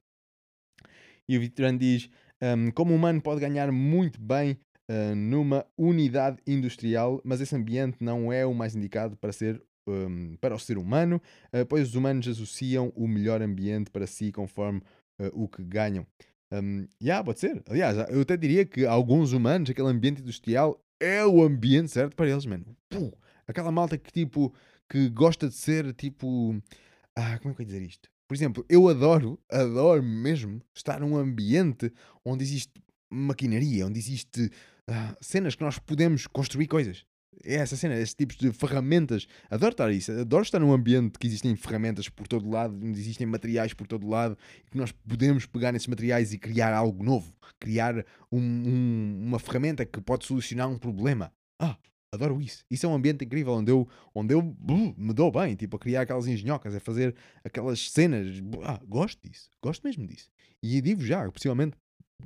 E 1.28 1.36
o 1.36 1.41
Vitoriano 1.41 1.78
diz: 1.78 2.09
um, 2.43 2.70
como 2.70 2.95
humano 2.95 3.20
pode 3.20 3.41
ganhar 3.41 3.70
muito 3.72 4.20
bem 4.20 4.59
uh, 4.91 5.14
numa 5.14 5.66
unidade 5.76 6.39
industrial, 6.47 7.20
mas 7.24 7.41
esse 7.41 7.55
ambiente 7.55 7.99
não 8.01 8.32
é 8.32 8.47
o 8.47 8.55
mais 8.55 8.74
indicado 8.74 9.16
para 9.16 9.32
ser 9.32 9.62
um, 9.89 10.36
para 10.36 10.55
o 10.55 10.59
ser 10.59 10.78
humano, 10.78 11.20
uh, 11.53 11.66
pois 11.66 11.89
os 11.89 11.95
humanos 11.95 12.28
associam 12.28 12.93
o 12.95 13.09
melhor 13.09 13.43
ambiente 13.43 13.91
para 13.91 14.07
si 14.07 14.30
conforme 14.30 14.80
uh, 15.20 15.30
o 15.32 15.49
que 15.49 15.62
ganham. 15.64 16.07
Um, 16.51 16.87
yeah, 17.03 17.23
pode 17.23 17.41
ser. 17.41 17.63
Aliás, 17.69 17.97
eu 18.11 18.23
até 18.23 18.37
diria 18.37 18.65
que 18.65 18.87
alguns 18.87 19.33
humanos, 19.33 19.71
aquele 19.71 19.89
ambiente 19.89 20.23
industrial 20.23 20.83
é 20.99 21.25
o 21.25 21.43
ambiente 21.43 21.91
certo 21.91 22.17
para 22.17 22.29
eles, 22.29 22.47
mano. 22.47 22.65
Puh, 22.89 23.13
aquela 23.47 23.71
malta 23.71 23.99
que 23.99 24.13
tipo 24.13 24.53
que 24.89 25.09
gosta 25.11 25.49
de 25.49 25.55
ser 25.55 25.93
tipo. 25.95 26.57
Ah, 27.15 27.39
como 27.39 27.53
é 27.53 27.55
que 27.55 27.63
eu 27.63 27.65
ia 27.65 27.67
dizer 27.67 27.83
isto? 27.83 28.09
Por 28.27 28.35
exemplo, 28.35 28.65
eu 28.69 28.89
adoro, 28.89 29.39
adoro 29.51 30.03
mesmo 30.03 30.63
estar 30.75 31.01
num 31.01 31.17
ambiente 31.17 31.93
onde 32.25 32.45
existe 32.45 32.83
maquinaria, 33.11 33.87
onde 33.87 33.99
existe 33.99 34.51
ah, 34.87 35.17
cenas 35.21 35.55
que 35.55 35.65
nós 35.65 35.79
podemos 35.79 36.27
construir 36.27 36.67
coisas. 36.67 37.05
É 37.45 37.55
essa 37.57 37.76
cena, 37.76 37.95
esses 37.97 38.14
tipos 38.14 38.36
de 38.36 38.51
ferramentas. 38.53 39.26
Adoro 39.51 39.72
estar 39.72 39.93
isso. 39.93 40.12
Adoro 40.12 40.43
estar 40.43 40.59
num 40.59 40.72
ambiente 40.72 41.18
que 41.18 41.26
existem 41.26 41.55
ferramentas 41.57 42.09
por 42.09 42.26
todo 42.26 42.49
lado, 42.49 42.78
existem 42.89 43.26
materiais 43.26 43.72
por 43.72 43.86
todo 43.86 44.09
lado, 44.09 44.36
que 44.70 44.76
nós 44.76 44.93
podemos 44.93 45.47
pegar 45.47 45.72
nesses 45.72 45.86
materiais 45.89 46.32
e 46.32 46.39
criar 46.39 46.72
algo 46.74 47.03
novo. 47.05 47.32
Criar 47.61 48.05
um- 48.30 48.39
um- 48.41 49.24
uma 49.28 49.39
ferramenta 49.39 49.84
que 49.84 50.01
pode 50.01 50.26
solucionar 50.26 50.68
um 50.68 50.78
problema. 50.78 51.32
Ah, 51.61 51.76
adoro 52.12 52.41
isso. 52.41 52.64
Isso 52.70 52.86
é 52.86 52.89
um 52.89 52.95
ambiente 52.95 53.24
incrível 53.24 53.53
onde 53.55 53.70
eu, 53.70 53.89
onde 54.14 54.34
eu 54.34 54.41
uh, 54.41 54.95
me 54.97 55.12
dou 55.12 55.30
bem, 55.30 55.55
tipo, 55.55 55.76
a 55.76 55.78
criar 55.78 56.03
aquelas 56.03 56.26
engenhocas, 56.26 56.74
a 56.74 56.80
fazer 56.80 57.14
aquelas 57.45 57.91
cenas. 57.91 58.43
Ah, 58.64 58.80
gosto 58.86 59.20
disso. 59.28 59.49
Gosto 59.62 59.82
mesmo 59.84 60.07
disso. 60.07 60.28
E 60.62 60.80
digo 60.80 61.03
já, 61.05 61.30
possivelmente 61.30 61.76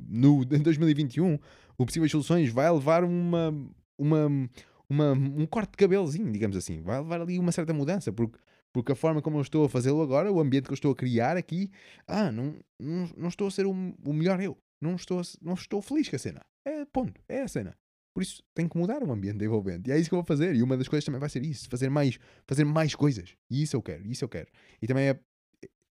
no, 0.08 0.42
em 0.42 0.60
2021, 0.62 1.38
o 1.76 1.84
Possíveis 1.86 2.10
Soluções 2.10 2.50
vai 2.50 2.70
levar 2.70 3.04
uma, 3.04 3.54
uma, 3.98 4.48
uma, 4.93 5.12
um 5.12 5.47
corte 5.47 5.72
de 5.72 5.76
cabelozinho, 5.78 6.30
digamos 6.30 6.57
assim. 6.57 6.82
Vai 6.82 6.99
levar 6.99 7.20
ali 7.20 7.38
uma 7.38 7.53
certa 7.53 7.72
mudança, 7.72 8.12
porque, 8.12 8.38
porque 8.72 8.93
a 8.93 8.95
forma 8.95 9.22
como 9.22 9.38
eu 9.38 9.43
estou 9.43 9.64
a 9.64 9.68
fazê-lo 9.68 10.03
agora, 10.03 10.30
o 10.30 10.40
ambiente 10.40 10.66
que 10.66 10.72
eu 10.72 10.74
estou 10.74 10.93
a 10.93 10.97
criar 10.97 11.36
aqui, 11.36 11.70
ah, 12.07 12.30
não, 12.30 12.55
não, 12.78 13.11
não 13.16 13.28
estou 13.28 13.49
a 13.49 13.51
ser 13.51 13.66
o, 13.66 13.70
o 13.70 14.12
melhor 14.12 14.40
eu. 14.40 14.57
Não 14.80 14.95
estou, 14.95 15.22
não 15.40 15.55
estou 15.55 15.80
feliz 15.80 16.09
com 16.09 16.16
a 16.16 16.18
cena. 16.18 16.40
É 16.64 16.84
ponto, 16.84 17.20
é 17.28 17.43
a 17.43 17.49
cena. 17.49 17.76
Por 18.14 18.22
isso 18.22 18.43
tenho 18.55 18.68
que 18.68 18.76
mudar 18.76 19.03
o 19.03 19.11
ambiente 19.11 19.43
envolvente. 19.43 19.88
E 19.88 19.93
é 19.93 19.99
isso 19.99 20.11
que 20.11 20.14
eu 20.14 20.18
vou 20.18 20.26
fazer. 20.26 20.55
E 20.55 20.62
uma 20.62 20.76
das 20.76 20.88
coisas 20.88 21.05
também 21.05 21.20
vai 21.20 21.28
ser 21.28 21.43
isso: 21.45 21.68
fazer 21.68 21.88
mais, 21.88 22.18
fazer 22.47 22.64
mais 22.64 22.95
coisas. 22.95 23.34
E 23.51 23.62
isso 23.62 23.74
eu 23.74 23.82
quero, 23.82 24.07
isso 24.07 24.24
eu 24.24 24.28
quero. 24.28 24.49
E 24.82 24.86
também 24.86 25.09
é 25.09 25.18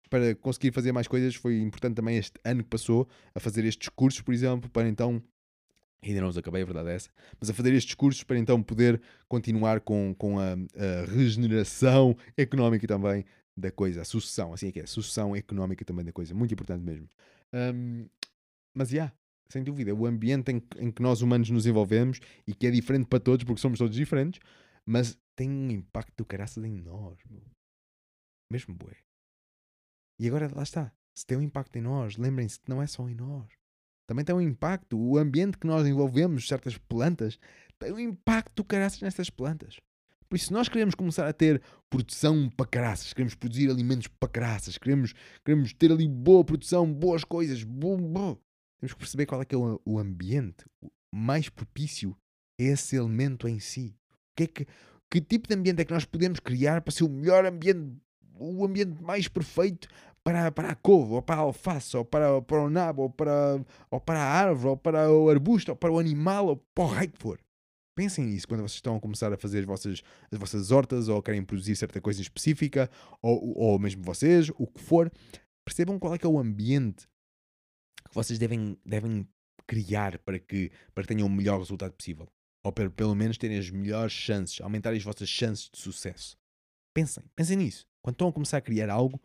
para 0.09 0.35
conseguir 0.35 0.71
fazer 0.71 0.91
mais 0.91 1.07
coisas, 1.07 1.35
foi 1.35 1.59
importante 1.59 1.95
também 1.95 2.17
este 2.17 2.39
ano 2.43 2.63
que 2.63 2.69
passou 2.69 3.07
a 3.33 3.39
fazer 3.39 3.65
estes 3.65 3.89
cursos, 3.89 4.21
por 4.21 4.33
exemplo, 4.33 4.69
para 4.69 4.87
então. 4.87 5.21
Ainda 6.05 6.21
não 6.21 6.27
os 6.27 6.37
acabei, 6.37 6.61
a 6.61 6.65
verdade 6.65 6.89
é 6.89 6.95
essa. 6.95 7.09
Mas 7.39 7.49
a 7.49 7.53
fazer 7.53 7.73
estes 7.73 7.95
cursos 7.95 8.23
para 8.23 8.37
então 8.37 8.61
poder 8.61 9.01
continuar 9.27 9.81
com, 9.81 10.13
com 10.15 10.39
a, 10.39 10.53
a 10.53 11.05
regeneração 11.11 12.15
económica 12.37 12.85
também 12.87 13.25
da 13.57 13.71
coisa, 13.71 14.01
a 14.01 14.05
sucessão, 14.05 14.53
assim 14.53 14.67
é 14.67 14.71
que 14.71 14.79
é, 14.79 14.83
a 14.83 14.87
sucessão 14.87 15.35
económica 15.35 15.83
também 15.83 16.05
da 16.05 16.11
coisa, 16.11 16.33
muito 16.33 16.53
importante 16.53 16.83
mesmo. 16.83 17.09
Hum, 17.53 18.07
mas, 18.75 18.89
já, 18.89 19.11
sem 19.49 19.63
dúvida. 19.63 19.95
O 19.95 20.05
ambiente 20.05 20.51
em, 20.51 20.59
que- 20.59 20.79
em 20.79 20.91
que 20.91 21.01
nós 21.01 21.21
humanos 21.21 21.49
nos 21.49 21.65
envolvemos 21.65 22.19
e 22.45 22.53
que 22.53 22.67
é 22.67 22.71
diferente 22.71 23.07
para 23.07 23.19
todos, 23.19 23.43
porque 23.45 23.61
somos 23.61 23.79
todos 23.79 23.95
diferentes, 23.95 24.39
mas 24.85 25.17
tem 25.35 25.49
um 25.49 25.71
impacto 25.71 26.13
do 26.17 26.25
caraças 26.25 26.63
em 26.63 26.73
nós, 26.73 27.17
meu. 27.29 27.43
Mesmo 28.51 28.75
bué. 28.75 28.97
E 30.19 30.27
agora 30.27 30.51
lá 30.53 30.63
está. 30.63 30.91
Se 31.17 31.25
tem 31.25 31.37
um 31.37 31.41
impacto 31.41 31.77
em 31.77 31.81
nós, 31.81 32.17
lembrem-se 32.17 32.59
que 32.59 32.69
não 32.69 32.81
é 32.81 32.87
só 32.87 33.07
em 33.09 33.15
nós. 33.15 33.47
Também 34.07 34.23
tem 34.23 34.35
um 34.35 34.41
impacto. 34.41 34.97
O 34.97 35.17
ambiente 35.17 35.57
que 35.57 35.67
nós 35.67 35.87
envolvemos, 35.87 36.47
certas 36.47 36.77
plantas, 36.77 37.39
tem 37.79 37.91
um 37.91 37.99
impacto 37.99 38.63
caraças 38.63 39.01
nessas 39.01 39.29
plantas. 39.29 39.77
Por 40.27 40.35
isso, 40.37 40.47
se 40.47 40.53
nós 40.53 40.67
queremos 40.67 40.95
começar 40.95 41.27
a 41.27 41.33
ter 41.33 41.61
produção 41.89 42.49
para 42.49 42.65
caraças, 42.65 43.13
queremos 43.13 43.35
produzir 43.35 43.69
alimentos 43.69 44.07
para 44.07 44.29
caraças, 44.29 44.77
queremos, 44.77 45.13
queremos 45.43 45.73
ter 45.73 45.91
ali 45.91 46.07
boa 46.07 46.43
produção, 46.43 46.91
boas 46.91 47.23
coisas, 47.23 47.63
bom, 47.63 47.97
bom, 47.97 48.37
temos 48.79 48.93
que 48.93 48.99
perceber 48.99 49.25
qual 49.25 49.41
é 49.41 49.45
que 49.45 49.53
é 49.53 49.57
o, 49.57 49.79
o 49.85 49.99
ambiente 49.99 50.65
mais 51.13 51.47
propício 51.47 52.17
a 52.59 52.63
esse 52.63 52.95
elemento 52.95 53.47
em 53.47 53.59
si. 53.59 53.95
Que, 54.35 54.43
é 54.43 54.47
que, 54.47 54.67
que 55.09 55.21
tipo 55.21 55.47
de 55.47 55.55
ambiente 55.55 55.81
é 55.81 55.85
que 55.85 55.93
nós 55.93 56.05
podemos 56.05 56.39
criar 56.39 56.81
para 56.81 56.91
ser 56.91 57.03
o 57.03 57.09
melhor 57.09 57.45
ambiente, 57.45 57.95
o 58.37 58.65
ambiente 58.65 59.01
mais 59.01 59.27
perfeito 59.27 59.87
para, 60.25 60.51
para 60.51 60.71
a 60.71 60.75
couve, 60.75 61.13
ou 61.13 61.21
para 61.21 61.35
a 61.35 61.43
alface, 61.43 61.95
ou 61.95 62.03
para, 62.03 62.41
para 62.41 62.63
o 62.63 62.69
nabo, 62.69 63.03
ou 63.03 63.09
para, 63.11 63.63
ou 63.91 64.01
para 64.01 64.19
a 64.19 64.23
árvore, 64.23 64.69
ou 64.69 64.77
para 64.77 65.11
o 65.11 65.29
arbusto, 65.29 65.71
ou 65.71 65.77
para 65.77 65.91
o 65.91 65.99
animal, 65.99 66.47
ou 66.47 66.57
para 66.73 66.83
o 66.83 66.87
raio 66.87 67.11
que 67.11 67.21
for. 67.21 67.39
Pensem 67.95 68.25
nisso 68.25 68.47
quando 68.47 68.61
vocês 68.61 68.73
estão 68.73 68.95
a 68.95 68.99
começar 68.99 69.31
a 69.31 69.37
fazer 69.37 69.59
as 69.59 69.65
vossas, 69.65 70.01
as 70.31 70.39
vossas 70.39 70.71
hortas, 70.71 71.07
ou 71.09 71.21
querem 71.21 71.45
produzir 71.45 71.75
certa 71.75 72.01
coisa 72.01 72.23
específica, 72.23 72.89
ou, 73.21 73.55
ou 73.55 73.79
mesmo 73.79 74.03
vocês, 74.03 74.49
o 74.57 74.65
que 74.65 74.81
for. 74.81 75.11
Percebam 75.63 75.99
qual 75.99 76.15
é 76.15 76.17
que 76.17 76.25
é 76.25 76.29
o 76.29 76.39
ambiente 76.39 77.07
que 78.03 78.15
vocês 78.15 78.39
devem, 78.39 78.75
devem 78.83 79.27
criar 79.67 80.17
para 80.19 80.39
que, 80.39 80.71
para 80.95 81.03
que 81.03 81.07
tenham 81.07 81.27
o 81.27 81.31
melhor 81.31 81.59
resultado 81.59 81.93
possível. 81.93 82.27
Ou 82.65 82.71
para 82.71 82.89
pelo 82.89 83.13
menos 83.13 83.37
terem 83.37 83.59
as 83.59 83.69
melhores 83.69 84.11
chances, 84.11 84.59
aumentarem 84.59 84.97
as 84.97 85.03
vossas 85.03 85.29
chances 85.29 85.69
de 85.71 85.79
sucesso. 85.79 86.35
Pensem, 86.95 87.23
pensem 87.35 87.57
nisso. 87.57 87.85
Quando 88.03 88.15
estão 88.15 88.27
a 88.27 88.33
começar 88.33 88.57
a 88.57 88.61
criar 88.61 88.89
algo, 88.89 89.21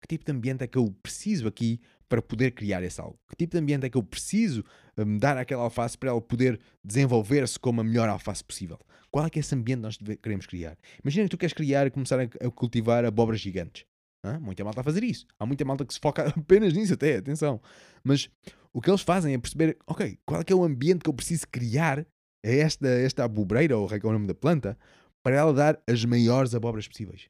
que 0.00 0.08
tipo 0.08 0.24
de 0.24 0.32
ambiente 0.32 0.62
é 0.62 0.66
que 0.66 0.78
eu 0.78 0.94
preciso 1.02 1.48
aqui 1.48 1.80
para 2.08 2.22
poder 2.22 2.52
criar 2.52 2.82
esse 2.82 3.00
algo? 3.00 3.18
Que 3.28 3.36
tipo 3.36 3.52
de 3.52 3.58
ambiente 3.58 3.86
é 3.86 3.90
que 3.90 3.96
eu 3.96 4.02
preciso 4.02 4.64
hum, 4.96 5.18
dar 5.18 5.36
àquela 5.36 5.62
alface 5.62 5.96
para 5.96 6.10
ela 6.10 6.20
poder 6.20 6.60
desenvolver-se 6.84 7.58
como 7.58 7.80
a 7.80 7.84
melhor 7.84 8.08
alface 8.08 8.44
possível? 8.44 8.78
Qual 9.10 9.24
é 9.26 9.30
que 9.30 9.38
é 9.38 9.40
esse 9.40 9.54
ambiente 9.54 9.78
que 9.78 9.82
nós 9.82 10.18
queremos 10.22 10.46
criar? 10.46 10.76
Imagina 11.02 11.24
que 11.24 11.30
tu 11.30 11.38
queres 11.38 11.52
criar 11.52 11.86
e 11.86 11.90
começar 11.90 12.20
a, 12.20 12.50
cultivar 12.50 13.04
abóboras 13.04 13.40
gigantes. 13.40 13.84
Hã? 14.24 14.38
Muita 14.38 14.64
malta 14.64 14.80
a 14.80 14.84
fazer 14.84 15.02
isso. 15.02 15.26
Há 15.38 15.46
muita 15.46 15.64
malta 15.64 15.84
que 15.84 15.94
se 15.94 16.00
foca 16.00 16.28
apenas 16.36 16.72
nisso 16.72 16.94
até, 16.94 17.16
atenção. 17.16 17.60
Mas 18.04 18.28
o 18.72 18.80
que 18.80 18.90
eles 18.90 19.02
fazem 19.02 19.34
é 19.34 19.38
perceber, 19.38 19.76
ok, 19.86 20.18
qual 20.26 20.40
é 20.40 20.44
que 20.44 20.52
é 20.52 20.56
o 20.56 20.64
ambiente 20.64 21.02
que 21.02 21.10
eu 21.10 21.14
preciso 21.14 21.46
criar 21.48 22.06
a 22.44 22.48
esta, 22.48 22.88
esta 22.88 23.24
abobreira, 23.24 23.76
ou 23.76 23.88
é 23.90 23.96
é 23.96 24.06
o 24.06 24.12
nome 24.12 24.26
da 24.26 24.34
planta, 24.34 24.78
para 25.22 25.36
ela 25.36 25.52
dar 25.52 25.82
as 25.86 26.04
maiores 26.04 26.54
abóboras 26.54 26.86
possíveis. 26.86 27.28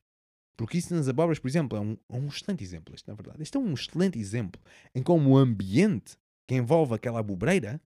Porque 0.59 0.77
isso 0.77 0.93
nas 0.93 1.09
abóboras, 1.09 1.39
por 1.39 1.47
exemplo, 1.47 1.79
é 1.79 1.81
um, 1.81 1.97
é 2.09 2.17
um 2.17 2.27
excelente 2.27 2.65
exemplo, 2.65 2.93
este, 2.93 3.07
na 3.07 3.15
verdade. 3.15 3.41
Este 3.41 3.57
é 3.57 3.61
um 3.61 3.73
excelente 3.73 4.19
exemplo 4.19 4.61
em 4.93 5.03
como 5.05 5.31
o 5.31 5.39
ambiente 5.39 6.19
que 6.49 6.57
envolve 6.57 6.95
aquela 6.95 7.21
abobreira 7.21 7.81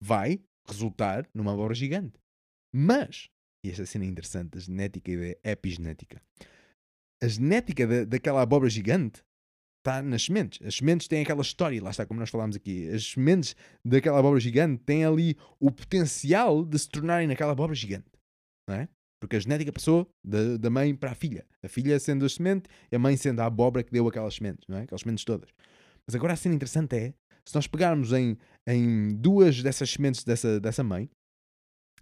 vai 0.00 0.40
resultar 0.68 1.28
numa 1.34 1.52
abóbora 1.52 1.74
gigante. 1.74 2.20
Mas, 2.72 3.28
e 3.64 3.70
esta 3.70 3.84
cena 3.84 4.04
é 4.04 4.08
interessante, 4.08 4.56
a 4.56 4.60
genética 4.60 5.10
e 5.10 5.16
da 5.16 5.50
epigenética. 5.50 6.22
A 7.20 7.26
genética 7.26 7.84
da, 7.84 8.04
daquela 8.04 8.42
abóbora 8.42 8.70
gigante 8.70 9.24
está 9.80 10.00
nas 10.00 10.24
sementes. 10.24 10.64
As 10.64 10.76
sementes 10.76 11.08
têm 11.08 11.22
aquela 11.22 11.42
história, 11.42 11.82
lá 11.82 11.90
está 11.90 12.06
como 12.06 12.20
nós 12.20 12.30
falámos 12.30 12.54
aqui. 12.54 12.88
As 12.90 13.10
sementes 13.10 13.56
daquela 13.84 14.20
abóbora 14.20 14.40
gigante 14.40 14.84
têm 14.84 15.04
ali 15.04 15.36
o 15.58 15.70
potencial 15.70 16.64
de 16.64 16.78
se 16.78 16.88
tornarem 16.88 17.26
naquela 17.26 17.52
abóbora 17.52 17.74
gigante. 17.74 18.06
Não 18.68 18.76
é? 18.76 18.88
Porque 19.24 19.36
a 19.36 19.40
genética 19.40 19.72
passou 19.72 20.06
da, 20.22 20.58
da 20.58 20.68
mãe 20.68 20.94
para 20.94 21.12
a 21.12 21.14
filha. 21.14 21.46
A 21.62 21.68
filha 21.68 21.98
sendo 21.98 22.26
a 22.26 22.28
semente 22.28 22.68
e 22.92 22.94
a 22.94 22.98
mãe 22.98 23.16
sendo 23.16 23.40
a 23.40 23.46
abóbora 23.46 23.82
que 23.82 23.90
deu 23.90 24.06
aquelas 24.06 24.34
sementes, 24.34 24.68
não 24.68 24.76
é? 24.76 24.82
Aquelas 24.82 25.00
sementes 25.00 25.24
todas. 25.24 25.48
Mas 26.06 26.14
agora 26.14 26.34
a 26.34 26.36
cena 26.36 26.54
interessante 26.54 26.94
é, 26.94 27.14
se 27.42 27.54
nós 27.54 27.66
pegarmos 27.66 28.12
em, 28.12 28.36
em 28.66 29.16
duas 29.16 29.62
dessas 29.62 29.88
sementes 29.88 30.24
dessa, 30.24 30.60
dessa 30.60 30.84
mãe, 30.84 31.08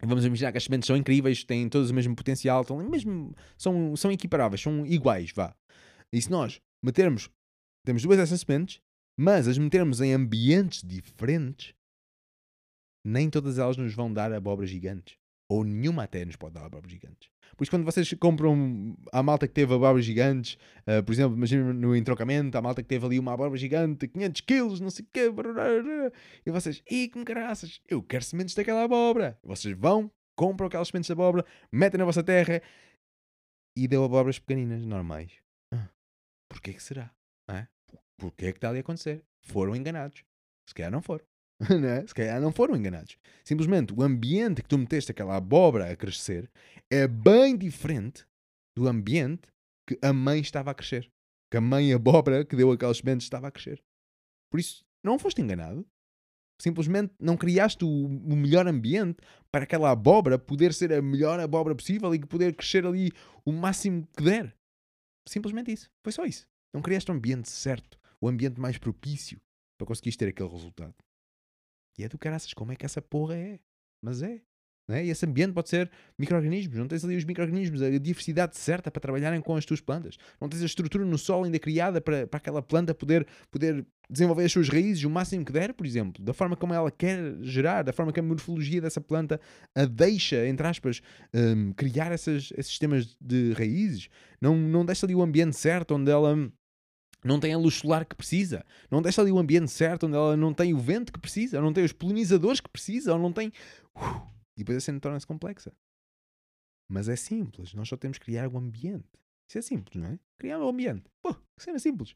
vamos 0.03 0.25
imaginar 0.25 0.51
que 0.51 0.59
as 0.59 0.65
sementes 0.65 0.89
são 0.89 0.97
incríveis, 0.97 1.45
têm 1.45 1.69
todas 1.69 1.91
o 1.91 1.95
mesmo 1.95 2.17
potencial, 2.17 2.63
estão 2.63 2.79
mesmo, 2.79 3.33
são, 3.57 3.95
são 3.95 4.11
equiparáveis, 4.11 4.61
são 4.61 4.85
iguais, 4.85 5.31
vá. 5.33 5.55
E 6.13 6.21
se 6.21 6.29
nós 6.29 6.61
metermos, 6.85 7.31
temos 7.87 8.03
duas 8.03 8.19
dessas 8.19 8.41
sementes, 8.41 8.81
mas 9.17 9.47
as 9.47 9.57
metermos 9.59 10.01
em 10.01 10.13
ambientes 10.13 10.83
diferentes, 10.85 11.73
nem 13.07 13.31
todas 13.31 13.59
elas 13.59 13.77
nos 13.77 13.95
vão 13.95 14.13
dar 14.13 14.33
abóboras 14.33 14.71
gigantes. 14.71 15.22
Ou 15.49 15.65
nenhuma 15.65 16.05
até 16.05 16.25
nos 16.25 16.37
pode 16.37 16.55
dar 16.55 16.65
abóboras 16.65 16.91
gigantes. 16.91 17.31
Por 17.57 17.65
isso, 17.65 17.71
quando 17.71 17.85
vocês 17.85 18.13
compram 18.15 18.97
a 19.13 19.23
malta 19.23 19.47
que 19.47 19.53
teve 19.53 19.75
abóboras 19.75 20.05
gigantes, 20.05 20.57
ah, 20.87 21.03
por 21.03 21.13
exemplo, 21.13 21.37
imagina 21.37 21.73
no 21.73 21.95
entrocamento, 21.95 22.57
a 22.57 22.63
malta 22.63 22.83
que 22.83 22.89
teve 22.89 23.05
ali 23.05 23.19
uma 23.19 23.35
abóbora 23.35 23.59
gigante, 23.59 24.09
500 24.09 24.41
quilos, 24.41 24.81
não 24.81 24.91
sei 24.91 25.05
o 25.05 25.09
quê, 25.13 25.31
e 26.47 26.51
vocês, 26.51 26.83
ih, 26.91 27.09
que 27.09 27.25
caraças, 27.25 27.81
eu 27.89 28.03
quero 28.03 28.25
sementes 28.25 28.55
daquela 28.55 28.85
abóbora. 28.85 29.39
Vocês 29.43 29.77
vão, 29.77 30.11
compram 30.35 30.67
aquelas 30.67 30.89
sementes 30.89 31.07
de 31.09 31.13
abóbora, 31.13 31.45
metem 31.71 31.99
na 31.99 32.05
vossa 32.05 32.23
terra 32.23 32.63
e 33.77 33.87
deu 33.87 34.05
abóboras 34.05 34.39
pequeninas, 34.39 34.85
normais. 34.87 35.33
Ah, 35.73 35.89
Porquê 36.49 36.73
que 36.73 36.83
será? 36.83 37.11
Ah, 37.49 37.67
Porquê 38.17 38.53
que 38.53 38.59
está 38.59 38.71
ali 38.71 38.79
a 38.79 38.81
acontecer? 38.81 39.25
Foram 39.43 39.77
enganados. 39.77 40.25
Se 40.69 40.75
calhar 40.75 40.91
não 40.93 41.03
foram. 41.03 41.25
não 41.71 41.89
é? 41.89 42.07
Se 42.07 42.15
calhar 42.15 42.41
não 42.41 42.53
foram 42.53 42.77
enganados. 42.77 43.17
Simplesmente 43.45 43.93
o 43.93 44.03
ambiente 44.03 44.63
que 44.63 44.69
tu 44.69 44.79
meteste 44.79 45.13
aquela 45.13 45.37
abóbora 45.37 45.93
a 45.93 45.97
crescer 45.97 46.51
é 46.91 47.07
bem 47.07 47.57
diferente 47.57 48.27
do 48.77 48.89
ambiente 48.89 49.49
que 49.89 49.99
a 50.03 50.13
mãe 50.13 50.41
estava 50.41 50.71
a 50.71 50.75
crescer. 50.75 51.11
Que 51.51 51.57
a 51.57 51.61
mãe 51.61 51.93
abóbora 51.93 52.45
que 52.45 52.57
deu 52.57 52.71
aquelas 52.73 52.99
sementes 52.99 53.27
estava 53.27 53.49
a 53.49 53.51
crescer. 53.51 53.83
Por 54.51 54.59
isso, 54.59 54.85
não 55.05 55.19
foste 55.19 55.41
enganado. 55.41 55.87
Simplesmente 56.61 57.13
não 57.19 57.37
criaste 57.37 57.85
o, 57.85 57.89
o 57.89 58.37
melhor 58.37 58.67
ambiente 58.67 59.19
para 59.51 59.65
aquela 59.65 59.91
abóbora 59.91 60.39
poder 60.39 60.73
ser 60.73 60.93
a 60.93 61.03
melhor 61.03 61.41
abóbora 61.41 61.75
possível 61.75 62.15
e 62.15 62.21
poder 62.21 62.55
crescer 62.55 62.87
ali 62.87 63.11
o 63.45 63.53
máximo 63.53 64.07
que 64.17 64.23
der. 64.23 64.55
Simplesmente 65.29 65.73
isso. 65.73 65.91
Foi 66.05 66.13
só 66.13 66.25
isso. 66.25 66.47
Não 66.73 66.81
criaste 66.81 67.11
o 67.11 67.15
ambiente 67.15 67.51
certo, 67.51 67.99
o 68.21 68.29
ambiente 68.29 68.61
mais 68.61 68.79
propício 68.79 69.39
para 69.77 69.87
conseguires 69.87 70.17
ter 70.17 70.29
aquele 70.29 70.49
resultado. 70.49 70.95
E 71.99 72.05
é 72.05 72.09
do 72.09 72.19
caraças, 72.19 72.53
como 72.55 72.73
é 72.73 72.77
que 72.77 72.87
essa 72.87 73.03
porra 73.03 73.37
é? 73.37 73.61
Mas 74.03 74.23
é. 74.23 74.41
É? 74.91 75.05
E 75.05 75.11
esse 75.11 75.25
ambiente 75.25 75.53
pode 75.53 75.69
ser 75.69 75.91
micro-organismos. 76.19 76.77
Não 76.77 76.89
tens 76.89 77.05
ali 77.05 77.17
os 77.17 77.25
micro-organismos, 77.25 77.81
a 77.83 77.91
diversidade 77.99 78.57
certa 78.57 78.91
para 78.91 79.01
trabalharem 79.01 79.41
com 79.41 79.55
as 79.55 79.65
tuas 79.65 79.81
plantas. 79.81 80.17
Não 80.41 80.49
tens 80.49 80.63
a 80.63 80.67
estrutura 80.67 81.05
no 81.05 81.17
solo 81.17 81.45
ainda 81.45 81.59
criada 81.59 82.01
para, 82.01 82.27
para 82.27 82.39
aquela 82.39 82.61
planta 82.61 82.93
poder, 82.93 83.27
poder 83.51 83.87
desenvolver 84.11 84.45
as 84.45 84.53
suas 84.53 84.69
raízes 84.69 85.05
o 85.05 85.11
máximo 85.11 85.45
que 85.45 85.53
der, 85.53 85.73
por 85.73 85.87
exemplo. 85.87 86.23
Da 86.23 86.35
forma 86.35 86.57
como 86.57 86.75
ela 86.75 86.91
quer 86.91 87.37
gerar, 87.43 87.83
da 87.83 87.93
forma 87.93 88.13
que 88.13 88.19
a 88.19 88.23
morfologia 88.23 88.81
dessa 88.81 89.01
planta 89.01 89.41
a 89.75 89.85
deixa, 89.85 90.47
entre 90.47 90.67
aspas, 90.67 91.01
hum, 91.33 91.73
criar 91.75 92.11
essas, 92.11 92.53
esses 92.53 92.67
sistemas 92.67 93.17
de 93.21 93.53
raízes. 93.53 94.09
Não, 94.41 94.57
não 94.57 94.85
deixa 94.85 95.07
ali 95.07 95.15
o 95.15 95.23
ambiente 95.23 95.57
certo 95.57 95.95
onde 95.95 96.11
ela 96.11 96.37
não 97.25 97.39
tem 97.39 97.53
a 97.53 97.59
luz 97.59 97.75
solar 97.75 98.05
que 98.05 98.17
precisa, 98.17 98.65
não 98.91 99.01
deixa 99.01 99.21
ali 99.21 99.31
o 99.31 99.39
ambiente 99.39 99.71
certo 99.71 100.07
onde 100.07 100.17
ela 100.17 100.37
não 100.37 100.53
tem 100.53 100.75
o 100.75 100.79
vento 100.79 101.13
que 101.13 101.21
precisa, 101.21 101.61
não 101.61 101.73
tem 101.73 101.85
os 101.85 101.93
polinizadores 101.93 102.61
que 102.61 102.69
precisa, 102.69 103.13
ou 103.13 103.19
não 103.19 103.33
tem. 103.33 103.49
Uh, 103.95 104.27
e 104.57 104.59
depois 104.59 104.79
a 104.79 104.81
cena 104.81 105.01
torna-se 105.01 105.27
complexa. 105.27 105.73
Mas 106.89 107.09
é 107.09 107.17
simples, 107.17 107.73
nós 107.75 107.89
só 107.89 107.97
temos 107.97 108.19
que 108.19 108.25
criar 108.25 108.49
o 108.49 108.59
ambiente. 108.59 109.09
Isso 109.49 109.59
é 109.59 109.63
simples, 109.63 110.03
não 110.03 110.09
é? 110.09 110.19
Criar 110.39 110.59
o 110.59 110.69
ambiente. 110.69 111.05
Pô, 111.23 111.35
que 111.35 111.63
cena 111.63 111.79
simples. 111.79 112.15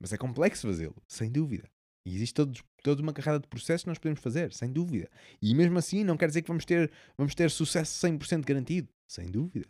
Mas 0.00 0.12
é 0.12 0.16
complexo 0.16 0.66
fazê-lo, 0.66 0.96
sem 1.06 1.30
dúvida. 1.30 1.70
E 2.06 2.14
existe 2.14 2.34
todos, 2.34 2.62
toda 2.82 3.02
uma 3.02 3.12
carrada 3.12 3.40
de 3.40 3.46
processos 3.46 3.84
que 3.84 3.88
nós 3.88 3.98
podemos 3.98 4.20
fazer, 4.20 4.52
sem 4.52 4.72
dúvida. 4.72 5.08
E 5.40 5.54
mesmo 5.54 5.78
assim 5.78 6.02
não 6.02 6.16
quer 6.16 6.28
dizer 6.28 6.42
que 6.42 6.48
vamos 6.48 6.64
ter, 6.64 6.90
vamos 7.16 7.34
ter 7.34 7.50
sucesso 7.50 8.06
100% 8.06 8.44
garantido, 8.44 8.88
sem 9.06 9.30
dúvida. 9.30 9.66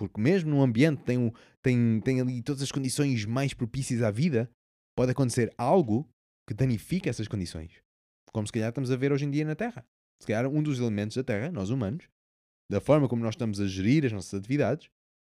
Porque 0.00 0.18
mesmo 0.18 0.48
num 0.48 0.62
ambiente 0.62 1.00
que 1.00 1.04
tem, 1.04 1.30
tem, 1.60 2.00
tem 2.00 2.20
ali 2.22 2.42
todas 2.42 2.62
as 2.62 2.72
condições 2.72 3.26
mais 3.26 3.52
propícias 3.52 4.00
à 4.00 4.10
vida, 4.10 4.50
pode 4.96 5.12
acontecer 5.12 5.52
algo 5.58 6.08
que 6.48 6.54
danifique 6.54 7.06
essas 7.06 7.28
condições. 7.28 7.82
Como 8.32 8.46
se 8.46 8.52
calhar 8.52 8.70
estamos 8.70 8.90
a 8.90 8.96
ver 8.96 9.12
hoje 9.12 9.26
em 9.26 9.30
dia 9.30 9.44
na 9.44 9.54
Terra. 9.54 9.84
Se 10.18 10.26
calhar 10.26 10.46
um 10.46 10.62
dos 10.62 10.78
elementos 10.78 11.18
da 11.18 11.22
Terra, 11.22 11.52
nós 11.52 11.68
humanos, 11.68 12.08
da 12.70 12.80
forma 12.80 13.10
como 13.10 13.22
nós 13.22 13.34
estamos 13.34 13.60
a 13.60 13.66
gerir 13.66 14.06
as 14.06 14.12
nossas 14.12 14.32
atividades, 14.32 14.88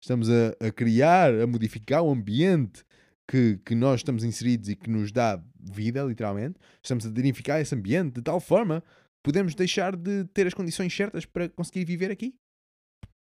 estamos 0.02 0.30
a, 0.30 0.66
a 0.66 0.72
criar, 0.72 1.34
a 1.38 1.46
modificar 1.46 2.00
o 2.00 2.10
ambiente 2.10 2.86
que, 3.28 3.58
que 3.66 3.74
nós 3.74 4.00
estamos 4.00 4.24
inseridos 4.24 4.70
e 4.70 4.76
que 4.76 4.88
nos 4.88 5.12
dá 5.12 5.44
vida, 5.60 6.02
literalmente, 6.04 6.58
estamos 6.82 7.04
a 7.04 7.10
danificar 7.10 7.60
esse 7.60 7.74
ambiente 7.74 8.14
de 8.14 8.22
tal 8.22 8.40
forma 8.40 8.80
que 8.80 9.22
podemos 9.24 9.54
deixar 9.54 9.94
de 9.94 10.24
ter 10.32 10.46
as 10.46 10.54
condições 10.54 10.94
certas 10.96 11.26
para 11.26 11.50
conseguir 11.50 11.84
viver 11.84 12.10
aqui. 12.10 12.34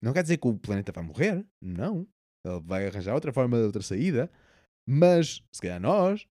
Não 0.03 0.13
quer 0.13 0.23
dizer 0.23 0.37
que 0.39 0.47
o 0.47 0.57
planeta 0.59 0.93
vai 0.93 1.05
morrer, 1.05 1.45
não. 1.61 2.07
Ele 2.47 2.61
vai 2.61 2.87
arranjar 2.87 3.15
outra 3.15 3.33
forma, 3.33 3.59
outra 3.59 3.83
saída, 3.83 4.31
mas 4.89 5.43
se 5.53 5.61
calhar 5.61 5.81
nós 5.81 6.27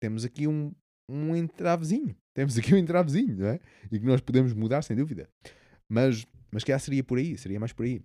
temos 0.00 0.24
aqui 0.24 0.46
um, 0.46 0.72
um 1.10 1.34
entravezinho. 1.34 2.16
Temos 2.34 2.56
aqui 2.56 2.74
um 2.74 2.78
entravezinho, 2.78 3.36
não 3.36 3.48
é? 3.48 3.60
E 3.90 3.98
que 3.98 4.06
nós 4.06 4.20
podemos 4.20 4.52
mudar, 4.52 4.82
sem 4.82 4.96
dúvida. 4.96 5.28
Mas, 5.90 6.26
mas 6.52 6.62
que 6.62 6.78
seria 6.78 7.02
por 7.02 7.18
aí, 7.18 7.36
seria 7.36 7.58
mais 7.58 7.72
por 7.72 7.84
aí. 7.84 8.00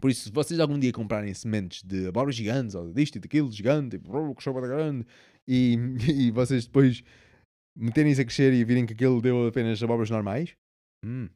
Por 0.00 0.10
isso, 0.10 0.24
se 0.24 0.30
vocês 0.30 0.60
algum 0.60 0.78
dia 0.78 0.92
comprarem 0.92 1.34
sementes 1.34 1.82
de 1.82 2.06
abóboras 2.06 2.36
gigantes, 2.36 2.74
ou 2.74 2.92
disto 2.92 3.16
e 3.16 3.20
daquilo, 3.20 3.50
gigante, 3.50 3.96
e 3.96 3.98
que 3.98 4.42
choba 4.42 4.60
grande, 4.60 5.04
e, 5.46 5.76
e 6.08 6.30
vocês 6.30 6.66
depois 6.66 7.02
meterem-se 7.76 8.20
a 8.20 8.24
crescer 8.24 8.52
e 8.52 8.64
virem 8.64 8.86
que 8.86 8.92
aquilo 8.92 9.20
deu 9.20 9.46
apenas 9.46 9.82
abóboras 9.82 10.10
normais, 10.10 10.54
hum, 11.04 11.28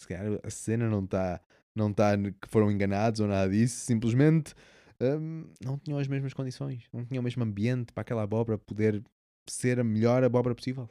se 0.00 0.08
calhar 0.08 0.40
a 0.42 0.50
cena 0.50 0.88
não 0.88 1.04
está 1.04 1.40
não 1.74 1.92
tá 1.92 2.16
que 2.16 2.48
foram 2.48 2.70
enganados 2.70 3.20
ou 3.20 3.28
nada 3.28 3.50
disso, 3.50 3.84
simplesmente 3.84 4.54
hum, 5.00 5.44
não 5.64 5.78
tinham 5.78 5.98
as 5.98 6.08
mesmas 6.08 6.34
condições, 6.34 6.84
não 6.92 7.04
tinham 7.04 7.20
o 7.20 7.24
mesmo 7.24 7.42
ambiente 7.42 7.92
para 7.92 8.02
aquela 8.02 8.22
abóbora 8.22 8.58
poder 8.58 9.02
ser 9.48 9.80
a 9.80 9.84
melhor 9.84 10.22
abóbora 10.22 10.54
possível. 10.54 10.88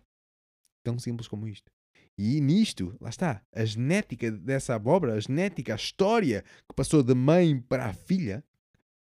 Tão 0.83 0.97
simples 0.97 1.27
como 1.27 1.47
isto. 1.47 1.71
E 2.17 2.41
nisto, 2.41 2.95
lá 2.99 3.09
está, 3.09 3.41
a 3.53 3.63
genética 3.63 4.29
dessa 4.29 4.75
abóbora, 4.75 5.13
a 5.13 5.19
genética, 5.19 5.73
a 5.73 5.75
história 5.75 6.43
que 6.67 6.75
passou 6.75 7.01
da 7.01 7.15
mãe 7.15 7.61
para 7.61 7.85
a 7.85 7.93
filha, 7.93 8.43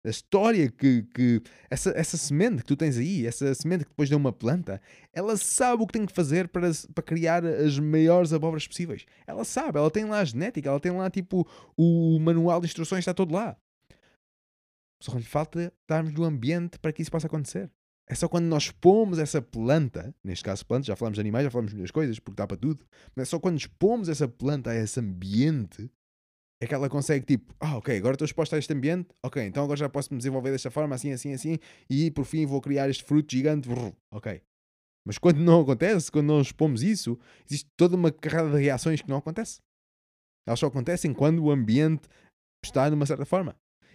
a 0.07 0.11
história 0.11 0.71
que, 0.71 1.03
que 1.15 1.43
essa, 1.69 1.91
essa 1.91 2.17
semente 2.17 2.59
que 2.59 2.65
tu 2.65 2.77
tens 2.77 2.97
aí, 2.97 3.27
essa 3.27 3.53
semente 3.55 3.85
que 3.85 3.91
depois 3.91 4.09
deu 4.09 4.19
uma 4.19 4.33
planta, 4.33 4.81
ela 5.13 5.37
sabe 5.37 5.83
o 5.83 5.87
que 5.87 5.95
tem 5.95 6.07
que 6.07 6.13
fazer 6.13 6.49
para, 6.49 6.71
para 6.95 7.03
criar 7.03 7.45
as 7.45 7.79
maiores 7.79 8.33
abóboras 8.33 8.67
possíveis. 8.67 9.05
Ela 9.27 9.45
sabe, 9.45 9.79
ela 9.79 9.91
tem 9.91 10.05
lá 10.05 10.21
a 10.21 10.25
genética, 10.25 10.69
ela 10.69 10.81
tem 10.81 10.93
lá 10.93 11.11
tipo 11.11 11.47
o 11.77 12.19
manual 12.21 12.61
de 12.61 12.67
instruções, 12.67 13.01
está 13.01 13.13
todo 13.13 13.35
lá. 13.35 13.57
Só 15.03 15.17
lhe 15.17 15.25
falta 15.25 15.73
darmos 15.89 16.15
o 16.17 16.25
ambiente 16.25 16.79
para 16.79 16.93
que 16.93 17.03
isso 17.03 17.11
possa 17.11 17.27
acontecer. 17.27 17.71
É 18.09 18.15
só 18.15 18.29
quando 18.29 18.45
nós 18.47 18.71
pomos 18.71 19.19
essa 19.19 19.43
planta, 19.43 20.15
neste 20.23 20.45
caso 20.45 20.65
planta, 20.65 20.87
já 20.87 20.95
falamos 20.95 21.17
de 21.17 21.21
animais, 21.21 21.45
já 21.45 21.51
falamos 21.51 21.73
de 21.73 21.77
muitas 21.77 21.91
coisas, 21.91 22.21
porque 22.21 22.37
dá 22.37 22.47
para 22.47 22.57
tudo, 22.57 22.87
mas 23.15 23.27
é 23.27 23.31
só 23.31 23.41
quando 23.41 23.59
expomos 23.59 24.09
essa 24.09 24.29
planta 24.29 24.71
a 24.71 24.77
esse 24.77 25.01
ambiente 25.01 25.91
é 26.61 26.67
que 26.67 26.75
ela 26.75 26.89
consegue 26.89 27.25
tipo, 27.25 27.55
ah, 27.61 27.77
ok, 27.77 27.97
agora 27.97 28.15
estou 28.15 28.25
exposta 28.25 28.57
a 28.57 28.59
este 28.59 28.73
ambiente, 28.73 29.09
ok, 29.23 29.43
então 29.43 29.65
agora 29.65 29.79
já 29.79 29.89
posso 29.89 30.13
me 30.13 30.19
desenvolver 30.19 30.51
desta 30.51 30.71
forma, 30.71 30.95
assim, 30.95 31.13
assim, 31.13 31.33
assim, 31.33 31.59
e 31.89 32.11
por 32.11 32.25
fim 32.25 32.47
vou 32.47 32.61
criar 32.61 32.89
este 32.89 33.05
fruto 33.05 33.35
gigante, 33.35 33.69
brrr, 33.69 33.93
ok. 34.11 34.43
Mas 35.07 35.19
quando 35.19 35.39
não 35.39 35.61
acontece, 35.61 36.11
quando 36.11 36.27
não 36.27 36.41
expomos 36.41 36.83
isso, 36.83 37.19
existe 37.49 37.71
toda 37.77 37.95
uma 37.95 38.11
carrada 38.11 38.51
de 38.51 38.63
reações 38.63 39.01
que 39.01 39.09
não 39.09 39.19
acontece. 39.19 39.61
Elas 40.47 40.59
só 40.59 40.67
acontecem 40.67 41.13
quando 41.13 41.45
o 41.45 41.51
ambiente 41.51 42.09
está 42.65 42.89
de 42.89 42.95
uma 42.97 43.07
certa 43.07 43.25
forma. 43.25 43.55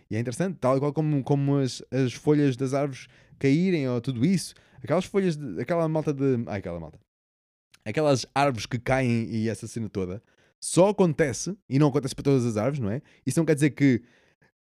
E 0.10 0.16
é 0.16 0.20
interessante, 0.20 0.58
tal 0.58 0.80
qual 0.80 0.94
como, 0.94 1.24
como 1.24 1.58
as, 1.58 1.84
as 1.92 2.14
folhas 2.14 2.56
das 2.56 2.74
árvores 2.74 3.08
caírem 3.40 3.90
ou 3.90 4.00
tudo 4.00 4.26
isso, 4.26 4.54
aquelas 4.84 5.06
folhas, 5.06 5.36
de, 5.36 5.62
aquela 5.62 5.88
malta 5.88 6.14
de. 6.14 6.44
Ai, 6.48 6.60
aquela 6.60 6.80
malta. 6.80 7.00
Aquelas 7.84 8.26
árvores 8.36 8.66
que 8.66 8.78
caem 8.78 9.30
e 9.30 9.50
essa 9.50 9.68
cena 9.68 9.90
toda, 9.90 10.22
só 10.64 10.90
acontece, 10.90 11.58
e 11.68 11.80
não 11.80 11.88
acontece 11.88 12.14
para 12.14 12.24
todas 12.24 12.46
as 12.46 12.56
árvores, 12.56 12.80
não 12.80 12.92
é? 12.92 13.02
Isso 13.26 13.40
não 13.40 13.46
quer 13.46 13.56
dizer 13.56 13.72
que, 13.72 14.02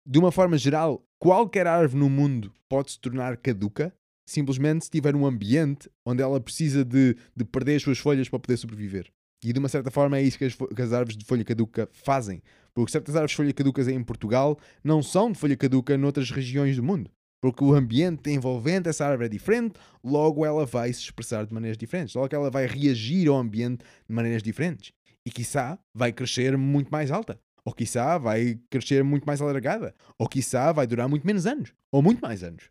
de 0.06 0.18
uma 0.18 0.30
forma 0.30 0.58
geral, 0.58 1.02
qualquer 1.18 1.66
árvore 1.66 1.98
no 1.98 2.10
mundo 2.10 2.52
pode 2.68 2.92
se 2.92 3.00
tornar 3.00 3.36
caduca, 3.38 3.92
simplesmente 4.28 4.84
se 4.84 4.90
tiver 4.90 5.16
um 5.16 5.24
ambiente 5.24 5.90
onde 6.04 6.22
ela 6.22 6.38
precisa 6.40 6.84
de, 6.84 7.16
de 7.34 7.44
perder 7.44 7.76
as 7.76 7.82
suas 7.82 7.98
folhas 7.98 8.28
para 8.28 8.38
poder 8.38 8.58
sobreviver. 8.58 9.10
E 9.42 9.52
de 9.52 9.58
uma 9.58 9.68
certa 9.68 9.90
forma 9.90 10.18
é 10.18 10.22
isso 10.22 10.36
que 10.36 10.44
as, 10.44 10.54
que 10.54 10.82
as, 10.82 10.92
árvores 10.92 11.16
de 11.16 11.24
folha 11.24 11.44
caduca 11.44 11.88
fazem. 11.92 12.42
Porque 12.74 12.92
certas 12.92 13.14
árvores 13.14 13.30
de 13.30 13.36
folha 13.36 13.52
caducas 13.54 13.88
em 13.88 14.02
Portugal 14.02 14.58
não 14.84 15.02
são 15.02 15.32
de 15.32 15.38
folha 15.38 15.56
caduca 15.56 15.96
noutras 15.96 16.30
regiões 16.30 16.76
do 16.76 16.82
mundo. 16.82 17.10
Porque 17.40 17.62
o 17.62 17.72
ambiente 17.72 18.30
envolvente 18.30 18.88
essa 18.88 19.06
árvore 19.06 19.26
é 19.26 19.28
diferente, 19.28 19.76
logo 20.02 20.44
ela 20.44 20.66
vai 20.66 20.92
se 20.92 21.00
expressar 21.02 21.46
de 21.46 21.54
maneiras 21.54 21.78
diferentes. 21.78 22.14
Logo 22.14 22.34
ela 22.34 22.50
vai 22.50 22.66
reagir 22.66 23.28
ao 23.28 23.36
ambiente 23.36 23.84
de 24.08 24.14
maneiras 24.14 24.42
diferentes 24.42 24.92
e 25.28 25.30
quiçá 25.30 25.78
vai 25.94 26.10
crescer 26.10 26.56
muito 26.56 26.88
mais 26.90 27.10
alta, 27.10 27.38
ou 27.62 27.72
quiçá 27.72 28.16
vai 28.16 28.58
crescer 28.70 29.04
muito 29.04 29.26
mais 29.26 29.42
alargada, 29.42 29.94
ou 30.18 30.26
quiçá 30.26 30.72
vai 30.72 30.86
durar 30.86 31.06
muito 31.06 31.26
menos 31.26 31.46
anos, 31.46 31.74
ou 31.92 32.02
muito 32.02 32.20
mais 32.20 32.42
anos. 32.42 32.70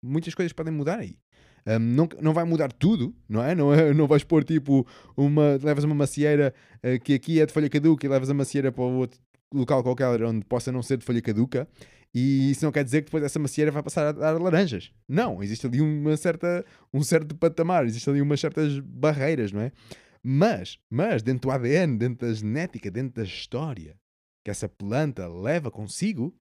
Muitas 0.00 0.34
coisas 0.34 0.52
podem 0.52 0.72
mudar 0.72 1.00
aí. 1.00 1.18
Um, 1.66 1.80
não, 1.80 2.08
não 2.22 2.32
vai 2.32 2.44
mudar 2.44 2.72
tudo, 2.72 3.12
não 3.28 3.42
é? 3.42 3.56
Não, 3.56 3.74
é, 3.74 3.92
não 3.92 4.06
vais 4.06 4.22
pôr 4.22 4.44
tipo 4.44 4.86
uma. 5.16 5.58
levas 5.60 5.82
uma 5.82 5.96
macieira 5.96 6.54
uh, 6.76 7.02
que 7.02 7.12
aqui 7.12 7.40
é 7.40 7.46
de 7.46 7.52
folha 7.52 7.68
caduca 7.68 8.06
e 8.06 8.08
levas 8.08 8.30
a 8.30 8.34
macieira 8.34 8.70
para 8.70 8.84
outro 8.84 9.20
local 9.52 9.82
qualquer 9.82 10.22
onde 10.22 10.44
possa 10.44 10.70
não 10.70 10.82
ser 10.82 10.98
de 10.98 11.04
folha 11.04 11.20
caduca 11.20 11.66
e 12.14 12.52
isso 12.52 12.64
não 12.64 12.70
quer 12.70 12.84
dizer 12.84 13.00
que 13.02 13.06
depois 13.06 13.24
essa 13.24 13.38
macieira 13.38 13.72
vai 13.72 13.82
passar 13.82 14.06
a 14.06 14.12
dar 14.12 14.40
laranjas. 14.40 14.92
Não, 15.08 15.42
existe 15.42 15.66
ali 15.66 15.80
uma 15.80 16.16
certa, 16.16 16.64
um 16.94 17.02
certo 17.02 17.34
patamar, 17.34 17.84
existe 17.84 18.08
ali 18.08 18.22
umas 18.22 18.40
certas 18.40 18.78
barreiras, 18.78 19.52
não 19.52 19.60
é? 19.60 19.72
Mas, 20.22 20.78
mas 20.90 21.22
dentro 21.22 21.48
do 21.48 21.50
ADN, 21.50 21.96
dentro 21.96 22.26
da 22.26 22.32
genética, 22.32 22.90
dentro 22.90 23.14
da 23.14 23.24
história 23.24 23.96
que 24.44 24.50
essa 24.50 24.68
planta 24.68 25.28
leva 25.28 25.70
consigo, 25.70 26.34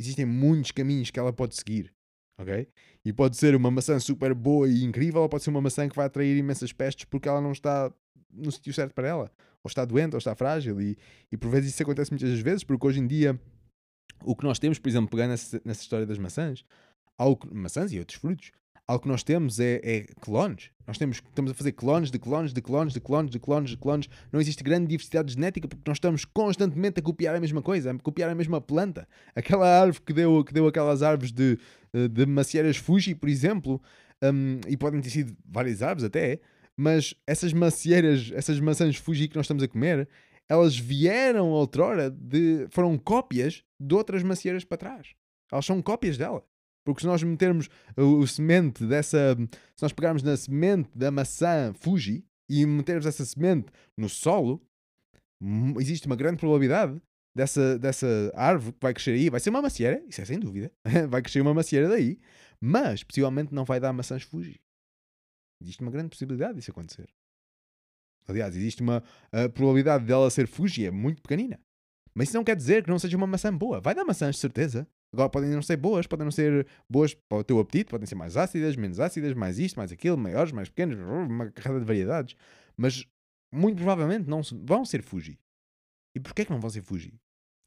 existem 0.00 0.24
muitos 0.24 0.70
caminhos 0.70 1.10
que 1.10 1.18
ela 1.18 1.32
pode 1.32 1.54
seguir. 1.54 1.92
Ok? 2.38 2.68
E 3.04 3.12
pode 3.12 3.36
ser 3.36 3.54
uma 3.54 3.70
maçã 3.70 3.98
super 4.00 4.34
boa 4.34 4.68
e 4.68 4.82
incrível, 4.82 5.22
ou 5.22 5.28
pode 5.28 5.44
ser 5.44 5.50
uma 5.50 5.60
maçã 5.60 5.88
que 5.88 5.94
vai 5.94 6.06
atrair 6.06 6.36
imensas 6.36 6.72
pestes 6.72 7.04
porque 7.04 7.28
ela 7.28 7.40
não 7.40 7.52
está 7.52 7.92
no 8.30 8.50
sítio 8.50 8.72
certo 8.72 8.92
para 8.92 9.06
ela, 9.06 9.30
ou 9.62 9.68
está 9.68 9.84
doente, 9.84 10.14
ou 10.14 10.18
está 10.18 10.34
frágil. 10.34 10.80
E, 10.80 10.96
e 11.30 11.36
por 11.36 11.50
vezes 11.50 11.72
isso 11.72 11.82
acontece 11.82 12.10
muitas 12.10 12.38
vezes, 12.40 12.64
porque 12.64 12.86
hoje 12.86 13.00
em 13.00 13.06
dia 13.06 13.40
o 14.24 14.34
que 14.34 14.44
nós 14.44 14.58
temos, 14.58 14.78
por 14.78 14.88
exemplo, 14.88 15.10
pegando 15.10 15.30
nessa, 15.30 15.60
nessa 15.64 15.82
história 15.82 16.06
das 16.06 16.18
maçãs, 16.18 16.64
algo, 17.16 17.48
maçãs 17.54 17.92
e 17.92 17.98
outros 17.98 18.18
frutos, 18.18 18.50
algo 18.86 19.02
que 19.02 19.08
nós 19.08 19.22
temos 19.22 19.58
é, 19.58 19.80
é, 19.82 20.06
clones. 20.20 20.70
Nós 20.86 20.98
temos, 20.98 21.16
estamos 21.16 21.50
a 21.50 21.54
fazer 21.54 21.72
clones 21.72 22.10
de 22.10 22.18
clones, 22.18 22.52
de 22.52 22.60
clones, 22.60 22.92
de 22.92 23.00
clones, 23.00 23.30
de 23.30 23.38
clones, 23.38 23.70
de 23.70 23.76
clones. 23.78 24.08
Não 24.30 24.40
existe 24.40 24.62
grande 24.62 24.86
diversidade 24.86 25.32
genética 25.32 25.66
porque 25.66 25.88
nós 25.88 25.96
estamos 25.96 26.24
constantemente 26.24 27.00
a 27.00 27.02
copiar 27.02 27.34
a 27.34 27.40
mesma 27.40 27.62
coisa, 27.62 27.90
a 27.90 27.98
copiar 27.98 28.28
a 28.28 28.34
mesma 28.34 28.60
planta. 28.60 29.08
Aquela 29.34 29.66
árvore 29.66 30.02
que 30.04 30.12
deu, 30.12 30.44
que 30.44 30.52
deu 30.52 30.66
aquelas 30.66 31.02
árvores 31.02 31.32
de, 31.32 31.58
eh, 31.94 32.08
de 32.08 32.26
macieiras 32.26 32.76
Fuji, 32.76 33.14
por 33.14 33.28
exemplo, 33.28 33.80
um, 34.22 34.60
e 34.68 34.76
podem 34.76 35.00
ter 35.00 35.10
sido 35.10 35.34
várias 35.44 35.82
árvores 35.82 36.04
até, 36.04 36.40
mas 36.76 37.14
essas 37.26 37.52
macieiras, 37.52 38.30
essas 38.34 38.60
maçãs 38.60 38.96
Fuji 38.96 39.28
que 39.28 39.36
nós 39.36 39.46
estamos 39.46 39.62
a 39.62 39.68
comer, 39.68 40.08
elas 40.48 40.76
vieram 40.76 41.48
outrora 41.48 42.10
de. 42.10 42.66
foram 42.70 42.98
cópias 42.98 43.62
de 43.80 43.94
outras 43.94 44.22
macieiras 44.22 44.64
para 44.64 44.76
trás. 44.76 45.14
Elas 45.50 45.64
são 45.64 45.80
cópias 45.80 46.18
dela. 46.18 46.44
Porque 46.84 47.00
se 47.00 47.06
nós 47.06 47.22
metermos 47.22 47.68
o, 47.96 48.26
semente 48.26 48.86
dessa. 48.86 49.36
Se 49.74 49.82
nós 49.82 49.92
pegarmos 49.92 50.22
na 50.22 50.36
semente 50.36 50.90
da 50.94 51.10
maçã 51.10 51.72
Fuji 51.74 52.24
e 52.48 52.66
metermos 52.66 53.06
essa 53.06 53.24
semente 53.24 53.72
no 53.96 54.08
solo, 54.08 54.60
existe 55.80 56.06
uma 56.06 56.16
grande 56.16 56.36
probabilidade 56.36 57.00
dessa, 57.34 57.78
dessa 57.78 58.06
árvore 58.34 58.72
que 58.74 58.82
vai 58.82 58.94
crescer 58.94 59.12
aí. 59.12 59.30
Vai 59.30 59.40
ser 59.40 59.50
uma 59.50 59.62
macieira, 59.62 60.04
isso 60.06 60.20
é 60.20 60.24
sem 60.24 60.38
dúvida. 60.38 60.70
vai 61.08 61.22
crescer 61.22 61.40
uma 61.40 61.54
macieira 61.54 61.88
daí, 61.88 62.18
mas 62.60 63.02
possivelmente 63.02 63.54
não 63.54 63.64
vai 63.64 63.80
dar 63.80 63.92
maçãs 63.92 64.22
Fuji. 64.22 64.60
Existe 65.62 65.80
uma 65.80 65.90
grande 65.90 66.10
possibilidade 66.10 66.56
disso 66.56 66.70
acontecer. 66.70 67.08
Aliás, 68.26 68.56
existe 68.56 68.82
uma. 68.82 69.02
Probabilidade 69.54 70.04
dela 70.04 70.30
ser 70.30 70.46
Fuji 70.46 70.86
é 70.86 70.90
muito 70.90 71.22
pequenina. 71.22 71.58
Mas 72.14 72.28
isso 72.28 72.36
não 72.36 72.44
quer 72.44 72.56
dizer 72.56 72.84
que 72.84 72.90
não 72.90 72.98
seja 72.98 73.16
uma 73.16 73.26
maçã 73.26 73.54
boa. 73.54 73.80
Vai 73.80 73.94
dar 73.94 74.04
maçãs, 74.04 74.36
de 74.36 74.40
certeza. 74.40 74.86
Agora 75.14 75.30
podem 75.30 75.50
não 75.50 75.62
ser 75.62 75.76
boas, 75.76 76.08
podem 76.08 76.24
não 76.24 76.32
ser 76.32 76.66
boas 76.90 77.14
para 77.14 77.38
o 77.38 77.44
teu 77.44 77.60
apetite, 77.60 77.90
podem 77.90 78.04
ser 78.04 78.16
mais 78.16 78.36
ácidas, 78.36 78.74
menos 78.74 78.98
ácidas, 78.98 79.32
mais 79.32 79.60
isto, 79.60 79.76
mais 79.76 79.92
aquilo, 79.92 80.18
maiores, 80.18 80.50
mais 80.50 80.68
pequenos, 80.68 80.98
uma 80.98 81.52
carrada 81.52 81.78
de 81.78 81.86
variedades. 81.86 82.36
Mas 82.76 83.06
muito 83.54 83.76
provavelmente 83.76 84.28
não 84.28 84.40
vão 84.64 84.84
ser 84.84 85.02
Fuji. 85.02 85.38
E 86.16 86.20
porquê 86.20 86.44
que 86.44 86.50
não 86.50 86.60
vão 86.60 86.68
ser 86.68 86.82
Fuji? 86.82 87.14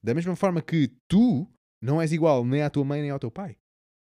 Da 0.04 0.14
mesma 0.14 0.36
forma 0.36 0.62
que 0.62 0.94
tu 1.08 1.50
não 1.82 2.02
és 2.02 2.12
igual 2.12 2.44
nem 2.44 2.64
à 2.64 2.70
tua 2.70 2.84
mãe 2.84 3.02
nem 3.02 3.12
ao 3.12 3.20
teu 3.20 3.32
pai. 3.32 3.58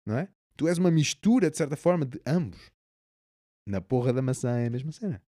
Não 0.07 0.16
é? 0.16 0.28
Tu 0.57 0.66
és 0.66 0.78
uma 0.78 0.90
mistura, 0.90 1.51
de 1.51 1.57
certa 1.59 1.76
forma, 1.76 2.07
de 2.07 2.18
ambos. 2.26 2.72
Na 3.68 3.82
porra 3.82 4.11
da 4.11 4.22
maçã 4.22 4.59
é 4.59 4.68
a 4.68 4.70
mesma 4.70 4.90
cena. 4.90 5.22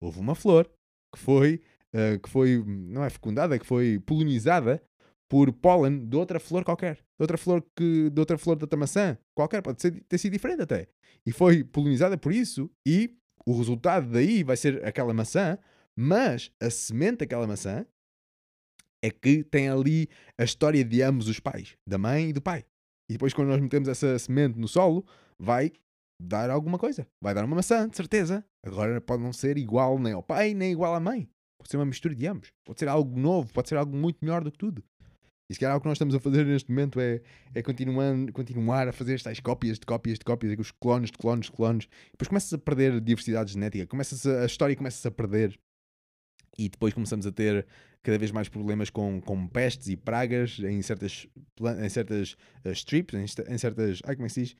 Houve 0.00 0.20
uma 0.20 0.36
flor 0.36 0.70
que 1.12 1.18
foi, 1.18 1.60
uh, 1.92 2.20
que 2.20 2.28
foi 2.28 2.62
não 2.64 3.04
é 3.04 3.10
fecundada, 3.10 3.58
que 3.58 3.66
foi 3.66 3.98
polinizada 3.98 4.80
por 5.28 5.52
pólen 5.52 6.06
de 6.06 6.16
outra 6.16 6.38
flor 6.38 6.64
qualquer. 6.64 6.96
De 6.96 7.22
outra 7.22 7.36
flor 7.36 7.64
que 7.74 8.10
de 8.10 8.20
outra 8.20 8.38
flor 8.38 8.56
da 8.56 8.76
maçã 8.76 9.18
qualquer, 9.34 9.62
pode 9.62 9.80
ser, 9.80 10.02
ter 10.04 10.18
sido 10.18 10.32
diferente 10.32 10.62
até. 10.62 10.88
E 11.24 11.32
foi 11.32 11.64
polinizada 11.64 12.16
por 12.16 12.32
isso 12.32 12.70
e 12.86 13.16
o 13.44 13.56
resultado 13.56 14.10
daí 14.10 14.42
vai 14.42 14.56
ser 14.56 14.84
aquela 14.84 15.14
maçã, 15.14 15.58
mas 15.94 16.50
a 16.60 16.68
semente 16.70 17.18
daquela 17.18 17.46
maçã 17.46 17.86
é 19.02 19.10
que 19.10 19.44
tem 19.44 19.68
ali 19.68 20.08
a 20.38 20.44
história 20.44 20.84
de 20.84 21.02
ambos 21.02 21.28
os 21.28 21.38
pais, 21.38 21.76
da 21.86 21.98
mãe 21.98 22.30
e 22.30 22.32
do 22.32 22.42
pai. 22.42 22.64
E 23.08 23.12
depois 23.12 23.32
quando 23.32 23.48
nós 23.48 23.60
metemos 23.60 23.88
essa 23.88 24.18
semente 24.18 24.58
no 24.58 24.66
solo, 24.66 25.06
vai 25.38 25.72
dar 26.20 26.50
alguma 26.50 26.78
coisa. 26.78 27.06
Vai 27.20 27.34
dar 27.34 27.44
uma 27.44 27.56
maçã, 27.56 27.88
de 27.88 27.96
certeza. 27.96 28.44
Agora 28.64 29.00
pode 29.00 29.22
não 29.22 29.32
ser 29.32 29.58
igual 29.58 29.98
nem 29.98 30.12
ao 30.12 30.22
pai, 30.22 30.54
nem 30.54 30.72
igual 30.72 30.94
à 30.94 31.00
mãe. 31.00 31.28
Pode 31.58 31.70
ser 31.70 31.76
uma 31.76 31.86
mistura 31.86 32.14
de 32.14 32.26
ambos. 32.26 32.52
Pode 32.64 32.80
ser 32.80 32.88
algo 32.88 33.18
novo, 33.18 33.52
pode 33.52 33.68
ser 33.68 33.76
algo 33.76 33.96
muito 33.96 34.18
melhor 34.22 34.42
do 34.42 34.50
que 34.50 34.58
tudo. 34.58 34.82
E 35.48 35.54
se 35.54 35.60
calhar 35.60 35.76
o 35.76 35.80
que 35.80 35.86
nós 35.86 35.96
estamos 35.96 36.14
a 36.14 36.20
fazer 36.20 36.44
neste 36.44 36.70
momento 36.70 37.00
é, 37.00 37.20
é 37.54 37.62
continuar 37.62 38.88
a 38.88 38.92
fazer 38.92 39.14
estas 39.14 39.38
cópias 39.38 39.78
de 39.78 39.86
cópias 39.86 40.18
de 40.18 40.24
cópias, 40.24 40.58
os 40.58 40.72
clones 40.72 41.10
de 41.10 41.18
clones 41.18 41.46
de 41.46 41.52
clones. 41.52 41.88
Depois 42.10 42.28
começas 42.28 42.52
a 42.52 42.58
perder 42.58 43.00
diversidade 43.00 43.52
genética, 43.52 43.86
começas 43.86 44.26
a, 44.26 44.42
a 44.42 44.46
história 44.46 44.74
começa 44.74 45.06
a 45.06 45.10
perder. 45.10 45.58
E 46.58 46.70
depois 46.70 46.94
começamos 46.94 47.26
a 47.26 47.32
ter 47.32 47.66
cada 48.02 48.18
vez 48.18 48.30
mais 48.30 48.48
problemas 48.48 48.88
com, 48.88 49.20
com 49.20 49.46
pestes 49.46 49.88
e 49.88 49.96
pragas 49.96 50.58
em 50.60 50.80
certas, 50.80 51.26
em 51.82 51.88
certas 51.88 52.32
uh, 52.64 52.70
strips, 52.70 53.14
em, 53.14 53.52
em 53.52 53.58
certas. 53.58 54.00
Ai, 54.04 54.14
como 54.16 54.26
é 54.26 54.28
que 54.28 54.34
se 54.34 54.42
diz? 54.42 54.56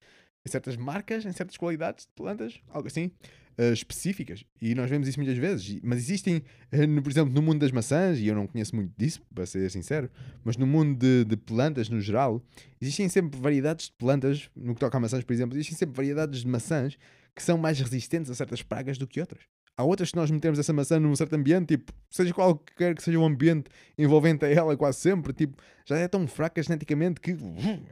Em 0.46 0.48
certas 0.48 0.76
marcas, 0.76 1.26
em 1.26 1.32
certas 1.32 1.56
qualidades 1.56 2.06
de 2.06 2.12
plantas, 2.14 2.60
algo 2.68 2.86
assim 2.86 3.10
uh, 3.58 3.72
específicas. 3.72 4.44
E 4.60 4.74
nós 4.74 4.88
vemos 4.88 5.08
isso 5.08 5.18
muitas 5.18 5.36
vezes. 5.36 5.80
Mas 5.82 5.98
existem, 5.98 6.36
uh, 6.72 6.86
no, 6.86 7.02
por 7.02 7.10
exemplo, 7.10 7.34
no 7.34 7.42
mundo 7.42 7.58
das 7.58 7.72
maçãs, 7.72 8.18
e 8.18 8.28
eu 8.28 8.34
não 8.34 8.46
conheço 8.46 8.74
muito 8.74 8.92
disso, 8.96 9.20
para 9.34 9.44
ser 9.46 9.68
sincero, 9.70 10.10
mas 10.44 10.56
no 10.56 10.66
mundo 10.66 10.96
de, 10.96 11.24
de, 11.24 11.36
plantas 11.36 11.88
no 11.88 12.00
geral, 12.00 12.42
existem 12.80 13.08
sempre 13.08 13.38
variedades 13.40 13.86
de 13.86 13.92
plantas, 13.92 14.48
no 14.54 14.74
que 14.74 14.80
toca 14.80 14.96
a 14.96 15.00
maçãs, 15.00 15.24
por 15.24 15.32
exemplo, 15.32 15.56
existem 15.56 15.76
sempre 15.76 15.96
variedades 15.96 16.40
de 16.40 16.46
maçãs 16.46 16.96
que 17.34 17.42
são 17.42 17.58
mais 17.58 17.78
resistentes 17.80 18.30
a 18.30 18.34
certas 18.34 18.62
pragas 18.62 18.96
do 18.96 19.06
que 19.06 19.20
outras. 19.20 19.42
Há 19.78 19.84
outras 19.84 20.10
que 20.10 20.16
nós 20.16 20.30
metemos 20.30 20.58
essa 20.58 20.72
maçã 20.72 20.98
num 20.98 21.14
certo 21.14 21.34
ambiente, 21.34 21.76
tipo, 21.76 21.92
seja 22.08 22.32
qualquer 22.32 22.94
que 22.94 23.02
seja 23.02 23.18
o 23.18 23.24
ambiente 23.24 23.70
envolvente 23.98 24.44
a 24.44 24.48
ela, 24.48 24.74
quase 24.74 24.98
sempre, 24.98 25.34
tipo, 25.34 25.62
já 25.84 25.98
é 25.98 26.08
tão 26.08 26.26
fraca 26.26 26.62
geneticamente 26.62 27.20
que 27.20 27.32
uh, 27.32 27.38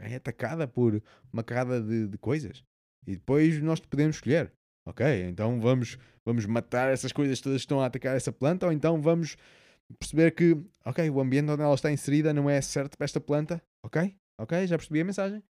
é 0.00 0.16
atacada 0.16 0.66
por 0.66 1.02
uma 1.30 1.44
carrada 1.44 1.82
de, 1.82 2.06
de 2.08 2.16
coisas. 2.16 2.64
E 3.06 3.12
depois 3.12 3.60
nós 3.62 3.80
podemos 3.80 4.16
escolher. 4.16 4.50
Ok, 4.86 5.06
então 5.28 5.60
vamos, 5.60 5.98
vamos 6.24 6.44
matar 6.46 6.92
essas 6.92 7.12
coisas 7.12 7.40
todas 7.40 7.62
que 7.62 7.64
estão 7.64 7.80
a 7.80 7.86
atacar 7.86 8.16
essa 8.16 8.32
planta, 8.32 8.66
ou 8.66 8.72
então 8.72 9.00
vamos 9.00 9.36
perceber 9.98 10.30
que, 10.32 10.56
ok, 10.84 11.08
o 11.10 11.20
ambiente 11.20 11.50
onde 11.50 11.62
ela 11.62 11.74
está 11.74 11.90
inserida 11.90 12.32
não 12.32 12.48
é 12.48 12.60
certo 12.60 12.96
para 12.96 13.04
esta 13.04 13.20
planta, 13.20 13.62
ok? 13.82 14.14
Ok, 14.38 14.66
já 14.66 14.76
percebi 14.76 15.00
a 15.00 15.04
mensagem. 15.04 15.42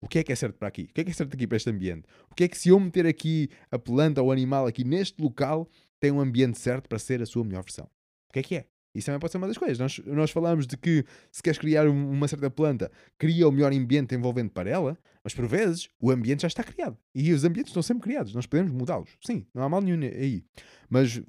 O 0.00 0.08
que 0.08 0.20
é 0.20 0.22
que 0.22 0.32
é 0.32 0.36
certo 0.36 0.56
para 0.56 0.68
aqui? 0.68 0.82
O 0.82 0.94
que 0.94 1.00
é 1.00 1.04
que 1.04 1.10
é 1.10 1.14
certo 1.14 1.34
aqui 1.34 1.46
para 1.46 1.56
este 1.56 1.70
ambiente? 1.70 2.06
O 2.30 2.34
que 2.34 2.44
é 2.44 2.48
que 2.48 2.56
se 2.56 2.68
eu 2.68 2.78
meter 2.78 3.06
aqui 3.06 3.48
a 3.70 3.78
planta 3.78 4.22
ou 4.22 4.28
o 4.28 4.32
animal 4.32 4.66
aqui 4.66 4.84
neste 4.84 5.20
local 5.20 5.68
tem 5.98 6.12
um 6.12 6.20
ambiente 6.20 6.58
certo 6.58 6.88
para 6.88 6.98
ser 6.98 7.20
a 7.20 7.26
sua 7.26 7.44
melhor 7.44 7.62
versão? 7.62 7.86
O 8.28 8.32
que 8.32 8.38
é 8.38 8.42
que 8.42 8.56
é? 8.56 8.66
Isso 8.94 9.06
também 9.06 9.20
pode 9.20 9.32
ser 9.32 9.38
uma 9.38 9.46
das 9.46 9.58
coisas. 9.58 9.78
Nós, 9.78 9.98
nós 10.06 10.30
falamos 10.30 10.66
de 10.66 10.76
que 10.76 11.04
se 11.30 11.42
queres 11.42 11.58
criar 11.58 11.86
uma 11.88 12.26
certa 12.26 12.50
planta, 12.50 12.90
cria 13.16 13.46
o 13.46 13.52
melhor 13.52 13.72
ambiente 13.72 14.14
envolvente 14.14 14.50
para 14.50 14.68
ela, 14.68 14.98
mas 15.22 15.34
por 15.34 15.46
vezes 15.46 15.88
o 16.00 16.10
ambiente 16.10 16.42
já 16.42 16.48
está 16.48 16.64
criado. 16.64 16.96
E 17.14 17.32
os 17.32 17.44
ambientes 17.44 17.70
estão 17.70 17.82
sempre 17.82 18.04
criados. 18.04 18.34
Nós 18.34 18.46
podemos 18.46 18.72
mudá-los. 18.72 19.10
Sim, 19.24 19.46
não 19.54 19.62
há 19.62 19.68
mal 19.68 19.80
nenhum 19.80 20.00
aí. 20.02 20.42
Mas 20.88 21.20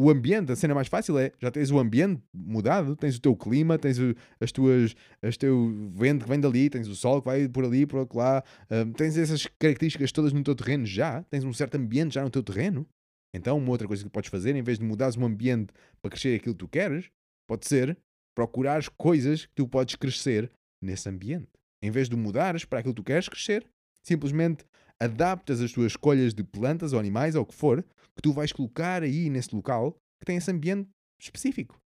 o 0.00 0.10
ambiente, 0.10 0.52
a 0.52 0.54
cena 0.54 0.76
mais 0.76 0.86
fácil 0.86 1.18
é, 1.18 1.32
já 1.40 1.50
tens 1.50 1.72
o 1.72 1.78
ambiente 1.80 2.22
mudado, 2.32 2.94
tens 2.94 3.16
o 3.16 3.20
teu 3.20 3.34
clima, 3.34 3.76
tens 3.76 3.98
o, 3.98 4.14
as 4.40 4.52
tuas, 4.52 4.94
as 5.20 5.36
teu 5.36 5.90
vento 5.92 6.22
que 6.22 6.30
vem 6.30 6.38
dali, 6.38 6.70
tens 6.70 6.86
o 6.86 6.94
sol 6.94 7.20
que 7.20 7.26
vai 7.26 7.48
por 7.48 7.64
ali, 7.64 7.84
por 7.84 8.06
lá, 8.14 8.44
um, 8.70 8.92
tens 8.92 9.18
essas 9.18 9.48
características 9.58 10.12
todas 10.12 10.32
no 10.32 10.44
teu 10.44 10.54
terreno 10.54 10.86
já, 10.86 11.24
tens 11.24 11.42
um 11.42 11.52
certo 11.52 11.74
ambiente 11.74 12.14
já 12.14 12.22
no 12.22 12.30
teu 12.30 12.44
terreno. 12.44 12.86
Então, 13.34 13.58
uma 13.58 13.70
outra 13.70 13.88
coisa 13.88 14.04
que 14.04 14.08
podes 14.08 14.30
fazer, 14.30 14.54
em 14.54 14.62
vez 14.62 14.78
de 14.78 14.84
mudares 14.84 15.16
um 15.16 15.24
ambiente 15.24 15.72
para 16.00 16.12
crescer 16.12 16.36
aquilo 16.36 16.54
que 16.54 16.60
tu 16.60 16.68
queres, 16.68 17.10
pode 17.48 17.66
ser 17.66 17.98
procurar 18.36 18.88
coisas 18.90 19.46
que 19.46 19.54
tu 19.56 19.66
podes 19.66 19.96
crescer 19.96 20.48
nesse 20.80 21.08
ambiente. 21.08 21.48
Em 21.82 21.90
vez 21.90 22.08
de 22.08 22.14
mudares 22.14 22.64
para 22.64 22.78
aquilo 22.78 22.94
que 22.94 23.02
tu 23.02 23.04
queres 23.04 23.28
crescer, 23.28 23.66
simplesmente 24.00 24.64
adaptas 25.00 25.60
as 25.60 25.72
tuas 25.72 25.92
escolhas 25.92 26.34
de 26.34 26.42
plantas 26.42 26.92
ou 26.92 26.98
animais 26.98 27.34
ou 27.34 27.42
o 27.42 27.46
que 27.46 27.54
for, 27.54 27.82
que 28.16 28.22
tu 28.22 28.32
vais 28.32 28.52
colocar 28.52 29.02
aí 29.02 29.30
nesse 29.30 29.54
local 29.54 29.96
que 30.18 30.26
tem 30.26 30.36
esse 30.36 30.50
ambiente 30.50 30.88
específico. 31.20 31.80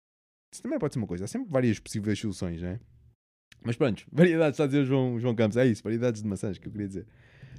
Isso 0.53 0.63
também 0.63 0.79
pode 0.79 0.95
ser 0.95 0.99
uma 0.99 1.07
coisa. 1.07 1.25
Há 1.25 1.29
sempre 1.29 1.51
várias 1.51 1.79
possíveis 1.79 2.19
soluções, 2.19 2.61
não 2.61 2.69
é? 2.69 2.81
Mas 3.65 3.77
pronto, 3.77 4.05
variedades, 4.13 4.55
está 4.55 4.65
a 4.65 4.67
dizer 4.67 4.81
o 4.81 4.85
João, 4.85 5.19
João 5.19 5.35
Campos. 5.35 5.57
É 5.57 5.67
isso, 5.67 5.83
variedades 5.83 6.23
de 6.23 6.29
maçãs 6.29 6.59
que 6.59 6.69
eu 6.69 6.73
queria 6.73 6.89
dizer. 6.89 7.07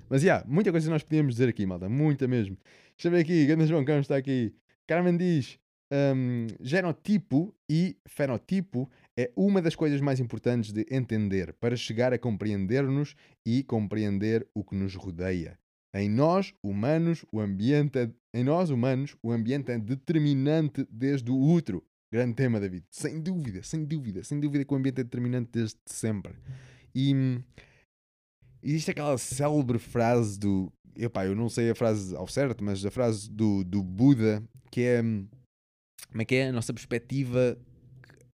Mas 0.10 0.22
já, 0.22 0.28
yeah, 0.28 0.49
muita 0.49 0.72
coisa 0.72 0.89
nós 0.89 1.04
podíamos 1.04 1.34
dizer 1.34 1.49
aqui, 1.49 1.66
malta. 1.66 1.89
Muita 1.89 2.28
mesmo. 2.28 2.58
Deixa 2.95 3.08
eu 3.08 3.12
ver 3.12 3.20
aqui, 3.20 3.45
grande 3.45 3.66
João 3.66 3.86
Campos 3.86 4.06
está 4.06 4.18
aqui. 4.18 4.54
Carmen 4.86 5.18
diz: 5.18 5.58
um, 5.91 6.47
genotipo 6.60 7.56
e 7.70 7.95
fenotipo 8.08 8.89
é 9.18 9.32
uma 9.36 9.61
das 9.61 9.76
coisas 9.76 10.01
mais 10.01 10.20
importantes 10.20 10.72
de 10.72 10.86
entender 10.89 11.53
para 11.53 11.76
chegar 11.76 12.14
a 12.14 12.18
compreender-nos 12.18 13.16
e 13.45 13.64
compreender 13.64 14.47
o 14.53 14.64
que 14.64 14.76
nos 14.76 14.95
rodeia. 14.95 15.57
Em 15.95 16.09
nós, 16.09 16.53
humanos, 16.64 17.24
o 17.32 17.39
ambiente 17.39 17.99
é, 17.99 18.09
em 18.34 18.43
nós, 18.43 18.72
humanos, 18.72 19.16
o 19.22 19.32
ambiente 19.32 19.72
é 19.72 19.78
determinante 19.78 20.88
desde 20.89 21.30
o 21.30 21.39
útero. 21.39 21.84
Grande 22.11 22.34
tema, 22.34 22.59
David. 22.59 22.86
Sem 22.89 23.22
dúvida, 23.22 23.61
sem 23.61 23.86
dúvida, 23.86 24.24
sem 24.24 24.39
dúvida 24.39 24.66
que 24.66 24.74
o 24.74 24.78
ambiente 24.78 25.01
é 25.01 25.03
determinante 25.03 25.51
desde 25.51 25.78
sempre. 25.86 26.34
E 26.95 27.14
hum, 27.14 27.43
existe 28.61 28.89
aquela 28.89 29.18
célebre 29.18 29.78
frase 29.78 30.39
do. 30.39 30.72
Epá, 30.95 31.26
eu 31.26 31.36
não 31.36 31.49
sei 31.49 31.70
a 31.70 31.76
frase 31.76 32.16
ao 32.16 32.28
certo, 32.28 32.64
mas 32.64 32.84
a 32.86 32.91
frase 32.91 33.30
do, 33.30 33.64
do 33.64 33.84
Buda 33.84 34.43
que 34.72 34.82
é. 34.82 35.01
Hum, 35.01 35.28
como 36.09 36.22
é 36.22 36.26
que 36.26 36.36
é? 36.36 36.47
A 36.47 36.53
nossa 36.53 36.74
perspectiva. 36.74 37.57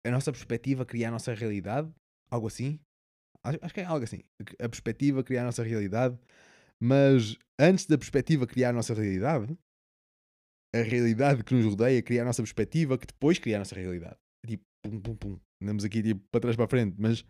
A 0.07 0.11
nossa 0.11 0.31
perspectiva 0.31 0.85
cria 0.85 1.09
a 1.09 1.11
nossa 1.11 1.33
realidade? 1.33 1.91
Algo 2.31 2.47
assim? 2.47 2.79
Acho, 3.43 3.73
que 3.73 3.81
é 3.81 3.85
algo 3.85 4.03
assim. 4.03 4.21
A 4.59 4.69
perspectiva 4.69 5.23
cria 5.23 5.41
a 5.41 5.45
nossa 5.45 5.63
realidade. 5.63 6.17
Mas 6.79 7.37
antes 7.59 7.85
da 7.85 7.97
perspectiva 7.97 8.47
criar 8.47 8.69
a 8.69 8.73
nossa 8.73 8.93
realidade, 8.93 9.57
a 10.73 10.81
realidade 10.81 11.43
que 11.43 11.53
nos 11.53 11.65
rodeia 11.65 12.01
cria 12.01 12.21
a 12.21 12.25
nossa 12.25 12.41
perspectiva, 12.41 12.97
que 12.97 13.07
depois 13.07 13.39
cria 13.39 13.57
a 13.57 13.59
nossa 13.59 13.75
realidade. 13.75 14.17
Tipo, 14.45 14.63
pum, 14.83 14.99
pum, 14.99 15.15
pum. 15.15 15.39
Andamos 15.61 15.83
aqui 15.83 16.03
tipo, 16.03 16.21
para 16.31 16.41
trás 16.41 16.55
para 16.55 16.65
a 16.65 16.69
frente, 16.69 16.95
mas. 16.99 17.25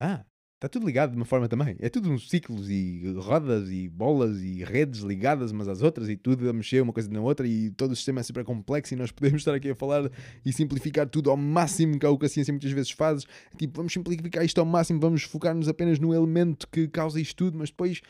Ah, 0.00 0.24
Está 0.56 0.70
tudo 0.70 0.86
ligado 0.86 1.10
de 1.10 1.16
uma 1.16 1.26
forma 1.26 1.46
também. 1.48 1.76
É 1.80 1.90
tudo 1.90 2.10
uns 2.10 2.30
ciclos 2.30 2.70
e 2.70 3.12
rodas 3.18 3.68
e 3.68 3.90
bolas 3.90 4.40
e 4.40 4.64
redes 4.64 5.00
ligadas 5.00 5.52
umas 5.52 5.68
às 5.68 5.82
outras 5.82 6.08
e 6.08 6.16
tudo 6.16 6.48
a 6.48 6.52
mexer 6.52 6.80
uma 6.80 6.94
coisa 6.94 7.10
na 7.10 7.20
outra 7.20 7.46
e 7.46 7.70
todo 7.72 7.92
o 7.92 7.96
sistema 7.96 8.20
é 8.20 8.22
super 8.22 8.42
complexo 8.42 8.94
e 8.94 8.96
nós 8.96 9.10
podemos 9.12 9.42
estar 9.42 9.54
aqui 9.54 9.68
a 9.68 9.74
falar 9.74 10.10
e 10.46 10.52
simplificar 10.54 11.06
tudo 11.10 11.30
ao 11.30 11.36
máximo, 11.36 11.98
que 11.98 12.06
é 12.06 12.08
o 12.08 12.16
que 12.16 12.24
a 12.24 12.28
ciência 12.30 12.52
muitas 12.52 12.72
vezes 12.72 12.90
faz. 12.90 13.24
Tipo, 13.58 13.76
vamos 13.76 13.92
simplificar 13.92 14.42
isto 14.46 14.58
ao 14.58 14.64
máximo, 14.64 14.98
vamos 14.98 15.24
focar-nos 15.24 15.68
apenas 15.68 15.98
no 15.98 16.14
elemento 16.14 16.66
que 16.68 16.88
causa 16.88 17.20
isto 17.20 17.36
tudo, 17.36 17.58
mas 17.58 17.68
depois 17.68 18.00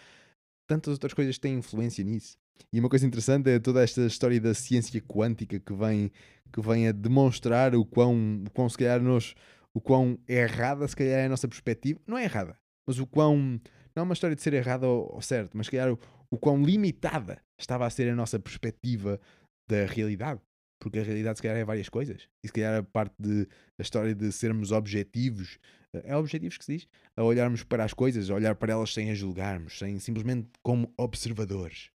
tantas 0.68 0.92
outras 0.92 1.14
coisas 1.14 1.38
têm 1.38 1.56
influência 1.56 2.04
nisso. 2.04 2.38
E 2.72 2.78
uma 2.78 2.88
coisa 2.88 3.04
interessante 3.04 3.50
é 3.50 3.58
toda 3.58 3.82
esta 3.82 4.02
história 4.02 4.40
da 4.40 4.54
ciência 4.54 5.00
quântica 5.00 5.58
que 5.58 5.74
vem, 5.74 6.12
que 6.52 6.60
vem 6.60 6.86
a 6.86 6.92
demonstrar 6.92 7.74
o 7.74 7.84
quão, 7.84 8.44
o 8.46 8.50
quão 8.52 8.68
se 8.68 8.78
calhar 8.78 9.02
nós 9.02 9.34
o 9.76 9.80
quão 9.80 10.18
errada 10.26 10.88
se 10.88 10.96
calhar 10.96 11.18
é 11.18 11.26
a 11.26 11.28
nossa 11.28 11.46
perspectiva. 11.46 12.00
Não 12.06 12.16
é 12.16 12.24
errada, 12.24 12.58
mas 12.88 12.98
o 12.98 13.06
quão. 13.06 13.60
Não 13.94 14.00
é 14.00 14.02
uma 14.02 14.14
história 14.14 14.34
de 14.34 14.40
ser 14.40 14.54
errada 14.54 14.88
ou, 14.88 15.16
ou 15.16 15.20
certo, 15.20 15.54
mas 15.54 15.66
se 15.66 15.72
calhar 15.72 15.92
o, 15.92 15.98
o 16.30 16.38
quão 16.38 16.62
limitada 16.62 17.42
estava 17.60 17.84
a 17.84 17.90
ser 17.90 18.10
a 18.10 18.16
nossa 18.16 18.38
perspectiva 18.38 19.20
da 19.68 19.84
realidade. 19.84 20.40
Porque 20.80 20.98
a 20.98 21.02
realidade 21.02 21.38
se 21.38 21.42
calhar 21.42 21.58
é 21.58 21.64
várias 21.64 21.90
coisas. 21.90 22.26
E 22.42 22.46
se 22.46 22.54
calhar 22.54 22.80
a 22.80 22.82
parte 22.82 23.14
de 23.18 23.46
a 23.78 23.82
história 23.82 24.14
de 24.14 24.32
sermos 24.32 24.72
objetivos, 24.72 25.58
eh, 25.94 26.02
é 26.04 26.16
objetivos 26.16 26.56
que 26.56 26.64
se 26.64 26.78
diz, 26.78 26.88
a 27.14 27.22
olharmos 27.22 27.62
para 27.62 27.84
as 27.84 27.92
coisas, 27.92 28.30
a 28.30 28.34
olhar 28.34 28.54
para 28.54 28.72
elas 28.72 28.94
sem 28.94 29.10
as 29.10 29.18
julgarmos, 29.18 29.78
sem 29.78 29.98
simplesmente 29.98 30.48
como 30.62 30.90
observadores. 30.96 31.90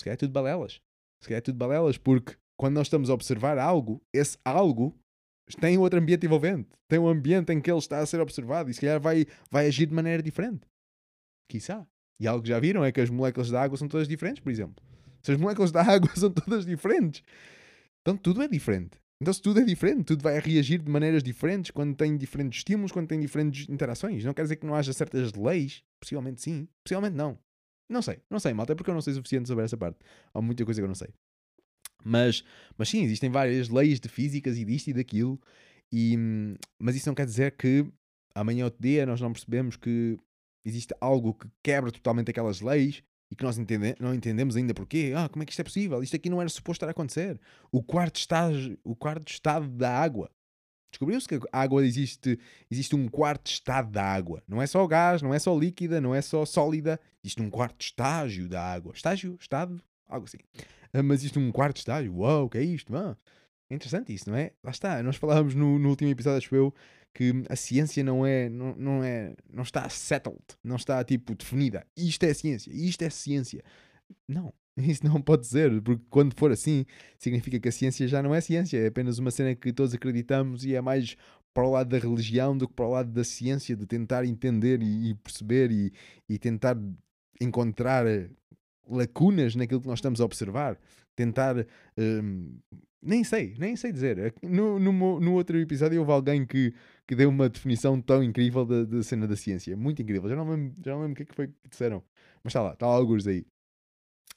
Se 0.00 0.04
calhar 0.04 0.14
é 0.14 0.16
tudo 0.16 0.32
balelas. 0.32 0.80
Se 1.22 1.28
calhar 1.28 1.38
é 1.38 1.42
tudo 1.42 1.58
balelas, 1.58 1.98
porque 1.98 2.34
quando 2.58 2.74
nós 2.76 2.86
estamos 2.86 3.10
a 3.10 3.14
observar 3.14 3.58
algo, 3.58 4.02
esse 4.12 4.38
algo 4.42 4.98
tem 5.60 5.76
outro 5.78 5.98
ambiente 5.98 6.24
envolvente. 6.26 6.68
Tem 6.88 6.98
um 6.98 7.08
ambiente 7.08 7.52
em 7.52 7.60
que 7.60 7.70
ele 7.70 7.78
está 7.78 7.98
a 7.98 8.06
ser 8.06 8.20
observado 8.20 8.70
e 8.70 8.74
se 8.74 8.80
calhar 8.80 9.00
vai, 9.00 9.26
vai 9.50 9.66
agir 9.66 9.86
de 9.86 9.94
maneira 9.94 10.22
diferente. 10.22 10.66
Quiçá. 11.48 11.86
E 12.18 12.26
algo 12.26 12.42
que 12.42 12.48
já 12.48 12.58
viram 12.58 12.84
é 12.84 12.92
que 12.92 13.00
as 13.00 13.10
moléculas 13.10 13.50
da 13.50 13.60
água 13.60 13.76
são 13.76 13.88
todas 13.88 14.08
diferentes, 14.08 14.42
por 14.42 14.50
exemplo. 14.50 14.82
Se 15.22 15.32
as 15.32 15.38
moléculas 15.38 15.72
da 15.72 15.82
água 15.82 16.10
são 16.16 16.30
todas 16.30 16.64
diferentes, 16.64 17.22
então 18.00 18.16
tudo 18.16 18.42
é 18.42 18.48
diferente. 18.48 18.98
Então, 19.20 19.32
se 19.32 19.40
tudo 19.40 19.60
é 19.60 19.64
diferente, 19.64 20.04
tudo 20.04 20.22
vai 20.22 20.38
reagir 20.38 20.82
de 20.82 20.90
maneiras 20.90 21.22
diferentes 21.22 21.70
quando 21.70 21.94
tem 21.96 22.16
diferentes 22.16 22.58
estímulos, 22.58 22.92
quando 22.92 23.08
tem 23.08 23.18
diferentes 23.18 23.68
interações. 23.68 24.24
Não 24.24 24.34
quer 24.34 24.42
dizer 24.42 24.56
que 24.56 24.66
não 24.66 24.74
haja 24.74 24.92
certas 24.92 25.32
leis. 25.32 25.82
Possivelmente 26.00 26.42
sim, 26.42 26.68
possivelmente 26.84 27.16
não. 27.16 27.38
Não 27.88 28.02
sei, 28.02 28.20
não 28.28 28.38
sei, 28.38 28.52
malta, 28.52 28.72
é 28.72 28.76
porque 28.76 28.90
eu 28.90 28.94
não 28.94 29.00
sei 29.00 29.12
o 29.12 29.16
suficiente 29.16 29.48
sobre 29.48 29.64
essa 29.64 29.76
parte. 29.76 29.98
Há 30.32 30.42
muita 30.42 30.64
coisa 30.64 30.80
que 30.80 30.84
eu 30.84 30.88
não 30.88 30.94
sei. 30.94 31.08
Mas, 32.04 32.44
mas 32.76 32.88
sim, 32.88 33.02
existem 33.02 33.30
várias 33.30 33.68
leis 33.68 33.98
de 33.98 34.08
físicas 34.08 34.58
e 34.58 34.64
disto 34.64 34.88
e 34.88 34.92
daquilo, 34.92 35.40
e, 35.92 36.16
mas 36.78 36.96
isso 36.96 37.08
não 37.08 37.14
quer 37.14 37.24
dizer 37.24 37.56
que 37.56 37.86
amanhã 38.34 38.64
ou 38.64 38.66
outro 38.66 38.82
dia 38.82 39.06
nós 39.06 39.20
não 39.20 39.32
percebemos 39.32 39.76
que 39.76 40.18
existe 40.64 40.94
algo 41.00 41.34
que 41.34 41.48
quebra 41.62 41.92
totalmente 41.92 42.30
aquelas 42.30 42.60
leis 42.60 43.02
e 43.30 43.36
que 43.36 43.44
nós 43.44 43.58
entende 43.58 43.94
não 43.98 44.14
entendemos 44.14 44.56
ainda 44.56 44.74
porquê. 44.74 45.12
Ah, 45.16 45.28
como 45.28 45.42
é 45.42 45.46
que 45.46 45.52
isto 45.52 45.60
é 45.60 45.64
possível? 45.64 46.02
Isto 46.02 46.16
aqui 46.16 46.28
não 46.28 46.40
era 46.40 46.48
suposto 46.48 46.78
estar 46.78 46.88
a 46.88 46.90
acontecer. 46.90 47.40
O 47.70 47.82
quarto, 47.82 48.16
estágio, 48.16 48.78
o 48.84 48.94
quarto 48.94 49.30
estado 49.30 49.68
da 49.68 49.90
água. 49.90 50.30
Descobriu-se 50.90 51.26
que 51.26 51.40
a 51.52 51.60
água 51.60 51.84
existe, 51.84 52.38
existe 52.70 52.94
um 52.94 53.08
quarto 53.08 53.50
estado 53.50 53.90
da 53.90 54.04
água. 54.04 54.42
Não 54.46 54.62
é 54.62 54.66
só 54.66 54.86
gás, 54.86 55.22
não 55.22 55.34
é 55.34 55.38
só 55.40 55.56
líquida, 55.58 56.00
não 56.00 56.14
é 56.14 56.22
só 56.22 56.44
sólida. 56.44 57.00
Existe 57.22 57.42
um 57.42 57.50
quarto 57.50 57.80
estágio 57.82 58.48
da 58.48 58.62
água. 58.62 58.92
Estágio? 58.94 59.36
Estado? 59.40 59.82
Algo 60.06 60.26
assim. 60.26 60.38
Ah, 60.94 61.02
mas 61.02 61.24
isto 61.24 61.38
é 61.38 61.42
um 61.42 61.50
quarto 61.50 61.78
estágio? 61.78 62.14
Uau, 62.16 62.44
o 62.46 62.48
que 62.48 62.58
é 62.58 62.62
isto? 62.62 62.94
Ah. 62.96 63.16
É 63.68 63.74
interessante 63.74 64.14
isso, 64.14 64.30
não 64.30 64.36
é? 64.36 64.52
Lá 64.62 64.70
está, 64.70 65.02
nós 65.02 65.16
falávamos 65.16 65.54
no, 65.54 65.78
no 65.78 65.88
último 65.88 66.10
episódio, 66.10 66.38
acho 66.38 66.54
eu, 66.54 66.74
que 67.12 67.32
a 67.48 67.56
ciência 67.56 68.04
não 68.04 68.24
é, 68.24 68.48
não, 68.48 68.74
não 68.76 69.04
é, 69.04 69.34
não 69.52 69.62
está 69.62 69.88
settled, 69.88 70.42
não 70.62 70.76
está 70.76 71.02
tipo 71.04 71.34
definida. 71.34 71.86
Isto 71.96 72.24
é 72.24 72.34
ciência, 72.34 72.70
isto 72.72 73.02
é 73.02 73.10
ciência. 73.10 73.62
Não, 74.28 74.52
isso 74.76 75.04
não 75.04 75.20
pode 75.20 75.46
ser, 75.46 75.80
porque 75.82 76.04
quando 76.10 76.34
for 76.38 76.52
assim, 76.52 76.84
significa 77.18 77.58
que 77.58 77.68
a 77.68 77.72
ciência 77.72 78.06
já 78.06 78.22
não 78.22 78.34
é 78.34 78.40
ciência, 78.40 78.78
é 78.78 78.86
apenas 78.88 79.18
uma 79.18 79.30
cena 79.30 79.54
que 79.54 79.72
todos 79.72 79.94
acreditamos 79.94 80.64
e 80.64 80.74
é 80.74 80.80
mais 80.80 81.16
para 81.54 81.66
o 81.66 81.70
lado 81.70 81.88
da 81.88 81.98
religião 81.98 82.56
do 82.56 82.68
que 82.68 82.74
para 82.74 82.86
o 82.86 82.90
lado 82.90 83.10
da 83.10 83.24
ciência, 83.24 83.76
de 83.76 83.86
tentar 83.86 84.24
entender 84.24 84.82
e, 84.82 85.10
e 85.10 85.14
perceber 85.14 85.70
e, 85.70 85.92
e 86.28 86.38
tentar 86.38 86.76
encontrar 87.40 88.06
lacunas 88.88 89.54
naquilo 89.54 89.80
que 89.80 89.86
nós 89.86 89.98
estamos 89.98 90.20
a 90.20 90.24
observar, 90.24 90.78
tentar. 91.16 91.56
hum, 91.98 92.58
nem 93.02 93.22
sei, 93.22 93.54
nem 93.58 93.76
sei 93.76 93.92
dizer. 93.92 94.34
No, 94.42 94.78
no, 94.78 94.92
mo- 94.92 95.20
no 95.20 95.34
outro 95.34 95.58
episódio 95.58 96.00
houve 96.00 96.12
alguém 96.12 96.46
que, 96.46 96.72
que 97.06 97.14
deu 97.14 97.28
uma 97.28 97.48
definição 97.50 98.00
tão 98.00 98.22
incrível 98.22 98.64
da, 98.64 98.84
da 98.84 99.02
cena 99.02 99.26
da 99.28 99.36
ciência. 99.36 99.76
Muito 99.76 100.00
incrível. 100.02 100.28
Já 100.28 100.36
não 100.36 100.48
lembro, 100.50 100.74
já 100.82 100.92
não 100.92 101.00
lembro 101.02 101.12
o 101.12 101.16
que 101.16 101.22
é 101.24 101.26
que 101.26 101.34
foi 101.34 101.48
que 101.48 101.68
disseram. 101.68 102.02
Mas 102.42 102.50
está 102.52 102.62
lá, 102.62 102.72
está 102.72 102.86
lá 102.86 102.94
alguns 102.94 103.26
aí. 103.26 103.44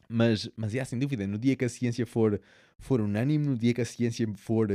Mas, 0.10 0.49
mas 0.56 0.74
é 0.76 0.84
sem 0.86 0.99
dúvida, 0.99 1.28
no 1.28 1.38
dia 1.38 1.56
que 1.56 1.65
a 1.65 1.69
ciência 1.69 2.06
for, 2.06 2.40
for 2.80 3.02
unânime, 3.02 3.45
no 3.45 3.57
dia 3.57 3.74
que 3.74 3.82
a 3.82 3.86
ciência 3.86 4.26
for, 4.36 4.69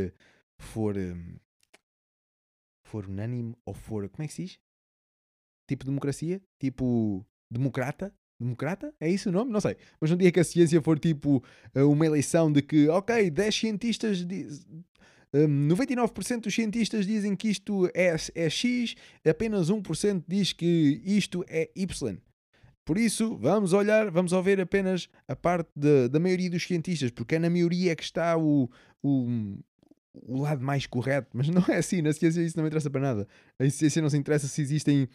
for, 0.59 0.97
hum, 0.97 1.37
for 2.85 3.07
unânime 3.07 3.55
ou 3.65 3.75
for, 3.75 4.09
como 4.09 4.25
é 4.25 4.27
que 4.29 4.35
se 4.35 4.43
diz? 4.45 4.61
Tipo 5.67 5.85
democracia? 5.85 6.41
Tipo 6.59 7.25
democrata? 7.51 8.15
Democrata? 8.43 8.93
É 9.01 9.09
isso 9.09 9.29
o 9.29 9.33
nome? 9.33 9.51
Não 9.51 9.61
sei. 9.61 9.77
Mas 10.01 10.11
no 10.11 10.17
dia 10.17 10.31
que 10.33 10.41
a 10.41 10.45
ciência 10.45 10.81
for 10.83 10.99
tipo 10.99 11.43
eh, 11.75 11.83
uma 11.83 12.05
eleição 12.07 12.53
de 12.53 12.61
que, 12.63 12.89
ok, 12.89 13.31
10 13.31 13.55
cientistas 13.55 14.27
diz, 14.27 14.67
hum, 15.35 15.69
99% 15.69 16.41
dos 16.43 16.55
cientistas 16.55 17.07
dizem 17.07 17.35
que 17.37 17.49
isto 17.49 17.89
é, 17.95 18.15
é 18.35 18.51
X, 18.51 18.95
apenas 19.25 19.71
1% 19.71 20.25
diz 20.29 20.53
que 20.53 21.01
isto 21.05 21.45
é 21.49 21.71
Y. 21.75 22.17
Por 22.85 22.99
isso, 22.99 23.37
vamos 23.39 23.73
olhar, 23.73 24.11
vamos 24.11 24.33
ouvir 24.33 24.61
apenas 24.61 25.09
a 25.29 25.37
parte 25.37 25.71
da- 25.77 26.09
da 26.09 26.19
maioria 26.19 26.51
dos 26.51 26.65
cientistas, 26.65 27.11
porque 27.13 27.37
é 27.37 27.39
na 27.39 27.49
maioria 27.49 27.95
que 27.95 28.03
está 28.03 28.37
o, 28.37 28.69
o, 29.01 29.57
o 30.27 30.41
lado 30.43 30.65
mais 30.65 30.85
correto. 30.85 31.29
Mas 31.33 31.49
não 31.49 31.63
é 31.69 31.77
assim, 31.77 32.03
na 32.03 32.13
ciência 32.13 32.41
isso 32.43 32.59
não 32.59 32.67
interessa 32.67 32.91
para 32.91 33.01
nada. 33.01 33.29
A 33.57 33.71
ciência 33.71 34.03
não 34.03 34.11
se 34.11 34.17
interessa 34.17 34.49
se 34.49 34.61
existem 34.61 35.09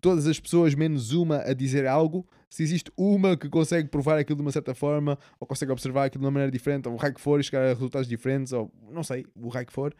todas 0.00 0.26
as 0.26 0.38
pessoas 0.38 0.74
menos 0.74 1.12
uma 1.12 1.38
a 1.38 1.54
dizer 1.54 1.86
algo, 1.86 2.26
se 2.48 2.62
existe 2.62 2.90
uma 2.96 3.36
que 3.36 3.48
consegue 3.48 3.88
provar 3.88 4.18
aquilo 4.18 4.36
de 4.36 4.42
uma 4.42 4.52
certa 4.52 4.74
forma, 4.74 5.18
ou 5.40 5.46
consegue 5.46 5.72
observar 5.72 6.04
aquilo 6.04 6.22
de 6.22 6.26
uma 6.26 6.30
maneira 6.30 6.50
diferente, 6.52 6.88
ou 6.88 6.94
o 6.94 6.96
raio 6.96 7.14
que 7.14 7.20
for 7.20 7.40
e 7.40 7.42
chegar 7.44 7.62
a 7.64 7.68
resultados 7.74 8.08
diferentes, 8.08 8.52
ou 8.52 8.72
não 8.90 9.02
sei, 9.02 9.26
o 9.34 9.48
raio 9.48 9.66
que 9.66 9.72
for, 9.72 9.94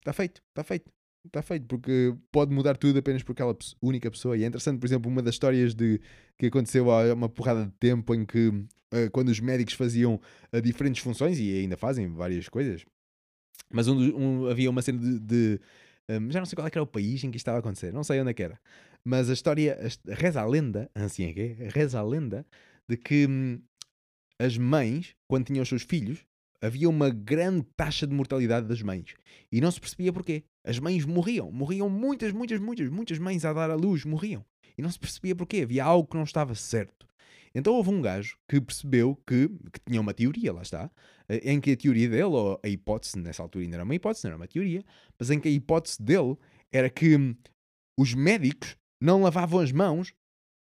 está 0.00 0.12
feito, 0.12 0.42
está 0.50 0.62
feito. 0.64 0.90
Está 1.26 1.42
feito, 1.42 1.66
porque 1.66 2.14
pode 2.30 2.54
mudar 2.54 2.76
tudo 2.76 3.00
apenas 3.00 3.20
por 3.24 3.32
aquela 3.32 3.56
única 3.82 4.08
pessoa. 4.08 4.36
E 4.38 4.44
é 4.44 4.46
interessante, 4.46 4.78
por 4.78 4.86
exemplo, 4.86 5.10
uma 5.10 5.20
das 5.20 5.34
histórias 5.34 5.74
de, 5.74 6.00
que 6.38 6.46
aconteceu 6.46 6.88
há 6.88 7.12
uma 7.12 7.28
porrada 7.28 7.64
de 7.66 7.72
tempo 7.80 8.14
em 8.14 8.24
que, 8.24 8.52
eh, 8.92 9.08
quando 9.08 9.30
os 9.30 9.40
médicos 9.40 9.74
faziam 9.74 10.20
eh, 10.52 10.60
diferentes 10.60 11.02
funções, 11.02 11.40
e 11.40 11.50
ainda 11.58 11.76
fazem 11.76 12.06
várias 12.14 12.48
coisas, 12.48 12.84
mas 13.68 13.88
um, 13.88 13.96
um- 14.16 14.46
havia 14.46 14.70
uma 14.70 14.80
cena 14.82 15.00
de. 15.00 15.18
de, 15.18 15.60
hum, 16.10 16.30
já 16.30 16.38
não 16.38 16.46
sei 16.46 16.56
qual 16.56 16.66
é 16.66 16.70
era 16.72 16.82
o 16.82 16.86
país 16.86 17.22
em 17.24 17.30
que 17.30 17.36
isto 17.36 17.44
estava 17.44 17.58
a 17.58 17.60
acontecer, 17.60 17.92
não 17.92 18.04
sei 18.04 18.20
onde 18.20 18.30
é 18.30 18.34
que 18.34 18.42
era. 18.42 18.60
Mas 19.04 19.30
a 19.30 19.32
história, 19.32 19.78
reza 20.08 20.40
a 20.40 20.46
lenda, 20.46 20.90
assim 20.94 21.24
é 21.24 21.32
que 21.32 21.40
é, 21.40 21.68
reza 21.68 21.98
a 21.98 22.02
lenda, 22.02 22.46
de 22.88 22.96
que 22.96 23.26
hum, 23.26 23.60
as 24.38 24.58
mães, 24.58 25.14
quando 25.28 25.46
tinham 25.46 25.62
os 25.62 25.68
seus 25.68 25.82
filhos, 25.82 26.24
havia 26.60 26.88
uma 26.88 27.10
grande 27.10 27.64
taxa 27.76 28.06
de 28.06 28.14
mortalidade 28.14 28.66
das 28.66 28.82
mães. 28.82 29.14
E 29.50 29.60
não 29.60 29.70
se 29.70 29.80
percebia 29.80 30.12
porquê. 30.12 30.44
As 30.64 30.78
mães 30.78 31.04
morriam, 31.04 31.50
morriam 31.50 31.88
muitas, 31.88 32.32
muitas, 32.32 32.60
muitas, 32.60 32.88
muitas 32.88 33.18
mães 33.18 33.44
a 33.44 33.52
dar 33.52 33.70
à 33.70 33.74
luz, 33.74 34.04
morriam. 34.04 34.44
E 34.76 34.82
não 34.82 34.90
se 34.90 34.98
percebia 34.98 35.34
porquê, 35.34 35.62
havia 35.62 35.84
algo 35.84 36.08
que 36.08 36.16
não 36.16 36.24
estava 36.24 36.54
certo. 36.54 37.06
Então 37.54 37.72
houve 37.72 37.88
um 37.88 38.02
gajo 38.02 38.36
que 38.46 38.60
percebeu 38.60 39.16
que, 39.26 39.48
que 39.72 39.80
tinha 39.86 40.00
uma 40.00 40.12
teoria, 40.12 40.52
lá 40.52 40.60
está, 40.60 40.90
em 41.28 41.60
que 41.60 41.72
a 41.72 41.76
teoria 41.76 42.08
dele, 42.08 42.24
ou 42.24 42.60
a 42.62 42.68
hipótese, 42.68 43.18
nessa 43.18 43.42
altura 43.42 43.64
ainda 43.64 43.76
era 43.76 43.84
uma 43.84 43.94
hipótese, 43.94 44.24
não 44.24 44.30
era 44.30 44.36
uma 44.36 44.48
teoria, 44.48 44.84
mas 45.18 45.30
em 45.30 45.40
que 45.40 45.48
a 45.48 45.50
hipótese 45.50 46.02
dele 46.02 46.36
era 46.72 46.88
que 46.90 47.36
os 47.98 48.14
médicos 48.14 48.76
não 49.00 49.22
lavavam 49.22 49.60
as 49.60 49.72
mãos 49.72 50.14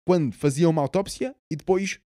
quando 0.08 0.34
faziam 0.34 0.72
uma 0.72 0.82
autópsia 0.82 1.36
e 1.52 1.56
depois 1.56 2.00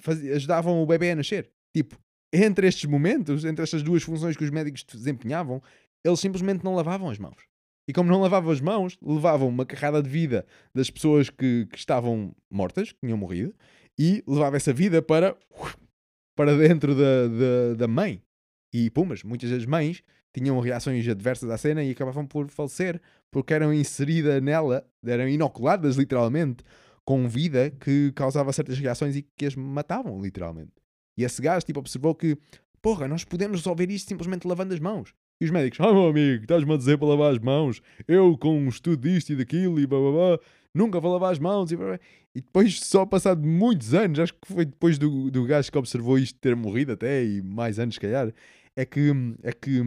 faz- 0.00 0.24
ajudavam 0.30 0.82
o 0.82 0.86
bebê 0.86 1.10
a 1.12 1.16
nascer. 1.16 1.50
Tipo, 1.74 1.98
entre 2.32 2.66
estes 2.66 2.84
momentos, 2.84 3.44
entre 3.44 3.62
estas 3.62 3.82
duas 3.82 4.02
funções 4.02 4.36
que 4.36 4.44
os 4.44 4.50
médicos 4.50 4.84
desempenhavam, 4.84 5.62
eles 6.04 6.20
simplesmente 6.20 6.64
não 6.64 6.74
lavavam 6.74 7.08
as 7.08 7.18
mãos. 7.18 7.48
E 7.88 7.92
como 7.92 8.10
não 8.10 8.20
lavavam 8.20 8.52
as 8.52 8.60
mãos, 8.60 8.96
levavam 9.02 9.48
uma 9.48 9.66
carrada 9.66 10.00
de 10.02 10.08
vida 10.08 10.46
das 10.74 10.90
pessoas 10.90 11.28
que, 11.28 11.66
que 11.66 11.78
estavam 11.78 12.34
mortas, 12.50 12.92
que 12.92 13.00
tinham 13.00 13.18
morrido, 13.18 13.54
e 13.98 14.22
levava 14.26 14.56
essa 14.56 14.72
vida 14.72 15.02
para, 15.02 15.36
para 16.40 16.56
dentro 16.56 16.94
da, 16.94 17.28
da, 17.28 17.74
da 17.76 17.86
mãe. 17.86 18.22
E 18.72 18.88
pumas, 18.88 19.22
muitas 19.22 19.50
das 19.50 19.66
mães 19.66 20.02
tinham 20.32 20.58
reações 20.58 21.06
adversas 21.06 21.50
à 21.50 21.58
cena 21.58 21.84
e 21.84 21.90
acabavam 21.90 22.24
por 22.24 22.48
falecer 22.48 22.98
porque 23.30 23.52
eram 23.52 23.74
inseridas 23.74 24.40
nela, 24.40 24.86
eram 25.04 25.28
inoculadas 25.28 25.96
literalmente 25.96 26.64
com 27.04 27.28
vida 27.28 27.70
que 27.70 28.10
causava 28.12 28.54
certas 28.54 28.78
reações 28.78 29.16
e 29.16 29.22
que 29.36 29.44
as 29.44 29.54
matavam 29.54 30.18
literalmente. 30.18 30.72
E 31.18 31.24
esse 31.24 31.42
gajo 31.42 31.66
tipo, 31.66 31.78
observou 31.78 32.14
que, 32.14 32.38
porra, 32.80 33.06
nós 33.06 33.22
podemos 33.22 33.58
resolver 33.58 33.90
isto 33.90 34.08
simplesmente 34.08 34.48
lavando 34.48 34.72
as 34.72 34.80
mãos. 34.80 35.12
E 35.42 35.44
os 35.44 35.50
médicos, 35.50 35.78
ah 35.80 35.92
meu 35.92 36.06
amigo, 36.06 36.44
estás-me 36.44 36.72
a 36.72 36.76
dizer 36.78 36.96
para 36.96 37.08
lavar 37.08 37.32
as 37.32 37.38
mãos, 37.38 37.82
eu 38.08 38.34
com 38.38 38.58
um 38.58 38.68
estudo 38.70 39.06
disto 39.06 39.30
e 39.34 39.36
daquilo 39.36 39.78
e 39.78 39.86
blá 39.86 39.98
blá 39.98 40.10
blá, 40.10 40.38
nunca 40.74 41.00
vou 41.00 41.12
lavar 41.12 41.32
as 41.32 41.38
mãos 41.38 41.70
e. 41.72 41.76
E 42.32 42.40
depois, 42.40 42.78
só 42.80 43.04
passado 43.04 43.44
muitos 43.44 43.92
anos, 43.92 44.20
acho 44.20 44.34
que 44.34 44.52
foi 44.52 44.64
depois 44.64 44.98
do, 44.98 45.32
do 45.32 45.44
gajo 45.44 45.70
que 45.70 45.76
observou 45.76 46.16
isto 46.16 46.38
ter 46.38 46.54
morrido 46.54 46.92
até, 46.92 47.24
e 47.24 47.42
mais 47.42 47.78
anos 47.80 47.96
se 47.96 48.00
calhar, 48.00 48.32
é 48.76 48.84
que, 48.84 49.10
é 49.42 49.52
que 49.52 49.80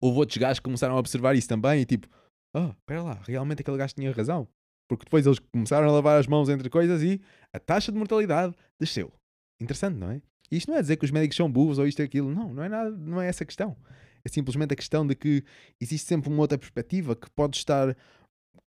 houve 0.00 0.18
outros 0.18 0.36
gajos 0.36 0.58
que 0.58 0.64
começaram 0.64 0.96
a 0.96 0.98
observar 0.98 1.36
isso 1.36 1.48
também 1.48 1.82
e 1.82 1.84
tipo, 1.84 2.08
ah, 2.54 2.74
espera 2.76 3.02
lá, 3.02 3.20
realmente 3.24 3.60
aquele 3.62 3.76
gajo 3.76 3.94
tinha 3.94 4.10
razão. 4.12 4.48
Porque 4.88 5.04
depois 5.04 5.26
eles 5.26 5.38
começaram 5.38 5.88
a 5.88 5.92
lavar 5.92 6.18
as 6.18 6.26
mãos 6.26 6.48
entre 6.48 6.68
coisas 6.68 7.02
e 7.02 7.20
a 7.52 7.58
taxa 7.58 7.90
de 7.90 7.98
mortalidade 7.98 8.54
desceu. 8.78 9.12
Interessante, 9.60 9.96
não 9.96 10.10
é? 10.10 10.20
E 10.50 10.56
isto 10.56 10.70
não 10.70 10.76
é 10.76 10.82
dizer 10.82 10.96
que 10.96 11.04
os 11.04 11.10
médicos 11.10 11.36
são 11.36 11.50
burros 11.50 11.78
ou 11.78 11.86
isto 11.86 12.00
ou 12.00 12.04
aquilo. 12.04 12.34
Não, 12.34 12.52
não 12.52 12.62
é 12.62 12.68
nada, 12.68 12.90
não 12.90 13.20
é 13.20 13.28
essa 13.28 13.44
questão. 13.44 13.76
É 14.24 14.28
simplesmente 14.28 14.72
a 14.72 14.76
questão 14.76 15.06
de 15.06 15.14
que 15.14 15.44
existe 15.80 16.06
sempre 16.06 16.28
uma 16.28 16.40
outra 16.40 16.58
perspectiva 16.58 17.16
que 17.16 17.30
pode 17.30 17.56
estar. 17.56 17.94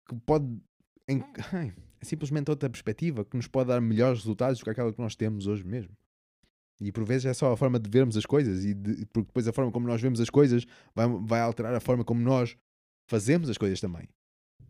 que 0.08 0.16
pode. 0.26 0.46
Em- 1.12 1.24
é 2.02 2.06
simplesmente 2.06 2.50
outra 2.50 2.70
perspectiva 2.70 3.24
que 3.26 3.36
nos 3.38 3.48
pode 3.48 3.70
dar 3.70 3.80
melhores 3.82 4.20
resultados 4.20 4.60
do 4.60 4.64
que 4.64 4.70
aquela 4.70 4.92
que 4.94 5.00
nós 5.00 5.16
temos 5.16 5.48
hoje 5.48 5.64
mesmo. 5.64 5.92
E 6.80 6.92
por 6.92 7.04
vezes 7.04 7.26
é 7.26 7.34
só 7.34 7.52
a 7.52 7.58
forma 7.58 7.80
de 7.80 7.90
vermos 7.90 8.18
as 8.18 8.26
coisas, 8.26 8.66
e 8.66 8.74
de- 8.74 9.06
porque 9.08 9.28
depois 9.28 9.48
a 9.48 9.54
forma 9.54 9.72
como 9.72 9.88
nós 9.88 10.02
vemos 10.02 10.20
as 10.20 10.30
coisas 10.30 10.66
vai, 10.96 11.08
vai 11.08 11.42
alterar 11.42 11.74
a 11.76 11.80
forma 11.80 12.04
como 12.04 12.22
nós 12.22 12.58
fazemos 13.08 13.50
as 13.50 13.58
coisas 13.58 13.80
também. 13.80 14.08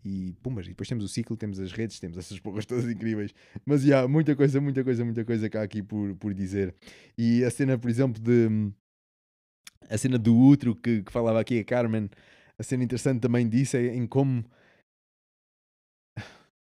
E 0.04 0.34
pumas, 0.42 0.66
e 0.66 0.70
depois 0.70 0.90
temos 0.90 1.06
o 1.06 1.08
ciclo, 1.08 1.38
temos 1.38 1.60
as 1.60 1.72
redes, 1.72 2.00
temos 2.00 2.18
essas 2.18 2.40
porras 2.40 2.66
todas 2.66 2.86
incríveis. 2.90 3.34
Mas 3.66 3.90
há 3.92 4.08
muita 4.08 4.36
coisa, 4.36 4.60
muita 4.60 4.84
coisa, 4.84 5.06
muita 5.06 5.24
coisa 5.24 5.48
cá 5.50 5.62
aqui 5.62 5.84
por, 5.84 6.16
por 6.16 6.34
dizer. 6.34 6.76
E 7.18 7.44
a 7.44 7.52
cena, 7.52 7.78
por 7.78 7.90
exemplo, 7.90 8.20
de 8.22 8.72
a 9.90 9.98
cena 9.98 10.18
do 10.18 10.36
útero 10.36 10.76
que, 10.76 11.04
que 11.04 11.12
falava 11.12 11.40
aqui 11.40 11.60
a 11.60 11.64
Carmen, 11.64 12.10
a 12.58 12.64
cena 12.64 12.84
interessante 12.84 13.20
também 13.22 13.48
disso 13.48 13.78
é 13.78 13.96
em 13.96 14.08
como 14.08 14.44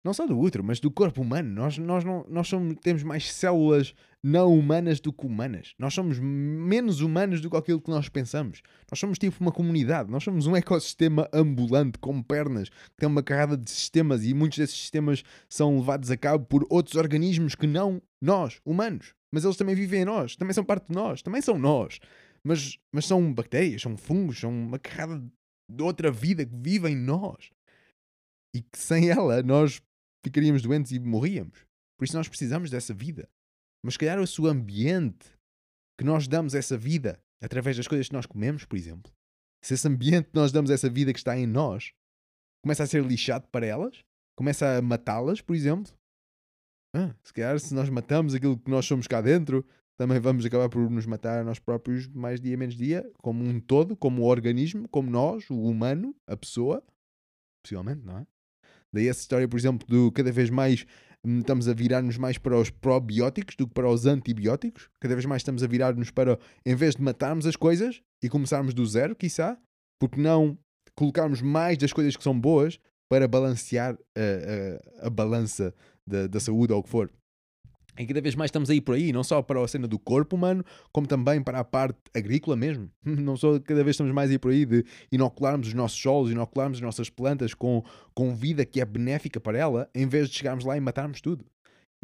não 0.04 0.14
só 0.14 0.28
do 0.28 0.38
útero, 0.38 0.64
mas 0.64 0.80
do 0.80 0.92
corpo 0.92 1.22
humano. 1.22 1.50
Nós, 1.50 1.78
nós, 1.78 2.04
não, 2.04 2.26
nós 2.30 2.48
somos, 2.48 2.76
temos 2.82 3.04
mais 3.04 3.32
células 3.32 3.96
não 4.22 4.54
humanas 4.54 5.00
do 5.00 5.14
que 5.14 5.26
humanas. 5.26 5.74
Nós 5.80 5.94
somos 5.94 6.20
menos 6.20 7.00
humanos 7.00 7.40
do 7.40 7.50
que 7.50 7.56
aquilo 7.56 7.80
que 7.80 7.90
nós 7.90 8.10
pensamos. 8.10 8.62
Nós 8.92 9.00
somos 9.00 9.18
tipo 9.18 9.38
uma 9.40 9.52
comunidade. 9.52 10.12
Nós 10.12 10.24
somos 10.24 10.46
um 10.46 10.56
ecossistema 10.56 11.30
ambulante 11.34 11.98
com 12.00 12.22
pernas, 12.22 12.68
que 12.70 12.98
tem 12.98 13.08
uma 13.08 13.24
carrada 13.24 13.56
de 13.56 13.70
sistemas 13.70 14.26
e 14.26 14.34
muitos 14.34 14.58
desses 14.58 14.78
sistemas 14.78 15.24
são 15.48 15.78
levados 15.78 16.12
a 16.12 16.18
cabo 16.18 16.46
por 16.46 16.66
outros 16.70 16.96
organismos 16.96 17.56
que 17.56 17.68
não 17.68 18.02
nós, 18.22 18.60
humanos. 18.66 19.14
Mas 19.32 19.46
eles 19.46 19.58
também 19.58 19.74
vivem 19.74 20.02
em 20.02 20.06
nós, 20.06 20.36
também 20.36 20.54
são 20.54 20.64
parte 20.64 20.88
de 20.90 20.96
nós, 20.96 21.22
também 21.22 21.42
são 21.42 21.58
nós. 21.58 22.00
Mas, 22.44 22.78
mas 22.92 23.06
são 23.06 23.34
bactérias, 23.34 23.82
são 23.82 23.96
fungos, 23.96 24.40
são 24.40 24.52
uma 24.52 24.78
carrada 24.78 25.24
de 25.72 25.84
outra 25.84 26.12
vida 26.12 26.46
que 26.46 26.56
vive 26.56 26.90
em 26.90 26.96
nós. 26.96 27.52
E 28.56 28.62
que 28.62 28.78
sem 28.78 29.10
ela 29.10 29.42
nós 29.42 29.82
ficaríamos 30.24 30.62
doentes 30.62 30.91
e 30.91 31.00
morríamos. 31.00 31.66
Por 31.98 32.06
isso 32.06 32.16
nós 32.16 32.28
precisamos 32.28 32.70
dessa 32.70 32.94
vida. 32.94 33.30
Mas 33.84 33.95
se 33.95 34.00
calhar 34.00 34.20
o 34.20 34.28
seu 34.28 34.45
ambiente 34.45 35.30
que 35.98 36.06
nós 36.06 36.28
damos 36.28 36.56
essa 36.56 36.78
vida 36.78 37.22
através 37.41 37.76
das 37.76 37.88
coisas 37.88 38.08
que 38.08 38.14
nós 38.14 38.26
comemos, 38.26 38.66
por 38.66 38.78
exemplo, 38.78 39.12
se 39.64 39.74
esse 39.74 39.88
ambiente 39.88 40.30
que 40.30 40.36
nós 40.36 40.52
damos 40.52 40.70
essa 40.70 40.90
vida 40.90 41.14
que 41.14 41.20
está 41.20 41.38
em 41.38 41.45
nós 41.45 41.94
começa 42.64 42.84
a 42.84 42.88
ser 42.88 43.04
lixado 43.04 43.48
para 43.50 43.66
elas, 43.66 44.04
começa 44.38 44.78
a 44.78 44.82
matá-las, 44.82 45.41
por 45.41 45.56
exemplo, 45.56 45.94
ah, 46.95 47.14
se 47.24 47.34
calhar 47.34 47.60
se 47.60 47.74
nós 47.74 47.90
matamos 47.90 48.34
aquilo 48.34 48.58
que 48.58 48.72
nós 48.72 48.86
somos 48.86 49.08
cá 49.08 49.20
dentro, 49.20 49.66
também 49.98 50.20
vamos 50.20 50.45
acabar 50.45 50.70
por 50.70 50.90
nos 50.90 51.06
matar 51.06 51.41
a 51.41 51.44
nós 51.44 51.60
próprios 51.60 52.08
mais 52.08 52.40
dia 52.40 52.58
menos 52.58 52.76
dia, 52.76 53.10
como 53.22 53.44
um 53.44 53.60
todo, 53.60 53.95
como 53.95 54.22
o 54.22 54.26
organismo, 54.26 54.88
como 54.90 55.10
nós, 55.10 55.50
o 55.50 55.62
humano, 55.62 56.16
a 56.28 56.36
pessoa, 56.36 56.84
possivelmente, 57.64 58.04
não 58.06 58.20
é? 58.20 58.28
Daí 58.94 59.07
essa 59.07 59.22
história, 59.22 59.48
por 59.48 59.57
exemplo, 59.57 59.88
do 59.88 60.11
cada 60.11 60.32
vez 60.32 60.49
mais 60.49 60.86
hum, 61.26 61.40
estamos 61.40 61.68
a 61.68 61.74
virar-nos 61.74 62.18
mais 62.18 62.38
para 62.38 62.57
os 62.57 62.70
probióticos 62.70 63.56
do 63.56 63.68
que 63.68 63.74
para 63.74 63.90
os 63.90 64.06
antibióticos. 64.06 64.90
Cada 64.99 65.15
vez 65.15 65.26
mais 65.26 65.41
estamos 65.41 65.64
a 65.64 65.68
virar-nos 65.68 66.11
para, 66.11 66.38
em 66.65 66.76
vez 66.76 66.95
de 66.95 67.02
matarmos 67.02 67.48
as 67.48 67.56
coisas 67.56 68.02
e 68.22 68.30
começarmos 68.30 68.74
do 68.74 68.86
zero, 68.86 69.15
quiçá, 69.15 69.57
porque 69.99 70.22
não 70.22 70.57
colocarmos 70.95 71.41
mais 71.41 71.78
das 71.78 71.91
coisas 71.91 72.15
que 72.15 72.24
são 72.24 72.40
boas 72.40 72.80
para 73.10 73.28
balancear 73.28 73.98
a, 74.15 75.03
a, 75.03 75.07
a 75.07 75.10
balança 75.10 75.74
da, 76.06 76.28
da 76.28 76.40
saúde 76.40 76.74
ou 76.74 76.80
o 76.80 76.84
que 76.84 76.90
for. 76.90 77.11
E 77.98 78.06
cada 78.06 78.22
vez 78.22 78.34
mais 78.36 78.49
estamos 78.49 78.70
aí 78.70 78.82
por 78.82 78.95
aí, 78.95 79.14
não 79.14 79.24
só 79.24 79.41
para 79.41 79.64
a 79.64 79.68
cena 79.68 79.88
do 79.88 79.99
corpo 79.99 80.36
humano, 80.36 80.64
como 80.91 81.06
também 81.06 81.41
para 81.44 81.60
a 81.60 81.64
parte 81.64 81.99
agrícola 82.14 82.56
mesmo. 82.56 82.90
Não 83.06 83.38
só 83.38 83.60
cada 83.60 83.84
vez 83.84 83.94
estamos 83.94 84.14
mais 84.14 84.32
aí 84.32 84.40
por 84.40 84.52
aí 84.52 84.65
de 84.65 84.84
inocularmos 85.11 85.68
os 85.68 85.74
nossos 85.74 86.02
solos, 86.02 86.32
inocularmos 86.32 86.78
as 86.80 86.82
nossas 86.82 87.10
plantas 87.10 87.53
com, 87.53 87.84
com 88.14 88.36
vida 88.36 88.65
que 88.65 88.82
é 88.82 88.86
benéfica 88.86 89.40
para 89.40 89.57
ela, 89.57 89.90
em 89.94 90.07
vez 90.07 90.30
de 90.30 90.38
chegarmos 90.38 90.65
lá 90.65 90.76
e 90.76 90.80
matarmos 90.80 91.22
tudo. 91.22 91.45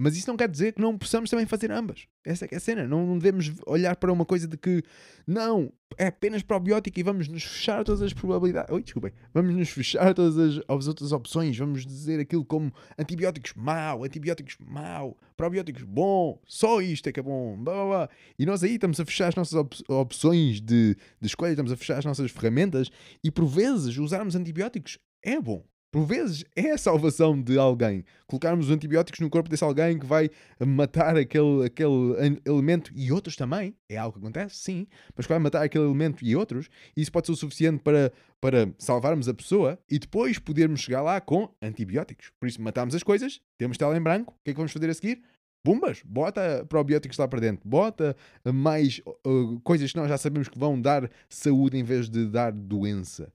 Mas 0.02 0.16
isso 0.16 0.30
não 0.30 0.38
quer 0.38 0.48
dizer 0.48 0.72
que 0.72 0.82
não 0.82 0.98
possamos 0.98 1.30
também 1.30 1.46
fazer 1.46 1.70
ambas. 1.74 2.08
Essa 2.24 2.46
é 2.46 2.56
a 2.56 2.60
cena. 2.62 2.88
Não, 2.88 3.06
não 3.06 3.18
devemos 3.18 3.52
olhar 3.68 3.98
para 3.98 4.14
uma 4.14 4.24
coisa 4.24 4.48
de 4.48 4.56
que 4.56 4.82
não, 5.28 5.74
é 5.98 6.08
apenas 6.08 6.42
probiótico 6.42 6.98
e 6.98 7.04
vamos 7.04 7.28
nos 7.28 7.44
fechar 7.44 7.84
todas 7.84 8.02
as 8.02 8.14
probabilidades. 8.14 8.74
Oi, 8.74 8.82
desculpem. 8.82 9.12
Vamos 9.34 9.54
nos 9.54 9.70
fechar 9.70 10.14
todas 10.14 10.38
as, 10.38 10.64
as 10.70 10.88
outras 10.88 11.12
opções. 11.12 11.58
Vamos 11.58 11.86
dizer 11.86 12.18
aquilo 12.18 12.46
como 12.46 12.72
antibióticos 12.98 13.54
mau, 13.58 14.06
antibióticos 14.06 14.56
mau, 14.66 15.18
probióticos 15.36 15.84
bom, 15.84 16.40
só 16.48 16.82
isto 16.82 17.10
é 17.10 17.12
que 17.12 17.20
é 17.20 17.24
bom. 17.24 17.62
Blá, 17.62 17.74
blá, 17.74 17.86
blá. 17.86 18.10
E 18.40 18.46
nós 18.46 18.64
aí 18.64 18.76
estamos 18.76 19.02
a 19.02 19.06
fechar 19.06 19.28
as 19.28 19.36
nossas 19.36 19.60
op 19.60 19.76
opções 19.90 20.62
de, 20.62 20.96
de 21.20 21.28
escolha, 21.28 21.52
estamos 21.52 21.74
a 21.74 21.76
fechar 21.76 21.98
as 21.98 22.06
nossas 22.06 22.32
ferramentas 22.32 22.90
e 23.22 23.30
por 23.30 23.46
vezes 23.46 23.98
usarmos 23.98 24.34
antibióticos 24.34 24.98
é 25.22 25.42
bom. 25.42 25.62
Por 25.92 26.06
vezes 26.06 26.46
é 26.56 26.72
a 26.72 26.78
salvação 26.78 27.42
de 27.42 27.58
alguém. 27.58 28.06
Colocarmos 28.28 28.70
antibióticos 28.70 29.20
no 29.22 29.30
corpo 29.30 29.50
desse 29.50 29.64
alguém 29.64 29.98
que 29.98 30.06
vai 30.06 30.30
matar 30.64 31.18
aquele, 31.18 31.66
aquele 31.66 32.40
elemento 32.46 32.92
e 32.96 33.12
outros 33.12 33.36
também. 33.36 33.76
É 33.90 33.98
algo 33.98 34.14
que 34.14 34.20
acontece, 34.20 34.56
sim. 34.56 34.86
Mas 35.16 35.26
que 35.26 35.34
vai 35.34 35.40
matar 35.40 35.64
aquele 35.64 35.86
elemento 35.86 36.24
e 36.24 36.36
outros. 36.36 36.70
E 36.96 37.02
isso 37.02 37.12
pode 37.12 37.26
ser 37.26 37.34
o 37.34 37.36
suficiente 37.36 37.82
para, 37.82 38.14
para 38.40 38.72
salvarmos 38.78 39.28
a 39.28 39.34
pessoa 39.34 39.80
e 39.90 39.98
depois 39.98 40.38
podermos 40.38 40.82
chegar 40.82 41.02
lá 41.02 41.20
com 41.20 41.52
antibióticos. 41.60 42.32
Por 42.40 42.48
isso, 42.48 42.62
matamos 42.62 42.94
as 42.94 43.02
coisas, 43.02 43.42
temos 43.58 43.76
tela 43.76 43.98
em 43.98 44.02
branco. 44.02 44.34
O 44.34 44.44
que 44.44 44.52
é 44.52 44.54
que 44.54 44.58
vamos 44.58 44.72
fazer 44.72 44.92
a 44.92 44.94
seguir? 44.94 45.24
Bombas, 45.66 46.04
bota 46.06 46.66
probióticos 46.70 47.18
lá 47.18 47.28
para 47.28 47.42
dentro, 47.42 47.68
bota 47.68 48.16
mais 48.46 49.02
uh, 49.28 49.60
coisas 49.62 49.92
que 49.92 49.98
nós 49.98 50.08
já 50.08 50.18
sabemos 50.18 50.48
que 50.48 50.58
vão 50.58 50.80
dar 50.80 51.12
saúde 51.28 51.78
em 51.78 51.84
vez 51.84 52.10
de 52.10 52.28
dar 52.28 52.54
doença. 52.54 53.30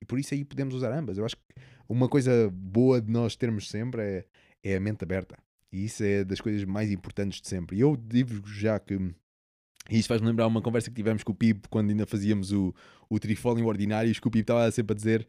E 0.00 0.04
por 0.04 0.20
isso 0.20 0.34
aí 0.34 0.44
podemos 0.44 0.74
usar 0.74 0.92
ambas. 0.92 1.18
Eu 1.18 1.24
acho 1.24 1.36
que 1.36 1.42
uma 1.88 2.08
coisa 2.08 2.50
boa 2.52 3.00
de 3.00 3.10
nós 3.10 3.34
termos 3.36 3.68
sempre 3.68 4.02
é, 4.02 4.24
é 4.62 4.76
a 4.76 4.80
mente 4.80 5.02
aberta. 5.02 5.36
E 5.72 5.84
isso 5.84 6.02
é 6.02 6.24
das 6.24 6.40
coisas 6.40 6.64
mais 6.64 6.90
importantes 6.90 7.40
de 7.40 7.48
sempre. 7.48 7.76
E 7.76 7.80
eu 7.80 7.96
digo 7.96 8.46
já 8.46 8.78
que. 8.78 8.94
E 9.90 9.98
isso 9.98 10.08
faz-me 10.08 10.26
lembrar 10.26 10.46
uma 10.46 10.60
conversa 10.60 10.90
que 10.90 10.96
tivemos 10.96 11.22
com 11.22 11.32
o 11.32 11.34
Pib 11.34 11.64
quando 11.70 11.90
ainda 11.90 12.06
fazíamos 12.06 12.52
o, 12.52 12.74
o 13.08 13.18
Trifolim 13.18 13.62
Ordinários, 13.62 14.20
que 14.20 14.28
o 14.28 14.30
Pib 14.30 14.42
estava 14.42 14.70
sempre 14.70 14.92
a 14.92 14.96
dizer: 14.96 15.26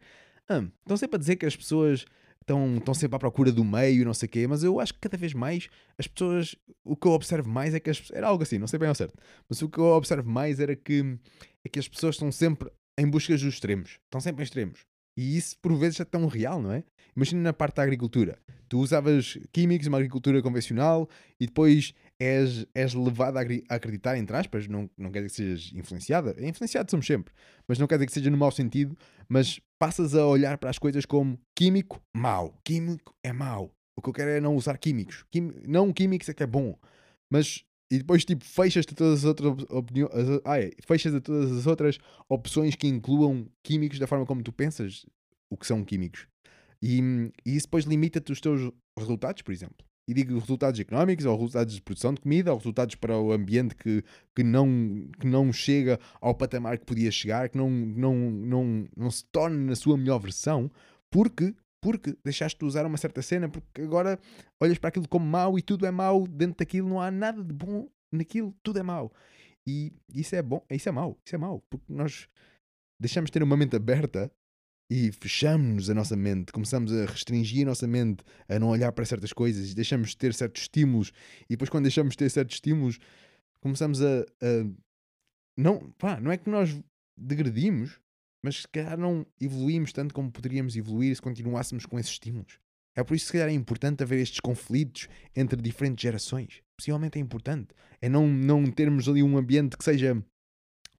ah, 0.48 0.64
estão 0.82 0.96
sempre 0.96 1.16
a 1.16 1.18
dizer 1.18 1.36
que 1.36 1.46
as 1.46 1.56
pessoas 1.56 2.04
estão, 2.40 2.76
estão 2.76 2.94
sempre 2.94 3.16
à 3.16 3.18
procura 3.18 3.52
do 3.52 3.64
meio, 3.64 4.04
não 4.04 4.14
sei 4.14 4.26
o 4.26 4.30
quê, 4.30 4.46
mas 4.46 4.62
eu 4.62 4.80
acho 4.80 4.94
que 4.94 5.00
cada 5.00 5.16
vez 5.16 5.32
mais 5.32 5.68
as 5.96 6.06
pessoas, 6.06 6.56
o 6.84 6.96
que 6.96 7.06
eu 7.06 7.12
observo 7.12 7.48
mais 7.48 7.74
é 7.74 7.80
que 7.80 7.90
as 7.90 8.10
era 8.10 8.26
algo 8.26 8.42
assim, 8.42 8.58
não 8.58 8.66
sei 8.66 8.78
bem 8.78 8.88
ao 8.88 8.94
certo, 8.94 9.14
mas 9.48 9.62
o 9.62 9.68
que 9.68 9.78
eu 9.78 9.84
observo 9.84 10.28
mais 10.28 10.58
era 10.60 10.74
que, 10.74 11.18
é 11.64 11.68
que 11.68 11.78
as 11.78 11.88
pessoas 11.88 12.16
estão 12.16 12.30
sempre 12.32 12.70
em 12.98 13.08
busca 13.08 13.32
dos 13.32 13.42
extremos, 13.42 13.98
estão 14.04 14.20
sempre 14.20 14.42
em 14.42 14.44
extremos. 14.44 14.89
E 15.16 15.36
isso 15.36 15.56
por 15.60 15.74
vezes 15.74 16.00
é 16.00 16.04
tão 16.04 16.26
real, 16.26 16.62
não 16.62 16.72
é? 16.72 16.84
Imagina 17.16 17.42
na 17.42 17.52
parte 17.52 17.76
da 17.76 17.82
agricultura. 17.82 18.38
Tu 18.68 18.78
usavas 18.78 19.38
químicos, 19.52 19.86
uma 19.86 19.98
agricultura 19.98 20.40
convencional, 20.40 21.08
e 21.38 21.46
depois 21.46 21.92
és, 22.18 22.66
és 22.74 22.94
levado 22.94 23.36
a, 23.36 23.40
a 23.40 23.74
acreditar, 23.74 24.16
entre 24.16 24.36
aspas, 24.36 24.68
não, 24.68 24.88
não 24.96 25.10
quer 25.10 25.24
dizer 25.24 25.28
que 25.28 25.36
sejas 25.36 25.72
influenciada, 25.74 26.36
é 26.38 26.48
influenciado 26.48 26.90
somos 26.90 27.06
sempre, 27.06 27.34
mas 27.66 27.78
não 27.78 27.86
quer 27.86 27.96
dizer 27.96 28.06
que 28.06 28.12
seja 28.12 28.30
no 28.30 28.36
mau 28.36 28.50
sentido, 28.50 28.96
mas 29.28 29.60
passas 29.78 30.14
a 30.14 30.24
olhar 30.24 30.56
para 30.58 30.70
as 30.70 30.78
coisas 30.78 31.04
como 31.04 31.38
químico, 31.56 32.00
mau. 32.14 32.54
Químico 32.64 33.14
é 33.24 33.32
mau. 33.32 33.74
O 33.96 34.02
que 34.02 34.08
eu 34.08 34.12
quero 34.12 34.30
é 34.30 34.40
não 34.40 34.54
usar 34.54 34.78
químicos. 34.78 35.24
Quim, 35.30 35.52
não 35.66 35.92
químicos 35.92 36.28
é 36.28 36.34
que 36.34 36.42
é 36.42 36.46
bom. 36.46 36.78
Mas 37.30 37.64
e 37.90 37.98
depois 37.98 38.24
tipo 38.24 38.44
fechas-te 38.44 38.94
todas 38.94 39.20
as 39.20 39.24
outras 39.24 39.66
opiniões, 39.68 40.12
é, 40.44 40.70
fechas 40.86 41.14
a 41.14 41.20
todas 41.20 41.50
as 41.50 41.66
outras 41.66 41.98
opções 42.28 42.76
que 42.76 42.86
incluam 42.86 43.48
químicos 43.62 43.98
da 43.98 44.06
forma 44.06 44.24
como 44.24 44.42
tu 44.42 44.52
pensas 44.52 45.04
o 45.50 45.56
que 45.56 45.66
são 45.66 45.84
químicos. 45.84 46.28
E, 46.80 47.00
e 47.44 47.56
isso 47.56 47.66
depois 47.66 47.84
limita-te 47.84 48.32
os 48.32 48.40
teus 48.40 48.70
resultados, 48.96 49.42
por 49.42 49.52
exemplo. 49.52 49.84
E 50.08 50.14
digo 50.14 50.38
resultados 50.38 50.80
económicos, 50.80 51.26
ou 51.26 51.36
resultados 51.36 51.74
de 51.74 51.82
produção 51.82 52.14
de 52.14 52.20
comida, 52.20 52.52
ou 52.52 52.58
resultados 52.58 52.94
para 52.94 53.18
o 53.18 53.32
ambiente 53.32 53.74
que, 53.74 54.02
que, 54.34 54.42
não, 54.42 54.66
que 55.18 55.26
não 55.26 55.52
chega 55.52 56.00
ao 56.20 56.34
patamar 56.34 56.78
que 56.78 56.86
podia 56.86 57.10
chegar, 57.10 57.48
que 57.48 57.58
não, 57.58 57.70
não, 57.70 58.14
não, 58.30 58.88
não 58.96 59.10
se 59.10 59.24
torna 59.26 59.56
na 59.56 59.76
sua 59.76 59.96
melhor 59.96 60.18
versão, 60.18 60.70
porque 61.10 61.54
porque 61.80 62.16
deixaste 62.24 62.58
de 62.58 62.64
usar 62.64 62.84
uma 62.86 62.96
certa 62.96 63.22
cena, 63.22 63.48
porque 63.48 63.82
agora 63.82 64.18
olhas 64.60 64.78
para 64.78 64.88
aquilo 64.88 65.08
como 65.08 65.26
mau 65.26 65.58
e 65.58 65.62
tudo 65.62 65.86
é 65.86 65.90
mau, 65.90 66.26
dentro 66.26 66.58
daquilo 66.58 66.88
não 66.88 67.00
há 67.00 67.10
nada 67.10 67.42
de 67.42 67.52
bom 67.52 67.88
naquilo, 68.12 68.54
tudo 68.62 68.78
é 68.78 68.82
mau. 68.82 69.12
E 69.66 69.92
isso 70.12 70.34
é 70.34 70.42
bom, 70.42 70.64
isso 70.70 70.88
é 70.88 70.92
mau, 70.92 71.18
isso 71.24 71.34
é 71.34 71.38
mau, 71.38 71.62
porque 71.70 71.92
nós 71.92 72.28
deixamos 73.00 73.28
de 73.28 73.32
ter 73.32 73.42
uma 73.42 73.56
mente 73.56 73.76
aberta 73.76 74.30
e 74.90 75.12
fechamos 75.12 75.88
a 75.88 75.94
nossa 75.94 76.16
mente, 76.16 76.52
começamos 76.52 76.92
a 76.92 77.06
restringir 77.06 77.62
a 77.62 77.70
nossa 77.70 77.86
mente, 77.86 78.24
a 78.48 78.58
não 78.58 78.68
olhar 78.68 78.90
para 78.90 79.04
certas 79.04 79.32
coisas, 79.32 79.72
deixamos 79.72 80.10
de 80.10 80.16
ter 80.16 80.34
certos 80.34 80.62
estímulos, 80.62 81.12
e 81.44 81.50
depois 81.50 81.70
quando 81.70 81.84
deixamos 81.84 82.12
de 82.14 82.18
ter 82.18 82.30
certos 82.30 82.56
estímulos, 82.56 82.98
começamos 83.60 84.02
a, 84.02 84.22
a 84.42 84.66
não, 85.56 85.92
pá, 85.92 86.20
não 86.20 86.32
é 86.32 86.36
que 86.36 86.50
nós 86.50 86.76
degradimos, 87.16 88.00
mas 88.42 88.62
se 88.62 88.68
calhar 88.68 88.98
não 88.98 89.26
evoluímos 89.40 89.92
tanto 89.92 90.14
como 90.14 90.30
poderíamos 90.30 90.76
evoluir 90.76 91.14
se 91.14 91.22
continuássemos 91.22 91.86
com 91.86 91.98
esses 91.98 92.12
estímulos. 92.12 92.58
É 92.96 93.04
por 93.04 93.14
isso 93.14 93.26
que 93.26 93.32
se 93.32 93.32
calhar 93.34 93.48
é 93.48 93.52
importante 93.52 94.02
haver 94.02 94.18
estes 94.18 94.40
conflitos 94.40 95.08
entre 95.34 95.60
diferentes 95.60 96.02
gerações. 96.02 96.60
Possivelmente 96.76 97.18
é 97.18 97.20
importante. 97.20 97.68
É 98.00 98.08
não, 98.08 98.26
não 98.26 98.70
termos 98.70 99.08
ali 99.08 99.22
um 99.22 99.36
ambiente 99.36 99.76
que 99.76 99.84
seja 99.84 100.22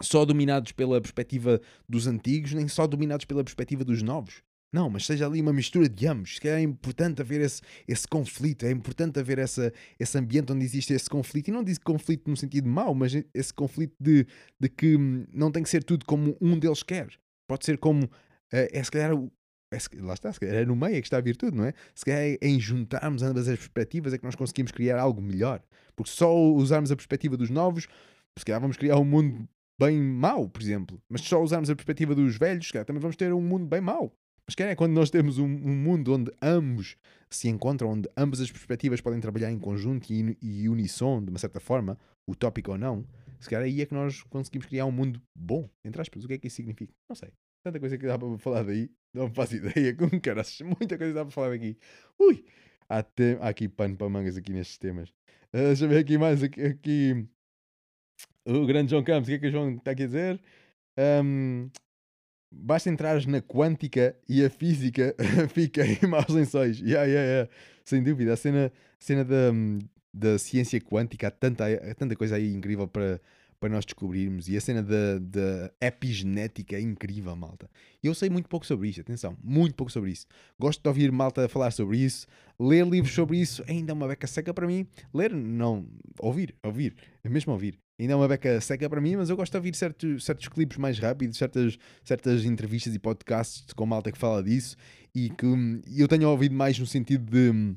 só 0.01 0.25
dominados 0.25 0.71
pela 0.71 1.01
perspectiva 1.01 1.61
dos 1.87 2.07
antigos, 2.07 2.53
nem 2.53 2.67
só 2.67 2.87
dominados 2.87 3.25
pela 3.25 3.43
perspectiva 3.43 3.83
dos 3.83 4.01
novos. 4.01 4.41
Não, 4.73 4.89
mas 4.89 5.05
seja 5.05 5.25
ali 5.25 5.41
uma 5.41 5.51
mistura 5.51 5.89
de 5.89 6.07
ambos. 6.07 6.35
Se 6.35 6.41
calhar 6.41 6.59
é 6.59 6.61
importante 6.61 7.21
haver 7.21 7.41
esse, 7.41 7.61
esse 7.85 8.07
conflito, 8.07 8.65
é 8.65 8.71
importante 8.71 9.19
haver 9.19 9.37
essa, 9.37 9.73
esse 9.99 10.17
ambiente 10.17 10.53
onde 10.53 10.63
existe 10.63 10.93
esse 10.93 11.09
conflito. 11.09 11.49
E 11.49 11.51
não 11.51 11.61
diz 11.61 11.77
conflito 11.77 12.29
no 12.29 12.37
sentido 12.37 12.69
mau, 12.69 12.95
mas 12.95 13.13
esse 13.33 13.53
conflito 13.53 13.93
de, 13.99 14.25
de 14.57 14.69
que 14.69 14.97
não 15.33 15.51
tem 15.51 15.61
que 15.61 15.69
ser 15.69 15.83
tudo 15.83 16.05
como 16.05 16.37
um 16.39 16.57
deles 16.57 16.83
quer. 16.83 17.09
Pode 17.51 17.65
ser 17.65 17.77
como. 17.77 18.05
Uh, 18.05 18.71
é 18.71 18.81
se 18.81 18.89
calhar. 18.89 19.11
É, 19.11 19.77
lá 20.01 20.13
está, 20.13 20.31
é 20.41 20.65
no 20.65 20.73
meio 20.73 20.95
é 20.95 21.01
que 21.01 21.07
está 21.07 21.17
a 21.17 21.21
virtude, 21.21 21.55
não 21.55 21.65
é? 21.65 21.73
Se 21.93 22.05
calhar 22.05 22.21
é 22.21 22.37
em 22.41 22.57
juntarmos 22.61 23.23
ambas 23.23 23.45
as 23.49 23.57
perspectivas 23.57 24.13
é 24.13 24.17
que 24.17 24.23
nós 24.23 24.35
conseguimos 24.35 24.71
criar 24.71 24.97
algo 24.97 25.21
melhor. 25.21 25.61
Porque 25.93 26.09
só 26.11 26.33
usarmos 26.33 26.93
a 26.93 26.95
perspectiva 26.95 27.35
dos 27.35 27.49
novos, 27.49 27.89
se 28.39 28.45
calhar 28.45 28.61
vamos 28.61 28.77
criar 28.77 28.97
um 28.97 29.03
mundo 29.03 29.49
bem 29.77 29.99
mau, 29.99 30.47
por 30.47 30.61
exemplo. 30.61 31.01
Mas 31.09 31.21
se 31.21 31.27
só 31.27 31.41
usarmos 31.41 31.69
a 31.69 31.75
perspectiva 31.75 32.15
dos 32.15 32.37
velhos, 32.37 32.67
se 32.67 32.71
calhar 32.71 32.85
também 32.85 33.01
vamos 33.01 33.17
ter 33.17 33.33
um 33.33 33.41
mundo 33.41 33.65
bem 33.65 33.81
mau. 33.81 34.15
Mas 34.47 34.55
que 34.55 34.63
é 34.63 34.75
quando 34.75 34.93
nós 34.93 35.09
temos 35.09 35.37
um, 35.37 35.45
um, 35.45 35.75
mundo 35.75 36.13
onde 36.13 36.31
ambos 36.41 36.95
se 37.29 37.49
encontram, 37.49 37.91
onde 37.91 38.09
ambas 38.15 38.39
as 38.39 38.49
perspectivas 38.49 39.01
podem 39.01 39.19
trabalhar 39.19 39.51
em 39.51 39.59
conjunto 39.59 40.11
e, 40.11 40.37
e 40.41 40.69
unissom, 40.69 41.21
de 41.21 41.29
uma 41.29 41.39
certa 41.39 41.59
forma, 41.59 41.97
utópico 42.25 42.71
ou 42.71 42.77
não, 42.77 43.05
se 43.41 43.49
calhar 43.49 43.65
aí 43.65 43.81
é 43.81 43.85
que 43.85 43.93
nós 43.93 44.21
conseguimos 44.23 44.67
criar 44.67 44.85
um 44.85 44.91
mundo 44.91 45.21
bom, 45.35 45.69
entre 45.83 46.01
aspas. 46.01 46.23
O 46.23 46.27
que 46.27 46.35
é 46.35 46.37
que 46.37 46.47
isso 46.47 46.55
significa? 46.57 46.93
Não 47.09 47.15
sei. 47.15 47.33
Tanta 47.63 47.79
coisa 47.79 47.97
que 47.97 48.05
dá 48.05 48.17
para 48.17 48.37
falar 48.37 48.63
daí, 48.63 48.89
não 49.13 49.29
faço 49.33 49.55
ideia. 49.57 49.95
Como 49.95 50.21
caras, 50.21 50.59
muita 50.61 50.97
coisa 50.97 51.13
dá 51.13 51.25
para 51.25 51.31
falar 51.31 51.49
daqui. 51.49 51.77
Ui! 52.19 52.45
Há, 52.89 52.99
há 53.41 53.49
aqui 53.49 53.67
pano 53.67 53.95
para 53.97 54.09
mangas 54.09 54.37
aqui 54.37 54.51
nestes 54.51 54.77
temas. 54.77 55.09
Uh, 55.53 55.67
deixa 55.67 55.85
eu 55.85 55.89
ver 55.89 55.99
aqui 55.99 56.17
mais. 56.17 56.43
Aqui, 56.43 56.61
aqui, 56.61 57.27
O 58.45 58.65
grande 58.65 58.91
João 58.91 59.03
Campos, 59.03 59.27
o 59.27 59.31
que 59.31 59.35
é 59.35 59.39
que 59.39 59.47
o 59.47 59.51
João 59.51 59.75
está 59.75 59.91
aqui 59.91 60.03
a 60.03 60.07
dizer? 60.07 60.41
Um, 61.23 61.69
basta 62.53 62.89
entrar 62.89 63.25
na 63.27 63.41
quântica 63.41 64.17
e 64.27 64.43
a 64.43 64.49
física 64.49 65.15
fica 65.53 65.83
em 65.85 66.07
maus 66.07 66.27
lençóis. 66.27 66.79
Yeah, 66.79 67.05
yeah, 67.05 67.27
yeah. 67.27 67.51
Sem 67.85 68.03
dúvida. 68.03 68.33
A 68.33 68.37
cena, 68.37 68.67
a 68.67 69.03
cena 69.03 69.23
da, 69.25 69.51
da 70.13 70.37
ciência 70.37 70.79
quântica, 70.79 71.27
há 71.27 71.31
tanta, 71.31 71.65
há 71.65 71.95
tanta 71.95 72.15
coisa 72.15 72.35
aí 72.35 72.53
incrível 72.53 72.87
para, 72.87 73.21
para 73.59 73.69
nós 73.69 73.85
descobrirmos. 73.85 74.49
E 74.49 74.57
a 74.57 74.61
cena 74.61 74.81
da, 74.81 75.19
da 75.19 75.71
epigenética 75.79 76.75
é 76.75 76.81
incrível, 76.81 77.35
malta. 77.35 77.69
E 78.03 78.07
eu 78.07 78.15
sei 78.15 78.29
muito 78.29 78.49
pouco 78.49 78.65
sobre 78.65 78.89
isso, 78.89 79.01
atenção, 79.01 79.37
muito 79.43 79.75
pouco 79.75 79.91
sobre 79.91 80.11
isso. 80.11 80.25
Gosto 80.59 80.81
de 80.81 80.87
ouvir 80.87 81.11
malta 81.11 81.47
falar 81.47 81.71
sobre 81.71 81.97
isso, 81.97 82.27
ler 82.59 82.85
livros 82.87 83.13
sobre 83.13 83.37
isso, 83.37 83.63
ainda 83.67 83.91
é 83.91 83.93
uma 83.93 84.07
beca 84.07 84.27
seca 84.27 84.53
para 84.53 84.67
mim. 84.67 84.87
Ler, 85.13 85.33
não, 85.33 85.87
ouvir, 86.19 86.55
ouvir, 86.63 86.95
é 87.23 87.29
mesmo 87.29 87.53
ouvir. 87.53 87.79
Ainda 87.99 88.13
é 88.13 88.15
uma 88.15 88.27
beca 88.27 88.59
seca 88.59 88.89
para 88.89 88.99
mim, 88.99 89.15
mas 89.15 89.29
eu 89.29 89.37
gosto 89.37 89.51
de 89.51 89.57
ouvir 89.57 89.75
certos, 89.75 90.25
certos 90.25 90.47
clipes 90.47 90.77
mais 90.77 90.97
rápidos, 90.97 91.37
certas, 91.37 91.77
certas 92.03 92.43
entrevistas 92.45 92.95
e 92.95 92.99
podcasts 92.99 93.71
com 93.73 93.85
malta 93.85 94.11
que 94.11 94.17
fala 94.17 94.41
disso 94.41 94.75
e 95.13 95.29
que 95.29 95.45
hum, 95.45 95.79
eu 95.95 96.07
tenho 96.07 96.27
ouvido 96.27 96.55
mais 96.55 96.79
no 96.79 96.87
sentido 96.87 97.29
de 97.29 97.51
hum, 97.51 97.75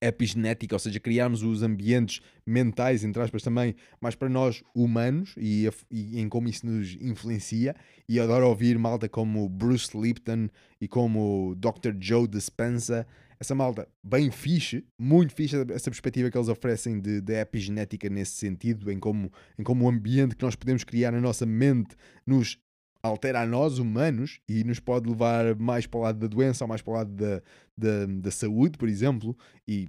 epigenética, 0.00 0.74
ou 0.74 0.78
seja, 0.78 1.00
criarmos 1.00 1.42
os 1.42 1.62
ambientes 1.62 2.20
mentais, 2.46 3.04
entre 3.04 3.22
aspas, 3.22 3.42
também 3.42 3.74
mais 4.00 4.14
para 4.14 4.28
nós 4.28 4.62
humanos 4.74 5.34
e, 5.36 5.68
e, 5.90 6.20
em 6.20 6.28
como 6.28 6.48
isso 6.48 6.66
nos 6.66 6.96
influencia. 7.00 7.74
E 8.08 8.20
adoro 8.20 8.48
ouvir 8.48 8.78
malta 8.78 9.08
como 9.08 9.48
Bruce 9.48 9.96
Lipton 9.96 10.48
e 10.80 10.86
como 10.86 11.54
Dr. 11.56 11.94
Joe 11.98 12.26
Dispenza. 12.26 13.06
Essa 13.38 13.54
malta, 13.54 13.86
bem 14.02 14.30
fixe, 14.30 14.82
muito 14.98 15.34
fixe 15.34 15.56
essa 15.70 15.90
perspectiva 15.90 16.30
que 16.30 16.38
eles 16.38 16.48
oferecem 16.48 16.98
de, 16.98 17.20
de 17.20 17.34
epigenética 17.34 18.08
nesse 18.08 18.32
sentido, 18.32 18.90
em 18.90 18.98
como, 18.98 19.30
em 19.58 19.62
como 19.62 19.84
o 19.84 19.88
ambiente 19.88 20.34
que 20.34 20.42
nós 20.42 20.56
podemos 20.56 20.84
criar 20.84 21.12
na 21.12 21.20
nossa 21.20 21.44
mente 21.44 21.94
nos 22.26 22.58
altera 23.06 23.42
a 23.42 23.46
nós, 23.46 23.78
humanos, 23.78 24.40
e 24.48 24.64
nos 24.64 24.80
pode 24.80 25.08
levar 25.08 25.56
mais 25.56 25.86
para 25.86 25.98
o 25.98 26.02
lado 26.02 26.18
da 26.18 26.26
doença 26.26 26.64
ou 26.64 26.68
mais 26.68 26.82
para 26.82 26.90
o 26.90 26.94
lado 26.94 27.10
da, 27.12 27.42
da, 27.76 28.06
da 28.06 28.30
saúde, 28.30 28.78
por 28.78 28.88
exemplo, 28.88 29.36
e, 29.66 29.88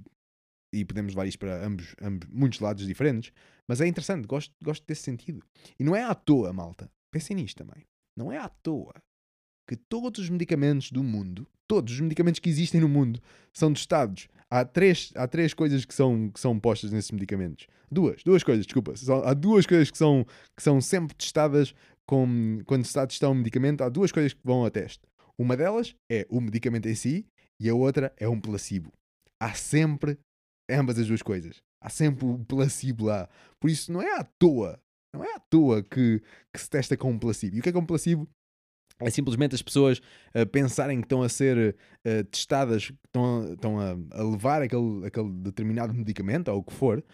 e 0.72 0.84
podemos 0.84 1.14
levar 1.14 1.26
isto 1.26 1.38
para 1.38 1.64
ambos, 1.64 1.94
ambos, 2.00 2.28
muitos 2.30 2.60
lados 2.60 2.86
diferentes. 2.86 3.32
Mas 3.68 3.80
é 3.80 3.86
interessante, 3.86 4.26
gosto, 4.26 4.54
gosto 4.62 4.84
desse 4.86 5.02
sentido. 5.02 5.44
E 5.78 5.84
não 5.84 5.94
é 5.94 6.02
à 6.02 6.14
toa, 6.14 6.52
malta. 6.52 6.90
Pensem 7.10 7.36
nisto 7.36 7.64
também. 7.64 7.84
Não 8.16 8.32
é 8.32 8.38
à 8.38 8.48
toa 8.48 8.94
que 9.68 9.76
todos 9.76 10.18
os 10.18 10.30
medicamentos 10.30 10.90
do 10.90 11.04
mundo, 11.04 11.46
todos 11.66 11.92
os 11.92 12.00
medicamentos 12.00 12.40
que 12.40 12.48
existem 12.48 12.80
no 12.80 12.88
mundo, 12.88 13.20
são 13.52 13.72
testados. 13.72 14.26
Há 14.50 14.64
três, 14.64 15.12
há 15.14 15.28
três 15.28 15.52
coisas 15.52 15.84
que 15.84 15.94
são, 15.94 16.30
que 16.30 16.40
são 16.40 16.58
postas 16.58 16.90
nesses 16.90 17.10
medicamentos. 17.10 17.66
Duas, 17.92 18.22
duas 18.24 18.42
coisas, 18.42 18.64
desculpa. 18.64 18.94
há 19.24 19.34
duas 19.34 19.66
coisas 19.66 19.90
que 19.90 19.98
são, 19.98 20.26
que 20.56 20.62
são 20.62 20.80
sempre 20.80 21.14
testadas 21.14 21.74
com, 22.08 22.62
quando 22.64 22.84
se 22.84 22.88
está 22.88 23.02
a 23.02 23.06
testar 23.06 23.28
um 23.28 23.34
medicamento, 23.34 23.82
há 23.82 23.88
duas 23.90 24.10
coisas 24.10 24.32
que 24.32 24.40
vão 24.42 24.64
a 24.64 24.70
teste. 24.70 25.02
Uma 25.38 25.56
delas 25.56 25.94
é 26.10 26.26
o 26.30 26.40
medicamento 26.40 26.88
em 26.88 26.94
si 26.94 27.26
e 27.60 27.68
a 27.68 27.74
outra 27.74 28.12
é 28.16 28.26
um 28.26 28.40
placebo. 28.40 28.90
Há 29.38 29.52
sempre 29.52 30.18
ambas 30.70 30.98
as 30.98 31.06
duas 31.06 31.20
coisas. 31.22 31.62
Há 31.84 31.90
sempre 31.90 32.24
o 32.24 32.38
placebo 32.38 33.04
lá. 33.04 33.28
Por 33.60 33.68
isso 33.68 33.92
não 33.92 34.00
é 34.00 34.18
à 34.18 34.24
toa, 34.24 34.80
não 35.14 35.22
é 35.22 35.34
à 35.34 35.38
toa 35.38 35.82
que, 35.82 36.22
que 36.52 36.60
se 36.60 36.70
testa 36.70 36.96
com 36.96 37.10
um 37.10 37.18
placebo. 37.18 37.56
E 37.56 37.60
o 37.60 37.62
que 37.62 37.68
é, 37.68 37.72
que 37.72 37.78
é 37.78 37.80
um 37.80 37.86
placebo? 37.86 38.26
É 39.00 39.10
simplesmente 39.10 39.54
as 39.54 39.62
pessoas 39.62 39.98
uh, 40.34 40.46
pensarem 40.50 40.98
que 41.00 41.04
estão 41.04 41.22
a 41.22 41.28
ser 41.28 41.76
uh, 42.04 42.24
testadas, 42.24 42.90
estão, 43.04 43.42
a, 43.42 43.52
estão 43.52 43.78
a, 43.78 43.90
a, 44.18 44.22
levar 44.24 44.62
aquele, 44.62 45.06
aquele 45.06 45.30
determinado 45.30 45.92
medicamento, 45.92 46.48
ou 46.48 46.58
o 46.58 46.64
que 46.64 46.72
for, 46.72 47.04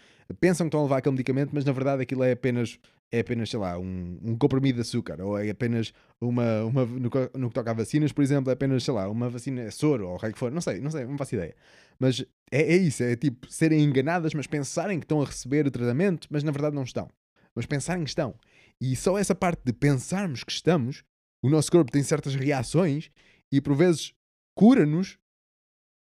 pensam 0.40 0.66
que 0.66 0.68
estão 0.68 0.80
a 0.80 0.84
levar 0.84 0.98
aquele 0.98 1.14
medicamento, 1.14 1.50
mas 1.52 1.64
na 1.64 1.72
verdade 1.72 2.02
aquilo 2.02 2.22
é 2.22 2.32
apenas 2.32 2.78
é 3.12 3.20
apenas, 3.20 3.50
sei 3.50 3.58
lá, 3.58 3.78
um, 3.78 4.18
um 4.22 4.36
comprimido 4.36 4.76
de 4.76 4.82
açúcar, 4.82 5.20
ou 5.20 5.38
é 5.38 5.48
apenas 5.50 5.92
uma, 6.20 6.64
uma 6.64 6.84
no, 6.84 7.10
no, 7.34 7.48
que 7.48 7.54
toca 7.54 7.70
a 7.70 7.74
vacinas, 7.74 8.12
por 8.12 8.22
exemplo, 8.22 8.50
é 8.50 8.54
apenas, 8.54 8.82
sei 8.82 8.92
lá, 8.92 9.08
uma 9.08 9.28
vacina 9.30 9.62
é 9.62 9.70
soro, 9.70 10.08
ou 10.08 10.16
o 10.16 10.18
que 10.18 10.38
for, 10.38 10.50
não 10.50 10.60
sei, 10.60 10.80
não 10.80 10.90
sei, 10.90 11.04
não 11.04 11.16
faço 11.16 11.34
ideia. 11.34 11.54
Mas 11.98 12.24
é, 12.50 12.62
é 12.62 12.76
isso, 12.76 13.02
é 13.02 13.14
tipo 13.16 13.50
serem 13.50 13.82
enganadas, 13.82 14.34
mas 14.34 14.46
pensarem 14.46 14.98
que 14.98 15.04
estão 15.04 15.22
a 15.22 15.24
receber 15.24 15.66
o 15.66 15.70
tratamento, 15.70 16.26
mas 16.30 16.42
na 16.42 16.50
verdade 16.50 16.74
não 16.74 16.82
estão. 16.82 17.08
Mas 17.54 17.66
pensarem 17.66 18.02
que 18.02 18.10
estão. 18.10 18.34
E 18.80 18.96
só 18.96 19.16
essa 19.16 19.34
parte 19.34 19.62
de 19.64 19.72
pensarmos 19.72 20.42
que 20.42 20.50
estamos, 20.50 21.04
o 21.42 21.48
nosso 21.48 21.70
corpo 21.70 21.92
tem 21.92 22.02
certas 22.02 22.34
reações 22.34 23.10
e 23.52 23.60
por 23.60 23.76
vezes 23.76 24.12
cura-nos 24.56 25.18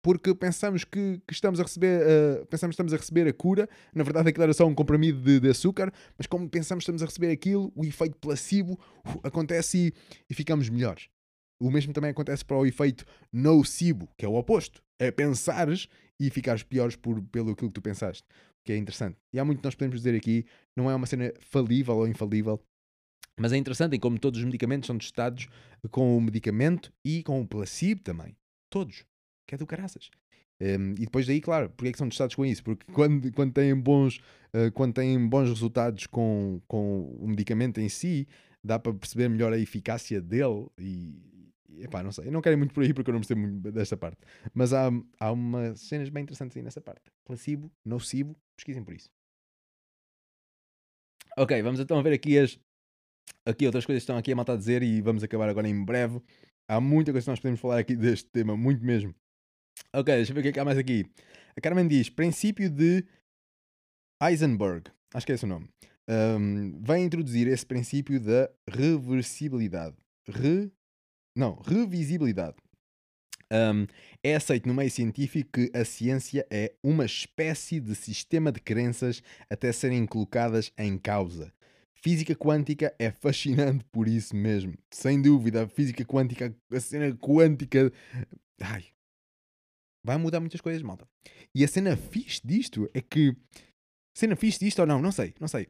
porque 0.09 0.35
pensamos 0.35 0.85
que, 0.85 1.21
que 1.27 1.35
estamos 1.35 1.61
a 1.61 1.63
receber 1.63 2.01
uh, 2.01 2.47
pensamos 2.47 2.75
que 2.75 2.77
estamos 2.77 2.95
a 2.95 2.97
receber 2.97 3.29
a 3.29 3.33
cura, 3.35 3.69
na 3.95 4.03
verdade 4.03 4.31
aquilo 4.31 4.45
era 4.45 4.55
só 4.55 4.65
um 4.65 4.75
comprimido 4.75 5.21
de, 5.21 5.39
de, 5.39 5.51
açúcar, 5.51 5.93
mas 6.17 6.27
como 6.27 6.49
pensamos 6.49 6.83
que 6.83 6.85
estamos 6.85 7.03
a 7.03 7.05
receber 7.05 7.31
aquilo, 7.31 7.71
o 7.77 7.85
efeito 7.85 8.17
placebo 8.17 8.81
uh, 9.05 9.21
acontece 9.23 9.79
e, 9.79 9.93
e, 10.31 10.35
ficamos 10.35 10.71
melhores. 10.71 11.11
O 11.61 11.71
mesmo 11.71 11.93
também 11.93 12.11
acontece 12.11 12.43
para 12.43 12.57
o 12.57 12.65
efeito 12.65 13.05
nocivo, 13.31 14.09
que 14.17 14.25
é 14.25 14.29
o 14.29 14.37
oposto. 14.37 14.83
É 14.99 15.11
pensares 15.11 15.89
e 16.19 16.31
ficares 16.31 16.63
piores 16.63 16.97
por, 16.97 17.21
pelo 17.25 17.51
aquilo 17.51 17.69
que 17.69 17.75
tu 17.75 17.83
pensaste, 17.83 18.25
que 18.65 18.73
é 18.73 18.79
interessante. 18.79 19.19
E 19.31 19.39
há 19.39 19.45
muito 19.45 19.59
que 19.59 19.65
nós 19.67 19.75
podemos 19.75 19.99
dizer 19.99 20.17
aqui, 20.17 20.47
não 20.75 20.91
é 20.91 20.95
uma 20.95 21.07
cena 21.07 21.35
falível 21.39 21.97
ou 21.97 22.09
infalível, 22.09 22.59
mas 23.39 23.53
é 23.53 23.59
interessante 23.59 23.95
em 23.95 24.01
como 24.01 24.19
todos 24.19 24.41
os 24.41 24.47
medicamentos 24.47 24.87
são 24.87 24.97
testados 24.97 25.49
com 25.91 26.17
o 26.17 26.21
medicamento 26.23 26.91
e 27.05 27.23
com 27.23 27.43
o 27.43 27.47
placebo 27.47 28.01
também. 28.01 28.35
Todos 28.71 29.05
que 29.49 29.55
é 29.55 29.59
do 29.59 29.67
caraças. 29.67 30.11
Um, 30.61 30.93
e 30.93 31.07
depois 31.07 31.27
daí, 31.27 31.41
claro, 31.41 31.71
porque 31.71 31.89
é 31.89 31.93
que 31.93 31.99
são 31.99 32.09
testados 32.09 32.35
com 32.35 32.45
isso? 32.45 32.63
Porque 32.63 32.85
quando, 32.93 33.33
quando, 33.33 33.53
têm, 33.53 33.75
bons, 33.75 34.19
uh, 34.53 34.71
quando 34.75 34.93
têm 34.95 35.27
bons 35.27 35.49
resultados 35.49 36.07
com, 36.07 36.61
com 36.69 37.17
o 37.19 37.27
medicamento 37.27 37.81
em 37.81 37.89
si, 37.89 38.29
dá 38.63 38.79
para 38.79 38.93
perceber 38.93 39.29
melhor 39.29 39.53
a 39.53 39.59
eficácia 39.59 40.21
dele 40.21 40.67
e, 40.79 41.17
epá, 41.79 42.03
não 42.03 42.13
sei, 42.13 42.31
não 42.31 42.43
quero 42.43 42.55
ir 42.55 42.59
muito 42.59 42.75
por 42.75 42.83
aí 42.83 42.93
porque 42.93 43.09
eu 43.09 43.15
não 43.15 43.21
percebo 43.21 43.41
muito 43.41 43.73
desta 43.73 43.97
parte. 43.97 44.19
Mas 44.53 44.73
há, 44.73 44.91
há 45.19 45.33
umas 45.33 45.81
cenas 45.81 46.11
bem 46.11 46.25
interessantes 46.25 46.57
aí 46.57 46.63
nessa 46.63 46.81
parte. 46.81 47.11
Placebo, 47.25 47.71
nocivo, 47.85 48.37
pesquisem 48.57 48.85
por 48.85 48.95
isso. 48.95 49.09
Ok, 51.39 51.63
vamos 51.63 51.81
então 51.81 52.03
ver 52.03 52.13
aqui 52.13 52.37
as 52.37 52.59
aqui 53.47 53.65
outras 53.65 53.87
coisas 53.87 54.03
que 54.03 54.05
estão 54.05 54.19
aqui 54.19 54.33
a 54.33 54.37
malta 54.37 54.53
a 54.53 54.57
dizer 54.57 54.83
e 54.83 55.01
vamos 55.01 55.23
acabar 55.23 55.49
agora 55.49 55.69
em 55.69 55.85
breve. 55.85 56.21
Há 56.69 56.81
muita 56.81 57.13
coisa 57.13 57.25
que 57.25 57.31
nós 57.31 57.41
podemos 57.41 57.61
falar 57.61 57.79
aqui 57.79 57.97
deste 57.97 58.29
tema, 58.29 58.57
muito 58.57 58.85
mesmo. 58.85 59.15
Ok, 59.93 60.15
deixa 60.15 60.33
eu 60.33 60.35
ver 60.35 60.41
o 60.41 60.43
que 60.43 60.49
é 60.49 60.53
que 60.53 60.61
há 60.61 60.65
mais 60.65 60.79
aqui. 60.79 61.07
A 61.57 61.61
Carmen 61.61 61.89
diz: 61.89 62.09
princípio 62.09 62.71
de 62.71 63.05
Heisenberg, 64.23 64.91
acho 65.15 65.27
que 65.27 65.33
é 65.33 65.35
esse 65.35 65.45
o 65.45 65.49
nome, 65.49 65.69
um, 66.09 66.81
vai 66.81 67.01
introduzir 67.01 67.47
esse 67.47 67.67
princípio 67.67 68.21
da 68.21 68.51
reversibilidade. 68.69 69.97
Re... 70.29 70.71
Não, 71.37 71.57
revisibilidade. 71.57 72.57
Um, 73.51 73.87
é 74.23 74.35
aceito 74.35 74.69
no 74.69 74.75
meio 74.75 74.91
científico 74.91 75.51
que 75.53 75.71
a 75.77 75.85
ciência 75.85 76.47
é 76.51 76.75
uma 76.83 77.07
espécie 77.07 77.81
de 77.81 77.95
sistema 77.95 78.53
de 78.53 78.61
crenças 78.61 79.23
até 79.49 79.73
serem 79.73 80.07
colocadas 80.07 80.71
em 80.77 80.99
causa. 80.99 81.53
Física 81.95 82.35
quântica 82.35 82.95
é 82.99 83.11
fascinante 83.11 83.85
por 83.91 84.07
isso 84.07 84.37
mesmo. 84.37 84.75
Sem 84.91 85.21
dúvida, 85.21 85.65
a 85.65 85.69
física 85.69 86.05
quântica, 86.05 86.55
a 86.71 86.81
cena 86.81 87.13
quântica. 87.17 87.91
Ai, 88.61 88.85
vai 90.09 90.17
mudar 90.17 90.41
muitas 90.41 90.61
coisas, 90.61 90.83
malta. 90.83 91.07
E 91.55 91.63
a 91.63 91.69
cena 91.69 91.97
fixe 91.97 92.41
disto 92.45 92.89
é 92.95 93.01
que. 93.03 93.37
Cena 94.17 94.35
fixe 94.35 94.59
disto 94.59 94.81
ou 94.81 94.87
não, 94.87 95.01
não 95.01 95.13
sei, 95.13 95.35
não 95.39 95.47
sei. 95.47 95.69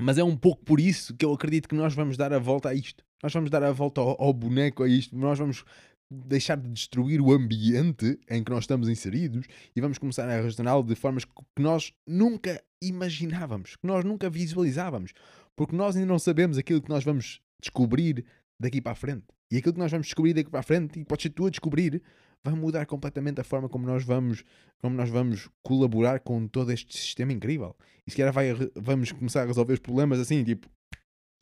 Mas 0.00 0.16
é 0.16 0.24
um 0.24 0.36
pouco 0.36 0.64
por 0.64 0.80
isso 0.80 1.14
que 1.14 1.24
eu 1.24 1.32
acredito 1.32 1.68
que 1.68 1.74
nós 1.74 1.92
vamos 1.92 2.16
dar 2.16 2.32
a 2.32 2.38
volta 2.38 2.68
a 2.68 2.74
isto. 2.74 3.04
Nós 3.22 3.32
vamos 3.32 3.50
dar 3.50 3.62
a 3.62 3.72
volta 3.72 4.00
ao, 4.00 4.22
ao 4.22 4.32
boneco 4.32 4.82
a 4.82 4.88
isto. 4.88 5.16
Nós 5.16 5.38
vamos 5.38 5.64
deixar 6.10 6.56
de 6.56 6.68
destruir 6.68 7.20
o 7.20 7.32
ambiente 7.32 8.18
em 8.28 8.42
que 8.42 8.50
nós 8.50 8.64
estamos 8.64 8.88
inseridos 8.88 9.46
e 9.76 9.80
vamos 9.80 9.98
começar 9.98 10.28
a 10.28 10.40
racioná-lo 10.40 10.82
de 10.82 10.94
formas 10.94 11.24
que 11.24 11.62
nós 11.62 11.92
nunca 12.06 12.62
imaginávamos, 12.82 13.76
que 13.76 13.86
nós 13.86 14.04
nunca 14.04 14.30
visualizávamos, 14.30 15.12
porque 15.54 15.76
nós 15.76 15.94
ainda 15.96 16.08
não 16.08 16.18
sabemos 16.18 16.56
aquilo 16.56 16.80
que 16.80 16.88
nós 16.88 17.04
vamos 17.04 17.40
descobrir 17.60 18.24
daqui 18.60 18.80
para 18.80 18.92
a 18.92 18.96
frente. 18.96 19.26
E 19.52 19.56
aquilo 19.56 19.74
que 19.74 19.80
nós 19.80 19.90
vamos 19.90 20.06
descobrir 20.06 20.34
daqui 20.34 20.50
para 20.50 20.60
a 20.60 20.64
frente, 20.64 20.98
e 20.98 21.04
pode 21.04 21.22
ser 21.22 21.30
tu 21.30 21.46
a 21.46 21.50
descobrir, 21.50 22.02
vai 22.42 22.54
mudar 22.54 22.86
completamente 22.86 23.40
a 23.40 23.44
forma 23.44 23.68
como 23.68 23.86
nós 23.86 24.04
vamos, 24.04 24.44
como 24.78 24.96
nós 24.96 25.10
vamos 25.10 25.48
colaborar 25.62 26.20
com 26.20 26.46
todo 26.46 26.72
este 26.72 26.96
sistema 26.96 27.32
incrível. 27.32 27.76
E 28.06 28.10
se 28.10 28.16
calhar 28.16 28.32
vai, 28.32 28.48
vamos 28.74 29.12
começar 29.12 29.42
a 29.42 29.46
resolver 29.46 29.74
os 29.74 29.78
problemas 29.78 30.18
assim, 30.18 30.42
tipo, 30.42 30.68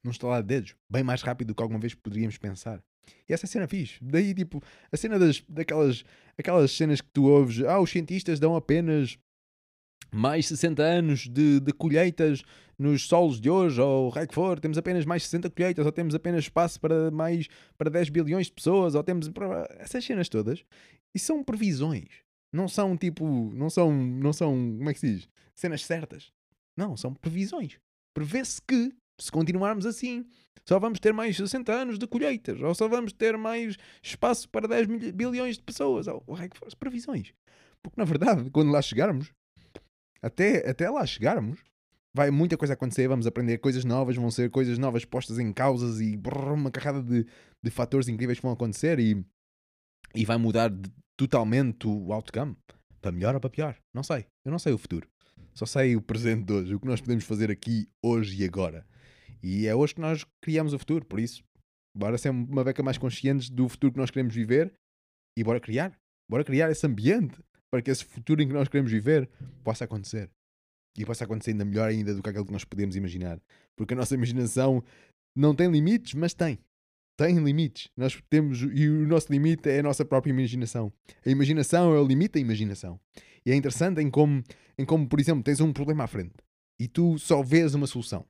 num 0.02 0.10
estalar 0.10 0.42
de 0.42 0.48
dedos, 0.48 0.74
bem 0.88 1.02
mais 1.02 1.22
rápido 1.22 1.48
do 1.48 1.54
que 1.54 1.62
alguma 1.62 1.80
vez 1.80 1.94
poderíamos 1.94 2.38
pensar. 2.38 2.82
E 3.28 3.32
essa 3.32 3.46
cena 3.46 3.66
fiz. 3.66 3.98
Daí, 4.02 4.34
tipo, 4.34 4.62
a 4.92 4.96
cena 4.96 5.18
das, 5.18 5.42
daquelas 5.48 6.04
aquelas 6.36 6.70
cenas 6.70 7.00
que 7.00 7.08
tu 7.10 7.24
ouves, 7.24 7.60
ah, 7.64 7.80
os 7.80 7.90
cientistas 7.90 8.38
dão 8.38 8.54
apenas 8.54 9.18
mais 10.10 10.46
60 10.46 10.82
anos 10.82 11.28
de, 11.28 11.60
de 11.60 11.72
colheitas 11.72 12.42
nos 12.78 13.06
solos 13.06 13.40
de 13.40 13.50
hoje, 13.50 13.80
ou 13.80 14.08
o 14.08 14.12
que 14.12 14.34
for, 14.34 14.60
temos 14.60 14.78
apenas 14.78 15.04
mais 15.04 15.24
60 15.24 15.50
colheitas, 15.50 15.84
ou 15.84 15.92
temos 15.92 16.14
apenas 16.14 16.44
espaço 16.44 16.80
para 16.80 17.10
mais 17.10 17.48
para 17.76 17.90
10 17.90 18.08
bilhões 18.10 18.46
de 18.46 18.52
pessoas, 18.52 18.94
ou 18.94 19.02
temos 19.02 19.30
essas 19.78 20.04
cenas 20.04 20.28
todas, 20.28 20.64
e 21.14 21.18
são 21.18 21.42
previsões. 21.42 22.08
Não 22.52 22.68
são 22.68 22.96
tipo, 22.96 23.24
não 23.52 23.68
são, 23.68 23.92
não 23.92 24.32
são, 24.32 24.52
como 24.78 24.88
é 24.88 24.94
que 24.94 25.00
se 25.00 25.14
diz? 25.14 25.28
Cenas 25.54 25.84
certas. 25.84 26.32
Não, 26.76 26.96
são 26.96 27.12
previsões. 27.12 27.78
Prevê-se 28.14 28.62
que, 28.62 28.94
se 29.20 29.30
continuarmos 29.30 29.84
assim, 29.84 30.24
só 30.64 30.78
vamos 30.78 31.00
ter 31.00 31.12
mais 31.12 31.36
60 31.36 31.72
anos 31.72 31.98
de 31.98 32.06
colheitas, 32.06 32.60
ou 32.60 32.74
só 32.74 32.86
vamos 32.88 33.12
ter 33.12 33.36
mais 33.36 33.76
espaço 34.02 34.48
para 34.48 34.68
10 34.68 34.86
bilhões 35.12 35.56
de 35.56 35.62
pessoas, 35.62 36.06
ou 36.06 36.22
o 36.26 36.36
que 36.36 36.56
for, 36.56 36.68
previsões. 36.76 37.32
Porque 37.82 38.00
na 38.00 38.04
verdade, 38.04 38.50
quando 38.50 38.70
lá 38.70 38.80
chegarmos, 38.82 39.32
até, 40.22 40.68
até 40.68 40.88
lá 40.90 41.04
chegarmos, 41.06 41.60
vai 42.14 42.30
muita 42.30 42.56
coisa 42.56 42.74
acontecer, 42.74 43.06
vamos 43.08 43.26
aprender 43.26 43.58
coisas 43.58 43.84
novas, 43.84 44.16
vão 44.16 44.30
ser 44.30 44.50
coisas 44.50 44.78
novas 44.78 45.04
postas 45.04 45.38
em 45.38 45.52
causas 45.52 46.00
e 46.00 46.16
brrr, 46.16 46.52
uma 46.54 46.70
carrada 46.70 47.02
de, 47.02 47.26
de 47.62 47.70
fatores 47.70 48.08
incríveis 48.08 48.38
que 48.38 48.42
vão 48.42 48.52
acontecer 48.52 48.98
e, 48.98 49.24
e 50.14 50.24
vai 50.24 50.36
mudar 50.36 50.70
de- 50.70 50.90
totalmente 51.16 51.86
o 51.86 52.12
outcome. 52.12 52.56
Para 53.00 53.12
melhor 53.12 53.34
ou 53.34 53.40
para 53.40 53.50
pior? 53.50 53.76
Não 53.94 54.02
sei. 54.02 54.26
Eu 54.44 54.50
não 54.50 54.58
sei 54.58 54.72
o 54.72 54.78
futuro. 54.78 55.08
Só 55.54 55.66
sei 55.66 55.94
o 55.96 56.02
presente 56.02 56.44
de 56.44 56.52
hoje, 56.52 56.74
o 56.74 56.80
que 56.80 56.86
nós 56.86 57.00
podemos 57.00 57.24
fazer 57.24 57.50
aqui, 57.50 57.88
hoje 58.02 58.42
e 58.42 58.44
agora. 58.44 58.86
E 59.42 59.66
é 59.66 59.74
hoje 59.74 59.94
que 59.94 60.00
nós 60.00 60.24
criamos 60.40 60.72
o 60.72 60.78
futuro, 60.78 61.04
por 61.04 61.20
isso, 61.20 61.44
bora 61.96 62.18
ser 62.18 62.30
uma 62.30 62.64
beca 62.64 62.82
mais 62.82 62.98
conscientes 62.98 63.48
do 63.50 63.68
futuro 63.68 63.92
que 63.92 63.98
nós 63.98 64.10
queremos 64.10 64.34
viver 64.34 64.72
e 65.36 65.44
bora 65.44 65.60
criar. 65.60 65.96
Bora 66.28 66.44
criar 66.44 66.70
esse 66.70 66.86
ambiente 66.86 67.40
para 67.70 67.82
que 67.82 67.90
esse 67.90 68.04
futuro 68.04 68.42
em 68.42 68.48
que 68.48 68.54
nós 68.54 68.68
queremos 68.68 68.90
viver 68.90 69.28
possa 69.62 69.84
acontecer. 69.84 70.30
E 70.96 71.04
possa 71.04 71.24
acontecer 71.24 71.52
ainda 71.52 71.64
melhor 71.64 71.88
ainda 71.88 72.14
do 72.14 72.22
que 72.22 72.28
aquilo 72.28 72.46
que 72.46 72.52
nós 72.52 72.64
podemos 72.64 72.96
imaginar. 72.96 73.40
Porque 73.76 73.94
a 73.94 73.96
nossa 73.96 74.14
imaginação 74.14 74.82
não 75.36 75.54
tem 75.54 75.70
limites, 75.70 76.14
mas 76.14 76.34
tem. 76.34 76.58
Tem 77.16 77.38
limites. 77.38 77.90
Nós 77.96 78.20
temos, 78.30 78.62
e 78.62 78.88
o 78.88 79.06
nosso 79.06 79.30
limite 79.30 79.68
é 79.68 79.80
a 79.80 79.82
nossa 79.82 80.04
própria 80.04 80.30
imaginação. 80.30 80.92
A 81.24 81.30
imaginação 81.30 81.94
é 81.94 82.00
o 82.00 82.06
limite 82.06 82.34
da 82.34 82.40
imaginação. 82.40 82.98
E 83.44 83.50
é 83.50 83.54
interessante 83.54 84.00
em 84.00 84.10
como, 84.10 84.42
em 84.76 84.84
como, 84.84 85.08
por 85.08 85.20
exemplo, 85.20 85.42
tens 85.42 85.60
um 85.60 85.72
problema 85.72 86.04
à 86.04 86.06
frente 86.06 86.34
e 86.78 86.86
tu 86.86 87.18
só 87.18 87.42
vês 87.42 87.74
uma 87.74 87.86
solução. 87.86 88.24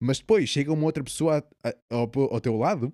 Mas 0.00 0.18
depois 0.18 0.48
chega 0.48 0.72
uma 0.72 0.84
outra 0.84 1.02
pessoa 1.02 1.44
ao, 1.90 2.10
ao 2.32 2.40
teu 2.40 2.56
lado, 2.56 2.92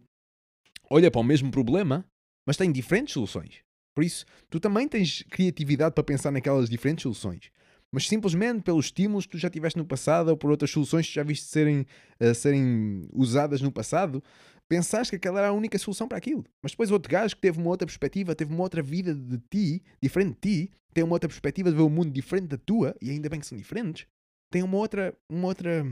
olha 0.88 1.10
para 1.10 1.20
o 1.20 1.24
mesmo 1.24 1.50
problema, 1.50 2.06
mas 2.46 2.56
tem 2.56 2.70
diferentes 2.70 3.14
soluções. 3.14 3.63
Por 3.94 4.02
isso, 4.02 4.24
tu 4.50 4.58
também 4.58 4.88
tens 4.88 5.22
criatividade 5.30 5.94
para 5.94 6.02
pensar 6.04 6.30
naquelas 6.30 6.68
diferentes 6.68 7.02
soluções. 7.02 7.50
Mas 7.92 8.08
simplesmente 8.08 8.62
pelos 8.62 8.86
estímulos 8.86 9.24
que 9.24 9.32
tu 9.32 9.38
já 9.38 9.48
tiveste 9.48 9.78
no 9.78 9.84
passado 9.84 10.28
ou 10.28 10.36
por 10.36 10.50
outras 10.50 10.70
soluções 10.70 11.06
que 11.06 11.14
já 11.14 11.22
viste 11.22 11.46
serem, 11.46 11.86
eh, 12.18 12.34
serem 12.34 13.08
usadas 13.12 13.60
no 13.60 13.70
passado, 13.70 14.20
pensaste 14.68 15.10
que 15.10 15.16
aquela 15.16 15.38
era 15.38 15.48
a 15.48 15.52
única 15.52 15.78
solução 15.78 16.08
para 16.08 16.18
aquilo. 16.18 16.44
Mas 16.60 16.72
depois 16.72 16.90
outro 16.90 17.08
gajo 17.10 17.36
que 17.36 17.40
teve 17.40 17.60
uma 17.60 17.70
outra 17.70 17.86
perspectiva, 17.86 18.34
teve 18.34 18.52
uma 18.52 18.62
outra 18.64 18.82
vida 18.82 19.14
de 19.14 19.38
ti, 19.48 19.82
diferente 20.02 20.38
de 20.42 20.66
ti, 20.66 20.70
tem 20.92 21.04
uma 21.04 21.12
outra 21.14 21.28
perspectiva 21.28 21.70
de 21.70 21.76
ver 21.76 21.82
o 21.82 21.88
mundo 21.90 22.10
diferente 22.10 22.48
da 22.48 22.58
tua, 22.58 22.96
e 23.00 23.10
ainda 23.10 23.28
bem 23.28 23.38
que 23.38 23.46
são 23.46 23.56
diferentes, 23.56 24.06
tem 24.50 24.62
uma 24.64 24.76
outra, 24.76 25.16
uma 25.30 25.46
outra, 25.46 25.84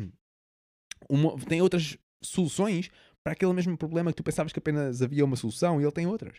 uma- 1.09 1.37
tem 1.39 1.63
outras 1.63 1.97
soluções 2.23 2.91
para 3.23 3.33
aquele 3.35 3.53
mesmo 3.53 3.77
problema 3.77 4.11
que 4.11 4.17
tu 4.17 4.25
pensavas 4.25 4.53
que 4.53 4.59
apenas 4.59 5.03
havia 5.03 5.25
uma 5.25 5.37
solução 5.37 5.81
e 5.81 5.85
ele 5.85 5.93
tem 5.93 6.07
outras. 6.07 6.39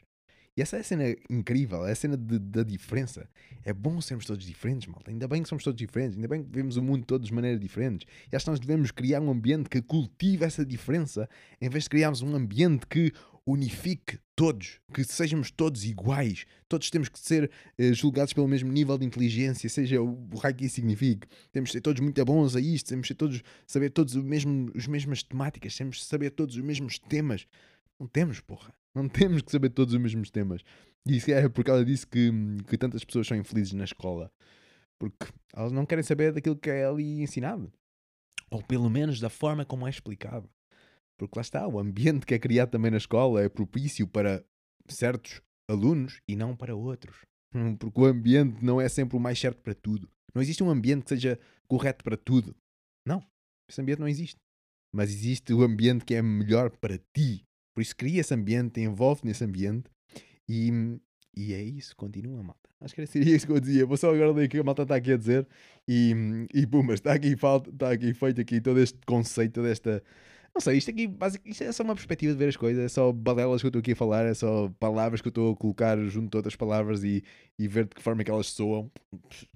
E 0.55 0.61
essa 0.61 0.77
é 0.77 0.81
a 0.81 0.83
cena 0.83 1.03
incrível, 1.29 1.83
é 1.85 1.91
a 1.91 1.95
cena 1.95 2.15
de- 2.15 2.37
da 2.37 2.61
diferença. 2.61 3.27
É 3.63 3.73
bom 3.73 3.99
sermos 3.99 4.25
todos 4.25 4.45
diferentes, 4.45 4.87
malta. 4.87 5.09
Ainda 5.09 5.27
bem 5.27 5.41
que 5.41 5.49
somos 5.49 5.63
todos 5.63 5.77
diferentes, 5.77 6.15
ainda 6.15 6.27
bem 6.27 6.43
que 6.43 6.49
vemos 6.51 6.77
o 6.77 6.83
mundo 6.83 7.05
todos 7.05 7.27
de 7.27 7.33
maneiras 7.33 7.59
diferentes. 7.59 8.05
E 8.31 8.35
acho 8.35 8.45
que 8.45 8.51
nós 8.51 8.59
devemos 8.59 8.91
criar 8.91 9.19
um 9.19 9.31
ambiente 9.31 9.67
que 9.67 9.81
cultive 9.81 10.45
essa 10.45 10.63
diferença, 10.63 11.27
em 11.59 11.69
vez 11.69 11.85
de 11.85 11.89
criarmos 11.89 12.21
um 12.21 12.35
ambiente 12.35 12.85
que 12.85 13.11
unifique 13.45 14.19
todos, 14.35 14.79
que 14.93 15.03
sejamos 15.03 15.49
todos 15.51 15.83
iguais. 15.85 16.45
Todos 16.69 16.89
temos 16.89 17.09
que 17.09 17.19
ser 17.19 17.49
eh, 17.77 17.91
julgados 17.91 18.31
pelo 18.31 18.47
mesmo 18.47 18.71
nível 18.71 18.97
de 18.97 19.05
inteligência, 19.05 19.67
seja 19.69 20.01
o, 20.01 20.29
o 20.31 20.37
raio 20.37 20.55
que 20.55 20.65
isso 20.65 20.75
signifique. 20.75 21.27
Temos 21.51 21.69
de 21.69 21.73
ser 21.73 21.81
todos 21.81 21.99
muito 21.99 22.23
bons 22.23 22.55
a 22.55 22.61
isto, 22.61 22.89
temos 22.89 23.03
de 23.05 23.07
ser 23.09 23.15
todos, 23.15 23.41
saber 23.67 23.89
todos 23.89 24.15
o 24.15 24.23
mesmo, 24.23 24.71
as 24.75 24.87
mesmas 24.87 25.23
temáticas, 25.23 25.75
temos 25.75 25.97
de 25.97 26.03
saber 26.03 26.29
todos 26.29 26.55
os 26.55 26.61
mesmos 26.61 26.99
temas. 26.99 27.45
Não 27.99 28.07
temos, 28.07 28.39
porra. 28.39 28.73
Não 28.95 29.09
temos 29.09 29.41
que 29.41 29.51
saber 29.51 29.69
todos 29.69 29.93
os 29.93 29.99
mesmos 29.99 30.29
temas. 30.29 30.61
E 31.05 31.17
isso 31.17 31.31
é 31.31 31.49
por 31.49 31.63
causa 31.63 31.83
disso 31.83 32.07
que, 32.07 32.31
que 32.67 32.77
tantas 32.77 33.03
pessoas 33.03 33.27
são 33.27 33.37
infelizes 33.37 33.73
na 33.73 33.83
escola. 33.83 34.31
Porque 34.99 35.25
elas 35.53 35.71
não 35.71 35.85
querem 35.85 36.03
saber 36.03 36.31
daquilo 36.31 36.55
que 36.55 36.69
é 36.69 36.85
ali 36.85 37.21
ensinado. 37.21 37.71
Ou 38.49 38.63
pelo 38.63 38.89
menos 38.89 39.19
da 39.19 39.29
forma 39.29 39.65
como 39.65 39.87
é 39.87 39.89
explicado. 39.89 40.49
Porque 41.17 41.37
lá 41.37 41.41
está, 41.41 41.67
o 41.67 41.79
ambiente 41.79 42.25
que 42.25 42.33
é 42.33 42.39
criado 42.39 42.71
também 42.71 42.91
na 42.91 42.97
escola 42.97 43.41
é 43.41 43.49
propício 43.49 44.07
para 44.07 44.43
certos 44.87 45.41
alunos 45.69 46.21
e 46.27 46.35
não 46.35 46.55
para 46.55 46.75
outros. 46.75 47.25
Porque 47.79 47.99
o 47.99 48.05
ambiente 48.05 48.63
não 48.63 48.79
é 48.79 48.87
sempre 48.87 49.17
o 49.17 49.19
mais 49.19 49.39
certo 49.39 49.61
para 49.61 49.73
tudo. 49.73 50.09
Não 50.33 50.41
existe 50.41 50.63
um 50.63 50.69
ambiente 50.69 51.03
que 51.03 51.09
seja 51.09 51.39
correto 51.67 52.03
para 52.03 52.17
tudo. 52.17 52.55
Não. 53.05 53.25
Esse 53.69 53.81
ambiente 53.81 53.99
não 53.99 54.07
existe. 54.07 54.39
Mas 54.93 55.09
existe 55.09 55.53
o 55.53 55.63
ambiente 55.63 56.05
que 56.05 56.13
é 56.13 56.21
melhor 56.21 56.69
para 56.77 56.97
ti. 56.97 57.43
Por 57.73 57.81
isso 57.81 57.95
cria 57.95 58.21
esse 58.21 58.33
ambiente, 58.33 58.79
envolve 58.79 59.21
nesse 59.23 59.43
ambiente 59.43 59.89
e, 60.47 60.99
e 61.35 61.53
é 61.53 61.61
isso, 61.61 61.95
continua, 61.95 62.43
malta. 62.43 62.69
Acho 62.81 62.93
que 62.93 63.01
era 63.01 63.07
seria 63.07 63.35
isso 63.35 63.47
que 63.47 63.53
eu 63.53 63.59
dizia. 63.59 63.85
Vou 63.85 63.97
só 63.97 64.13
agora 64.13 64.31
ler 64.31 64.45
o 64.45 64.49
que 64.49 64.59
a 64.59 64.63
malta 64.63 64.83
está 64.83 64.95
aqui 64.95 65.13
a 65.13 65.17
dizer 65.17 65.47
e, 65.87 66.13
e 66.53 66.67
pumba, 66.67 66.93
está 66.93 67.13
aqui, 67.13 67.35
falta, 67.37 67.69
está 67.69 67.91
aqui 67.91 68.13
feito 68.13 68.41
aqui 68.41 68.59
todo 68.61 68.79
este 68.79 68.99
conceito 69.05 69.61
desta. 69.63 70.03
Não 70.53 70.61
sei, 70.61 70.77
isto 70.77 70.91
aqui 70.91 71.07
basic, 71.07 71.49
isto 71.49 71.63
é 71.63 71.71
só 71.71 71.81
uma 71.81 71.95
perspectiva 71.95 72.31
de 72.31 72.37
ver 72.37 72.49
as 72.49 72.55
coisas, 72.55 72.83
é 72.83 72.87
só 72.87 73.11
balelas 73.11 73.61
que 73.61 73.65
eu 73.65 73.69
estou 73.69 73.79
aqui 73.79 73.93
a 73.93 73.95
falar, 73.95 74.25
é 74.25 74.35
só 74.35 74.69
palavras 74.79 75.19
que 75.19 75.27
eu 75.27 75.31
estou 75.31 75.53
a 75.53 75.55
colocar 75.55 75.97
junto 76.05 76.29
de 76.29 76.37
outras 76.37 76.55
palavras 76.55 77.03
e, 77.03 77.23
e 77.57 77.67
ver 77.67 77.85
de 77.85 77.95
que 77.95 78.03
forma 78.03 78.21
é 78.21 78.25
que 78.25 78.29
elas 78.29 78.47
soam. 78.47 78.91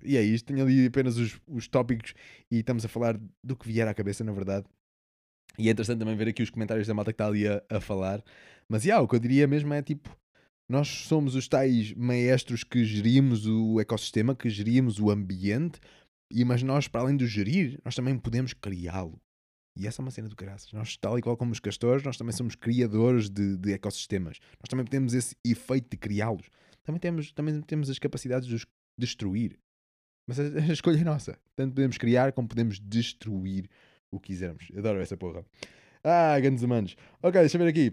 E 0.04 0.18
é 0.18 0.24
isto, 0.24 0.48
tenho 0.48 0.66
ali 0.66 0.88
apenas 0.88 1.18
os, 1.18 1.40
os 1.48 1.68
tópicos 1.68 2.16
e 2.50 2.60
estamos 2.60 2.84
a 2.84 2.88
falar 2.88 3.20
do 3.44 3.56
que 3.56 3.68
vier 3.68 3.88
à 3.88 3.94
cabeça, 3.94 4.24
na 4.24 4.32
verdade. 4.32 4.66
E 5.58 5.68
é 5.70 5.72
interessante 5.72 6.00
também 6.00 6.16
ver 6.16 6.28
aqui 6.28 6.44
os 6.44 6.50
comentários 6.50 6.88
da 6.88 6.94
malta 6.94 7.12
que 7.12 7.16
está 7.16 7.28
ali 7.28 7.48
a, 7.48 7.64
a 7.70 7.82
falar. 7.82 8.24
Mas 8.70 8.84
yeah, 8.86 9.04
o 9.04 9.08
que 9.08 9.16
eu 9.16 9.20
diria 9.20 9.48
mesmo 9.48 9.74
é 9.74 9.82
tipo: 9.82 10.16
nós 10.70 10.88
somos 10.88 11.36
os 11.36 11.48
tais 11.48 11.94
maestros 11.94 12.64
que 12.64 12.84
gerimos 12.84 13.46
o 13.48 13.80
ecossistema, 13.80 14.36
que 14.36 14.50
gerimos 14.50 15.00
o 15.00 15.10
ambiente, 15.10 15.80
e, 16.32 16.44
mas 16.44 16.62
nós, 16.62 16.88
para 16.88 17.02
além 17.02 17.16
de 17.16 17.26
gerir, 17.26 17.80
nós 17.86 17.96
também 17.96 18.18
podemos 18.18 18.54
criá-lo. 18.54 19.20
E 19.78 19.88
essa 19.88 20.02
é 20.02 20.04
uma 20.04 20.12
cena 20.12 20.28
do 20.28 20.36
graças. 20.36 20.74
Nós, 20.74 20.98
tal 20.98 21.18
e 21.18 21.22
qual 21.22 21.38
como 21.38 21.52
os 21.52 21.60
castores, 21.60 22.04
nós 22.04 22.18
também 22.18 22.34
somos 22.34 22.56
criadores 22.56 23.30
de, 23.30 23.56
de 23.58 23.74
ecossistemas. 23.74 24.40
Nós 24.60 24.68
também 24.70 24.86
temos 24.86 25.14
esse 25.14 25.36
efeito 25.46 25.92
de 25.92 25.98
criá-los. 25.98 26.50
Também 26.84 27.00
temos, 27.00 27.32
também 27.32 27.62
temos 27.62 27.90
as 27.90 28.00
capacidades 28.00 28.48
de 28.48 28.56
os 28.56 28.66
destruir. 28.98 29.60
Mas 30.28 30.40
a, 30.40 30.44
a 30.44 30.74
escolha 30.74 31.00
é 31.00 31.04
nossa. 31.04 31.38
Tanto 31.56 31.76
podemos 31.76 31.98
criar 31.98 32.34
como 32.34 32.48
podemos 32.48 32.80
destruir 32.80 33.70
o 34.12 34.20
que 34.20 34.28
quisermos. 34.28 34.68
Adoro 34.76 35.00
essa 35.00 35.18
porra. 35.18 35.46
Ah, 36.04 36.40
grandes 36.40 36.64
humanos. 36.64 36.96
Ok, 37.22 37.40
deixa 37.40 37.58
eu 37.58 37.64
ver 37.64 37.70
aqui. 37.70 37.92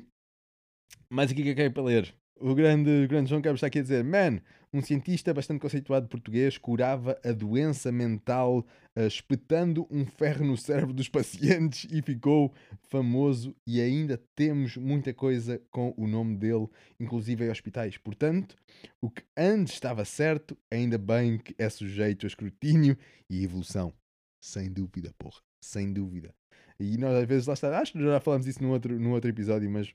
Mais 1.09 1.31
aqui 1.31 1.43
que 1.43 1.51
eu 1.51 1.55
quero 1.55 1.73
para 1.73 1.83
ler. 1.83 2.15
O 2.37 2.55
grande, 2.55 2.91
o 3.05 3.09
grande 3.09 3.31
João 3.31 3.41
Campos 3.41 3.59
está 3.59 3.69
aqui 3.69 3.79
a 3.79 3.83
dizer: 3.83 4.03
Man, 4.03 4.41
um 4.73 4.83
cientista 4.83 5.33
bastante 5.33 5.61
conceituado 5.61 6.09
português 6.09 6.59
curava 6.59 7.17
a 7.25 7.31
doença 7.31 7.93
mental 7.93 8.67
ah, 8.97 9.07
espetando 9.07 9.87
um 9.89 10.05
ferro 10.05 10.45
no 10.45 10.57
cérebro 10.57 10.93
dos 10.93 11.09
pacientes 11.11 11.87
e 11.93 12.03
ficou 12.03 12.53
famoso. 12.89 13.55
E 13.65 13.81
ainda 13.81 14.21
temos 14.35 14.77
muita 14.77 15.15
coisa 15.15 15.63
com 15.71 15.95
o 15.97 16.09
nome 16.09 16.37
dele, 16.37 16.67
inclusive 16.99 17.45
em 17.45 17.51
hospitais. 17.51 17.97
Portanto, 17.99 18.57
o 19.01 19.09
que 19.09 19.23
antes 19.37 19.75
estava 19.75 20.05
certo, 20.05 20.59
ainda 20.69 20.99
bem 20.99 21.39
que 21.39 21.55
é 21.57 21.69
sujeito 21.69 22.27
a 22.27 22.29
escrutínio 22.29 22.99
e 23.31 23.45
evolução. 23.45 23.93
Sem 24.41 24.73
dúvida, 24.73 25.15
porra. 25.17 25.44
Sem 25.65 25.93
dúvida. 25.93 26.35
E 26.79 26.99
nós 26.99 27.15
às 27.15 27.27
vezes 27.27 27.47
lá 27.47 27.55
está, 27.55 27.79
acho 27.79 27.93
que 27.93 28.01
já 28.01 28.21
falamos 28.21 28.47
isso 28.47 28.63
num 28.63 28.71
outro, 28.71 28.99
num 28.99 29.13
outro 29.13 29.31
episódio, 29.31 29.71
mas 29.71 29.93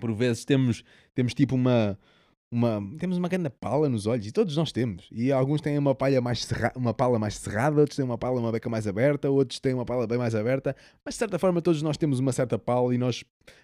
por 0.00 0.12
vezes 0.12 0.44
temos, 0.44 0.82
temos 1.14 1.34
tipo 1.34 1.54
uma, 1.54 1.98
uma 2.56 2.82
temos 2.98 3.18
uma 3.18 3.28
grande 3.28 3.50
pala 3.50 3.88
nos 3.88 4.06
olhos 4.06 4.26
e 4.26 4.32
todos 4.32 4.56
nós 4.56 4.72
temos. 4.72 5.06
E 5.12 5.30
alguns 5.30 5.60
têm 5.60 5.76
uma 5.76 5.94
palha 5.94 6.20
mais 6.20 6.44
cerra, 6.44 6.72
uma 6.74 6.94
pala 6.94 7.18
mais 7.18 7.36
cerrada, 7.36 7.78
outros 7.80 7.96
têm 7.96 8.04
uma 8.04 8.16
pala 8.16 8.40
uma 8.40 8.50
beca 8.50 8.68
mais 8.70 8.86
aberta, 8.86 9.28
outros 9.28 9.60
têm 9.60 9.74
uma 9.74 9.84
pala 9.84 10.06
bem 10.06 10.16
mais 10.16 10.34
aberta, 10.34 10.74
mas 11.04 11.14
de 11.14 11.18
certa 11.18 11.38
forma 11.38 11.60
todos 11.60 11.82
nós 11.82 11.96
temos 11.96 12.18
uma 12.18 12.32
certa 12.32 12.58
pala 12.58 12.94
e 12.94 12.98
nós 12.98 13.22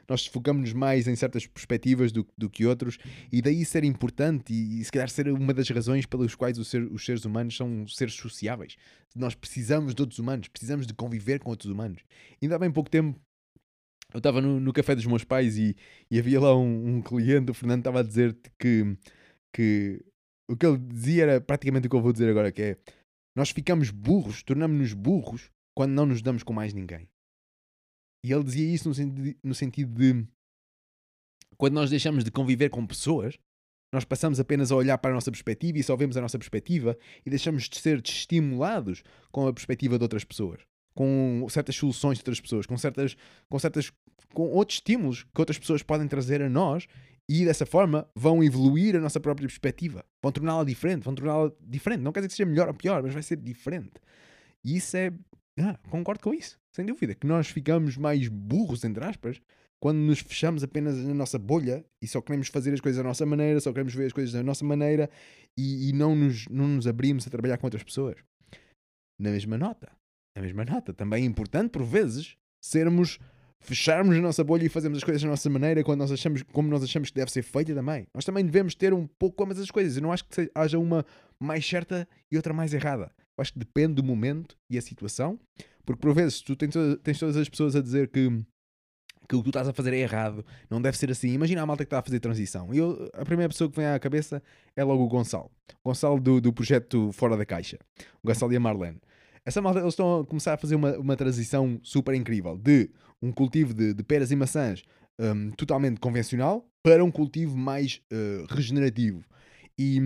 nós 0.08 0.26
focamos-nos 0.26 0.72
mais 0.72 1.08
em 1.08 1.16
certas 1.16 1.46
perspectivas 1.46 2.12
do, 2.12 2.26
do 2.36 2.50
que 2.50 2.66
outros 2.66 2.98
e 3.32 3.40
daí 3.40 3.64
ser 3.64 3.82
importante 3.84 4.52
e, 4.52 4.80
e 4.80 4.84
se 4.84 4.92
calhar 4.92 5.08
ser 5.08 5.28
uma 5.28 5.54
das 5.54 5.68
razões 5.70 6.04
pelas 6.06 6.34
quais 6.34 6.58
o 6.58 6.64
ser- 6.64 6.92
os 6.92 7.04
seres 7.04 7.24
humanos 7.24 7.56
são 7.56 7.86
seres 7.88 8.14
sociáveis. 8.14 8.76
Nós 9.16 9.34
precisamos 9.34 9.94
de 9.94 10.02
outros 10.02 10.18
humanos, 10.18 10.48
precisamos 10.48 10.86
de 10.86 10.94
conviver 10.94 11.40
com 11.40 11.50
outros 11.50 11.70
humanos. 11.70 12.02
Ainda 12.42 12.56
há 12.56 12.58
bem 12.58 12.70
pouco 12.70 12.90
tempo 12.90 13.18
eu 14.12 14.18
estava 14.18 14.40
no, 14.40 14.60
no 14.60 14.72
café 14.72 14.94
dos 14.94 15.06
meus 15.06 15.24
pais 15.24 15.56
e, 15.56 15.76
e 16.10 16.18
havia 16.18 16.40
lá 16.40 16.56
um, 16.56 16.96
um 16.96 17.02
cliente, 17.02 17.50
o 17.50 17.54
Fernando 17.54 17.80
estava 17.80 18.00
a 18.00 18.02
dizer 18.02 18.36
que, 18.58 18.96
que 19.54 20.04
o 20.50 20.56
que 20.56 20.66
ele 20.66 20.78
dizia 20.78 21.22
era 21.24 21.40
praticamente 21.40 21.86
o 21.86 21.90
que 21.90 21.96
eu 21.96 22.02
vou 22.02 22.12
dizer 22.12 22.28
agora, 22.28 22.52
que 22.52 22.62
é 22.62 22.78
nós 23.36 23.50
ficamos 23.50 23.90
burros, 23.90 24.42
tornamos-nos 24.42 24.92
burros 24.92 25.50
quando 25.74 25.92
não 25.92 26.04
nos 26.04 26.20
damos 26.20 26.42
com 26.42 26.52
mais 26.52 26.74
ninguém. 26.74 27.08
E 28.24 28.32
ele 28.32 28.44
dizia 28.44 28.72
isso 28.74 28.88
no, 28.88 28.94
senti- 28.94 29.38
no 29.42 29.54
sentido 29.54 29.94
de 29.94 30.26
quando 31.56 31.74
nós 31.74 31.90
deixamos 31.90 32.24
de 32.24 32.30
conviver 32.30 32.68
com 32.68 32.86
pessoas, 32.86 33.38
nós 33.92 34.04
passamos 34.04 34.40
apenas 34.40 34.70
a 34.72 34.76
olhar 34.76 34.96
para 34.98 35.10
a 35.10 35.14
nossa 35.14 35.30
perspectiva 35.30 35.78
e 35.78 35.82
só 35.82 35.96
vemos 35.96 36.16
a 36.16 36.20
nossa 36.20 36.38
perspectiva 36.38 36.96
e 37.24 37.30
deixamos 37.30 37.68
de 37.68 37.78
ser 37.78 38.02
estimulados 38.04 39.02
com 39.30 39.46
a 39.46 39.52
perspectiva 39.52 39.98
de 39.98 40.04
outras 40.04 40.24
pessoas, 40.24 40.62
com 40.94 41.46
certas 41.48 41.76
soluções 41.76 42.18
de 42.18 42.22
outras 42.22 42.40
pessoas, 42.40 42.66
com 42.66 42.76
certas, 42.76 43.16
com 43.48 43.58
certas, 43.58 43.92
com 44.32 44.48
outros 44.50 44.76
estímulos 44.76 45.24
que 45.24 45.40
outras 45.40 45.58
pessoas 45.58 45.82
podem 45.82 46.06
trazer 46.06 46.42
a 46.42 46.48
nós 46.48 46.86
e 47.28 47.44
dessa 47.44 47.64
forma 47.64 48.08
vão 48.14 48.42
evoluir 48.42 48.96
a 48.96 49.00
nossa 49.00 49.20
própria 49.20 49.46
perspectiva, 49.46 50.04
vão 50.22 50.32
torná-la 50.32 50.64
diferente, 50.64 51.04
vão 51.04 51.14
torná-la 51.14 51.52
diferente. 51.60 52.02
Não 52.02 52.12
quer 52.12 52.20
dizer 52.20 52.28
que 52.28 52.36
seja 52.36 52.48
melhor 52.48 52.68
ou 52.68 52.74
pior, 52.74 53.02
mas 53.02 53.14
vai 53.14 53.22
ser 53.22 53.36
diferente. 53.36 53.92
E 54.64 54.76
isso 54.76 54.96
é, 54.96 55.12
ah, 55.60 55.78
concordo 55.90 56.22
com 56.22 56.34
isso, 56.34 56.58
sem 56.74 56.84
dúvida. 56.84 57.14
Que 57.14 57.26
nós 57.26 57.48
ficamos 57.48 57.96
mais 57.96 58.28
burros, 58.28 58.84
entre 58.84 59.04
aspas, 59.04 59.40
quando 59.80 59.98
nos 59.98 60.20
fechamos 60.20 60.62
apenas 60.62 60.96
na 60.96 61.14
nossa 61.14 61.38
bolha 61.38 61.84
e 62.00 62.06
só 62.06 62.20
queremos 62.20 62.48
fazer 62.48 62.72
as 62.72 62.80
coisas 62.80 63.02
da 63.02 63.08
nossa 63.08 63.26
maneira, 63.26 63.60
só 63.60 63.72
queremos 63.72 63.94
ver 63.94 64.06
as 64.06 64.12
coisas 64.12 64.32
da 64.32 64.42
nossa 64.42 64.64
maneira 64.64 65.10
e, 65.56 65.88
e 65.88 65.92
não, 65.92 66.14
nos, 66.14 66.46
não 66.48 66.68
nos 66.68 66.86
abrimos 66.86 67.26
a 67.26 67.30
trabalhar 67.30 67.58
com 67.58 67.66
outras 67.66 67.82
pessoas. 67.82 68.16
Na 69.18 69.30
mesma 69.30 69.58
nota, 69.58 69.90
na 70.34 70.42
mesma 70.42 70.64
nota, 70.64 70.92
também 70.92 71.22
é 71.22 71.26
importante, 71.26 71.70
por 71.70 71.84
vezes, 71.84 72.36
sermos 72.62 73.18
fecharmos 73.62 74.16
a 74.16 74.20
nossa 74.20 74.42
bolha 74.42 74.64
e 74.64 74.68
fazermos 74.68 74.98
as 74.98 75.04
coisas 75.04 75.22
da 75.22 75.28
nossa 75.28 75.48
maneira 75.48 75.82
quando 75.84 76.00
nós 76.00 76.10
achamos, 76.10 76.42
como 76.42 76.68
nós 76.68 76.82
achamos 76.82 77.10
que 77.10 77.14
deve 77.14 77.30
ser 77.30 77.42
feita 77.42 77.74
também. 77.74 78.06
Nós 78.12 78.24
também 78.24 78.44
devemos 78.44 78.74
ter 78.74 78.92
um 78.92 79.06
pouco 79.06 79.36
como 79.36 79.52
as 79.52 79.70
coisas. 79.70 79.96
Eu 79.96 80.02
não 80.02 80.12
acho 80.12 80.24
que 80.24 80.50
haja 80.54 80.78
uma 80.78 81.06
mais 81.38 81.66
certa 81.66 82.06
e 82.30 82.36
outra 82.36 82.52
mais 82.52 82.74
errada. 82.74 83.12
Eu 83.36 83.42
acho 83.42 83.52
que 83.52 83.58
depende 83.58 83.94
do 83.94 84.02
momento 84.02 84.56
e 84.68 84.76
a 84.76 84.82
situação. 84.82 85.38
Porque 85.84 86.00
por 86.00 86.14
vezes 86.14 86.40
tu 86.40 86.54
tens, 86.54 86.74
tens 87.02 87.18
todas 87.18 87.36
as 87.36 87.48
pessoas 87.48 87.74
a 87.74 87.82
dizer 87.82 88.08
que, 88.08 88.28
que 89.28 89.36
o 89.36 89.38
que 89.38 89.44
tu 89.44 89.48
estás 89.48 89.68
a 89.68 89.72
fazer 89.72 89.92
é 89.94 89.98
errado, 89.98 90.44
não 90.70 90.80
deve 90.80 90.96
ser 90.96 91.10
assim. 91.10 91.28
Imagina 91.28 91.62
a 91.62 91.66
malta 91.66 91.84
que 91.84 91.86
está 91.86 91.98
a 91.98 92.02
fazer 92.02 92.20
transição. 92.20 92.72
E 92.74 92.78
a 93.14 93.24
primeira 93.24 93.48
pessoa 93.48 93.70
que 93.70 93.76
vem 93.76 93.86
à 93.86 93.98
cabeça 93.98 94.42
é 94.76 94.84
logo 94.84 95.04
o 95.04 95.08
Gonçalo. 95.08 95.50
Gonçalo 95.84 96.20
do, 96.20 96.40
do 96.40 96.52
projeto 96.52 97.12
Fora 97.12 97.36
da 97.36 97.44
Caixa. 97.44 97.78
O 98.22 98.26
Gonçalo 98.28 98.52
e 98.52 98.56
a 98.56 98.60
Marlene. 98.60 99.00
Essa 99.44 99.60
malta, 99.60 99.80
eles 99.80 99.92
estão 99.92 100.20
a 100.20 100.26
começar 100.26 100.54
a 100.54 100.56
fazer 100.56 100.76
uma, 100.76 100.96
uma 100.98 101.16
transição 101.16 101.80
super 101.82 102.14
incrível 102.14 102.56
de 102.56 102.90
um 103.20 103.32
cultivo 103.32 103.74
de, 103.74 103.92
de 103.92 104.02
peras 104.02 104.30
e 104.30 104.36
maçãs 104.36 104.84
um, 105.18 105.50
totalmente 105.50 105.98
convencional 106.00 106.68
para 106.82 107.04
um 107.04 107.10
cultivo 107.10 107.56
mais 107.56 108.00
uh, 108.12 108.46
regenerativo. 108.48 109.24
E, 109.78 109.98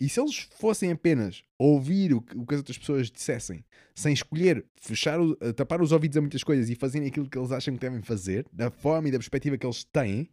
e, 0.00 0.08
se 0.08 0.18
eles 0.18 0.48
fossem 0.58 0.90
apenas 0.90 1.44
ouvir 1.58 2.14
o 2.14 2.22
que, 2.22 2.36
o 2.36 2.46
que, 2.46 2.54
as 2.54 2.60
outras 2.60 2.78
pessoas 2.78 3.10
dissessem, 3.10 3.64
sem 3.94 4.12
escolher 4.12 4.64
fechar, 4.80 5.20
o, 5.20 5.36
tapar 5.52 5.82
os 5.82 5.92
ouvidos 5.92 6.16
a 6.16 6.20
muitas 6.20 6.42
coisas 6.42 6.70
e 6.70 6.74
fazerem 6.74 7.06
aquilo 7.06 7.28
que 7.28 7.38
eles 7.38 7.52
acham 7.52 7.74
que 7.74 7.80
devem 7.80 8.02
fazer, 8.02 8.46
da 8.52 8.70
forma 8.70 9.08
e 9.08 9.12
da 9.12 9.18
perspectiva 9.18 9.58
que 9.58 9.66
eles 9.66 9.84
têm, 9.84 10.30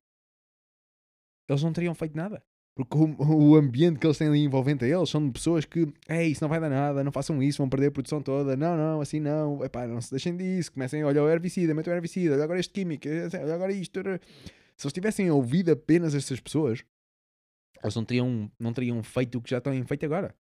eles 1.50 1.64
não 1.64 1.74
teriam 1.74 1.94
feito 1.94 2.16
nada. 2.16 2.42
Porque 2.78 2.96
o, 2.96 3.54
o, 3.54 3.56
ambiente 3.56 3.98
que 3.98 4.06
eles 4.06 4.20
têm 4.20 4.28
ali 4.28 4.44
envolvente 4.44 4.86
a 4.86 4.88
eles 4.88 5.10
são 5.10 5.26
de 5.26 5.32
pessoas 5.32 5.66
que, 5.66 5.92
é 6.08 6.24
isso 6.28 6.44
não 6.44 6.48
vai 6.48 6.60
dar 6.60 6.70
nada, 6.70 7.04
não 7.04 7.12
façam 7.12 7.42
isso, 7.42 7.58
vão 7.58 7.68
perder 7.68 7.88
a 7.88 7.92
produção 7.92 8.22
toda, 8.22 8.56
não, 8.56 8.78
não, 8.78 9.02
assim 9.02 9.20
não, 9.20 9.66
epá, 9.66 9.88
não 9.88 10.00
se 10.00 10.12
deixem 10.12 10.38
disso, 10.38 10.72
comecem, 10.72 11.04
olha 11.04 11.24
o 11.24 11.28
herbicida, 11.28 11.74
metam 11.74 11.92
o 11.92 11.96
herbicida, 11.96 12.36
olha 12.36 12.44
agora 12.44 12.60
este 12.60 12.72
químico, 12.72 13.08
olha 13.10 13.56
agora 13.56 13.74
isto. 13.74 14.00
Se 14.78 14.86
eles 14.86 14.94
tivessem 14.94 15.32
ouvido 15.32 15.72
apenas 15.72 16.14
estas 16.14 16.40
pessoas, 16.40 16.84
eles 17.82 17.96
não 17.96 18.06
teriam, 18.06 18.52
não 18.60 18.72
teriam 18.72 19.02
feito 19.02 19.40
o 19.40 19.42
que 19.42 19.50
já 19.50 19.58
estão 19.58 19.74
feito 19.84 20.06
agora. 20.06 20.36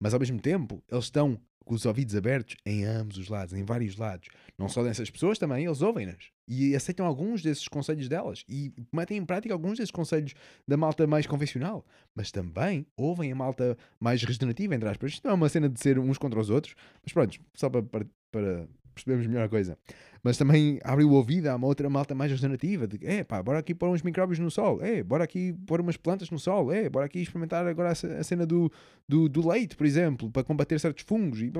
Mas 0.00 0.14
ao 0.14 0.20
mesmo 0.20 0.40
tempo, 0.40 0.82
eles 0.90 1.04
estão 1.04 1.38
com 1.64 1.74
os 1.74 1.84
ouvidos 1.86 2.16
abertos 2.16 2.56
em 2.66 2.84
ambos 2.84 3.16
os 3.16 3.28
lados, 3.28 3.54
em 3.54 3.62
vários 3.62 3.96
lados. 3.96 4.28
Não 4.58 4.68
só 4.68 4.82
dessas 4.82 5.08
pessoas, 5.08 5.38
também 5.38 5.66
eles 5.66 5.82
ouvem-nas. 5.82 6.30
E 6.48 6.74
aceitam 6.74 7.06
alguns 7.06 7.42
desses 7.42 7.68
conselhos 7.68 8.08
delas. 8.08 8.44
E 8.48 8.72
metem 8.92 9.18
em 9.18 9.24
prática 9.24 9.54
alguns 9.54 9.78
desses 9.78 9.92
conselhos 9.92 10.34
da 10.66 10.76
malta 10.76 11.06
mais 11.06 11.26
convencional. 11.26 11.86
Mas 12.12 12.32
também 12.32 12.86
ouvem 12.96 13.30
a 13.30 13.36
malta 13.36 13.78
mais 14.00 14.22
regenerativa, 14.22 14.74
entre 14.74 14.88
aspas. 14.88 15.12
Isto 15.12 15.24
não 15.24 15.32
é 15.32 15.34
uma 15.34 15.48
cena 15.48 15.68
de 15.68 15.78
ser 15.78 15.98
uns 15.98 16.18
contra 16.18 16.40
os 16.40 16.50
outros. 16.50 16.74
Mas 17.04 17.12
pronto, 17.12 17.38
só 17.54 17.70
para, 17.70 17.82
para, 17.82 18.06
para 18.32 18.68
percebermos 19.02 19.26
melhor 19.26 19.44
a 19.44 19.48
coisa. 19.48 19.76
Mas 20.22 20.36
também 20.36 20.78
abre 20.84 21.04
o 21.04 21.10
ouvido 21.12 21.46
a 21.46 21.56
uma 21.56 21.66
outra 21.66 21.88
malta 21.88 22.14
mais 22.14 22.30
regenerativa, 22.30 22.86
de 22.86 22.98
é 23.06 23.24
pá, 23.24 23.42
bora 23.42 23.58
aqui 23.58 23.74
pôr 23.74 23.88
uns 23.88 24.02
micróbios 24.02 24.38
no 24.38 24.50
sol, 24.50 24.82
é, 24.82 25.02
bora 25.02 25.24
aqui 25.24 25.54
pôr 25.66 25.80
umas 25.80 25.96
plantas 25.96 26.30
no 26.30 26.38
sol, 26.38 26.70
é, 26.70 26.88
bora 26.88 27.06
aqui 27.06 27.20
experimentar 27.20 27.66
agora 27.66 27.90
a 27.90 28.24
cena 28.24 28.44
do, 28.44 28.70
do, 29.08 29.28
do 29.28 29.48
leite, 29.48 29.76
por 29.76 29.86
exemplo, 29.86 30.30
para 30.30 30.44
combater 30.44 30.78
certos 30.78 31.04
fungos, 31.04 31.40
e, 31.40 31.50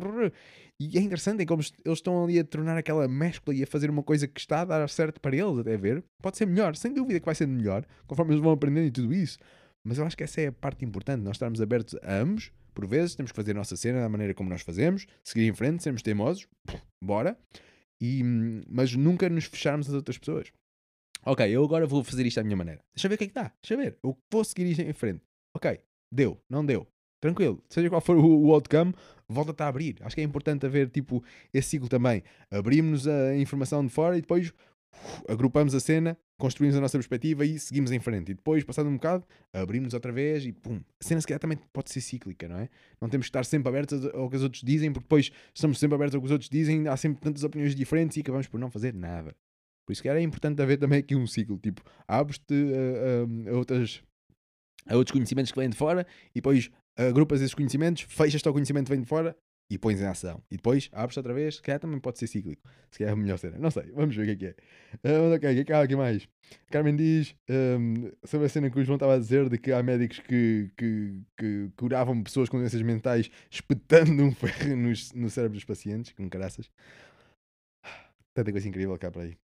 e 0.79 0.99
é 0.99 1.01
interessante 1.01 1.43
é 1.43 1.47
como 1.47 1.62
eles 1.85 1.99
estão 1.99 2.25
ali 2.25 2.39
a 2.39 2.45
tornar 2.45 2.77
aquela 2.77 3.09
mescla 3.09 3.55
e 3.55 3.62
a 3.62 3.67
fazer 3.67 3.89
uma 3.89 4.03
coisa 4.03 4.29
que 4.29 4.39
está 4.39 4.61
a 4.61 4.65
dar 4.65 4.89
certo 4.91 5.21
para 5.21 5.35
eles, 5.35 5.59
até 5.59 5.77
ver, 5.77 6.05
pode 6.23 6.37
ser 6.37 6.47
melhor, 6.47 6.77
sem 6.77 6.93
dúvida 6.93 7.19
que 7.19 7.27
vai 7.27 7.35
ser 7.35 7.47
melhor, 7.47 7.85
conforme 8.07 8.33
eles 8.33 8.43
vão 8.43 8.53
aprendendo 8.53 8.87
e 8.87 8.91
tudo 8.91 9.15
isso, 9.15 9.39
mas 9.83 9.97
eu 9.97 10.05
acho 10.05 10.17
que 10.17 10.25
essa 10.25 10.41
é 10.41 10.49
a 10.49 10.53
parte 10.53 10.85
importante, 10.85 11.23
nós 11.23 11.37
estarmos 11.37 11.62
abertos 11.62 11.99
a 12.03 12.17
ambos, 12.17 12.53
por 12.71 12.87
vezes 12.87 13.15
temos 13.15 13.33
que 13.33 13.37
fazer 13.37 13.53
a 13.53 13.55
nossa 13.55 13.77
cena 13.77 14.01
da 14.01 14.09
maneira 14.09 14.35
como 14.35 14.49
nós 14.49 14.63
fazemos, 14.63 15.07
seguir 15.23 15.47
em 15.47 15.55
frente, 15.55 15.83
sermos 15.83 16.03
teimosos, 16.03 16.47
bora, 17.03 17.39
e, 18.01 18.23
mas 18.69 18.95
nunca 18.95 19.29
nos 19.29 19.45
fecharmos 19.45 19.89
às 19.89 19.95
outras 19.95 20.19
pessoas. 20.19 20.53
Ok, 21.25 21.47
eu 21.51 21.63
agora 21.63 21.87
vou 21.87 22.03
fazer 22.03 22.25
isto 22.25 22.41
à 22.41 22.43
minha 22.43 22.57
maneira. 22.57 22.81
Deixa 22.95 23.09
ver 23.09 23.17
o 23.17 23.19
que 23.19 23.25
é 23.25 23.29
que 23.29 23.35
dá. 23.35 23.53
Deixa 23.63 23.77
ver. 23.77 23.99
Eu 24.03 24.17
vou 24.33 24.43
seguir 24.43 24.67
isto 24.71 24.81
em 24.81 24.93
frente. 24.93 25.23
Ok, 25.55 25.79
deu, 26.11 26.41
não 26.49 26.65
deu. 26.65 26.87
Tranquilo. 27.21 27.63
Seja 27.69 27.91
qual 27.91 28.01
for 28.01 28.17
o, 28.17 28.47
o 28.47 28.55
outcome, 28.55 28.95
volta-te 29.29 29.63
a 29.63 29.69
abrir. 29.69 29.97
Acho 30.01 30.15
que 30.15 30.23
é 30.23 30.25
importante 30.25 30.65
haver 30.65 30.89
tipo 30.89 31.23
esse 31.53 31.69
ciclo 31.69 31.89
também. 31.89 32.23
Abrimos 32.51 33.07
a 33.07 33.37
informação 33.37 33.85
de 33.85 33.93
fora 33.93 34.17
e 34.17 34.23
depois 34.23 34.53
agrupamos 35.29 35.75
a 35.75 35.81
cena, 35.81 36.17
construímos 36.39 36.77
a 36.77 36.81
nossa 36.81 36.99
perspectiva 36.99 37.45
e 37.45 37.59
seguimos 37.59 37.93
em 37.93 38.01
frente. 38.01 38.33
E 38.33 38.35
depois, 38.35 38.65
passado 38.65 38.89
um 38.89 38.95
bocado, 38.95 39.25
abrimos 39.53 39.95
outra 39.95 40.12
vez 40.12 40.45
e 40.45 40.53
pum. 40.53 40.81
A 41.01 41.05
cena 41.05 41.21
se 41.21 41.27
calhar 41.27 41.41
também 41.41 41.59
pode 41.73 41.91
ser 41.91 42.01
cíclica, 42.01 42.49
não 42.49 42.59
é? 42.59 42.69
Não 43.01 43.09
temos 43.09 43.27
que 43.27 43.31
estar 43.31 43.45
sempre 43.45 43.69
abertos 43.69 44.05
ao 44.07 44.29
que 44.29 44.37
os 44.37 44.43
outros 44.43 44.62
dizem, 44.62 44.93
porque 44.93 45.05
depois 45.05 45.31
estamos 45.55 45.79
sempre 45.79 45.95
abertos 45.95 46.15
ao 46.15 46.21
que 46.21 46.27
os 46.27 46.33
outros 46.33 46.51
dizem, 46.51 46.89
há 46.89 46.97
sempre 46.97 47.21
tantas 47.21 47.45
opiniões 47.45 47.75
diferentes 47.75 48.17
e 48.17 48.21
acabamos 48.21 48.47
por 48.49 48.59
não 48.59 48.71
fazer 48.71 48.95
nada. 48.95 49.35
Por 49.87 49.93
isso 49.93 50.03
que 50.03 50.09
era 50.09 50.21
importante 50.21 50.62
haver 50.62 50.79
também 50.79 51.01
aqui 51.01 51.17
um 51.17 51.27
ciclo, 51.27 51.59
tipo, 51.59 51.83
abres-te 52.07 52.55
a, 52.55 53.51
a, 53.51 53.53
a, 53.53 53.57
outras, 53.57 54.03
a 54.87 54.97
outros 54.97 55.12
conhecimentos 55.12 55.51
que 55.51 55.59
vêm 55.59 55.69
de 55.69 55.77
fora 55.77 56.07
e 56.31 56.35
depois 56.37 56.71
agrupas 56.97 57.41
esses 57.41 57.55
conhecimentos, 57.55 58.03
fechas-te 58.03 58.47
ao 58.47 58.55
conhecimento 58.55 58.87
que 58.87 58.93
vem 58.93 59.01
de 59.01 59.09
fora 59.09 59.37
e 59.71 59.79
pões 59.79 60.01
em 60.01 60.07
ação. 60.07 60.43
E 60.51 60.57
depois 60.57 60.91
abres 60.93 61.17
outra 61.17 61.33
vez, 61.33 61.57
se 61.57 61.63
calhar 61.63 61.79
também 61.79 62.01
pode 62.01 62.19
ser 62.19 62.27
cíclico. 62.27 62.61
Se 62.91 62.99
calhar 62.99 63.13
é 63.13 63.15
a 63.15 63.17
melhor 63.17 63.39
cena. 63.39 63.57
Não 63.57 63.71
sei, 63.71 63.85
vamos 63.93 64.17
ver 64.17 64.23
o 64.23 64.25
que 64.27 64.31
é 64.33 64.37
que 64.37 64.47
é. 65.07 65.19
Uh, 65.19 65.35
ok, 65.35 65.51
o 65.51 65.55
que 65.55 65.61
é 65.61 65.65
que 65.65 65.73
há 65.73 65.81
aqui 65.81 65.95
mais? 65.95 66.29
Carmen 66.71 66.97
diz 66.97 67.37
um, 67.49 68.11
sobre 68.25 68.47
a 68.47 68.49
cena 68.49 68.69
que 68.69 68.81
o 68.81 68.85
João 68.85 68.97
estava 68.97 69.15
a 69.15 69.19
dizer 69.19 69.49
de 69.49 69.57
que 69.57 69.71
há 69.71 69.81
médicos 69.81 70.19
que, 70.19 70.73
que, 70.77 71.15
que 71.37 71.71
curavam 71.77 72.21
pessoas 72.21 72.49
com 72.49 72.59
doenças 72.59 72.83
mentais 72.83 73.31
espetando 73.49 74.25
um 74.25 74.35
ferro 74.35 74.77
nos, 74.77 75.13
no 75.13 75.31
cérebro 75.31 75.55
dos 75.55 75.65
pacientes, 75.65 76.13
com 76.13 76.29
caraças. 76.29 76.69
Tanta 78.35 78.51
coisa 78.51 78.69
incrível 78.69 78.99
cá 78.99 79.11
para 79.11 79.23
aí. 79.23 79.37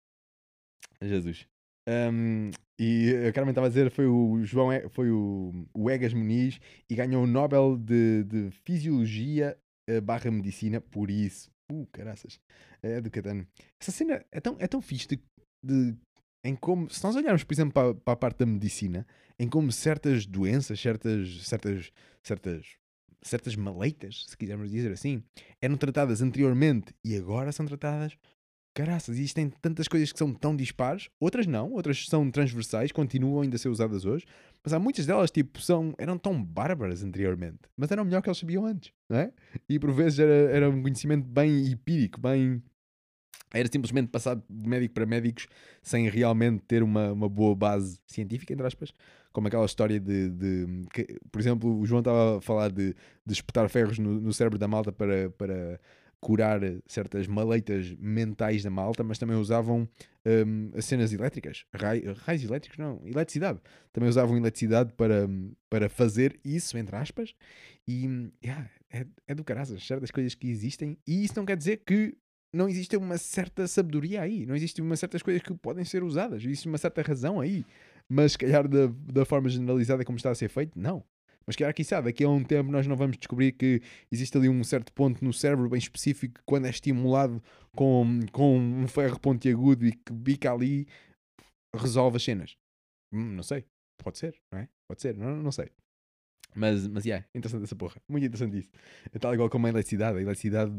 Jesus. 1.02 1.46
Um, 1.86 2.50
e 2.78 3.26
a 3.28 3.32
Carmen 3.32 3.50
estava 3.50 3.66
a 3.66 3.68
dizer 3.68 3.90
foi 3.90 4.06
o 4.06 4.42
João 4.42 4.70
foi 4.88 5.10
o, 5.10 5.52
o 5.74 5.90
Egas 5.90 6.14
Muniz 6.14 6.58
e 6.88 6.94
ganhou 6.94 7.24
o 7.24 7.26
Nobel 7.26 7.76
de, 7.76 8.24
de 8.24 8.50
Fisiologia 8.64 9.54
barra 10.02 10.30
medicina 10.30 10.80
por 10.80 11.10
isso. 11.10 11.50
Uh, 11.70 11.86
caraças. 11.92 12.40
É 12.82 13.00
do 13.00 13.10
Catano. 13.10 13.46
Essa 13.80 13.90
cena 13.90 14.24
é 14.30 14.40
tão, 14.40 14.56
é 14.58 14.66
tão 14.66 14.82
fixe 14.82 15.08
de, 15.08 15.20
de, 15.62 15.96
em 16.44 16.54
como, 16.54 16.90
se 16.90 17.02
nós 17.02 17.16
olharmos, 17.16 17.42
por 17.42 17.54
exemplo, 17.54 17.72
para, 17.72 17.94
para 17.94 18.12
a 18.12 18.16
parte 18.16 18.38
da 18.38 18.46
medicina, 18.46 19.06
em 19.38 19.48
como 19.48 19.72
certas 19.72 20.26
doenças, 20.26 20.78
certas, 20.78 21.46
certas, 21.46 21.90
certas, 22.22 22.66
certas 23.22 23.56
maleitas, 23.56 24.26
se 24.28 24.36
quisermos 24.36 24.70
dizer 24.70 24.92
assim, 24.92 25.22
eram 25.60 25.76
tratadas 25.76 26.20
anteriormente 26.20 26.94
e 27.02 27.16
agora 27.16 27.50
são 27.50 27.64
tratadas 27.64 28.16
caraças, 28.74 29.16
existem 29.16 29.48
tantas 29.62 29.86
coisas 29.86 30.12
que 30.12 30.18
são 30.18 30.34
tão 30.34 30.54
dispares, 30.54 31.08
outras 31.20 31.46
não, 31.46 31.72
outras 31.72 32.06
são 32.06 32.28
transversais, 32.30 32.90
continuam 32.90 33.40
ainda 33.42 33.54
a 33.54 33.58
ser 33.58 33.68
usadas 33.68 34.04
hoje, 34.04 34.26
mas 34.62 34.72
há 34.72 34.78
muitas 34.78 35.06
delas, 35.06 35.30
tipo, 35.30 35.60
são, 35.60 35.94
eram 35.96 36.18
tão 36.18 36.42
bárbaras 36.42 37.02
anteriormente, 37.04 37.60
mas 37.76 37.90
eram 37.90 38.04
melhor 38.04 38.20
que 38.20 38.28
eles 38.28 38.38
sabiam 38.38 38.66
antes, 38.66 38.92
não 39.08 39.18
é? 39.18 39.32
E 39.68 39.78
por 39.78 39.92
vezes 39.92 40.18
era, 40.18 40.32
era 40.50 40.68
um 40.70 40.82
conhecimento 40.82 41.24
bem 41.26 41.68
empírico, 41.68 42.20
bem. 42.20 42.62
Era 43.52 43.68
simplesmente 43.70 44.08
passado 44.08 44.42
de 44.50 44.68
médico 44.68 44.94
para 44.94 45.06
médicos 45.06 45.46
sem 45.80 46.08
realmente 46.08 46.64
ter 46.66 46.82
uma, 46.82 47.12
uma 47.12 47.28
boa 47.28 47.54
base 47.54 48.00
científica, 48.04 48.52
entre 48.52 48.66
aspas, 48.66 48.92
como 49.32 49.46
aquela 49.46 49.64
história 49.64 50.00
de. 50.00 50.28
de 50.30 50.66
que, 50.92 51.20
por 51.30 51.40
exemplo, 51.40 51.78
o 51.78 51.86
João 51.86 52.00
estava 52.00 52.38
a 52.38 52.40
falar 52.40 52.72
de, 52.72 52.96
de 53.24 53.32
espetar 53.32 53.68
ferros 53.68 53.96
no, 53.98 54.20
no 54.20 54.32
cérebro 54.32 54.58
da 54.58 54.66
malta 54.66 54.90
para, 54.90 55.30
para 55.30 55.78
curar 56.24 56.58
certas 56.86 57.26
maleitas 57.26 57.94
mentais 57.98 58.62
da 58.62 58.70
malta, 58.70 59.04
mas 59.04 59.18
também 59.18 59.36
usavam 59.36 59.86
um, 60.24 60.70
as 60.74 60.86
cenas 60.86 61.12
elétricas, 61.12 61.66
raios 61.74 62.42
elétricos, 62.42 62.78
não, 62.78 62.98
eletricidade. 63.04 63.60
Também 63.92 64.08
usavam 64.08 64.34
eletricidade 64.34 64.94
para, 64.94 65.28
para 65.68 65.90
fazer 65.90 66.40
isso, 66.42 66.78
entre 66.78 66.96
aspas, 66.96 67.34
e 67.86 68.30
yeah, 68.42 68.70
é, 68.90 69.06
é 69.28 69.34
do 69.34 69.44
caraças, 69.44 69.86
certas 69.86 70.10
coisas 70.10 70.34
que 70.34 70.48
existem, 70.48 70.96
e 71.06 71.24
isso 71.24 71.34
não 71.36 71.44
quer 71.44 71.58
dizer 71.58 71.82
que 71.84 72.16
não 72.54 72.70
existe 72.70 72.96
uma 72.96 73.18
certa 73.18 73.68
sabedoria 73.68 74.22
aí, 74.22 74.46
não 74.46 74.56
existe 74.56 74.80
uma 74.80 74.96
certas 74.96 75.20
coisas 75.20 75.42
que 75.42 75.52
podem 75.52 75.84
ser 75.84 76.02
usadas, 76.02 76.42
existe 76.42 76.66
uma 76.66 76.78
certa 76.78 77.02
razão 77.02 77.38
aí, 77.38 77.66
mas 78.08 78.32
se 78.32 78.38
calhar 78.38 78.66
da, 78.66 78.86
da 79.12 79.26
forma 79.26 79.50
generalizada 79.50 80.06
como 80.06 80.16
está 80.16 80.30
a 80.30 80.34
ser 80.34 80.48
feito, 80.48 80.72
não. 80.80 81.04
Mas 81.46 81.56
que 81.56 81.64
aqui 81.64 81.84
sabe, 81.84 82.06
daqui 82.06 82.24
a 82.24 82.28
um 82.28 82.42
tempo 82.42 82.70
nós 82.70 82.86
não 82.86 82.96
vamos 82.96 83.16
descobrir 83.18 83.52
que 83.52 83.82
existe 84.10 84.36
ali 84.36 84.48
um 84.48 84.64
certo 84.64 84.92
ponto 84.92 85.24
no 85.24 85.32
cérebro 85.32 85.68
bem 85.68 85.78
específico 85.78 86.34
que 86.34 86.42
quando 86.44 86.66
é 86.66 86.70
estimulado 86.70 87.42
com, 87.76 88.20
com 88.32 88.58
um 88.58 88.88
ferro 88.88 89.18
pontiagudo 89.18 89.86
e 89.86 89.92
que 89.92 90.12
bica 90.12 90.52
ali, 90.52 90.86
resolve 91.74 92.16
as 92.16 92.24
cenas. 92.24 92.56
Hum, 93.12 93.34
não 93.36 93.42
sei. 93.42 93.64
Pode 94.02 94.18
ser, 94.18 94.34
não 94.52 94.60
é? 94.60 94.68
Pode 94.88 95.02
ser, 95.02 95.16
não, 95.16 95.36
não 95.36 95.52
sei. 95.52 95.70
Mas, 96.54 96.86
mas, 96.86 97.04
yeah, 97.04 97.26
interessante 97.34 97.64
essa 97.64 97.74
porra. 97.74 97.96
Muito 98.08 98.24
interessante 98.24 98.58
isso. 98.58 98.70
É 99.12 99.18
tal 99.18 99.34
igual 99.34 99.50
como 99.50 99.66
a 99.66 99.70
eletricidade. 99.70 100.18
A 100.18 100.22
eletricidade, 100.22 100.72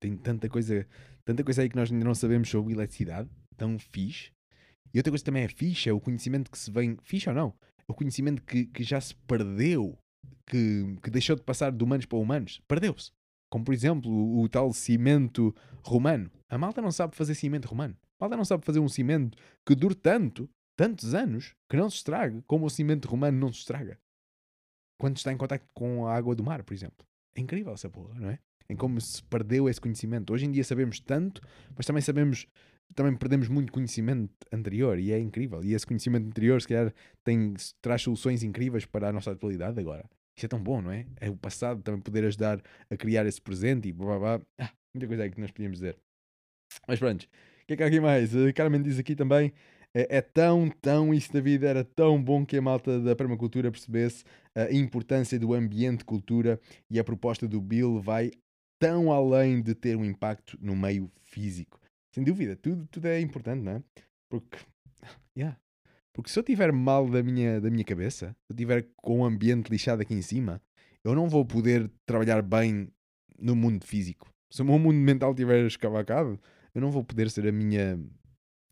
tem 0.00 0.16
tanta 0.16 0.48
coisa, 0.48 0.86
tanta 1.24 1.44
coisa 1.44 1.62
aí 1.62 1.68
que 1.68 1.76
nós 1.76 1.90
ainda 1.90 2.04
não 2.04 2.14
sabemos 2.14 2.48
sobre 2.48 2.74
eletricidade. 2.74 3.30
Tão 3.56 3.78
fixe. 3.78 4.32
E 4.92 4.98
outra 4.98 5.12
coisa 5.12 5.24
também 5.24 5.44
é 5.44 5.48
fixe 5.48 5.88
é 5.88 5.92
o 5.92 6.00
conhecimento 6.00 6.50
que 6.50 6.58
se 6.58 6.70
vem. 6.70 6.96
Fixe 7.02 7.28
ou 7.28 7.34
não? 7.34 7.54
O 7.86 7.94
conhecimento 7.94 8.42
que, 8.42 8.66
que 8.66 8.82
já 8.82 9.00
se 9.00 9.14
perdeu. 9.14 9.96
Que, 10.46 10.96
que 11.02 11.10
deixou 11.10 11.36
de 11.36 11.42
passar 11.42 11.70
de 11.70 11.82
humanos 11.82 12.06
para 12.06 12.18
humanos. 12.18 12.60
Perdeu-se. 12.66 13.12
Como 13.50 13.64
por 13.64 13.74
exemplo 13.74 14.10
o, 14.40 14.48
tal 14.48 14.72
cimento 14.72 15.54
romano. 15.84 16.30
A 16.48 16.58
malta 16.58 16.82
não 16.82 16.90
sabe 16.90 17.16
fazer 17.16 17.34
cimento 17.34 17.66
romano. 17.66 17.96
A 18.18 18.24
malta 18.24 18.36
não 18.36 18.44
sabe 18.44 18.64
fazer 18.64 18.80
um 18.80 18.88
cimento 18.88 19.36
que 19.66 19.74
dure 19.74 19.94
tanto, 19.94 20.48
tantos 20.76 21.14
anos, 21.14 21.54
que 21.68 21.76
não 21.76 21.88
se 21.88 21.96
estrague, 21.96 22.42
como 22.46 22.66
o 22.66 22.70
cimento 22.70 23.08
romano 23.08 23.38
não 23.38 23.52
se 23.52 23.60
estraga 23.60 23.98
quando 25.00 25.16
está 25.16 25.32
em 25.32 25.36
contato 25.36 25.66
com 25.72 26.06
a 26.06 26.14
água 26.14 26.34
do 26.34 26.44
mar, 26.44 26.62
por 26.62 26.74
exemplo. 26.74 27.06
É 27.34 27.40
incrível 27.40 27.72
essa 27.72 27.88
porra, 27.88 28.20
não 28.20 28.28
é? 28.28 28.38
Em 28.68 28.76
como 28.76 29.00
se 29.00 29.22
perdeu 29.24 29.66
esse 29.68 29.80
conhecimento. 29.80 30.32
Hoje 30.32 30.44
em 30.44 30.50
dia 30.52 30.62
sabemos 30.62 31.00
tanto, 31.00 31.40
mas 31.74 31.86
também 31.86 32.02
sabemos, 32.02 32.46
também 32.94 33.14
perdemos 33.16 33.48
muito 33.48 33.72
conhecimento 33.72 34.32
anterior 34.52 34.98
e 34.98 35.12
é 35.12 35.18
incrível. 35.18 35.62
E 35.64 35.74
esse 35.74 35.86
conhecimento 35.86 36.26
anterior, 36.26 36.60
se 36.60 36.68
calhar, 36.68 36.92
tem, 37.24 37.54
traz 37.80 38.02
soluções 38.02 38.42
incríveis 38.42 38.84
para 38.84 39.08
a 39.08 39.12
nossa 39.12 39.30
atualidade 39.30 39.78
agora. 39.78 40.04
Isso 40.36 40.46
é 40.46 40.48
tão 40.48 40.62
bom, 40.62 40.80
não 40.80 40.90
é? 40.90 41.06
É 41.20 41.28
o 41.28 41.36
passado 41.36 41.82
também 41.82 42.00
poder 42.00 42.24
ajudar 42.24 42.62
a 42.90 42.96
criar 42.96 43.26
esse 43.26 43.40
presente 43.40 43.88
e 43.88 43.92
blá 43.92 44.18
blá 44.18 44.38
blá. 44.38 44.46
Ah, 44.58 44.70
muita 44.94 45.06
coisa 45.06 45.22
aí 45.22 45.30
que 45.30 45.40
nós 45.40 45.50
podíamos 45.50 45.78
dizer. 45.78 45.96
Mas 46.86 46.98
pronto, 46.98 47.24
o 47.24 47.66
que 47.66 47.74
é 47.74 47.76
que 47.76 47.82
há 47.82 47.86
aqui 47.86 48.00
mais? 48.00 48.34
A 48.34 48.52
Carmen 48.52 48.82
diz 48.82 48.98
aqui 48.98 49.14
também 49.14 49.52
é, 49.94 50.18
é, 50.18 50.20
tão, 50.20 50.70
tão 50.80 51.12
isso 51.12 51.32
da 51.32 51.40
vida, 51.40 51.68
era 51.68 51.84
tão 51.84 52.22
bom 52.22 52.46
que 52.46 52.56
a 52.56 52.62
malta 52.62 53.00
da 53.00 53.16
permacultura 53.16 53.70
percebesse 53.70 54.24
a 54.54 54.72
importância 54.72 55.38
do 55.38 55.52
ambiente 55.52 56.04
cultura 56.04 56.60
e 56.88 56.98
a 56.98 57.04
proposta 57.04 57.46
do 57.46 57.60
Bill 57.60 58.00
vai 58.00 58.30
tão 58.78 59.12
além 59.12 59.60
de 59.60 59.74
ter 59.74 59.96
um 59.96 60.04
impacto 60.04 60.56
no 60.60 60.76
meio 60.76 61.10
físico. 61.24 61.79
Sem 62.12 62.24
dúvida, 62.24 62.56
tudo, 62.56 62.86
tudo 62.90 63.06
é 63.06 63.20
importante, 63.20 63.62
não 63.62 63.72
é? 63.72 63.82
Porque, 64.28 64.58
yeah. 65.36 65.58
Porque 66.12 66.30
se 66.30 66.38
eu 66.38 66.42
tiver 66.42 66.72
mal 66.72 67.08
da 67.08 67.22
minha, 67.22 67.60
da 67.60 67.70
minha 67.70 67.84
cabeça, 67.84 68.36
se 68.46 68.52
eu 68.52 68.56
tiver 68.56 68.88
com 68.96 69.20
o 69.20 69.24
ambiente 69.24 69.70
lixado 69.70 70.02
aqui 70.02 70.14
em 70.14 70.22
cima, 70.22 70.60
eu 71.04 71.14
não 71.14 71.28
vou 71.28 71.44
poder 71.44 71.90
trabalhar 72.04 72.42
bem 72.42 72.88
no 73.38 73.54
mundo 73.54 73.86
físico. 73.86 74.28
Se 74.50 74.62
o 74.62 74.64
meu 74.64 74.78
mundo 74.78 74.96
mental 74.96 75.30
estiver 75.30 75.64
escavacado, 75.64 76.38
eu 76.74 76.80
não 76.80 76.90
vou 76.90 77.04
poder 77.04 77.30
ser 77.30 77.46
a 77.46 77.52
minha 77.52 77.98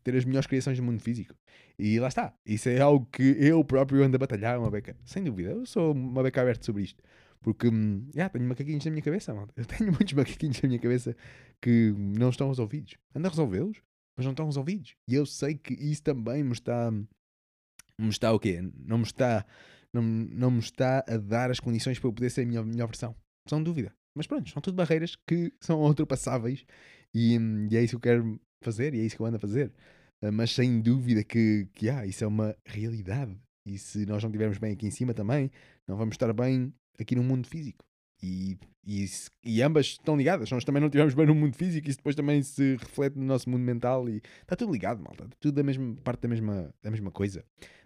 ter 0.03 0.15
as 0.15 0.25
melhores 0.25 0.47
criações 0.47 0.77
do 0.77 0.83
mundo 0.83 1.01
físico. 1.01 1.35
E 1.77 1.99
lá 1.99 2.07
está. 2.07 2.33
Isso 2.45 2.69
é 2.69 2.79
algo 2.79 3.05
que 3.11 3.35
eu 3.39 3.63
próprio 3.63 4.03
ando 4.03 4.15
a 4.15 4.19
batalhar, 4.19 4.59
uma 4.59 4.71
beca. 4.71 4.97
Sem 5.05 5.23
dúvida, 5.23 5.51
eu 5.51 5.65
sou 5.65 5.91
uma 5.93 6.23
beca 6.23 6.41
aberta 6.41 6.65
sobre 6.65 6.83
isto. 6.83 7.03
Porque, 7.41 7.67
hum, 7.67 8.09
yeah, 8.13 8.31
tenho 8.31 8.47
macaquinhos 8.47 8.83
na 8.83 8.91
minha 8.91 9.01
cabeça. 9.01 9.31
Eu 9.55 9.65
tenho 9.65 9.91
muitos 9.93 10.13
macaquinhos 10.13 10.61
na 10.61 10.67
minha 10.67 10.79
cabeça 10.79 11.15
que 11.61 11.93
não 11.97 12.29
estão 12.29 12.49
resolvidos. 12.49 12.95
Ando 13.15 13.27
a 13.27 13.29
resolvê-los, 13.29 13.81
mas 14.17 14.25
não 14.25 14.33
estão 14.33 14.45
resolvidos. 14.45 14.95
E 15.07 15.15
eu 15.15 15.25
sei 15.25 15.55
que 15.55 15.73
isso 15.73 16.03
também 16.03 16.43
me 16.43 16.53
está. 16.53 16.91
Me 16.91 18.09
está 18.09 18.31
o 18.33 18.39
quê? 18.39 18.61
Não 18.77 18.97
me 18.97 19.03
está. 19.05 19.45
Não, 19.93 20.01
não 20.01 20.51
me 20.51 20.59
está 20.59 21.03
a 21.07 21.17
dar 21.17 21.49
as 21.49 21.59
condições 21.59 21.97
para 21.97 22.07
eu 22.09 22.13
poder 22.13 22.29
ser 22.29 22.41
a 22.41 22.45
minha 22.45 22.63
melhor 22.63 22.87
versão. 22.87 23.15
Sem 23.47 23.63
dúvida. 23.63 23.93
Mas 24.15 24.27
pronto, 24.27 24.49
são 24.49 24.61
tudo 24.61 24.75
barreiras 24.75 25.15
que 25.15 25.53
são 25.61 25.81
ultrapassáveis 25.81 26.65
e, 27.13 27.37
hum, 27.37 27.67
e 27.71 27.77
é 27.77 27.83
isso 27.83 27.91
que 27.91 27.95
eu 27.95 27.99
quero 27.99 28.41
fazer 28.61 28.93
e 28.93 28.99
é 28.99 29.03
isso 29.05 29.15
que 29.15 29.21
eu 29.21 29.25
ando 29.25 29.37
a 29.37 29.39
fazer. 29.39 29.73
Uh, 30.21 30.31
mas 30.31 30.51
sem 30.51 30.81
dúvida 30.81 31.23
que, 31.23 31.67
que 31.73 31.89
ah, 31.89 32.05
isso 32.05 32.23
é 32.23 32.27
uma 32.27 32.55
realidade. 32.65 33.35
E 33.65 33.77
se 33.77 34.05
nós 34.05 34.21
não 34.23 34.29
estivermos 34.29 34.57
bem 34.57 34.73
aqui 34.73 34.87
em 34.87 34.91
cima 34.91 35.13
também, 35.13 35.51
não 35.87 35.95
vamos 35.95 36.13
estar 36.13 36.31
bem 36.33 36.73
aqui 36.99 37.15
no 37.15 37.23
mundo 37.23 37.47
físico. 37.47 37.85
E, 38.21 38.57
e, 38.85 39.05
e 39.45 39.61
ambas 39.61 39.87
estão 39.87 40.17
ligadas. 40.17 40.51
Nós 40.51 40.65
também 40.65 40.81
não 40.81 40.87
estivermos 40.87 41.13
bem 41.13 41.25
no 41.25 41.35
mundo 41.35 41.55
físico, 41.55 41.89
isso 41.89 41.99
depois 41.99 42.15
também 42.15 42.43
se 42.43 42.75
reflete 42.75 43.17
no 43.17 43.25
nosso 43.25 43.49
mundo 43.49 43.61
mental 43.61 44.09
e 44.09 44.21
está 44.41 44.55
tudo 44.55 44.73
ligado, 44.73 45.01
malta. 45.01 45.27
Tudo 45.39 45.55
da 45.55 45.63
mesma 45.63 45.95
parte 46.03 46.21
da 46.21 46.27
mesma, 46.27 46.73
da 46.81 46.91
mesma 46.91 47.11
coisa. 47.11 47.43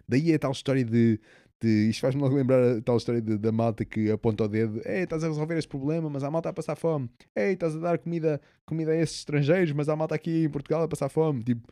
Daí 0.08 0.32
é 0.32 0.34
a 0.34 0.38
tal 0.38 0.52
história 0.52 0.84
de, 0.84 1.20
de 1.60 1.88
isto 1.88 2.00
faz-me 2.00 2.20
logo 2.20 2.34
lembrar 2.34 2.78
a 2.78 2.82
tal 2.82 2.96
história 2.96 3.22
de, 3.22 3.38
da 3.38 3.52
malta 3.52 3.84
que 3.84 4.10
aponta 4.10 4.44
o 4.44 4.48
dedo: 4.48 4.80
Ei, 4.84 5.04
estás 5.04 5.22
a 5.22 5.28
resolver 5.28 5.56
este 5.56 5.68
problema, 5.68 6.10
mas 6.10 6.24
a 6.24 6.30
malta 6.30 6.48
a 6.48 6.52
passar 6.52 6.76
fome. 6.76 7.08
Ei, 7.34 7.52
estás 7.52 7.76
a 7.76 7.78
dar 7.78 7.98
comida, 7.98 8.40
comida 8.66 8.92
a 8.92 8.96
esses 8.96 9.18
estrangeiros, 9.18 9.72
mas 9.72 9.88
a 9.88 9.96
malta 9.96 10.14
aqui 10.14 10.44
em 10.44 10.50
Portugal 10.50 10.82
a 10.82 10.88
passar 10.88 11.08
fome. 11.08 11.42
Tipo, 11.44 11.68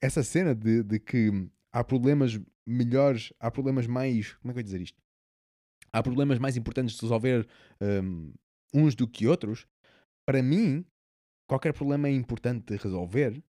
essa 0.00 0.22
cena 0.22 0.54
de, 0.54 0.82
de 0.82 0.98
que 0.98 1.48
há 1.72 1.84
problemas 1.84 2.40
melhores, 2.66 3.32
há 3.38 3.50
problemas 3.50 3.86
mais. 3.86 4.32
Como 4.34 4.50
é 4.50 4.54
que 4.54 4.58
eu 4.58 4.60
ia 4.60 4.64
dizer 4.64 4.80
isto? 4.80 5.05
Há 5.96 6.02
problemas 6.02 6.38
mais 6.38 6.58
importantes 6.58 6.94
de 6.94 7.00
resolver 7.00 7.48
um, 7.80 8.32
uns 8.74 8.94
do 8.94 9.08
que 9.08 9.26
outros. 9.26 9.66
Para 10.28 10.42
mim, 10.42 10.84
qualquer 11.48 11.72
problema 11.72 12.06
é 12.06 12.12
importante 12.12 12.66
de 12.66 12.76
resolver, 12.76 13.42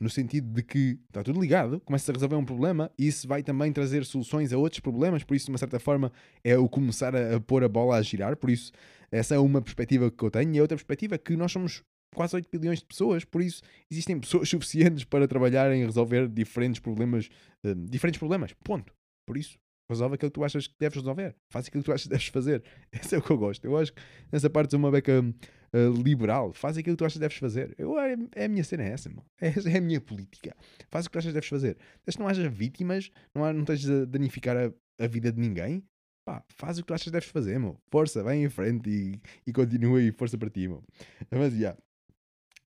no 0.00 0.08
sentido 0.08 0.48
de 0.52 0.62
que 0.62 1.00
está 1.08 1.24
tudo 1.24 1.40
ligado, 1.40 1.80
começa 1.80 2.12
a 2.12 2.14
resolver 2.14 2.36
um 2.36 2.44
problema 2.44 2.88
e 2.96 3.08
isso 3.08 3.26
vai 3.26 3.42
também 3.42 3.72
trazer 3.72 4.04
soluções 4.04 4.52
a 4.52 4.58
outros 4.58 4.78
problemas, 4.78 5.24
por 5.24 5.34
isso, 5.34 5.46
de 5.46 5.50
uma 5.52 5.58
certa 5.58 5.80
forma, 5.80 6.12
é 6.44 6.56
o 6.56 6.68
começar 6.68 7.16
a, 7.16 7.34
a 7.34 7.40
pôr 7.40 7.64
a 7.64 7.68
bola 7.68 7.96
a 7.96 8.02
girar. 8.02 8.36
Por 8.36 8.48
isso, 8.48 8.70
essa 9.10 9.34
é 9.34 9.38
uma 9.40 9.60
perspectiva 9.60 10.08
que 10.08 10.22
eu 10.22 10.30
tenho, 10.30 10.54
e 10.54 10.58
a 10.60 10.62
outra 10.62 10.76
perspectiva 10.76 11.16
é 11.16 11.18
que 11.18 11.36
nós 11.36 11.50
somos 11.50 11.82
quase 12.14 12.36
8 12.36 12.48
bilhões 12.48 12.78
de 12.78 12.84
pessoas, 12.84 13.24
por 13.24 13.42
isso 13.42 13.60
existem 13.90 14.20
pessoas 14.20 14.46
suficientes 14.48 15.02
para 15.02 15.26
trabalhar 15.26 15.72
em 15.72 15.84
resolver 15.84 16.28
diferentes 16.28 16.80
problemas, 16.80 17.28
uh, 17.66 17.74
diferentes 17.74 18.18
problemas, 18.18 18.52
ponto. 18.64 18.92
Por 19.26 19.36
isso, 19.36 19.58
resolve 19.88 20.14
aquilo 20.14 20.30
que 20.30 20.34
tu 20.34 20.44
achas 20.44 20.66
que 20.66 20.74
deves 20.78 20.98
resolver, 20.98 21.34
faz 21.48 21.66
aquilo 21.66 21.82
que 21.82 21.90
tu 21.90 21.92
achas 21.92 22.04
que 22.04 22.10
deves 22.10 22.26
fazer. 22.26 22.62
Esse 22.92 23.14
é 23.14 23.18
o 23.18 23.22
que 23.22 23.30
eu 23.30 23.38
gosto. 23.38 23.64
Eu 23.64 23.76
acho 23.76 23.92
que 23.92 24.00
nessa 24.30 24.50
parte 24.50 24.70
sou 24.70 24.78
uma 24.78 24.90
beca 24.90 25.20
uh, 25.20 26.02
liberal, 26.02 26.52
faz 26.52 26.76
aquilo 26.76 26.96
que 26.96 26.98
tu 26.98 27.04
achas 27.04 27.14
que 27.14 27.20
deves 27.20 27.38
fazer. 27.38 27.74
Eu, 27.78 27.98
é, 27.98 28.16
é 28.34 28.44
a 28.44 28.48
minha 28.48 28.64
cena, 28.64 28.84
é 28.84 28.90
essa, 28.90 29.10
É, 29.40 29.48
é 29.48 29.78
a 29.78 29.80
minha 29.80 30.00
política. 30.00 30.54
Faz 30.90 31.06
o 31.06 31.08
que 31.08 31.12
tu 31.12 31.18
achas 31.18 31.30
que 31.30 31.34
deves 31.34 31.48
fazer. 31.48 31.76
Desde 32.04 32.18
que 32.18 32.20
não 32.20 32.28
haja 32.28 32.48
vítimas, 32.48 33.10
não, 33.34 33.44
há, 33.44 33.52
não 33.52 33.60
estejas 33.60 34.02
a 34.02 34.04
danificar 34.04 34.56
a, 34.56 34.72
a 35.04 35.06
vida 35.06 35.32
de 35.32 35.40
ninguém, 35.40 35.82
pá, 36.24 36.44
faz 36.48 36.78
o 36.78 36.82
que 36.82 36.88
tu 36.88 36.94
achas 36.94 37.04
que 37.04 37.10
deves 37.10 37.28
fazer, 37.28 37.58
meu. 37.58 37.80
Força, 37.90 38.22
vem 38.22 38.44
em 38.44 38.48
frente 38.50 38.90
e, 38.90 39.20
e 39.46 39.52
continua 39.52 40.02
e 40.02 40.12
força 40.12 40.36
para 40.36 40.50
ti, 40.50 40.68
meu. 40.68 40.82
Mas, 41.30 41.52
já. 41.52 41.58
Yeah. 41.58 41.78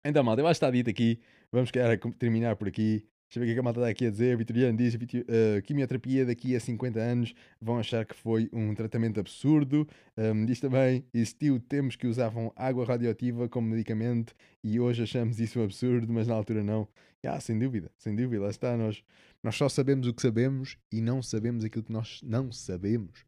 Então, 0.04 0.24
malta, 0.24 0.42
eu 0.42 0.48
acho 0.48 0.60
que 0.60 0.66
está 0.66 0.72
dito 0.72 0.90
aqui. 0.90 1.20
Vamos 1.52 1.70
querer 1.70 2.00
terminar 2.18 2.56
por 2.56 2.68
aqui. 2.68 3.08
Deixa 3.32 3.40
eu 3.40 3.46
ver 3.46 3.46
o 3.46 3.48
que, 3.48 3.52
é 3.52 3.54
que 3.54 3.60
a 3.62 3.64
malta 3.64 3.80
está 3.80 3.90
aqui 3.90 4.06
a 4.08 4.10
dizer. 4.10 4.36
Vitoriano 4.36 4.78
diz: 4.78 4.94
uh, 4.94 5.62
quimioterapia 5.64 6.26
daqui 6.26 6.54
a 6.54 6.60
50 6.60 7.00
anos 7.00 7.34
vão 7.62 7.80
achar 7.80 8.06
que 8.06 8.14
foi 8.14 8.50
um 8.52 8.76
tratamento 8.76 9.22
absurdo. 9.22 9.88
Um, 10.18 10.46
diz 10.46 10.60
também: 10.60 11.06
existiu 11.14 11.58
tempos 11.58 11.96
que 11.96 12.08
usavam 12.08 12.52
água 12.58 12.86
radioativa 12.86 13.48
como 13.48 13.70
medicamento 13.70 14.36
e 14.62 14.82
hoje 14.82 15.04
achamos 15.04 15.40
isso 15.40 15.62
um 15.62 15.64
absurdo, 15.64 16.12
mas 16.12 16.28
na 16.28 16.34
altura 16.34 16.62
não. 16.62 16.86
Ah, 17.26 17.40
sem 17.40 17.58
dúvida, 17.58 17.90
sem 17.98 18.14
dúvida. 18.14 18.44
Lá 18.44 18.50
está. 18.50 18.76
Nós, 18.76 19.02
nós 19.42 19.56
só 19.56 19.70
sabemos 19.70 20.08
o 20.08 20.14
que 20.14 20.22
sabemos 20.22 20.78
e 20.92 21.00
não 21.00 21.24
sabemos 21.24 21.64
aquilo 21.64 21.86
que 21.86 21.94
nós 21.94 22.20
não 22.24 22.52
sabemos. 22.52 23.24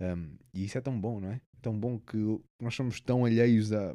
Um, 0.00 0.36
e 0.52 0.64
isso 0.64 0.76
é 0.78 0.80
tão 0.80 1.00
bom, 1.00 1.20
não 1.20 1.30
é? 1.30 1.40
Tão 1.62 1.78
bom 1.78 2.00
que 2.00 2.40
nós 2.60 2.74
somos 2.74 3.00
tão 3.00 3.24
alheios 3.24 3.72
a, 3.72 3.94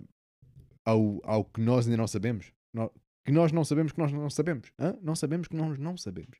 ao, 0.85 1.19
ao 1.21 1.43
que 1.43 1.59
nós 1.59 1.85
ainda 1.85 1.97
não 1.97 2.07
sabemos. 2.07 2.53
Que 3.29 3.33
nós 3.33 3.51
não 3.51 3.63
sabemos 3.63 3.91
que 3.91 3.99
nós 3.99 4.11
não 4.11 4.27
sabemos. 4.27 4.71
Hã? 4.79 4.97
Não 5.03 5.15
sabemos 5.15 5.47
que 5.47 5.55
nós 5.55 5.77
não 5.77 5.95
sabemos. 5.95 6.37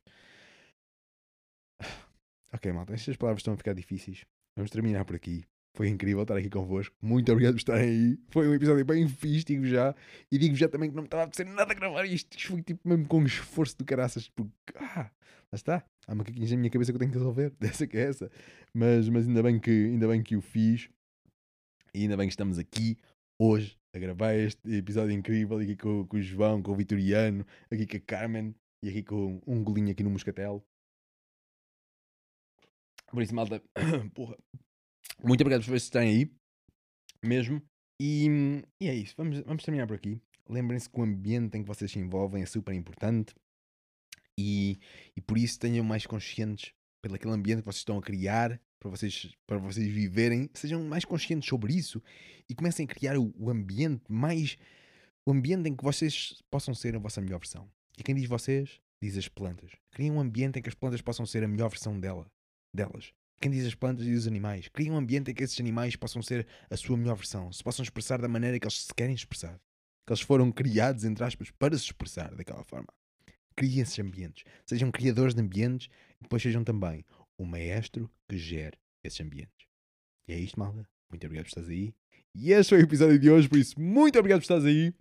Ok, 2.52 2.72
malta, 2.72 2.92
estas 2.92 3.16
palavras 3.16 3.42
estão 3.42 3.54
a 3.54 3.56
ficar 3.56 3.74
difíceis. 3.74 4.24
Vamos 4.56 4.72
terminar 4.72 5.04
por 5.04 5.14
aqui. 5.14 5.44
Foi 5.76 5.86
incrível 5.86 6.22
estar 6.22 6.36
aqui 6.36 6.50
convosco. 6.50 6.96
Muito 7.00 7.30
obrigado 7.30 7.54
por 7.54 7.58
estarem 7.58 7.88
aí. 7.88 8.18
Foi 8.28 8.48
um 8.48 8.54
episódio 8.54 8.84
bem 8.84 9.06
fixe, 9.06 9.44
digo 9.44 9.64
já. 9.64 9.94
E 10.32 10.36
digo 10.36 10.56
já 10.56 10.68
também 10.68 10.90
que 10.90 10.96
não 10.96 11.04
me 11.04 11.06
estava 11.06 11.22
a 11.22 11.26
apetecer 11.26 11.46
nada 11.46 11.70
a 11.70 11.76
gravar 11.76 12.04
isto. 12.06 12.36
Isto 12.36 12.50
foi 12.50 12.62
tipo 12.62 12.88
mesmo 12.88 13.06
com 13.06 13.20
um 13.20 13.24
esforço 13.24 13.78
do 13.78 13.84
caraças. 13.84 14.28
Porque, 14.30 14.50
ah, 14.74 15.04
lá 15.04 15.54
está. 15.54 15.84
Há 16.08 16.14
macaquinhos 16.16 16.50
na 16.50 16.56
minha 16.56 16.70
cabeça 16.70 16.90
que 16.90 16.96
eu 16.96 16.98
tenho 16.98 17.12
que 17.12 17.18
resolver. 17.18 17.52
Dessa 17.60 17.86
que 17.86 17.96
é 17.96 18.08
essa. 18.08 18.28
Mas, 18.74 19.08
mas 19.08 19.28
ainda, 19.28 19.44
bem 19.44 19.60
que, 19.60 19.70
ainda 19.70 20.08
bem 20.08 20.20
que 20.20 20.34
o 20.34 20.40
fiz. 20.40 20.88
E 21.94 22.02
ainda 22.02 22.16
bem 22.16 22.26
que 22.26 22.32
estamos 22.32 22.58
aqui 22.58 22.98
hoje 23.38 23.79
a 23.92 23.98
gravar 23.98 24.34
este 24.34 24.76
episódio 24.76 25.12
incrível 25.12 25.58
aqui 25.58 25.76
com, 25.76 26.06
com 26.06 26.16
o 26.16 26.22
João, 26.22 26.62
com 26.62 26.72
o 26.72 26.76
Vitoriano, 26.76 27.44
aqui 27.70 27.86
com 27.86 27.96
a 27.96 28.00
Carmen 28.00 28.54
e 28.82 28.88
aqui 28.88 29.02
com 29.02 29.40
um 29.46 29.64
golinho 29.64 29.90
aqui 29.90 30.02
no 30.02 30.10
Moscatel. 30.10 30.64
Por 33.10 33.22
isso, 33.22 33.34
malta, 33.34 33.60
porra, 34.14 34.36
muito 35.22 35.40
obrigado 35.40 35.62
por 35.62 35.70
vocês 35.70 35.84
estarem 35.84 36.08
aí, 36.10 36.32
mesmo. 37.24 37.60
E, 38.00 38.26
e 38.80 38.88
é 38.88 38.94
isso, 38.94 39.14
vamos, 39.16 39.40
vamos 39.40 39.64
terminar 39.64 39.86
por 39.86 39.96
aqui. 39.96 40.20
Lembrem-se 40.48 40.88
que 40.88 40.98
o 40.98 41.02
ambiente 41.02 41.58
em 41.58 41.62
que 41.62 41.68
vocês 41.68 41.90
se 41.90 41.98
envolvem 41.98 42.42
é 42.42 42.46
super 42.46 42.74
importante 42.74 43.34
e, 44.38 44.78
e 45.16 45.20
por 45.20 45.36
isso 45.36 45.58
tenham 45.58 45.84
mais 45.84 46.06
conscientes 46.06 46.72
pelo 47.02 47.16
aquele 47.16 47.34
ambiente 47.34 47.60
que 47.60 47.66
vocês 47.66 47.80
estão 47.80 47.98
a 47.98 48.02
criar 48.02 48.60
para 48.80 48.90
vocês, 48.90 49.36
para 49.46 49.58
vocês 49.58 49.86
viverem, 49.86 50.48
sejam 50.54 50.82
mais 50.82 51.04
conscientes 51.04 51.48
sobre 51.48 51.74
isso 51.74 52.02
e 52.48 52.54
comecem 52.54 52.86
a 52.86 52.88
criar 52.88 53.18
o, 53.18 53.32
o, 53.38 53.50
ambiente 53.50 54.02
mais. 54.08 54.56
o 55.26 55.30
ambiente 55.30 55.68
em 55.68 55.76
que 55.76 55.84
vocês 55.84 56.42
possam 56.50 56.74
ser 56.74 56.96
a 56.96 56.98
vossa 56.98 57.20
melhor 57.20 57.38
versão. 57.38 57.70
E 57.98 58.02
quem 58.02 58.14
diz 58.14 58.26
vocês, 58.26 58.80
diz 59.02 59.18
as 59.18 59.28
plantas. 59.28 59.70
Criem 59.90 60.10
um 60.10 60.18
ambiente 60.20 60.58
em 60.58 60.62
que 60.62 60.68
as 60.70 60.74
plantas 60.74 61.02
possam 61.02 61.26
ser 61.26 61.44
a 61.44 61.48
melhor 61.48 61.68
versão 61.68 62.00
dela, 62.00 62.26
delas. 62.74 63.12
Quem 63.38 63.50
diz 63.50 63.66
as 63.66 63.74
plantas 63.74 64.06
diz 64.06 64.20
os 64.20 64.26
animais. 64.26 64.68
Cria 64.68 64.92
um 64.92 64.96
ambiente 64.96 65.30
em 65.30 65.34
que 65.34 65.44
esses 65.44 65.60
animais 65.60 65.94
possam 65.94 66.22
ser 66.22 66.46
a 66.70 66.76
sua 66.76 66.96
melhor 66.96 67.16
versão, 67.16 67.52
se 67.52 67.62
possam 67.62 67.82
expressar 67.82 68.20
da 68.20 68.28
maneira 68.28 68.58
que 68.58 68.64
eles 68.64 68.84
se 68.84 68.94
querem 68.94 69.14
expressar. 69.14 69.60
Que 70.06 70.12
eles 70.12 70.22
foram 70.22 70.50
criados, 70.50 71.04
entre 71.04 71.22
aspas, 71.22 71.50
para 71.50 71.76
se 71.76 71.84
expressar 71.84 72.34
daquela 72.34 72.64
forma. 72.64 72.88
Criem 73.54 73.80
esses 73.80 73.98
ambientes. 73.98 74.44
Sejam 74.64 74.90
criadores 74.90 75.34
de 75.34 75.42
ambientes 75.42 75.88
e 76.18 76.22
depois 76.22 76.42
sejam 76.42 76.64
também 76.64 77.04
o 77.40 77.46
maestro 77.46 78.10
que 78.28 78.36
gere 78.36 78.76
esses 79.02 79.18
ambientes. 79.20 79.66
E 80.28 80.32
é 80.34 80.38
isto, 80.38 80.60
malda. 80.60 80.86
Muito 81.10 81.24
obrigado 81.24 81.44
por 81.44 81.48
estares 81.48 81.70
aí. 81.70 81.94
E 82.34 82.52
este 82.52 82.70
foi 82.70 82.78
o 82.80 82.84
episódio 82.84 83.18
de 83.18 83.30
hoje, 83.30 83.48
por 83.48 83.58
isso, 83.58 83.80
muito 83.80 84.18
obrigado 84.18 84.40
por 84.40 84.44
estares 84.44 84.66
aí. 84.66 84.92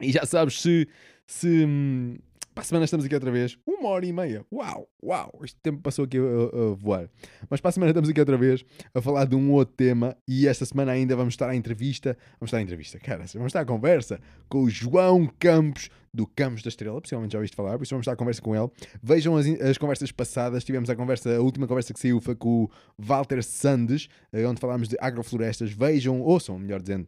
E 0.00 0.10
já 0.10 0.26
sabes, 0.26 0.60
se, 0.60 0.88
se 1.26 1.64
hum, 1.64 2.18
para 2.54 2.62
a 2.62 2.64
semana 2.64 2.84
estamos 2.84 3.06
aqui 3.06 3.14
outra 3.14 3.30
vez, 3.30 3.56
uma 3.66 3.88
hora 3.88 4.04
e 4.04 4.12
meia. 4.12 4.44
Uau, 4.52 4.88
uau, 5.02 5.40
este 5.42 5.58
tempo 5.62 5.80
passou 5.80 6.04
aqui 6.04 6.18
a, 6.18 6.20
a, 6.20 6.74
voar. 6.74 7.08
Mas 7.48 7.60
para 7.60 7.68
a 7.68 7.72
semana 7.72 7.90
estamos 7.90 8.10
aqui 8.10 8.20
outra 8.20 8.36
vez 8.36 8.64
a 8.92 9.00
falar 9.00 9.24
de 9.24 9.36
um 9.36 9.52
outro 9.52 9.74
tema 9.76 10.16
e 10.26 10.46
esta 10.46 10.64
semana 10.64 10.92
ainda 10.92 11.14
vamos 11.14 11.34
estar 11.34 11.48
à 11.48 11.54
entrevista, 11.54 12.16
vamos 12.38 12.48
estar 12.48 12.58
à 12.58 12.62
entrevista, 12.62 12.98
cara, 12.98 13.24
vamos 13.34 13.50
estar 13.50 13.60
à 13.60 13.64
conversa 13.64 14.20
com 14.48 14.64
o 14.64 14.70
João 14.70 15.30
Campos 15.38 15.88
do 16.12 16.26
Campos 16.26 16.62
da 16.62 16.68
Estrela, 16.68 17.00
possivelmente 17.00 17.32
já 17.32 17.38
ouviste 17.38 17.56
falar, 17.56 17.76
por 17.78 17.84
isso 17.84 17.94
vamos 17.94 18.02
estar 18.02 18.12
à 18.12 18.16
conversa 18.16 18.42
com 18.42 18.54
ele. 18.54 18.68
Vejam 19.00 19.36
as, 19.36 19.46
as 19.46 19.78
conversas 19.78 20.10
passadas, 20.10 20.64
tivemos 20.64 20.90
a 20.90 20.96
conversa, 20.96 21.36
a 21.36 21.40
última 21.40 21.68
conversa 21.68 21.94
que 21.94 22.00
saiu 22.00 22.20
foi 22.20 22.34
com 22.34 22.64
o 22.64 22.70
Walter 22.98 23.42
Sandes, 23.44 24.08
eh, 24.32 24.44
onde 24.44 24.60
falámos 24.60 24.88
de 24.88 24.96
agroflorestas. 25.00 25.70
Vejam, 25.70 26.20
ouçam, 26.20 26.58
melhor 26.58 26.80
dizendo, 26.80 27.06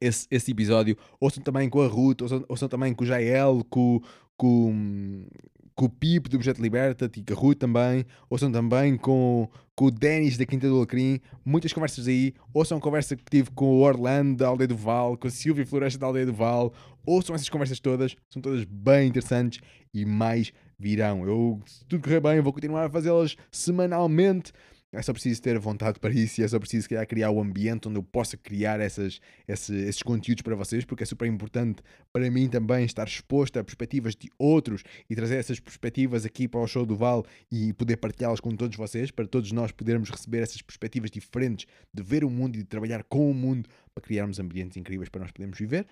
esse, 0.00 0.26
esse 0.30 0.50
episódio. 0.50 0.96
Ouçam 1.20 1.42
também 1.42 1.68
com 1.68 1.82
a 1.82 1.86
Ruth, 1.86 2.22
ouçam, 2.22 2.44
ouçam 2.48 2.68
também 2.68 2.94
com 2.94 3.04
o 3.04 3.06
Jael, 3.06 3.64
com, 3.68 4.00
com, 4.40 5.26
com 5.74 5.84
o 5.84 5.88
Pipo 5.90 6.30
do 6.30 6.38
Projeto 6.38 6.62
Liberta, 6.62 7.10
e 7.14 7.32
Ruth 7.34 7.58
também. 7.58 8.06
Ouçam 8.30 8.50
também 8.50 8.96
com, 8.96 9.46
com 9.74 9.84
o 9.84 9.90
Denis 9.90 10.38
da 10.38 10.46
Quinta 10.46 10.66
do 10.66 10.78
Alecrim. 10.78 11.20
Muitas 11.44 11.74
conversas 11.74 12.08
aí. 12.08 12.32
Ouçam 12.54 12.78
a 12.78 12.80
conversa 12.80 13.14
que 13.14 13.22
tive 13.30 13.50
com 13.50 13.66
o 13.66 13.80
Orlando 13.80 14.38
da 14.38 14.48
Aldeia 14.48 14.68
do 14.68 14.76
Val, 14.78 15.18
com 15.18 15.28
a 15.28 15.30
Silvia 15.30 15.66
Floresta 15.66 15.98
da 15.98 16.06
Aldeia 16.06 16.24
do 16.24 16.32
Val. 16.32 16.72
Ouçam 17.04 17.34
essas 17.34 17.50
conversas 17.50 17.80
todas. 17.80 18.16
São 18.30 18.40
todas 18.40 18.64
bem 18.64 19.08
interessantes 19.08 19.60
e 19.92 20.06
mais 20.06 20.54
virão. 20.78 21.28
Eu, 21.28 21.60
se 21.66 21.84
tudo 21.84 22.02
correr 22.02 22.20
bem, 22.20 22.40
vou 22.40 22.54
continuar 22.54 22.86
a 22.86 22.90
fazê-las 22.90 23.36
semanalmente. 23.52 24.54
É 24.92 25.00
só 25.02 25.12
preciso 25.12 25.40
ter 25.40 25.56
vontade 25.56 26.00
para 26.00 26.10
isso 26.12 26.40
e 26.40 26.44
é 26.44 26.48
só 26.48 26.58
preciso 26.58 26.88
criar, 26.88 27.06
criar 27.06 27.30
o 27.30 27.40
ambiente 27.40 27.88
onde 27.88 27.96
eu 27.96 28.02
possa 28.02 28.36
criar 28.36 28.80
essas, 28.80 29.20
esses, 29.46 29.70
esses 29.70 30.02
conteúdos 30.02 30.42
para 30.42 30.56
vocês, 30.56 30.84
porque 30.84 31.04
é 31.04 31.06
super 31.06 31.28
importante 31.28 31.80
para 32.12 32.28
mim 32.28 32.48
também 32.48 32.84
estar 32.84 33.06
exposto 33.06 33.56
a 33.56 33.62
perspectivas 33.62 34.16
de 34.16 34.28
outros 34.36 34.82
e 35.08 35.14
trazer 35.14 35.36
essas 35.36 35.60
perspectivas 35.60 36.26
aqui 36.26 36.48
para 36.48 36.58
o 36.58 36.66
show 36.66 36.84
do 36.84 36.96
Val 36.96 37.24
e 37.52 37.72
poder 37.72 37.98
partilhá-las 37.98 38.40
com 38.40 38.56
todos 38.56 38.76
vocês, 38.76 39.12
para 39.12 39.28
todos 39.28 39.52
nós 39.52 39.70
podermos 39.70 40.10
receber 40.10 40.42
essas 40.42 40.60
perspectivas 40.60 41.08
diferentes 41.08 41.66
de 41.94 42.02
ver 42.02 42.24
o 42.24 42.30
mundo 42.30 42.56
e 42.56 42.58
de 42.58 42.64
trabalhar 42.64 43.04
com 43.04 43.30
o 43.30 43.34
mundo 43.34 43.68
para 43.94 44.02
criarmos 44.02 44.40
ambientes 44.40 44.76
incríveis 44.76 45.08
para 45.08 45.20
nós 45.20 45.30
podermos 45.30 45.56
viver. 45.56 45.86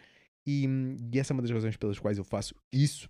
E, 0.45 0.67
e 1.13 1.21
essa 1.21 1.33
é 1.33 1.35
uma 1.35 1.43
das 1.43 1.53
razões 1.53 1.77
pelas 1.77 2.01
quais 2.01 2.19
eu 2.19 2.25
faço 2.25 2.53
isso 2.73 3.09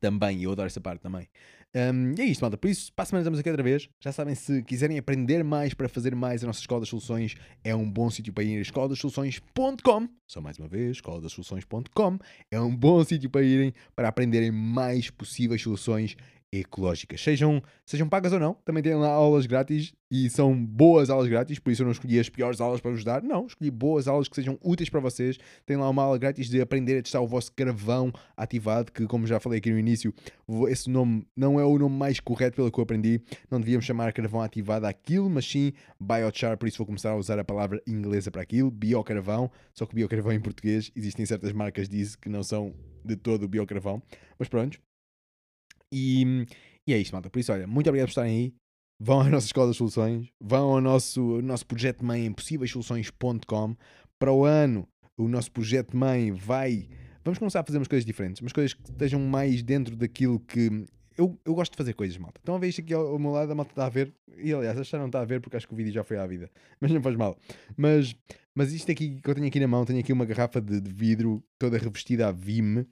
também, 0.00 0.42
eu 0.42 0.52
adoro 0.52 0.66
essa 0.66 0.80
parte 0.80 1.00
também. 1.00 1.28
Um, 1.74 2.14
e 2.18 2.20
é 2.20 2.24
isto, 2.26 2.42
malta. 2.42 2.58
Por 2.58 2.68
isso, 2.68 2.92
para 2.92 3.04
a 3.04 3.06
semana 3.06 3.22
estamos 3.22 3.38
aqui 3.38 3.48
outra 3.48 3.62
vez. 3.62 3.88
Já 3.98 4.12
sabem, 4.12 4.34
se 4.34 4.62
quiserem 4.62 4.98
aprender 4.98 5.42
mais 5.42 5.72
para 5.72 5.88
fazer 5.88 6.14
mais 6.14 6.44
a 6.44 6.46
nossa 6.46 6.60
Escola 6.60 6.80
das 6.80 6.88
Soluções, 6.90 7.34
é 7.64 7.74
um 7.74 7.90
bom 7.90 8.10
sítio 8.10 8.32
para 8.32 8.44
ir. 8.44 8.60
escoladasoluções.com 8.60 10.08
Só 10.26 10.40
mais 10.40 10.58
uma 10.58 10.68
vez, 10.68 10.96
escoladasoluções.com 10.96 12.18
é 12.50 12.60
um 12.60 12.74
bom 12.76 13.02
sítio 13.04 13.30
para 13.30 13.42
irem 13.42 13.72
para 13.96 14.08
aprenderem 14.08 14.50
mais 14.50 15.08
possíveis 15.08 15.62
soluções 15.62 16.16
ecológicas. 16.52 17.20
Sejam, 17.20 17.62
sejam 17.86 18.08
pagas 18.08 18.32
ou 18.32 18.38
não, 18.38 18.54
também 18.64 18.82
têm 18.82 18.94
lá 18.94 19.08
aulas 19.08 19.46
grátis 19.46 19.94
e 20.10 20.28
são 20.28 20.54
boas 20.54 21.08
aulas 21.08 21.26
grátis, 21.26 21.58
por 21.58 21.70
isso 21.70 21.80
eu 21.80 21.86
não 21.86 21.92
escolhi 21.92 22.20
as 22.20 22.28
piores 22.28 22.60
aulas 22.60 22.82
para 22.82 22.90
vos 22.90 23.02
dar, 23.02 23.22
não, 23.22 23.46
escolhi 23.46 23.70
boas 23.70 24.06
aulas 24.06 24.28
que 24.28 24.36
sejam 24.36 24.58
úteis 24.62 24.90
para 24.90 25.00
vocês. 25.00 25.38
Tem 25.64 25.78
lá 25.78 25.88
uma 25.88 26.02
aula 26.02 26.18
grátis 26.18 26.50
de 26.50 26.60
aprender 26.60 26.98
a 26.98 27.02
testar 27.02 27.22
o 27.22 27.26
vosso 27.26 27.50
carvão 27.52 28.12
ativado, 28.36 28.92
que 28.92 29.06
como 29.06 29.26
já 29.26 29.40
falei 29.40 29.58
aqui 29.58 29.70
no 29.70 29.78
início, 29.78 30.12
esse 30.68 30.90
nome 30.90 31.26
não 31.34 31.58
é 31.58 31.64
o 31.64 31.78
nome 31.78 31.96
mais 31.96 32.20
correto 32.20 32.56
pelo 32.56 32.70
que 32.70 32.78
eu 32.78 32.84
aprendi, 32.84 33.22
não 33.50 33.58
devíamos 33.58 33.86
chamar 33.86 34.12
carvão 34.12 34.42
ativado 34.42 34.84
aquilo, 34.84 35.30
mas 35.30 35.46
sim 35.46 35.72
biochar, 35.98 36.58
por 36.58 36.68
isso 36.68 36.76
vou 36.76 36.86
começar 36.86 37.12
a 37.12 37.16
usar 37.16 37.38
a 37.38 37.44
palavra 37.44 37.80
inglesa 37.86 38.30
para 38.30 38.42
aquilo, 38.42 38.70
biocarvão, 38.70 39.50
só 39.72 39.86
que 39.86 39.94
biocarvão 39.94 40.32
em 40.32 40.40
português, 40.40 40.92
existem 40.94 41.24
certas 41.24 41.52
marcas 41.52 41.88
disso 41.88 42.18
que 42.18 42.28
não 42.28 42.42
são 42.42 42.74
de 43.02 43.16
todo 43.16 43.48
biocarvão, 43.48 44.02
mas 44.38 44.48
pronto, 44.48 44.78
e, 45.92 46.46
e 46.86 46.94
é 46.94 46.98
isto, 46.98 47.12
malta. 47.12 47.28
Por 47.28 47.38
isso, 47.38 47.52
olha, 47.52 47.66
muito 47.66 47.88
obrigado 47.88 48.08
por 48.08 48.12
estarem 48.12 48.32
aí. 48.32 48.54
Vão 48.98 49.20
à 49.20 49.28
nossa 49.28 49.46
Escola 49.46 49.66
das 49.66 49.76
Soluções, 49.76 50.28
vão 50.40 50.74
ao 50.74 50.80
nosso, 50.80 51.42
nosso 51.42 51.66
projeto 51.66 52.04
mãe 52.04 52.24
em 52.24 52.32
possíveissoluções.com. 52.32 53.76
Para 54.18 54.32
o 54.32 54.44
ano, 54.44 54.88
o 55.16 55.28
nosso 55.28 55.50
projeto 55.50 55.96
mãe 55.96 56.30
vai. 56.30 56.88
Vamos 57.24 57.38
começar 57.38 57.60
a 57.60 57.64
fazer 57.64 57.78
umas 57.78 57.88
coisas 57.88 58.06
diferentes, 58.06 58.40
umas 58.40 58.52
coisas 58.52 58.74
que 58.74 58.90
estejam 58.90 59.20
mais 59.20 59.62
dentro 59.62 59.96
daquilo 59.96 60.38
que. 60.40 60.86
Eu, 61.18 61.38
eu 61.44 61.54
gosto 61.54 61.72
de 61.72 61.76
fazer 61.76 61.92
coisas, 61.94 62.16
malta. 62.16 62.40
Então 62.42 62.54
a 62.54 62.58
ver 62.58 62.68
isto 62.68 62.80
aqui 62.80 62.94
ao, 62.94 63.08
ao 63.08 63.18
meu 63.18 63.32
lado, 63.32 63.50
a 63.50 63.54
malta 63.54 63.72
está 63.72 63.86
a 63.86 63.88
ver. 63.88 64.14
E 64.38 64.52
aliás, 64.52 64.78
esta 64.78 64.98
não 64.98 65.06
está 65.06 65.20
a 65.20 65.24
ver 65.24 65.40
porque 65.40 65.56
acho 65.56 65.66
que 65.66 65.74
o 65.74 65.76
vídeo 65.76 65.92
já 65.92 66.04
foi 66.04 66.16
à 66.16 66.26
vida. 66.26 66.48
Mas 66.80 66.90
não 66.92 67.02
faz 67.02 67.16
mal. 67.16 67.36
Mas, 67.76 68.14
mas 68.54 68.72
isto 68.72 68.90
aqui 68.90 69.20
que 69.20 69.28
eu 69.28 69.34
tenho 69.34 69.46
aqui 69.46 69.60
na 69.60 69.66
mão, 69.66 69.84
tenho 69.84 69.98
aqui 69.98 70.12
uma 70.12 70.24
garrafa 70.24 70.60
de, 70.60 70.80
de 70.80 70.92
vidro 70.92 71.42
toda 71.58 71.76
revestida 71.76 72.28
a 72.28 72.32
Vime 72.32 72.86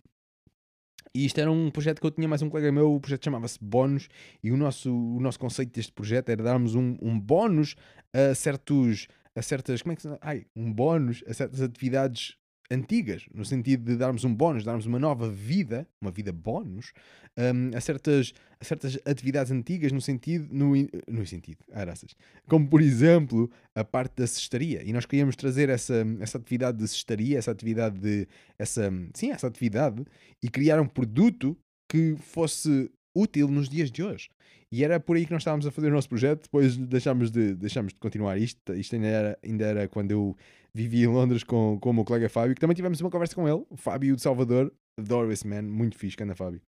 e 1.14 1.24
isto 1.26 1.40
era 1.40 1.50
um 1.50 1.70
projeto 1.70 2.00
que 2.00 2.06
eu 2.06 2.10
tinha 2.10 2.28
mais 2.28 2.42
um 2.42 2.48
colega 2.48 2.70
meu, 2.70 2.94
o 2.94 3.00
projeto 3.00 3.24
chamava-se 3.24 3.58
Bónus, 3.60 4.08
e 4.42 4.50
o 4.52 4.56
nosso, 4.56 4.92
o 4.92 5.20
nosso 5.20 5.38
conceito 5.38 5.72
deste 5.72 5.92
projeto 5.92 6.28
era 6.28 6.42
darmos 6.42 6.74
um, 6.74 6.96
um 7.02 7.18
bónus 7.18 7.74
a 8.12 8.34
certos, 8.34 9.08
a 9.34 9.42
certas, 9.42 9.82
como 9.82 9.92
é 9.92 9.96
que 9.96 10.02
se 10.02 10.08
Ai, 10.20 10.46
um 10.54 10.72
bónus 10.72 11.24
a 11.26 11.34
certas 11.34 11.60
atividades 11.60 12.36
antigas, 12.70 13.26
no 13.34 13.44
sentido 13.44 13.84
de 13.84 13.96
darmos 13.96 14.24
um 14.24 14.32
bónus, 14.32 14.64
darmos 14.64 14.86
uma 14.86 14.98
nova 14.98 15.28
vida, 15.28 15.88
uma 16.00 16.10
vida 16.10 16.32
bónus, 16.32 16.92
um, 17.36 17.76
a, 17.76 17.80
certas, 17.80 18.32
a 18.60 18.64
certas 18.64 18.98
atividades 19.04 19.50
antigas 19.50 19.90
no 19.90 20.00
sentido, 20.00 20.48
no, 20.52 20.72
no 21.08 21.26
sentido, 21.26 21.58
graças, 21.68 22.14
como 22.48 22.68
por 22.68 22.80
exemplo 22.80 23.50
a 23.74 23.82
parte 23.82 24.16
da 24.16 24.26
cestaria, 24.26 24.82
e 24.84 24.92
nós 24.92 25.04
queríamos 25.04 25.34
trazer 25.34 25.68
essa, 25.68 26.06
essa 26.20 26.38
atividade 26.38 26.78
de 26.78 26.86
cestaria, 26.86 27.38
essa 27.38 27.50
atividade 27.50 27.98
de, 27.98 28.28
essa, 28.58 28.90
sim, 29.14 29.30
essa 29.30 29.48
atividade, 29.48 30.04
e 30.42 30.48
criar 30.48 30.80
um 30.80 30.86
produto 30.86 31.56
que 31.88 32.14
fosse 32.18 32.90
útil 33.14 33.48
nos 33.48 33.68
dias 33.68 33.90
de 33.90 34.02
hoje. 34.02 34.30
E 34.72 34.84
era 34.84 35.00
por 35.00 35.16
aí 35.16 35.26
que 35.26 35.32
nós 35.32 35.42
estávamos 35.42 35.66
a 35.66 35.72
fazer 35.72 35.88
o 35.88 35.94
nosso 35.94 36.08
projeto, 36.08 36.44
depois 36.44 36.76
deixámos 36.76 37.32
de, 37.32 37.54
deixámos 37.54 37.92
de 37.92 37.98
continuar 37.98 38.38
isto, 38.38 38.72
isto 38.74 38.94
ainda 38.94 39.08
era, 39.08 39.38
ainda 39.42 39.64
era 39.64 39.88
quando 39.88 40.12
eu 40.12 40.36
vivia 40.74 41.04
em 41.04 41.08
Londres 41.08 41.44
com, 41.44 41.78
com 41.80 41.90
o 41.90 41.92
meu 41.92 42.04
colega 42.04 42.28
Fábio, 42.28 42.54
que 42.54 42.60
também 42.60 42.74
tivemos 42.74 43.00
uma 43.00 43.10
conversa 43.10 43.34
com 43.34 43.48
ele, 43.48 43.64
o 43.68 43.76
Fábio 43.76 44.16
de 44.16 44.22
Salvador, 44.22 44.72
adoro 44.98 45.32
esse 45.32 45.46
man, 45.46 45.62
muito 45.62 45.96
fixe, 45.96 46.16
que 46.16 46.22
anda 46.22 46.34
Fábio. 46.34 46.60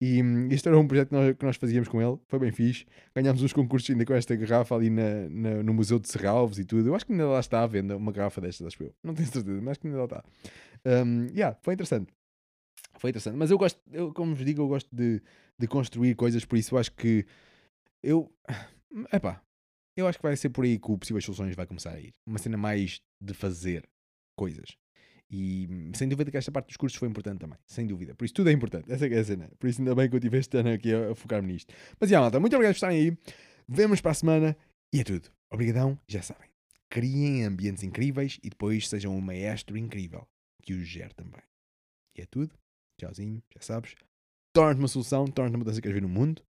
E 0.00 0.22
um, 0.22 0.48
este 0.50 0.68
era 0.68 0.78
um 0.78 0.86
projeto 0.86 1.08
que 1.08 1.14
nós, 1.14 1.36
que 1.36 1.44
nós, 1.44 1.56
fazíamos 1.56 1.88
com 1.88 2.00
ele, 2.00 2.18
foi 2.28 2.38
bem 2.38 2.52
fixe. 2.52 2.86
Ganhámos 3.14 3.42
uns 3.42 3.52
concursos 3.52 3.90
ainda 3.90 4.04
com 4.04 4.14
esta 4.14 4.36
garrafa 4.36 4.74
ali 4.76 4.90
na, 4.90 5.28
na, 5.28 5.62
no 5.62 5.74
Museu 5.74 5.98
de 5.98 6.08
Serralves 6.08 6.58
e 6.58 6.64
tudo. 6.64 6.88
Eu 6.88 6.94
acho 6.94 7.04
que 7.04 7.12
ainda 7.12 7.26
lá 7.26 7.40
está 7.40 7.62
à 7.62 7.66
venda 7.66 7.96
uma 7.96 8.12
garrafa 8.12 8.40
destas, 8.40 8.66
acho 8.68 8.82
eu. 8.82 8.94
Não 9.02 9.12
tenho 9.12 9.28
certeza, 9.28 9.60
mas 9.60 9.72
acho 9.72 9.80
que 9.80 9.88
ainda 9.88 9.98
lá 9.98 10.04
está. 10.04 10.24
Um, 10.86 11.26
yeah, 11.34 11.56
foi 11.62 11.74
interessante. 11.74 12.12
Foi 12.96 13.10
interessante. 13.10 13.36
Mas 13.36 13.50
eu 13.50 13.58
gosto, 13.58 13.80
eu, 13.92 14.12
como 14.12 14.36
vos 14.36 14.44
digo, 14.44 14.62
eu 14.62 14.68
gosto 14.68 14.88
de, 14.94 15.20
de 15.58 15.66
construir 15.66 16.14
coisas, 16.14 16.44
por 16.44 16.56
isso 16.56 16.76
acho 16.76 16.92
que 16.92 17.26
eu. 18.00 18.30
Epá, 19.12 19.42
eu 20.00 20.06
acho 20.06 20.18
que 20.18 20.22
vai 20.22 20.36
ser 20.36 20.50
por 20.50 20.64
aí 20.64 20.78
que 20.78 20.90
o 20.90 20.96
Possíveis 20.96 21.24
Soluções 21.24 21.56
vai 21.56 21.66
começar 21.66 21.92
a 21.92 22.00
ir. 22.00 22.14
Uma 22.26 22.38
cena 22.38 22.56
mais 22.56 23.00
de 23.20 23.34
fazer 23.34 23.88
coisas. 24.36 24.76
E 25.30 25.68
sem 25.94 26.08
dúvida 26.08 26.30
que 26.30 26.36
esta 26.36 26.50
parte 26.50 26.68
dos 26.68 26.76
cursos 26.76 26.98
foi 26.98 27.08
importante 27.08 27.40
também, 27.40 27.58
sem 27.66 27.86
dúvida. 27.86 28.14
Por 28.14 28.24
isso 28.24 28.32
tudo 28.32 28.48
é 28.48 28.52
importante, 28.52 28.90
essa 28.90 29.06
é 29.06 29.18
a 29.18 29.24
cena. 29.24 29.50
Por 29.58 29.68
isso 29.68 29.80
ainda 29.80 29.94
bem 29.94 30.08
que 30.08 30.16
eu 30.16 30.20
tive 30.20 30.38
este 30.38 30.56
ano 30.56 30.70
aqui 30.70 30.94
a, 30.94 31.14
focar-me 31.14 31.52
nisto. 31.52 31.74
Mas 32.00 32.08
já, 32.08 32.20
malta, 32.20 32.40
muito 32.40 32.54
obrigado 32.54 32.74
por 32.74 32.76
estarem 32.76 32.98
aí. 32.98 33.18
Vemos 33.68 34.00
para 34.00 34.12
a 34.12 34.14
semana 34.14 34.56
e 34.92 35.00
é 35.00 35.04
tudo. 35.04 35.30
Obrigadão, 35.50 35.98
já 36.06 36.22
sabem. 36.22 36.48
Criem 36.88 37.44
ambientes 37.44 37.82
incríveis 37.82 38.38
e 38.42 38.48
depois 38.48 38.88
sejam 38.88 39.14
um 39.14 39.20
maestro 39.20 39.76
incrível 39.76 40.26
que 40.62 40.72
os 40.72 40.86
gere 40.88 41.12
também. 41.14 41.42
E 42.16 42.22
é 42.22 42.26
tudo. 42.26 42.54
Tchauzinho, 42.98 43.42
já 43.52 43.60
sabes. 43.60 43.94
Torna-te 44.54 44.78
uma 44.78 44.88
solução, 44.88 45.26
torna-te 45.26 45.54
uma 45.54 45.58
mudança 45.58 45.76
que 45.76 45.82
queres 45.82 46.00
ver 46.00 46.06
no 46.06 46.08
mundo. 46.08 46.42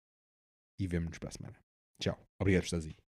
E 0.78 0.86
vemo-nos 0.86 1.18
para 1.18 1.30
a 1.30 1.32
semana. 1.32 1.56
Tchau. 1.98 2.18
Obrigado 2.38 2.62
por 2.62 2.66
estares 2.66 2.86
aí. 2.86 3.05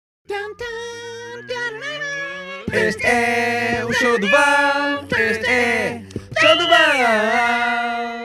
Este 2.72 3.06
é 3.06 3.84
o 3.88 3.94
show 3.94 4.20
do 4.20 4.30
Val. 4.30 5.06
Este 5.18 5.46
é 5.46 6.02
o 6.32 6.40
show 6.40 6.58
do 6.58 6.68
Val. 6.68 8.25